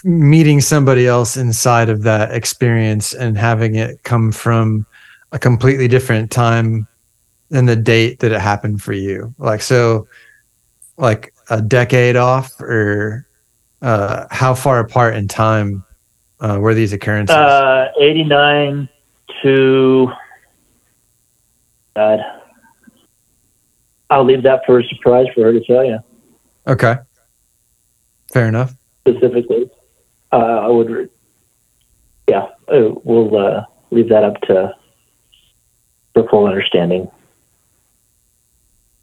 meeting 0.04 0.62
somebody 0.62 1.08
else 1.08 1.38
inside 1.38 1.90
of 1.90 2.04
that 2.04 2.32
experience 2.32 3.14
and 3.14 3.38
having 3.38 3.76
it 3.76 4.02
come 4.04 4.32
from 4.32 4.86
a 5.32 5.40
completely 5.40 5.88
different 5.88 6.32
time 6.32 6.88
than 7.50 7.66
the 7.66 7.76
date 7.76 8.20
that 8.20 8.32
it 8.32 8.40
happened 8.42 8.82
for 8.82 8.94
you. 8.94 9.34
Like 9.38 9.62
so, 9.62 10.08
like 10.98 11.34
a 11.50 11.62
decade 11.62 12.16
off, 12.16 12.60
or 12.62 13.28
uh, 13.82 14.26
how 14.32 14.54
far 14.54 14.80
apart 14.80 15.16
in 15.16 15.28
time 15.28 15.84
uh, 16.40 16.58
were 16.60 16.74
these 16.74 16.94
occurrences? 16.94 17.36
Uh, 17.36 17.92
89 18.00 18.90
to 19.44 20.12
God. 21.96 22.20
I'll 24.12 24.26
leave 24.26 24.44
that 24.44 24.64
for 24.66 24.80
a 24.80 24.84
surprise 24.84 25.28
for 25.34 25.44
her 25.46 25.54
to 25.54 25.64
tell 25.64 25.86
you 25.86 26.00
okay, 26.68 26.98
fair 28.32 28.48
enough. 28.48 28.76
specifically. 29.08 29.72
Uh, 30.34 30.36
I 30.36 30.68
would, 30.68 30.90
re- 30.90 31.10
yeah, 32.28 32.50
uh, 32.68 32.92
we'll 33.04 33.36
uh, 33.38 33.66
leave 33.90 34.10
that 34.10 34.24
up 34.24 34.40
to 34.42 34.76
for 36.14 36.28
full 36.30 36.46
understanding. 36.46 37.10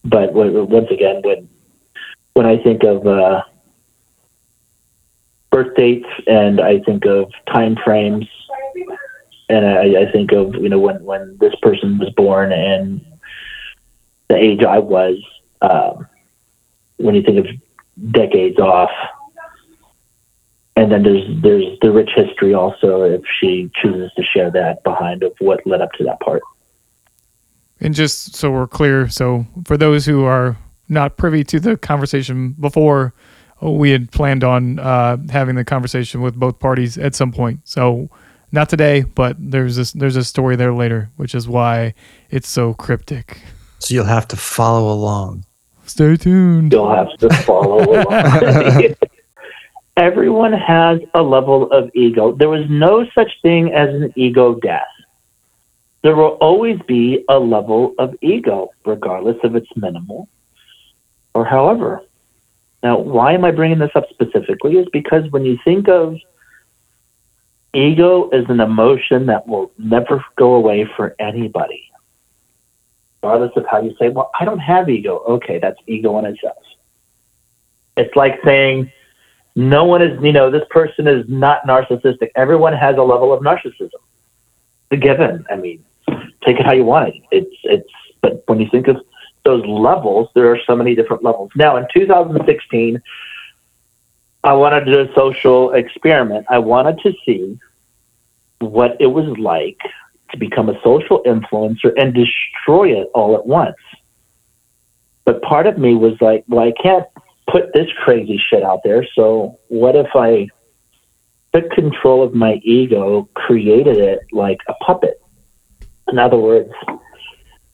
But 0.04 0.32
once 0.32 0.90
again, 0.90 1.22
when 1.24 1.48
when 2.34 2.46
I 2.46 2.62
think 2.62 2.84
of 2.84 3.06
uh, 3.06 3.42
birth 5.50 5.74
dates 5.74 6.06
and 6.26 6.60
I 6.60 6.80
think 6.80 7.04
of 7.06 7.32
time 7.46 7.76
frames, 7.82 8.26
and 9.48 9.66
I, 9.66 10.02
I 10.02 10.12
think 10.12 10.32
of 10.32 10.54
you 10.54 10.68
know 10.68 10.78
when 10.78 11.02
when 11.02 11.36
this 11.40 11.54
person 11.62 11.98
was 11.98 12.10
born 12.10 12.52
and 12.52 13.04
the 14.28 14.36
age 14.36 14.62
I 14.62 14.78
was, 14.78 15.16
um, 15.62 16.06
when 16.96 17.14
you 17.14 17.22
think 17.22 17.46
of 17.46 18.12
decades 18.12 18.58
off, 18.58 18.90
and 20.76 20.92
then 20.92 21.02
there's 21.02 21.42
there's 21.42 21.78
the 21.82 21.90
rich 21.90 22.10
history 22.14 22.54
also 22.54 23.02
if 23.02 23.22
she 23.40 23.70
chooses 23.82 24.12
to 24.16 24.22
share 24.22 24.50
that 24.52 24.82
behind 24.84 25.22
of 25.22 25.32
what 25.40 25.66
led 25.66 25.80
up 25.80 25.92
to 25.92 26.04
that 26.04 26.20
part. 26.20 26.42
And 27.80 27.94
just 27.94 28.34
so 28.34 28.50
we're 28.50 28.66
clear, 28.66 29.08
so 29.08 29.46
for 29.64 29.76
those 29.76 30.04
who 30.06 30.24
are 30.24 30.56
not 30.88 31.16
privy 31.16 31.44
to 31.44 31.60
the 31.60 31.76
conversation 31.76 32.52
before, 32.52 33.14
we 33.60 33.90
had 33.90 34.10
planned 34.10 34.44
on 34.44 34.78
uh, 34.78 35.16
having 35.30 35.54
the 35.54 35.64
conversation 35.64 36.20
with 36.20 36.34
both 36.34 36.58
parties 36.58 36.96
at 36.96 37.14
some 37.14 37.32
point. 37.32 37.60
So 37.64 38.08
not 38.52 38.68
today, 38.68 39.02
but 39.02 39.36
there's 39.38 39.76
this 39.76 39.92
there's 39.92 40.16
a 40.16 40.24
story 40.24 40.56
there 40.56 40.72
later, 40.72 41.10
which 41.16 41.34
is 41.34 41.48
why 41.48 41.94
it's 42.30 42.48
so 42.48 42.74
cryptic. 42.74 43.42
So 43.78 43.94
you'll 43.94 44.04
have 44.04 44.28
to 44.28 44.36
follow 44.36 44.92
along. 44.92 45.44
Stay 45.86 46.16
tuned. 46.16 46.72
You'll 46.72 46.94
have 46.94 47.16
to 47.18 47.30
follow 47.44 47.82
along. 47.82 48.94
Everyone 49.96 50.52
has 50.52 51.00
a 51.14 51.22
level 51.22 51.70
of 51.72 51.90
ego. 51.94 52.32
There 52.32 52.48
was 52.48 52.64
no 52.68 53.06
such 53.14 53.30
thing 53.42 53.72
as 53.72 53.88
an 53.88 54.12
ego 54.16 54.54
death. 54.54 54.86
There 56.02 56.14
will 56.14 56.36
always 56.40 56.78
be 56.86 57.24
a 57.28 57.38
level 57.38 57.94
of 57.98 58.14
ego, 58.22 58.70
regardless 58.84 59.36
if 59.42 59.54
it's 59.54 59.76
minimal 59.76 60.28
or 61.34 61.44
however. 61.44 62.02
Now, 62.82 62.98
why 62.98 63.32
am 63.32 63.44
I 63.44 63.50
bringing 63.50 63.78
this 63.78 63.90
up 63.94 64.08
specifically? 64.10 64.76
Is 64.76 64.86
because 64.92 65.30
when 65.30 65.44
you 65.44 65.58
think 65.64 65.88
of 65.88 66.16
ego 67.74 68.28
as 68.28 68.44
an 68.48 68.60
emotion 68.60 69.26
that 69.26 69.46
will 69.48 69.72
never 69.78 70.24
go 70.36 70.54
away 70.54 70.88
for 70.96 71.16
anybody, 71.18 71.87
regardless 73.22 73.52
of 73.56 73.64
how 73.70 73.80
you 73.80 73.94
say, 73.98 74.08
well, 74.08 74.30
I 74.38 74.44
don't 74.44 74.58
have 74.58 74.88
ego. 74.88 75.18
Okay, 75.28 75.58
that's 75.58 75.78
ego 75.86 76.18
in 76.18 76.26
itself. 76.26 76.56
It's 77.96 78.14
like 78.14 78.38
saying, 78.44 78.92
no 79.56 79.84
one 79.84 80.02
is, 80.02 80.22
you 80.22 80.32
know, 80.32 80.50
this 80.50 80.62
person 80.70 81.08
is 81.08 81.24
not 81.28 81.66
narcissistic. 81.66 82.30
Everyone 82.36 82.72
has 82.72 82.96
a 82.96 83.02
level 83.02 83.32
of 83.32 83.42
narcissism. 83.42 83.90
The 84.90 84.96
given. 84.96 85.44
I 85.50 85.56
mean, 85.56 85.84
take 86.44 86.60
it 86.60 86.64
how 86.64 86.72
you 86.74 86.84
want 86.84 87.08
it. 87.08 87.22
It's, 87.30 87.56
it's, 87.64 87.90
but 88.20 88.44
when 88.46 88.60
you 88.60 88.68
think 88.70 88.88
of 88.88 88.96
those 89.44 89.64
levels, 89.66 90.28
there 90.34 90.50
are 90.52 90.58
so 90.66 90.76
many 90.76 90.94
different 90.94 91.24
levels. 91.24 91.50
Now, 91.56 91.76
in 91.76 91.86
2016, 91.92 93.02
I 94.44 94.52
wanted 94.52 94.84
to 94.84 94.92
do 94.92 95.00
a 95.10 95.14
social 95.14 95.72
experiment. 95.72 96.46
I 96.48 96.58
wanted 96.58 97.00
to 97.00 97.12
see 97.26 97.58
what 98.60 98.96
it 99.00 99.06
was 99.06 99.36
like 99.38 99.78
to 100.30 100.36
become 100.36 100.68
a 100.68 100.80
social 100.82 101.22
influencer 101.24 101.92
and 101.96 102.14
destroy 102.14 102.90
it 102.90 103.08
all 103.14 103.36
at 103.36 103.46
once. 103.46 103.76
But 105.24 105.42
part 105.42 105.66
of 105.66 105.78
me 105.78 105.94
was 105.94 106.14
like, 106.20 106.44
well, 106.48 106.66
I 106.66 106.72
can't 106.82 107.06
put 107.50 107.72
this 107.72 107.88
crazy 108.02 108.40
shit 108.48 108.62
out 108.62 108.80
there. 108.84 109.06
So 109.14 109.58
what 109.68 109.96
if 109.96 110.08
I 110.14 110.48
took 111.54 111.70
control 111.70 112.22
of 112.22 112.34
my 112.34 112.60
ego, 112.62 113.28
created 113.34 113.98
it 113.98 114.20
like 114.32 114.58
a 114.68 114.74
puppet? 114.84 115.20
In 116.10 116.18
other 116.18 116.38
words, 116.38 116.72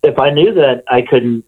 if 0.02 0.18
I 0.18 0.30
knew 0.30 0.52
that 0.54 0.84
I 0.88 1.02
couldn't 1.02 1.44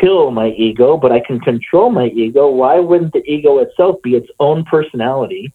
kill 0.00 0.30
my 0.30 0.48
ego, 0.48 0.96
but 0.96 1.12
I 1.12 1.20
can 1.20 1.40
control 1.40 1.90
my 1.90 2.08
ego, 2.08 2.50
why 2.50 2.78
wouldn't 2.78 3.12
the 3.12 3.24
ego 3.24 3.58
itself 3.58 3.96
be 4.02 4.14
its 4.14 4.28
own 4.40 4.64
personality 4.64 5.52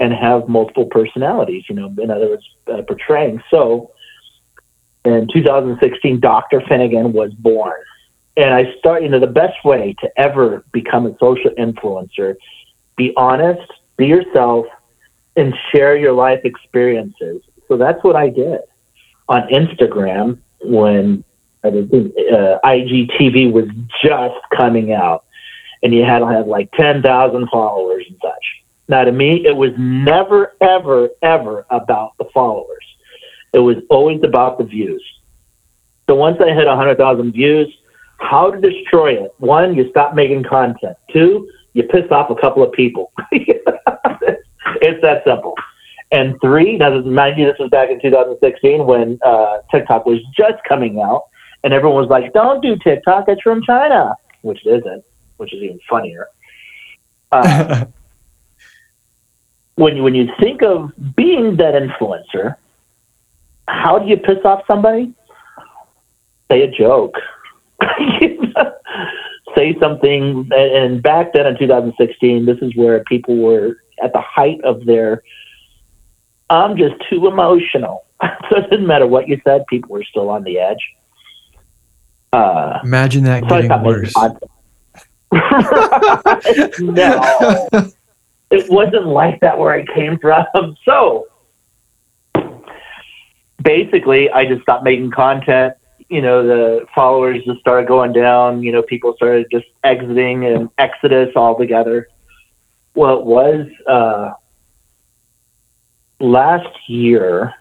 and 0.00 0.12
have 0.12 0.48
multiple 0.48 0.86
personalities? 0.86 1.64
You 1.68 1.74
know, 1.74 1.94
in 2.00 2.10
other 2.10 2.28
words, 2.28 2.44
uh, 2.72 2.82
portraying. 2.82 3.42
So 3.50 3.92
in 5.04 5.28
2016, 5.32 6.20
Dr. 6.20 6.60
Finigan 6.60 7.12
was 7.12 7.32
born. 7.34 7.80
And 8.36 8.54
I 8.54 8.72
start, 8.78 9.02
you 9.02 9.08
know, 9.08 9.18
the 9.18 9.26
best 9.26 9.64
way 9.64 9.96
to 10.00 10.10
ever 10.16 10.64
become 10.72 11.06
a 11.06 11.16
social 11.18 11.50
influencer, 11.58 12.36
be 12.96 13.12
honest, 13.16 13.68
be 13.96 14.06
yourself, 14.06 14.66
and 15.36 15.54
share 15.72 15.96
your 15.96 16.12
life 16.12 16.40
experiences. 16.44 17.42
So 17.66 17.76
that's 17.76 18.02
what 18.04 18.16
I 18.16 18.28
did 18.28 18.60
on 19.28 19.42
Instagram 19.48 20.38
when 20.62 21.24
I 21.64 21.68
was, 21.68 21.84
uh, 21.92 22.58
IGTV 22.64 23.52
was 23.52 23.66
just 24.02 24.36
coming 24.56 24.92
out, 24.92 25.24
and 25.82 25.92
you 25.92 26.04
had 26.04 26.20
to 26.20 26.26
have 26.26 26.46
like 26.46 26.70
10,000 26.72 27.48
followers 27.50 28.04
and 28.08 28.16
such. 28.22 28.64
Now, 28.88 29.04
to 29.04 29.12
me, 29.12 29.44
it 29.44 29.54
was 29.54 29.72
never, 29.76 30.54
ever, 30.60 31.10
ever 31.22 31.66
about 31.70 32.16
the 32.18 32.24
followers. 32.32 32.84
It 33.52 33.60
was 33.60 33.76
always 33.90 34.22
about 34.22 34.58
the 34.58 34.64
views. 34.64 35.02
So 36.08 36.14
once 36.14 36.38
I 36.40 36.52
hit 36.52 36.66
100,000 36.66 37.32
views, 37.32 37.68
how 38.18 38.50
to 38.50 38.60
destroy 38.60 39.12
it? 39.12 39.34
One, 39.38 39.74
you 39.74 39.88
stop 39.90 40.14
making 40.14 40.44
content. 40.44 40.96
Two, 41.12 41.48
you 41.72 41.84
piss 41.84 42.10
off 42.10 42.30
a 42.30 42.34
couple 42.34 42.62
of 42.62 42.72
people. 42.72 43.12
it's 43.32 45.02
that 45.02 45.22
simple. 45.24 45.54
And 46.10 46.40
three, 46.40 46.76
now 46.78 46.98
mind 47.00 47.38
you, 47.38 47.46
this 47.46 47.58
was 47.58 47.68
back 47.70 47.90
in 47.90 48.00
2016 48.00 48.86
when 48.86 49.18
uh, 49.24 49.58
TikTok 49.70 50.06
was 50.06 50.18
just 50.36 50.56
coming 50.66 51.00
out, 51.00 51.24
and 51.62 51.74
everyone 51.74 52.00
was 52.00 52.08
like, 52.08 52.32
"Don't 52.32 52.62
do 52.62 52.76
TikTok; 52.76 53.26
it's 53.28 53.42
from 53.42 53.62
China," 53.62 54.14
which 54.40 54.64
it 54.64 54.70
isn't, 54.70 55.04
which 55.36 55.52
is 55.52 55.62
even 55.62 55.78
funnier. 55.88 56.28
Uh, 57.30 57.84
when 59.74 59.96
you 59.96 60.02
when 60.02 60.14
you 60.14 60.30
think 60.40 60.62
of 60.62 60.92
being 61.14 61.56
that 61.56 61.74
influencer, 61.74 62.56
how 63.68 63.98
do 63.98 64.06
you 64.08 64.16
piss 64.16 64.38
off 64.44 64.62
somebody? 64.68 65.14
Say 66.50 66.62
a 66.62 66.70
joke. 66.70 67.14
Say 69.56 69.76
something. 69.80 70.48
And 70.52 71.02
back 71.02 71.32
then 71.34 71.46
in 71.46 71.58
2016, 71.58 72.46
this 72.46 72.58
is 72.62 72.74
where 72.74 73.04
people 73.04 73.36
were 73.36 73.76
at 74.02 74.12
the 74.12 74.20
height 74.20 74.60
of 74.64 74.84
their 74.86 75.22
I'm 76.50 76.76
just 76.76 76.94
too 77.10 77.26
emotional. 77.26 78.06
so 78.22 78.58
it 78.58 78.70
didn't 78.70 78.86
matter 78.86 79.06
what 79.06 79.28
you 79.28 79.40
said, 79.44 79.66
people 79.68 79.90
were 79.90 80.04
still 80.04 80.30
on 80.30 80.44
the 80.44 80.58
edge. 80.58 80.80
Uh, 82.32 82.78
Imagine 82.84 83.24
that 83.24 83.42
so 83.48 83.62
getting 83.62 83.82
worse. 83.82 84.14
no, 86.80 87.92
it 88.50 88.70
wasn't 88.70 89.06
like 89.06 89.40
that 89.40 89.58
where 89.58 89.72
I 89.72 89.84
came 89.94 90.18
from. 90.18 90.74
So 90.84 91.27
basically, 93.62 94.30
I 94.30 94.44
just 94.44 94.62
stopped 94.62 94.84
making 94.84 95.10
content. 95.10 95.74
You 96.08 96.22
know, 96.22 96.46
the 96.46 96.86
followers 96.94 97.44
just 97.44 97.60
started 97.60 97.86
going 97.86 98.12
down. 98.12 98.62
You 98.62 98.72
know, 98.72 98.82
people 98.82 99.14
started 99.16 99.46
just 99.50 99.66
exiting 99.84 100.46
and 100.46 100.70
exodus 100.78 101.34
altogether. 101.36 102.08
Well, 102.94 103.18
it 103.18 103.26
was 103.26 103.66
uh, 103.86 104.32
last 106.20 106.68
year. 106.88 107.54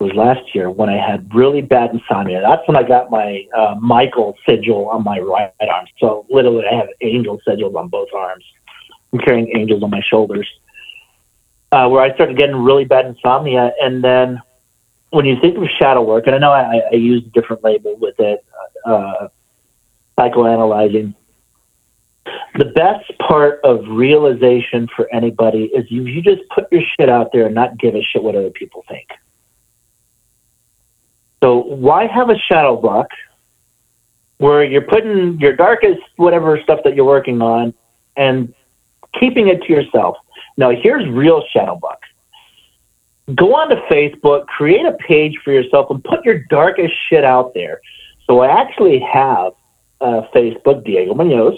It 0.00 0.04
was 0.04 0.14
last 0.14 0.54
year 0.54 0.70
when 0.70 0.88
I 0.88 0.96
had 0.96 1.34
really 1.34 1.60
bad 1.60 1.90
insomnia. 1.90 2.40
That's 2.40 2.66
when 2.68 2.76
I 2.76 2.86
got 2.86 3.10
my 3.10 3.44
uh, 3.56 3.74
Michael 3.80 4.36
sigil 4.48 4.88
on 4.88 5.02
my 5.02 5.18
right 5.18 5.52
arm. 5.60 5.86
So 5.98 6.24
literally, 6.30 6.64
I 6.70 6.76
have 6.76 6.88
angel 7.00 7.40
sigils 7.46 7.74
on 7.74 7.88
both 7.88 8.08
arms. 8.16 8.44
I'm 9.12 9.18
carrying 9.18 9.56
angels 9.56 9.82
on 9.82 9.90
my 9.90 10.02
shoulders. 10.08 10.48
Uh, 11.70 11.86
where 11.88 12.02
I 12.02 12.14
started 12.14 12.38
getting 12.38 12.56
really 12.56 12.86
bad 12.86 13.04
insomnia, 13.04 13.72
and 13.80 14.02
then 14.02 14.40
when 15.10 15.26
you 15.26 15.38
think 15.40 15.56
of 15.58 15.64
shadow 15.78 16.02
work, 16.02 16.26
and 16.26 16.34
I 16.34 16.38
know 16.38 16.50
I, 16.50 16.80
I 16.92 16.94
use 16.94 17.22
a 17.26 17.30
different 17.30 17.62
label 17.62 17.96
with 17.96 18.18
it, 18.18 18.44
uh, 18.86 19.28
psychoanalyzing. 20.18 21.14
The 22.56 22.66
best 22.66 23.10
part 23.18 23.60
of 23.64 23.86
realization 23.88 24.88
for 24.94 25.12
anybody 25.14 25.64
is 25.64 25.90
you, 25.90 26.04
you 26.04 26.22
just 26.22 26.42
put 26.54 26.70
your 26.72 26.82
shit 26.98 27.08
out 27.08 27.32
there 27.32 27.46
and 27.46 27.54
not 27.54 27.78
give 27.78 27.94
a 27.94 28.02
shit 28.02 28.22
what 28.22 28.34
other 28.34 28.50
people 28.50 28.84
think. 28.88 29.08
So 31.42 31.58
why 31.58 32.06
have 32.06 32.30
a 32.30 32.38
shadow 32.50 32.76
book 32.76 33.08
where 34.38 34.64
you're 34.64 34.82
putting 34.82 35.38
your 35.38 35.54
darkest 35.54 36.00
whatever 36.16 36.60
stuff 36.62 36.80
that 36.84 36.94
you're 36.94 37.04
working 37.04 37.40
on 37.40 37.72
and 38.16 38.52
keeping 39.18 39.48
it 39.48 39.62
to 39.62 39.72
yourself? 39.72 40.16
Now 40.58 40.70
here's 40.70 41.08
real 41.08 41.42
shadow 41.50 41.76
book. 41.76 42.00
Go 43.34 43.54
onto 43.54 43.76
Facebook, 43.90 44.46
create 44.46 44.84
a 44.84 44.92
page 44.92 45.38
for 45.44 45.52
yourself, 45.52 45.88
and 45.90 46.02
put 46.02 46.24
your 46.24 46.40
darkest 46.50 46.92
shit 47.08 47.24
out 47.24 47.54
there. 47.54 47.80
So 48.26 48.40
I 48.40 48.60
actually 48.60 49.00
have 49.00 49.52
uh, 50.00 50.22
Facebook, 50.34 50.84
Diego 50.84 51.14
Munoz, 51.14 51.54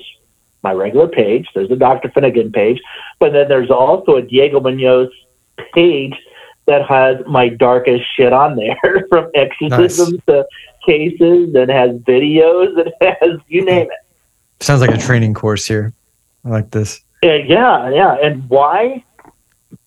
my 0.62 0.72
regular 0.72 1.08
page. 1.08 1.48
There's 1.54 1.70
a 1.70 1.76
Dr. 1.76 2.08
Finigan 2.10 2.52
page, 2.52 2.80
but 3.18 3.32
then 3.32 3.48
there's 3.48 3.70
also 3.70 4.16
a 4.16 4.22
Diego 4.22 4.60
Munoz 4.60 5.08
page 5.74 6.14
that 6.66 6.86
has 6.86 7.16
my 7.26 7.48
darkest 7.48 8.04
shit 8.16 8.32
on 8.32 8.56
there, 8.56 8.76
from 9.08 9.30
exorcisms 9.34 10.20
to 10.26 10.46
cases, 10.86 11.54
and 11.54 11.70
has 11.70 11.90
videos, 12.00 12.78
and 12.78 12.92
has 13.20 13.40
you 13.48 13.64
name 13.64 13.86
it. 13.86 14.62
Sounds 14.64 14.80
like 14.80 14.90
a 14.90 14.98
training 14.98 15.34
course 15.34 15.66
here. 15.66 15.94
I 16.44 16.50
like 16.50 16.70
this. 16.70 17.00
Uh, 17.22 17.34
yeah, 17.34 17.90
yeah. 17.90 18.16
And 18.22 18.48
why? 18.48 19.04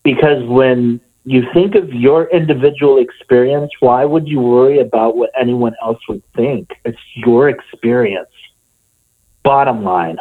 Because 0.02 0.44
when 0.44 1.00
you 1.24 1.42
think 1.52 1.74
of 1.74 1.92
your 1.92 2.28
individual 2.30 2.98
experience, 2.98 3.72
why 3.80 4.04
would 4.04 4.28
you 4.28 4.40
worry 4.40 4.78
about 4.78 5.16
what 5.16 5.30
anyone 5.38 5.74
else 5.82 5.98
would 6.08 6.22
think? 6.36 6.70
It's 6.84 6.98
your 7.14 7.48
experience. 7.48 8.28
Bottom 9.42 9.82
line. 9.82 10.18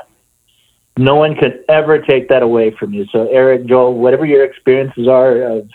No 0.98 1.16
one 1.16 1.36
could 1.36 1.64
ever 1.70 2.00
take 2.00 2.30
that 2.30 2.44
away 2.44 2.72
from 2.72 2.94
you. 2.94 3.06
So, 3.12 3.28
Eric, 3.30 3.66
Joel, 3.66 3.96
whatever 3.96 4.26
your 4.26 4.44
experiences 4.44 5.08
are 5.08 5.42
of 5.42 5.70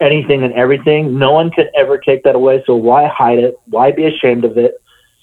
anything 0.00 0.42
and 0.44 0.52
everything, 0.54 1.18
no 1.18 1.32
one 1.32 1.50
could 1.50 1.68
ever 1.76 1.98
take 1.98 2.22
that 2.24 2.34
away. 2.34 2.62
So, 2.66 2.76
why 2.76 3.06
hide 3.08 3.38
it? 3.38 3.56
Why 3.66 3.92
be 3.92 4.06
ashamed 4.06 4.44
of 4.44 4.56
it? 4.58 4.74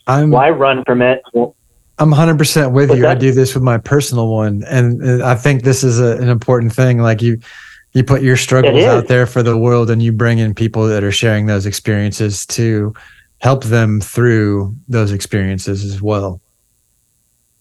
I'm 0.08 0.30
Why 0.30 0.50
run 0.50 0.84
from 0.86 1.02
it? 1.02 1.22
Well, 1.34 1.56
I'm 2.00 2.12
100% 2.12 2.72
with 2.72 2.96
you. 2.96 3.06
I 3.06 3.14
do 3.16 3.32
this 3.32 3.54
with 3.54 3.64
my 3.64 3.78
personal 3.78 4.30
one 4.30 4.64
and 4.64 5.22
uh, 5.22 5.26
I 5.28 5.36
think 5.36 5.64
this 5.64 5.84
is 5.84 6.00
a, 6.00 6.18
an 6.18 6.30
important 6.30 6.74
thing 6.74 7.00
like 7.00 7.22
you 7.22 7.40
you 7.94 8.04
put 8.04 8.22
your 8.22 8.38
struggles 8.38 8.84
out 8.84 9.08
there 9.08 9.26
for 9.26 9.42
the 9.42 9.58
world 9.58 9.90
and 9.90 10.02
you 10.02 10.12
bring 10.12 10.38
in 10.38 10.54
people 10.54 10.88
that 10.88 11.04
are 11.04 11.12
sharing 11.12 11.48
those 11.48 11.66
experiences 11.66 12.46
to 12.46 12.94
help 13.40 13.64
them 13.64 14.00
through 14.00 14.76
those 14.88 15.12
experiences 15.12 15.84
as 15.84 16.02
well. 16.02 16.40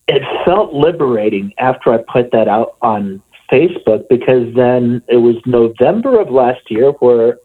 it 0.08 0.22
felt 0.44 0.72
liberating 0.72 1.52
after 1.58 1.92
I 1.92 1.98
put 1.98 2.30
that 2.32 2.48
out 2.48 2.76
on 2.82 3.22
Facebook 3.50 4.08
because 4.08 4.54
then 4.54 5.02
it 5.08 5.16
was 5.16 5.36
November 5.46 6.20
of 6.20 6.30
last 6.30 6.70
year 6.70 6.92
where 6.92 7.38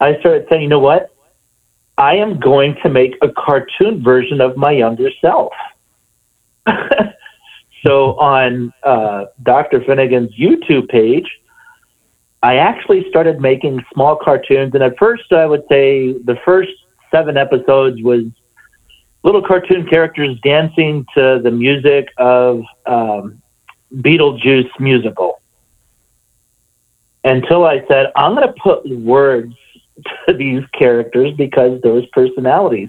I 0.00 0.18
started 0.20 0.46
saying, 0.50 0.62
you 0.62 0.68
know 0.68 0.78
what? 0.78 1.14
I 1.98 2.16
am 2.16 2.40
going 2.40 2.76
to 2.82 2.88
make 2.88 3.16
a 3.22 3.28
cartoon 3.28 4.02
version 4.02 4.40
of 4.40 4.56
my 4.56 4.72
younger 4.72 5.10
self. 5.20 5.52
so 7.84 8.18
on 8.18 8.72
uh, 8.82 9.26
Dr. 9.42 9.82
Finigan's 9.84 10.32
YouTube 10.38 10.88
page, 10.88 11.26
I 12.42 12.56
actually 12.56 13.08
started 13.08 13.40
making 13.40 13.84
small 13.92 14.16
cartoons. 14.16 14.74
And 14.74 14.82
at 14.82 14.98
first, 14.98 15.32
I 15.32 15.46
would 15.46 15.62
say 15.68 16.12
the 16.12 16.36
first 16.44 16.72
seven 17.10 17.36
episodes 17.36 18.02
was 18.02 18.24
little 19.22 19.42
cartoon 19.42 19.86
characters 19.86 20.36
dancing 20.42 21.06
to 21.14 21.40
the 21.42 21.50
music 21.50 22.08
of 22.18 22.64
um, 22.86 23.40
Beetlejuice 23.94 24.70
musical. 24.80 25.40
Until 27.24 27.64
I 27.64 27.86
said, 27.86 28.10
I'm 28.16 28.34
going 28.34 28.48
to 28.48 28.54
put 28.60 28.88
words 28.88 29.54
to 30.26 30.34
these 30.34 30.64
characters 30.76 31.32
because 31.36 31.80
those 31.82 32.06
personalities. 32.06 32.88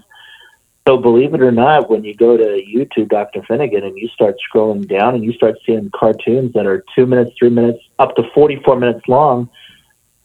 So 0.88 0.98
believe 0.98 1.34
it 1.34 1.42
or 1.42 1.52
not, 1.52 1.90
when 1.90 2.04
you 2.04 2.14
go 2.14 2.36
to 2.36 2.44
YouTube, 2.44 3.10
Dr. 3.10 3.42
Finigan, 3.42 3.86
and 3.86 3.98
you 3.98 4.10
start 4.10 4.36
scrolling 4.54 4.88
down 4.88 5.16
and 5.16 5.24
you 5.24 5.32
start 5.32 5.56
seeing 5.66 5.90
cartoons 5.96 6.52
that 6.54 6.66
are 6.66 6.84
two 6.94 7.06
minutes, 7.06 7.32
three 7.40 7.50
minutes, 7.50 7.80
up 8.00 8.16
to 8.16 8.24
44 8.34 8.78
minutes 8.80 9.08
long, 9.08 9.50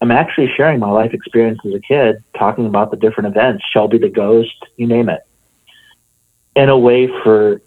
I'm 0.01 0.11
actually 0.11 0.49
sharing 0.55 0.79
my 0.79 0.89
life 0.89 1.13
experience 1.13 1.59
as 1.65 1.73
a 1.73 1.79
kid, 1.79 2.23
talking 2.37 2.65
about 2.65 2.91
the 2.91 2.97
different 2.97 3.35
events, 3.35 3.63
Shelby 3.71 3.99
the 3.99 4.09
Ghost, 4.09 4.55
you 4.75 4.87
name 4.87 5.09
it 5.09 5.21
in 6.55 6.69
a 6.69 6.77
way 6.77 7.07
for 7.23 7.61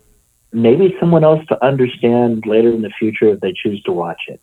maybe 0.52 0.94
someone 1.00 1.24
else 1.24 1.44
to 1.46 1.64
understand 1.64 2.44
later 2.46 2.70
in 2.70 2.82
the 2.82 2.90
future 2.98 3.28
if 3.28 3.40
they 3.40 3.52
choose 3.52 3.82
to 3.84 3.92
watch 3.92 4.22
it. 4.28 4.40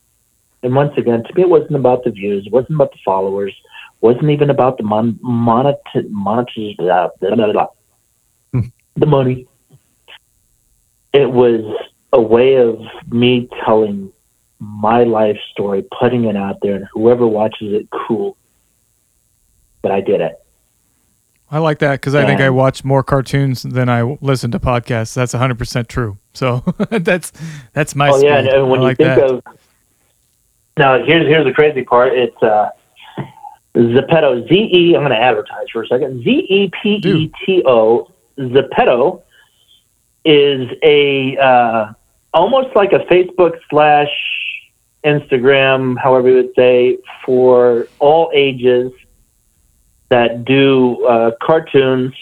And 0.64 0.76
once 0.76 0.94
again, 0.98 1.24
to 1.24 1.34
me, 1.36 1.44
it 1.44 1.50
wasn't 1.50 1.76
about 1.76 2.04
the 2.04 2.12
views, 2.12 2.46
it 2.46 2.52
wasn't 2.52 2.76
about 2.76 2.92
the 2.92 2.98
followers, 3.06 3.56
wasn't 4.02 4.30
even 4.32 4.50
about 4.50 4.78
the 4.78 4.84
mon- 4.84 5.20
monet- 5.22 5.78
monet- 6.10 6.76
uh, 6.80 7.10
blah, 7.20 7.36
blah, 7.36 7.52
blah. 7.52 7.68
The 9.00 9.06
money. 9.06 9.48
It 11.14 11.32
was 11.32 11.62
a 12.14 12.22
way 12.22 12.56
of 12.56 12.80
me 13.08 13.50
telling 13.66 14.12
my 14.60 15.04
life 15.04 15.38
story, 15.52 15.86
putting 16.00 16.26
it 16.26 16.36
out 16.36 16.58
there, 16.62 16.76
and 16.76 16.88
whoever 16.94 17.26
watches 17.26 17.74
it, 17.74 17.88
cool. 17.92 18.38
But 19.82 19.92
I 19.92 20.02
did 20.02 20.22
it. 20.22 20.44
I 21.52 21.58
like 21.58 21.80
that 21.80 21.94
because 21.94 22.14
I 22.14 22.28
think 22.28 22.42
I 22.42 22.52
watch 22.52 22.84
more 22.84 23.02
cartoons 23.02 23.64
than 23.64 23.90
I 23.90 24.04
listen 24.22 24.52
to 24.52 24.60
podcasts. 24.60 25.16
That's 25.16 25.34
100% 25.34 25.88
true. 25.88 26.20
So 26.34 26.64
that's 26.92 27.32
that's 27.74 27.96
my 27.96 28.10
oh 28.10 28.22
yeah, 28.22 28.38
and, 28.38 28.48
and 28.48 28.70
when 28.70 28.82
I 28.82 28.84
you 28.84 28.88
like 28.90 28.98
think 28.98 29.16
that. 29.16 29.32
of 29.32 29.44
now, 30.80 31.04
here's 31.04 31.28
here's 31.28 31.46
the 31.46 31.52
crazy 31.52 31.84
part. 31.84 32.14
It's 32.14 32.42
uh, 32.42 32.70
Zepeto. 33.76 34.48
Z 34.48 34.56
E. 34.56 34.96
I'm 34.96 35.02
going 35.02 35.12
to 35.12 35.22
advertise 35.22 35.66
for 35.74 35.84
a 35.84 35.88
second. 35.88 36.24
Z 36.24 36.30
E 36.30 36.72
P 36.82 37.02
E 37.06 37.32
T 37.46 37.64
O. 37.66 38.10
Zepeto 38.40 39.22
is 40.26 40.70
a 40.84 41.38
uh, 41.38 41.94
almost 42.34 42.76
like 42.76 42.94
a 42.94 43.00
Facebook 43.00 43.60
slash 43.70 44.10
Instagram, 45.04 45.98
however 45.98 46.30
you 46.30 46.36
would 46.36 46.56
say, 46.56 46.98
for 47.26 47.88
all 48.00 48.32
ages 48.34 48.92
that 50.10 50.44
do 50.46 51.06
uh, 51.06 51.32
cartoons 51.42 52.14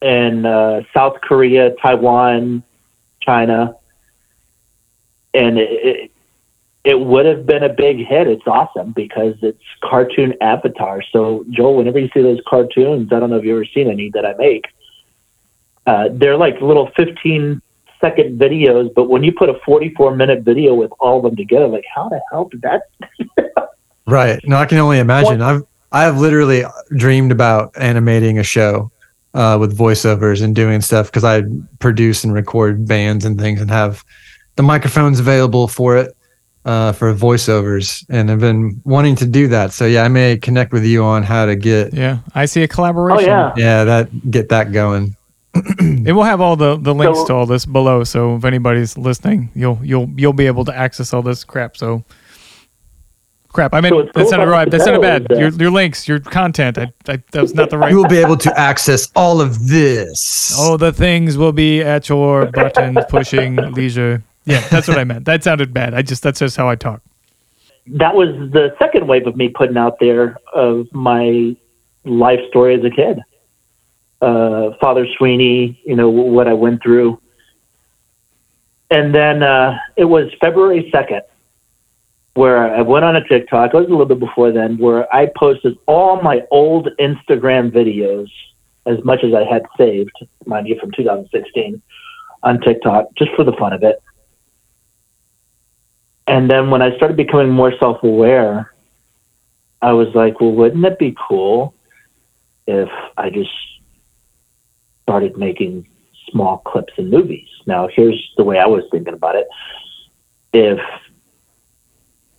in 0.00 0.44
uh, 0.44 0.82
South 0.94 1.20
Korea, 1.20 1.74
Taiwan, 1.82 2.62
China, 3.20 3.76
and 5.34 5.58
it, 5.58 6.11
it 6.84 6.98
would 6.98 7.26
have 7.26 7.46
been 7.46 7.62
a 7.62 7.68
big 7.68 7.98
hit. 7.98 8.26
It's 8.26 8.46
awesome 8.46 8.92
because 8.92 9.34
it's 9.42 9.62
cartoon 9.84 10.34
avatars. 10.40 11.06
So 11.12 11.44
Joel, 11.50 11.76
whenever 11.76 11.98
you 11.98 12.08
see 12.12 12.22
those 12.22 12.40
cartoons, 12.48 13.12
I 13.12 13.20
don't 13.20 13.30
know 13.30 13.36
if 13.36 13.44
you've 13.44 13.56
ever 13.56 13.66
seen 13.66 13.88
any 13.88 14.10
that 14.10 14.26
I 14.26 14.34
make. 14.34 14.64
Uh, 15.86 16.08
they're 16.12 16.36
like 16.36 16.60
little 16.60 16.90
15 16.96 17.60
second 18.00 18.38
videos, 18.38 18.92
but 18.94 19.08
when 19.08 19.22
you 19.22 19.32
put 19.32 19.48
a 19.48 19.58
44 19.64 20.16
minute 20.16 20.42
video 20.42 20.74
with 20.74 20.90
all 20.98 21.18
of 21.18 21.24
them 21.24 21.36
together, 21.36 21.68
like 21.68 21.84
how 21.92 22.08
the 22.08 22.20
hell 22.30 22.46
did 22.46 22.62
that? 22.62 22.82
Right. 24.06 24.40
No, 24.44 24.56
I 24.56 24.66
can 24.66 24.78
only 24.78 24.98
imagine. 24.98 25.40
I've 25.40 25.62
I've 25.92 26.18
literally 26.18 26.64
dreamed 26.96 27.32
about 27.32 27.72
animating 27.76 28.38
a 28.38 28.42
show 28.42 28.90
uh, 29.34 29.56
with 29.60 29.76
voiceovers 29.76 30.42
and 30.42 30.54
doing 30.54 30.80
stuff 30.80 31.06
because 31.06 31.24
I 31.24 31.42
produce 31.78 32.24
and 32.24 32.32
record 32.32 32.86
bands 32.86 33.24
and 33.24 33.38
things 33.38 33.60
and 33.60 33.70
have 33.70 34.04
the 34.56 34.62
microphones 34.62 35.20
available 35.20 35.68
for 35.68 35.96
it. 35.96 36.16
Uh, 36.64 36.92
for 36.92 37.12
voiceovers, 37.14 38.04
and 38.08 38.30
I've 38.30 38.38
been 38.40 38.80
wanting 38.84 39.16
to 39.16 39.26
do 39.26 39.48
that. 39.48 39.72
So 39.72 39.84
yeah, 39.86 40.04
I 40.04 40.08
may 40.08 40.36
connect 40.36 40.72
with 40.72 40.84
you 40.84 41.02
on 41.02 41.22
how 41.22 41.46
to 41.46 41.56
get 41.56 41.92
Yeah, 41.92 42.18
I 42.34 42.46
see 42.46 42.62
a 42.62 42.68
collaboration. 42.68 43.28
Oh 43.30 43.32
yeah. 43.32 43.52
yeah 43.56 43.84
that 43.84 44.30
get 44.30 44.48
that 44.50 44.72
going. 44.72 45.16
It 45.80 46.12
will 46.12 46.22
have 46.24 46.40
all 46.40 46.56
the, 46.56 46.76
the 46.78 46.94
links 46.94 47.18
So- 47.20 47.26
to 47.26 47.34
all 47.34 47.46
this 47.46 47.66
below, 47.66 48.04
so 48.04 48.36
if 48.36 48.44
anybody's 48.44 48.96
listening, 48.96 49.50
you'll 49.54 49.78
you'll 49.82 50.08
you'll 50.16 50.32
be 50.32 50.46
able 50.46 50.64
to 50.64 50.74
access 50.76 51.12
all 51.12 51.22
this 51.22 51.44
crap. 51.44 51.76
So, 51.76 52.04
crap. 53.48 53.74
I 53.74 53.80
mean, 53.80 53.90
So 53.90 53.96
what's 53.96 54.06
that 54.12 54.20
cool 54.22 54.30
sounded 54.30 54.48
about 54.48 54.52
right. 54.56 54.70
the 54.70 54.78
That 54.78 54.84
sounded 54.84 55.02
bad. 55.02 55.26
Your 55.38 55.50
your 55.50 55.70
links, 55.70 56.08
your 56.08 56.20
content. 56.20 56.78
I, 56.78 56.92
I 57.08 57.22
that 57.32 57.42
was 57.42 57.54
not 57.54 57.70
the 57.70 57.78
right. 57.78 57.90
You 57.90 57.98
will 57.98 58.08
be 58.08 58.18
able 58.18 58.36
to 58.38 58.58
access 58.58 59.10
all 59.14 59.40
of 59.40 59.68
this. 59.68 60.56
All 60.58 60.78
the 60.78 60.92
things 60.92 61.36
will 61.36 61.52
be 61.52 61.82
at 61.82 62.08
your 62.08 62.46
button 62.46 62.96
pushing 63.10 63.56
leisure. 63.56 64.22
Yeah, 64.44 64.66
that's 64.68 64.88
what 64.88 64.98
I 64.98 65.04
meant. 65.04 65.24
That 65.24 65.44
sounded 65.44 65.72
bad. 65.72 65.94
I 65.94 66.02
just 66.02 66.22
that's 66.22 66.40
just 66.40 66.56
how 66.56 66.68
I 66.68 66.74
talk. 66.74 67.02
that 67.86 68.14
was 68.14 68.28
the 68.52 68.74
second 68.78 69.06
wave 69.06 69.26
of 69.26 69.36
me 69.36 69.48
putting 69.48 69.76
out 69.76 69.98
there 70.00 70.36
of 70.54 70.92
my 70.92 71.56
life 72.04 72.40
story 72.48 72.74
as 72.74 72.84
a 72.84 72.90
kid. 72.90 73.20
Uh, 74.20 74.76
Father 74.80 75.06
Sweeney, 75.18 75.80
you 75.84 75.96
know, 75.96 76.08
what 76.08 76.46
I 76.46 76.52
went 76.52 76.82
through. 76.82 77.20
And 78.90 79.14
then 79.14 79.42
uh, 79.42 79.78
it 79.96 80.04
was 80.04 80.30
February 80.40 80.90
2nd 80.94 81.22
where 82.34 82.74
I 82.74 82.80
went 82.82 83.04
on 83.04 83.16
a 83.16 83.26
TikTok. 83.26 83.74
It 83.74 83.76
was 83.76 83.86
a 83.86 83.90
little 83.90 84.06
bit 84.06 84.20
before 84.20 84.52
then 84.52 84.78
where 84.78 85.12
I 85.14 85.26
posted 85.36 85.76
all 85.86 86.22
my 86.22 86.42
old 86.50 86.88
Instagram 86.98 87.70
videos 87.70 88.28
as 88.86 89.02
much 89.04 89.22
as 89.22 89.34
I 89.34 89.44
had 89.44 89.62
saved, 89.76 90.12
mind 90.46 90.66
you, 90.68 90.78
from 90.80 90.92
2016 90.92 91.82
on 92.42 92.60
TikTok, 92.60 93.14
just 93.16 93.30
for 93.36 93.44
the 93.44 93.52
fun 93.52 93.72
of 93.72 93.82
it. 93.82 94.02
And 96.26 96.50
then 96.50 96.70
when 96.70 96.82
I 96.82 96.96
started 96.96 97.16
becoming 97.16 97.50
more 97.50 97.72
self 97.78 98.02
aware, 98.02 98.72
I 99.80 99.92
was 99.92 100.08
like, 100.14 100.40
well, 100.40 100.52
wouldn't 100.52 100.84
it 100.84 100.98
be 100.98 101.16
cool 101.28 101.74
if 102.66 102.88
I 103.16 103.30
just 103.30 103.50
started 105.02 105.36
making 105.36 105.88
small 106.30 106.58
clips 106.58 106.92
and 106.96 107.10
movies? 107.10 107.48
Now, 107.66 107.88
here's 107.92 108.32
the 108.36 108.44
way 108.44 108.58
I 108.58 108.66
was 108.66 108.84
thinking 108.92 109.14
about 109.14 109.34
it. 109.34 109.48
If 110.52 110.78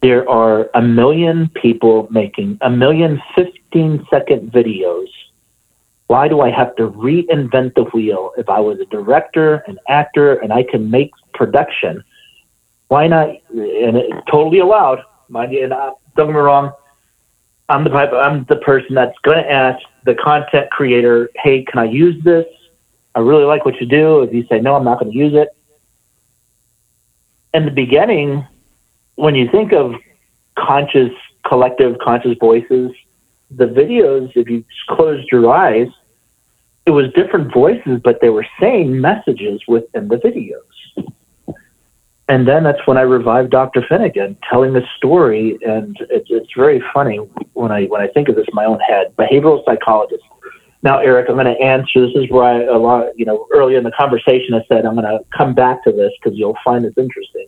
there 0.01 0.27
are 0.29 0.69
a 0.73 0.81
million 0.81 1.49
people 1.49 2.07
making 2.09 2.57
a 2.61 2.69
million 2.69 3.21
15 3.35 4.05
second 4.09 4.51
videos, 4.51 5.07
why 6.07 6.27
do 6.27 6.41
I 6.41 6.51
have 6.51 6.75
to 6.77 6.89
reinvent 6.89 7.75
the 7.75 7.85
wheel 7.93 8.31
if 8.37 8.49
I 8.49 8.59
was 8.59 8.79
a 8.79 8.85
director, 8.85 9.63
an 9.67 9.79
actor, 9.89 10.35
and 10.35 10.53
I 10.53 10.63
can 10.63 10.89
make 10.89 11.11
production? 11.33 12.03
Why 12.93 13.07
not? 13.07 13.29
And 13.49 13.97
it's 13.97 14.23
totally 14.29 14.59
allowed, 14.59 14.99
mind 15.27 15.51
you. 15.51 15.63
And 15.63 15.73
uh, 15.73 15.93
don't 16.15 16.27
get 16.27 16.33
me 16.33 16.39
wrong, 16.39 16.71
I'm 17.67 17.83
the. 17.83 17.91
I'm 17.91 18.45
the 18.49 18.57
person 18.57 18.93
that's 18.93 19.17
going 19.23 19.43
to 19.43 19.51
ask 19.51 19.83
the 20.05 20.13
content 20.13 20.69
creator, 20.69 21.31
"Hey, 21.43 21.63
can 21.63 21.79
I 21.79 21.85
use 21.85 22.23
this? 22.23 22.45
I 23.15 23.19
really 23.21 23.45
like 23.45 23.65
what 23.65 23.81
you 23.81 23.87
do." 23.87 24.21
If 24.21 24.31
you 24.31 24.45
say 24.47 24.59
no, 24.59 24.75
I'm 24.75 24.83
not 24.83 24.99
going 24.99 25.11
to 25.11 25.17
use 25.17 25.33
it. 25.33 25.49
In 27.55 27.65
the 27.65 27.71
beginning, 27.71 28.45
when 29.15 29.33
you 29.33 29.49
think 29.49 29.73
of 29.73 29.95
conscious, 30.55 31.13
collective, 31.47 31.97
conscious 31.97 32.37
voices, 32.39 32.91
the 33.49 33.65
videos, 33.65 34.31
if 34.35 34.47
you 34.47 34.63
closed 34.89 35.27
your 35.31 35.51
eyes, 35.51 35.87
it 36.85 36.91
was 36.91 37.11
different 37.13 37.51
voices, 37.51 38.01
but 38.03 38.21
they 38.21 38.29
were 38.29 38.45
saying 38.59 39.01
messages 39.01 39.61
within 39.67 40.09
the 40.09 40.17
videos 40.17 40.72
and 42.29 42.47
then 42.47 42.63
that's 42.63 42.85
when 42.85 42.97
I 42.97 43.01
revived 43.01 43.51
Dr. 43.51 43.81
Finigan, 43.81 44.37
telling 44.49 44.75
a 44.75 44.81
story, 44.97 45.57
and 45.65 45.97
it's 46.09 46.27
it's 46.29 46.51
very 46.55 46.81
funny 46.93 47.17
when 47.53 47.71
I 47.71 47.85
when 47.85 48.01
I 48.01 48.07
think 48.07 48.29
of 48.29 48.35
this 48.35 48.45
in 48.47 48.55
my 48.55 48.65
own 48.65 48.79
head. 48.79 49.13
Behavioral 49.17 49.63
psychologist. 49.65 50.23
Now, 50.83 50.99
Eric, 50.99 51.27
I'm 51.29 51.35
going 51.35 51.45
to 51.45 51.61
answer. 51.61 52.05
This 52.07 52.15
is 52.15 52.29
where 52.29 52.43
I 52.43 52.63
a 52.63 52.77
lot, 52.77 53.07
you 53.17 53.25
know, 53.25 53.47
earlier 53.53 53.77
in 53.77 53.83
the 53.83 53.91
conversation, 53.91 54.53
I 54.53 54.63
said 54.67 54.85
I'm 54.85 54.95
going 54.95 55.05
to 55.05 55.19
come 55.37 55.53
back 55.53 55.83
to 55.83 55.91
this 55.91 56.11
because 56.21 56.37
you'll 56.37 56.57
find 56.63 56.85
this 56.85 56.93
interesting. 56.97 57.47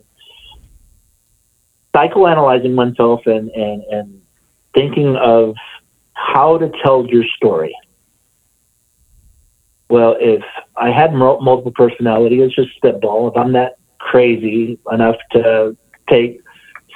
Psychoanalyzing 1.96 2.76
oneself 2.76 3.22
and 3.26 3.50
and 3.52 3.82
and 3.84 4.22
thinking 4.74 5.16
of 5.16 5.56
how 6.14 6.58
to 6.58 6.70
tell 6.84 7.06
your 7.08 7.24
story. 7.38 7.74
Well, 9.90 10.18
if 10.20 10.44
I 10.76 10.92
had 10.92 11.14
multiple 11.14 11.72
personality, 11.74 12.42
it's 12.42 12.56
just 12.56 12.76
spitball. 12.76 13.30
If 13.30 13.38
I'm 13.38 13.54
that 13.54 13.78
crazy 14.06 14.78
enough 14.92 15.16
to 15.32 15.76
take 16.10 16.40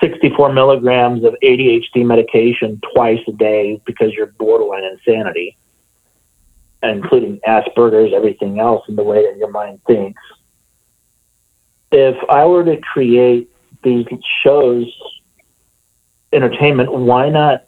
64 0.02 0.54
milligrams 0.54 1.24
of 1.24 1.36
ADHD 1.44 2.06
medication 2.06 2.80
twice 2.94 3.20
a 3.28 3.32
day 3.34 3.82
because 3.86 4.14
you're 4.14 4.28
borderline 4.28 4.84
insanity, 4.84 5.58
including 6.84 7.40
Asperger's, 7.48 8.14
everything 8.14 8.60
else 8.60 8.84
in 8.88 8.96
the 8.96 9.04
way 9.04 9.24
that 9.26 9.38
your 9.38 9.50
mind 9.52 9.82
thinks. 9.88 10.22
If 11.92 12.16
I 12.30 12.46
were 12.46 12.64
to 12.64 12.78
create 12.78 13.50
these 13.84 14.06
shows, 14.44 14.86
entertainment, 16.32 16.94
why 16.94 17.30
not 17.30 17.66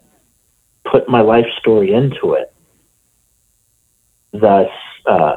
put 0.84 1.08
my 1.08 1.20
life 1.20 1.46
story 1.58 1.92
into 1.92 2.34
it? 2.34 2.54
Thus, 4.32 4.68
uh, 5.04 5.34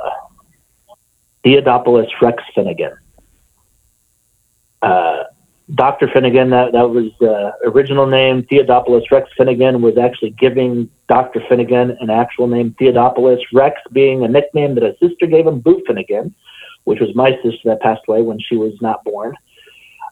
Theodopoulos 1.44 2.10
Rex 2.22 2.44
Finigan 2.56 2.96
uh, 4.86 5.24
Dr. 5.74 6.08
Finigan, 6.08 6.52
that, 6.52 6.74
that 6.74 6.90
was 6.90 7.06
the 7.20 7.52
original 7.66 8.06
name. 8.06 8.44
Theodopoulos 8.44 9.10
Rex 9.10 9.30
Finigan 9.38 9.82
was 9.82 9.98
actually 9.98 10.30
giving 10.32 10.90
Dr. 11.10 11.40
Finigan 11.42 11.96
an 12.00 12.12
actual 12.12 12.48
name, 12.48 12.76
Theodopoulos 12.80 13.42
Rex 13.52 13.82
being 13.92 14.24
a 14.24 14.28
nickname 14.28 14.76
that 14.76 14.84
a 14.84 14.96
sister 15.02 15.26
gave 15.26 15.48
him, 15.48 15.60
Boo 15.60 15.82
Finigan, 15.90 16.34
which 16.84 17.00
was 17.00 17.16
my 17.16 17.32
sister 17.44 17.62
that 17.66 17.82
passed 17.82 18.02
away 18.08 18.22
when 18.22 18.40
she 18.40 18.56
was 18.56 18.74
not 18.80 19.04
born. 19.04 19.36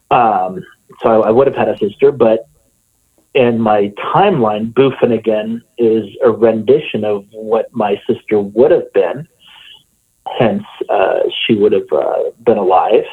Um, 0.09 0.63
so 1.01 1.21
I, 1.21 1.27
I 1.27 1.31
would 1.31 1.45
have 1.45 1.55
had 1.55 1.69
a 1.69 1.77
sister, 1.77 2.11
but 2.11 2.47
in 3.35 3.59
my 3.59 3.93
timeline, 4.13 4.73
Boo 4.73 4.91
Finigan 5.01 5.61
is 5.77 6.05
a 6.23 6.31
rendition 6.31 7.05
of 7.05 7.25
what 7.31 7.71
my 7.73 8.01
sister 8.07 8.39
would 8.39 8.71
have 8.71 8.91
been. 8.93 9.27
Hence, 10.39 10.63
uh, 10.89 11.19
she 11.45 11.53
would 11.53 11.73
have 11.73 11.91
uh, 11.91 12.31
been 12.43 12.57
alive. 12.57 13.03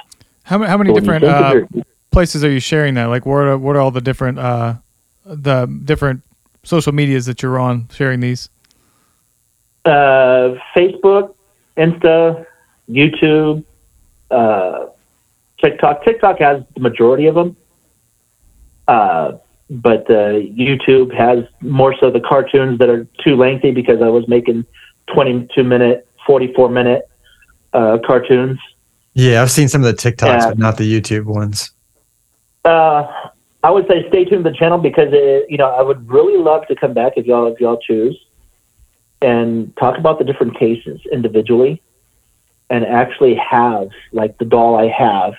How 0.50 0.58
many 0.58 0.68
how 0.68 0.76
many 0.76 0.90
So 0.90 1.00
different 1.00 1.24
uh, 1.24 1.62
places 2.10 2.44
are 2.44 2.50
you 2.50 2.60
sharing 2.60 2.94
that? 2.94 3.06
Like, 3.06 3.24
what 3.24 3.46
are 3.46 3.56
what 3.56 3.76
are 3.76 3.80
all 3.80 3.90
the 3.90 4.02
different 4.02 4.38
uh 4.38 4.74
the 5.24 5.66
different 5.84 6.22
social 6.64 6.92
medias 6.92 7.24
that 7.26 7.42
you're 7.42 7.58
on 7.58 7.88
sharing 7.90 8.20
these? 8.20 8.50
uh, 9.84 10.54
Facebook, 10.76 11.34
Insta, 11.76 12.46
YouTube, 12.88 13.64
uh, 14.30 14.86
TikTok. 15.62 16.04
TikTok 16.04 16.38
has 16.40 16.62
the 16.74 16.80
majority 16.80 17.26
of 17.26 17.34
them, 17.34 17.56
uh, 18.88 19.32
but 19.70 20.10
uh, 20.10 20.34
YouTube 20.34 21.14
has 21.14 21.44
more 21.60 21.94
so 21.98 22.10
the 22.10 22.20
cartoons 22.20 22.78
that 22.78 22.88
are 22.88 23.06
too 23.24 23.36
lengthy 23.36 23.70
because 23.70 24.02
I 24.02 24.08
was 24.08 24.26
making 24.28 24.66
22 25.14 25.64
minute, 25.64 26.06
44 26.26 26.68
minute 26.68 27.08
uh, 27.72 27.98
cartoons. 28.06 28.58
Yeah, 29.14 29.42
I've 29.42 29.50
seen 29.50 29.68
some 29.68 29.84
of 29.84 29.86
the 29.86 30.10
TikToks, 30.10 30.40
Yeah. 30.40 30.48
but 30.48 30.58
not 30.58 30.76
the 30.76 31.00
YouTube 31.00 31.24
ones. 31.24 31.72
Uh, 32.64 33.06
I 33.62 33.70
would 33.70 33.86
say 33.88 34.06
stay 34.08 34.24
tuned 34.24 34.44
to 34.44 34.50
the 34.50 34.56
channel 34.56 34.78
because 34.78 35.08
it, 35.12 35.50
you 35.50 35.58
know 35.58 35.66
I 35.66 35.82
would 35.82 36.08
really 36.08 36.38
love 36.38 36.66
to 36.68 36.76
come 36.76 36.94
back 36.94 37.14
if 37.16 37.26
y'all 37.26 37.46
if 37.52 37.60
y'all 37.60 37.78
choose 37.78 38.18
and 39.22 39.74
talk 39.76 39.98
about 39.98 40.18
the 40.18 40.24
different 40.24 40.58
cases 40.58 41.00
individually 41.12 41.82
and 42.70 42.86
actually 42.86 43.34
have 43.34 43.88
like 44.12 44.38
the 44.38 44.44
doll 44.44 44.76
I 44.76 44.88
have 44.88 45.34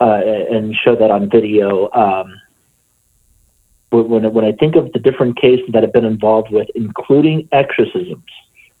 uh, 0.00 0.20
and 0.50 0.74
show 0.74 0.96
that 0.96 1.10
on 1.10 1.30
video. 1.30 1.90
Um, 1.92 2.34
when 3.90 4.08
when 4.08 4.32
when 4.34 4.44
I 4.44 4.52
think 4.52 4.76
of 4.76 4.92
the 4.92 4.98
different 4.98 5.40
cases 5.40 5.66
that 5.72 5.84
I've 5.84 5.92
been 5.92 6.04
involved 6.04 6.50
with, 6.50 6.68
including 6.74 7.48
exorcisms, 7.52 8.24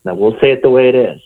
now 0.04 0.14
we'll 0.14 0.38
say 0.40 0.50
it 0.50 0.62
the 0.62 0.70
way 0.70 0.88
it 0.88 0.94
is 0.94 1.20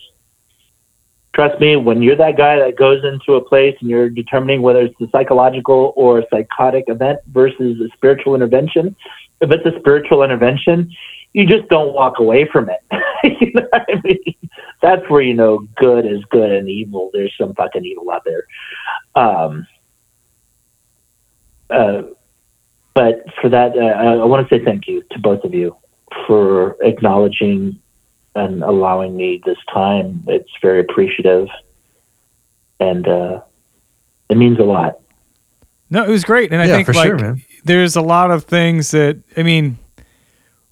trust 1.35 1.61
me, 1.61 1.77
when 1.77 2.03
you're 2.03 2.17
that 2.17 2.37
guy 2.37 2.59
that 2.59 2.77
goes 2.77 3.05
into 3.05 3.35
a 3.35 3.45
place 3.45 3.77
and 3.81 3.89
you're 3.89 4.09
determining 4.09 4.63
whether 4.63 4.83
it's 4.83 5.01
a 5.01 5.09
psychological 5.11 5.93
or 5.97 6.21
a 6.21 6.25
psychotic 6.31 6.85
event 6.89 7.21
versus 7.29 7.81
a 7.81 7.89
spiritual 7.97 8.35
intervention, 8.35 8.95
if 9.41 9.51
it's 9.51 9.65
a 9.67 9.79
spiritual 9.81 10.23
intervention, 10.23 10.91
you 11.33 11.47
just 11.47 11.69
don't 11.69 11.95
walk 11.95 12.19
away 12.19 12.47
from 12.53 12.69
it. 12.69 12.81
you 13.41 13.53
know 13.55 13.67
what 13.71 13.87
I 13.89 14.01
mean? 14.05 14.35
That's 14.83 15.09
where 15.09 15.23
you 15.23 15.35
know 15.35 15.67
good 15.77 16.05
is 16.07 16.23
good 16.31 16.51
and 16.51 16.69
evil. 16.69 17.11
There's 17.13 17.33
some 17.39 17.55
fucking 17.55 17.85
evil 17.85 18.11
out 18.11 18.25
there. 18.25 18.45
Um, 19.15 19.67
uh, 21.71 22.03
but 22.95 23.25
for 23.41 23.49
that, 23.49 23.77
uh, 23.77 23.81
I, 23.81 24.15
I 24.17 24.25
want 24.25 24.47
to 24.47 24.55
say 24.55 24.63
thank 24.63 24.87
you 24.87 25.03
to 25.13 25.19
both 25.19 25.45
of 25.45 25.55
you 25.55 25.77
for 26.27 26.77
acknowledging 26.83 27.81
and 28.35 28.63
allowing 28.63 29.17
me 29.17 29.41
this 29.45 29.59
time. 29.73 30.25
It's 30.27 30.51
very 30.63 30.81
appreciative, 30.81 31.49
and 32.81 33.07
uh, 33.07 33.41
it 34.29 34.37
means 34.37 34.59
a 34.59 34.65
lot. 34.65 35.01
No, 35.91 36.05
it 36.05 36.09
was 36.11 36.25
great, 36.25 36.53
and 36.53 36.61
I 36.63 36.67
Yeah, 36.67 36.77
think 36.77 36.87
for 36.87 36.95
like 36.95 37.13
sure, 37.19 37.37
there's 37.65 37.97
a 37.97 38.03
lot 38.03 38.31
of 38.31 38.45
things 38.45 38.91
that 38.93 39.23
I 39.37 39.43
mean, 39.43 39.79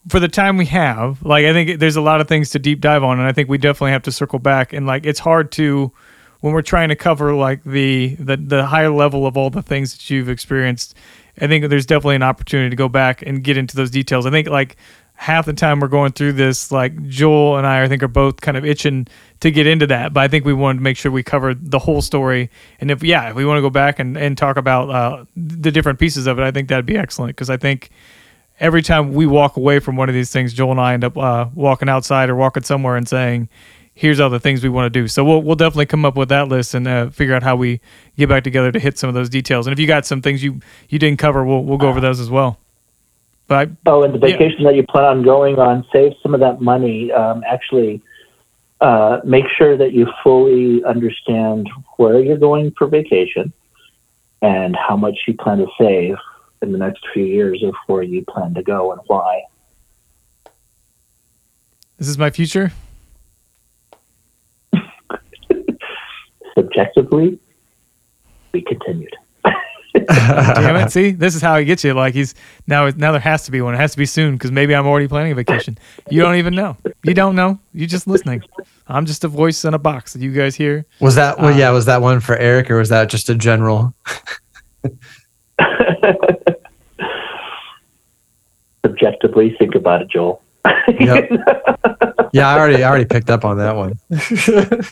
for 0.09 0.19
the 0.19 0.29
time 0.29 0.57
we 0.57 0.67
have, 0.67 1.23
like 1.23 1.45
I 1.45 1.53
think 1.53 1.79
there's 1.79 1.97
a 1.97 2.01
lot 2.01 2.21
of 2.21 2.29
things 2.29 2.51
to 2.51 2.59
deep 2.59 2.81
dive 2.81 3.03
on, 3.05 3.19
and 3.19 3.29
I 3.29 3.33
think 3.33 3.49
we 3.49 3.59
definitely 3.59 3.93
have 3.93 4.03
to 4.05 4.13
circle 4.13 4.39
back. 4.39 4.73
And 4.73 4.87
like 4.87 5.05
it's 5.07 5.21
hard 5.21 5.53
to 5.53 5.93
when 6.41 6.55
we're 6.55 6.63
trying 6.63 6.89
to 6.89 6.97
cover 6.97 7.35
like 7.35 7.63
the 7.65 8.15
the 8.17 8.37
the 8.37 8.67
higher 8.67 8.91
level 8.91 9.27
of 9.27 9.37
all 9.37 9.51
the 9.51 9.63
things 9.63 9.93
that 9.93 10.09
you've 10.11 10.29
experienced. 10.29 10.95
I 11.41 11.47
think 11.47 11.69
there's 11.69 11.87
definitely 11.87 12.17
an 12.17 12.23
opportunity 12.23 12.71
to 12.71 12.77
go 12.77 12.89
back 12.89 13.23
and 13.23 13.43
get 13.45 13.57
into 13.57 13.77
those 13.77 13.91
details. 13.91 14.27
I 14.27 14.31
think 14.31 14.49
like 14.49 14.77
half 15.21 15.45
the 15.45 15.53
time 15.53 15.81
we're 15.81 15.89
going 15.89 16.13
through 16.13 16.33
this, 16.33 16.73
like 16.73 17.03
Joel 17.03 17.59
and 17.59 17.67
I, 17.67 17.83
I 17.85 17.89
think 17.89 18.03
are 18.03 18.09
both 18.09 18.41
kind 18.41 18.57
of 18.57 18.65
itching 18.65 19.07
to 19.41 19.51
get 19.51 19.67
into 19.67 19.87
that. 19.89 20.15
But 20.15 20.23
I 20.23 20.29
think 20.29 20.47
we 20.47 20.55
wanted 20.55 20.79
to 20.79 20.83
make 20.83 20.97
sure 20.97 21.13
we 21.13 21.23
covered 21.23 21.71
the 21.71 21.79
whole 21.79 22.01
story. 22.01 22.49
And 22.81 22.91
if 22.91 23.03
yeah, 23.03 23.29
if 23.29 23.37
we 23.37 23.45
want 23.45 23.59
to 23.59 23.61
go 23.61 23.69
back 23.69 23.99
and, 23.99 24.17
and 24.17 24.39
talk 24.39 24.57
about 24.57 24.89
uh, 24.89 25.25
the 25.37 25.71
different 25.71 25.99
pieces 25.99 26.27
of 26.27 26.39
it, 26.39 26.43
I 26.43 26.51
think 26.51 26.71
that'd 26.71 26.87
be 26.87 26.97
excellent 26.97 27.37
because 27.37 27.51
I 27.51 27.59
think 27.59 27.91
every 28.61 28.81
time 28.81 29.13
we 29.13 29.27
walk 29.27 29.59
away 29.59 29.79
from 29.79 29.95
one 29.95 30.09
of 30.09 30.15
these 30.15 30.33
things, 30.33 30.55
Joel 30.55 30.71
and 30.71 30.81
I 30.81 30.95
end 30.95 31.05
up 31.05 31.19
uh, 31.19 31.51
walking 31.55 31.91
outside 31.91 32.31
or 32.31 32.35
walking 32.35 32.63
somewhere 32.63 32.97
and 32.97 33.07
saying, 33.07 33.51
"Here's 33.93 34.21
all 34.21 34.31
the 34.31 34.41
things 34.41 34.63
we 34.63 34.71
want 34.71 34.91
to 34.91 35.01
do." 35.01 35.07
So 35.07 35.23
we'll 35.23 35.43
we'll 35.43 35.55
definitely 35.55 35.85
come 35.85 36.07
up 36.07 36.17
with 36.17 36.31
that 36.31 36.49
list 36.49 36.73
and 36.73 36.89
uh, 36.89 37.11
figure 37.11 37.35
out 37.35 37.43
how 37.43 37.57
we 37.57 37.83
get 38.17 38.31
back 38.31 38.43
together 38.43 38.73
to 38.73 38.81
hit 38.81 38.97
some 38.97 39.09
of 39.09 39.15
those 39.15 39.29
details. 39.29 39.67
And 39.67 39.73
if 39.75 39.79
you 39.79 39.87
got 39.87 40.07
some 40.07 40.23
things 40.23 40.43
you 40.43 40.61
you 40.89 40.99
didn't 40.99 41.19
cover, 41.19 41.45
we'll 41.45 41.63
we'll 41.63 41.77
go 41.77 41.91
over 41.91 42.01
those 42.01 42.21
as 42.21 42.31
well. 42.31 42.59
But 43.51 43.69
I, 43.69 43.73
Oh, 43.91 44.05
and 44.05 44.15
the 44.15 44.19
Yeah. 44.19 44.37
vacation 44.37 44.63
that 44.63 44.77
you 44.77 44.85
plan 44.85 45.05
on 45.05 45.23
going 45.25 45.59
on, 45.59 45.85
save 45.93 46.15
some 46.23 46.35
of 46.35 46.41
that 46.41 46.61
money. 46.61 47.11
Um, 47.11 47.43
actually, 47.45 48.01
uh, 48.81 49.21
make 49.25 49.47
sure 49.59 49.77
that 49.77 49.93
you 49.93 50.07
fully 50.23 50.85
understand 50.85 51.69
where 51.97 52.21
you're 52.21 52.39
going 52.39 52.71
for 52.79 52.87
vacation 52.87 53.53
and 54.41 54.77
how 54.77 54.97
much 54.97 55.19
you 55.27 55.35
plan 55.35 55.59
to 55.59 55.67
save 55.81 56.15
in 56.63 56.71
the 56.71 56.79
next 56.79 57.05
few 57.13 57.25
years 57.25 57.61
of 57.65 57.75
where 57.89 58.05
you 58.05 58.25
plan 58.27 58.55
to 58.55 58.63
go 58.63 58.93
and 58.93 59.01
why. 59.09 59.43
this 61.99 62.07
is 62.09 62.17
my 62.17 62.31
future. 62.31 62.73
Subjectively, 66.55 67.39
we 68.55 68.63
continued. 68.63 69.15
Damn 70.07 70.77
it! 70.77 70.91
See, 70.93 71.11
this 71.13 71.35
is 71.35 71.43
how 71.43 71.59
he 71.59 71.65
gets 71.65 71.85
you. 71.85 71.95
Like 71.95 72.15
he's 72.15 72.35
now. 72.67 72.89
Now 72.91 73.13
there 73.13 73.21
has 73.21 73.45
to 73.45 73.51
be 73.51 73.61
one. 73.61 73.75
It 73.75 73.79
has 73.79 73.93
to 73.93 73.99
be 73.99 74.07
soon 74.07 74.35
because 74.35 74.51
maybe 74.51 74.75
I'm 74.75 74.87
already 74.87 75.09
planning 75.09 75.33
a 75.33 75.35
vacation. 75.35 75.79
You 76.11 76.23
don't 76.23 76.37
even 76.37 76.55
know. 76.55 76.77
You 77.05 77.15
don't 77.15 77.35
know. 77.37 77.59
You're 77.73 77.89
just 77.89 78.07
listening. 78.07 78.43
I'm 78.89 79.07
just 79.07 79.25
a 79.25 79.29
voice 79.29 79.65
in 79.65 79.75
a 79.75 79.79
box 79.79 80.13
that 80.13 80.23
you 80.23 80.33
guys 80.33 80.57
hear. 80.57 80.85
Was 81.01 81.15
that 81.15 81.39
well? 81.39 81.53
Uh, 81.53 81.57
yeah, 81.57 81.71
was 81.71 81.87
that 81.87 82.03
one 82.03 82.21
for 82.21 82.37
Eric 82.37 82.71
or 82.71 82.77
was 82.79 82.89
that 82.89 83.09
just 83.09 83.29
a 83.29 83.35
general? 83.35 83.95
Subjectively, 88.85 89.55
think 89.59 89.75
about 89.75 90.03
it, 90.03 90.09
Joel. 90.11 90.43
Yep. 90.99 91.31
Yeah, 92.33 92.49
I 92.49 92.59
already 92.61 92.85
I 92.85 92.89
already 92.89 93.07
picked 93.07 93.29
up 93.29 93.45
on 93.45 93.59
that 93.59 93.75
one. 93.75 93.99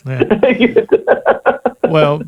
Yeah. 0.05 0.81
Well, 1.89 2.21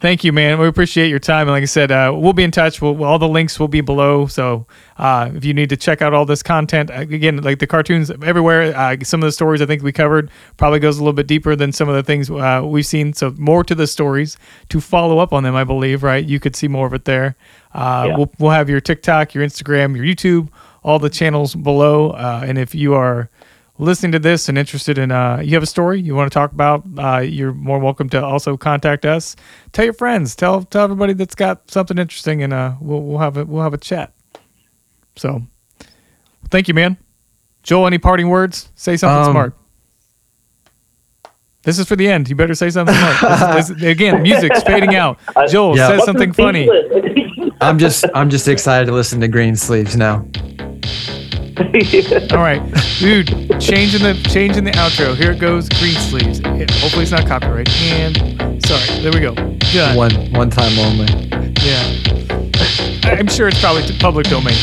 thank 0.00 0.24
you, 0.24 0.32
man. 0.32 0.58
We 0.58 0.66
appreciate 0.66 1.08
your 1.08 1.18
time. 1.18 1.42
And 1.42 1.50
like 1.50 1.62
I 1.62 1.66
said, 1.66 1.90
uh, 1.92 2.12
we'll 2.14 2.32
be 2.32 2.42
in 2.42 2.50
touch. 2.50 2.80
We'll, 2.82 3.04
all 3.04 3.18
the 3.18 3.28
links 3.28 3.60
will 3.60 3.68
be 3.68 3.80
below. 3.80 4.26
So 4.26 4.66
uh, 4.98 5.30
if 5.34 5.44
you 5.44 5.54
need 5.54 5.68
to 5.68 5.76
check 5.76 6.02
out 6.02 6.12
all 6.14 6.24
this 6.24 6.42
content, 6.42 6.90
uh, 6.90 6.94
again, 7.00 7.38
like 7.42 7.58
the 7.58 7.66
cartoons 7.66 8.10
everywhere, 8.22 8.76
uh, 8.76 8.96
some 9.02 9.22
of 9.22 9.26
the 9.26 9.32
stories 9.32 9.60
I 9.62 9.66
think 9.66 9.82
we 9.82 9.92
covered 9.92 10.30
probably 10.56 10.78
goes 10.80 10.98
a 10.98 11.00
little 11.02 11.12
bit 11.12 11.26
deeper 11.26 11.54
than 11.54 11.72
some 11.72 11.88
of 11.88 11.94
the 11.94 12.02
things 12.02 12.30
uh, 12.30 12.62
we've 12.64 12.86
seen. 12.86 13.12
So 13.12 13.34
more 13.38 13.62
to 13.64 13.74
the 13.74 13.86
stories 13.86 14.36
to 14.70 14.80
follow 14.80 15.18
up 15.18 15.32
on 15.32 15.42
them, 15.42 15.54
I 15.54 15.64
believe, 15.64 16.02
right? 16.02 16.24
You 16.24 16.40
could 16.40 16.56
see 16.56 16.68
more 16.68 16.86
of 16.86 16.94
it 16.94 17.04
there. 17.04 17.36
Uh, 17.74 18.06
Yeah. 18.08 18.16
we'll, 18.16 18.32
we'll 18.38 18.50
have 18.50 18.68
your 18.68 18.80
TikTok, 18.80 19.34
your 19.34 19.44
Instagram, 19.44 19.96
your 19.96 20.04
YouTube, 20.04 20.48
all 20.82 20.98
the 20.98 21.10
channels 21.10 21.54
below. 21.54 22.10
Uh, 22.10 22.42
and 22.44 22.58
if 22.58 22.74
you 22.74 22.94
are 22.94 23.28
listening 23.80 24.12
to 24.12 24.18
this 24.18 24.48
and 24.48 24.56
interested 24.58 24.98
in 24.98 25.10
uh, 25.10 25.40
you 25.42 25.54
have 25.54 25.62
a 25.62 25.66
story 25.66 26.00
you 26.00 26.14
want 26.14 26.30
to 26.30 26.34
talk 26.34 26.52
about 26.52 26.84
uh, 26.98 27.18
you're 27.18 27.52
more 27.52 27.78
welcome 27.78 28.08
to 28.10 28.22
also 28.24 28.56
contact 28.56 29.04
us. 29.04 29.36
Tell 29.72 29.84
your 29.84 29.94
friends. 29.94 30.36
Tell 30.36 30.62
tell 30.64 30.84
everybody 30.84 31.12
that's 31.14 31.34
got 31.34 31.70
something 31.70 31.98
interesting 31.98 32.42
and 32.42 32.52
uh, 32.52 32.74
we'll, 32.80 33.02
we'll 33.02 33.18
have 33.18 33.36
a 33.36 33.44
we'll 33.44 33.62
have 33.62 33.74
a 33.74 33.78
chat. 33.78 34.12
So 35.16 35.42
thank 36.50 36.68
you 36.68 36.74
man. 36.74 36.96
Joel 37.62 37.86
any 37.86 37.98
parting 37.98 38.28
words? 38.28 38.70
Say 38.74 38.96
something 38.96 39.26
Um, 39.26 39.32
smart. 39.32 39.56
This 41.62 41.78
is 41.78 41.86
for 41.86 41.94
the 41.94 42.08
end. 42.08 42.28
You 42.30 42.36
better 42.36 42.54
say 42.54 42.70
something 42.70 42.94
smart. 42.94 43.20
This 43.54 43.70
is- 43.70 43.76
this- 43.76 43.82
again 43.90 44.22
music's 44.30 44.62
fading 44.62 44.94
out. 44.94 45.18
Joel 45.48 45.76
Yeah. 45.76 45.88
says 45.88 46.04
something 46.04 46.32
funny? 46.32 46.68
I'm 47.60 47.78
just 47.78 48.04
I'm 48.14 48.30
just 48.30 48.48
excited 48.48 48.86
to 48.86 48.92
listen 48.92 49.20
to 49.20 49.28
Green 49.28 49.56
Sleeves 49.56 49.96
now. 49.96 50.24
all 52.32 52.38
right 52.38 52.62
dude 52.98 53.28
changing 53.60 54.02
the 54.02 54.18
changing 54.30 54.64
the 54.64 54.70
outro 54.72 55.14
here 55.14 55.32
it 55.32 55.38
goes 55.38 55.68
green 55.68 55.94
sleeves 55.94 56.40
It- 56.40 56.70
hopefully 56.70 57.02
it's 57.02 57.12
not 57.12 57.26
copyright 57.26 57.68
and 57.82 58.16
sorry 58.64 59.00
there 59.02 59.12
we 59.12 59.20
go 59.20 59.34
done 59.72 59.96
One 59.96 60.12
one 60.32 60.50
time 60.50 60.76
only. 60.78 61.06
Yeah. 61.62 61.80
I- 63.04 63.16
I'm 63.20 63.28
sure 63.28 63.46
it's 63.48 63.60
probably 63.60 63.82
public 63.98 64.26
domain. 64.28 64.54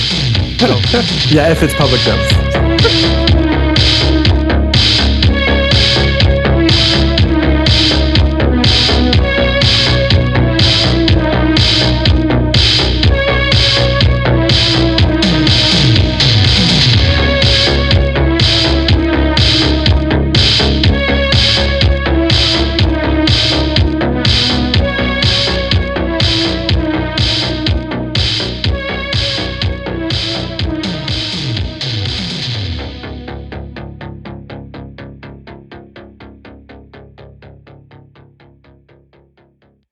So. 0.59 0.67
Yeah, 1.33 1.49
if 1.49 1.61
it's 1.63 1.73
public 1.75 2.01
though. 2.01 3.23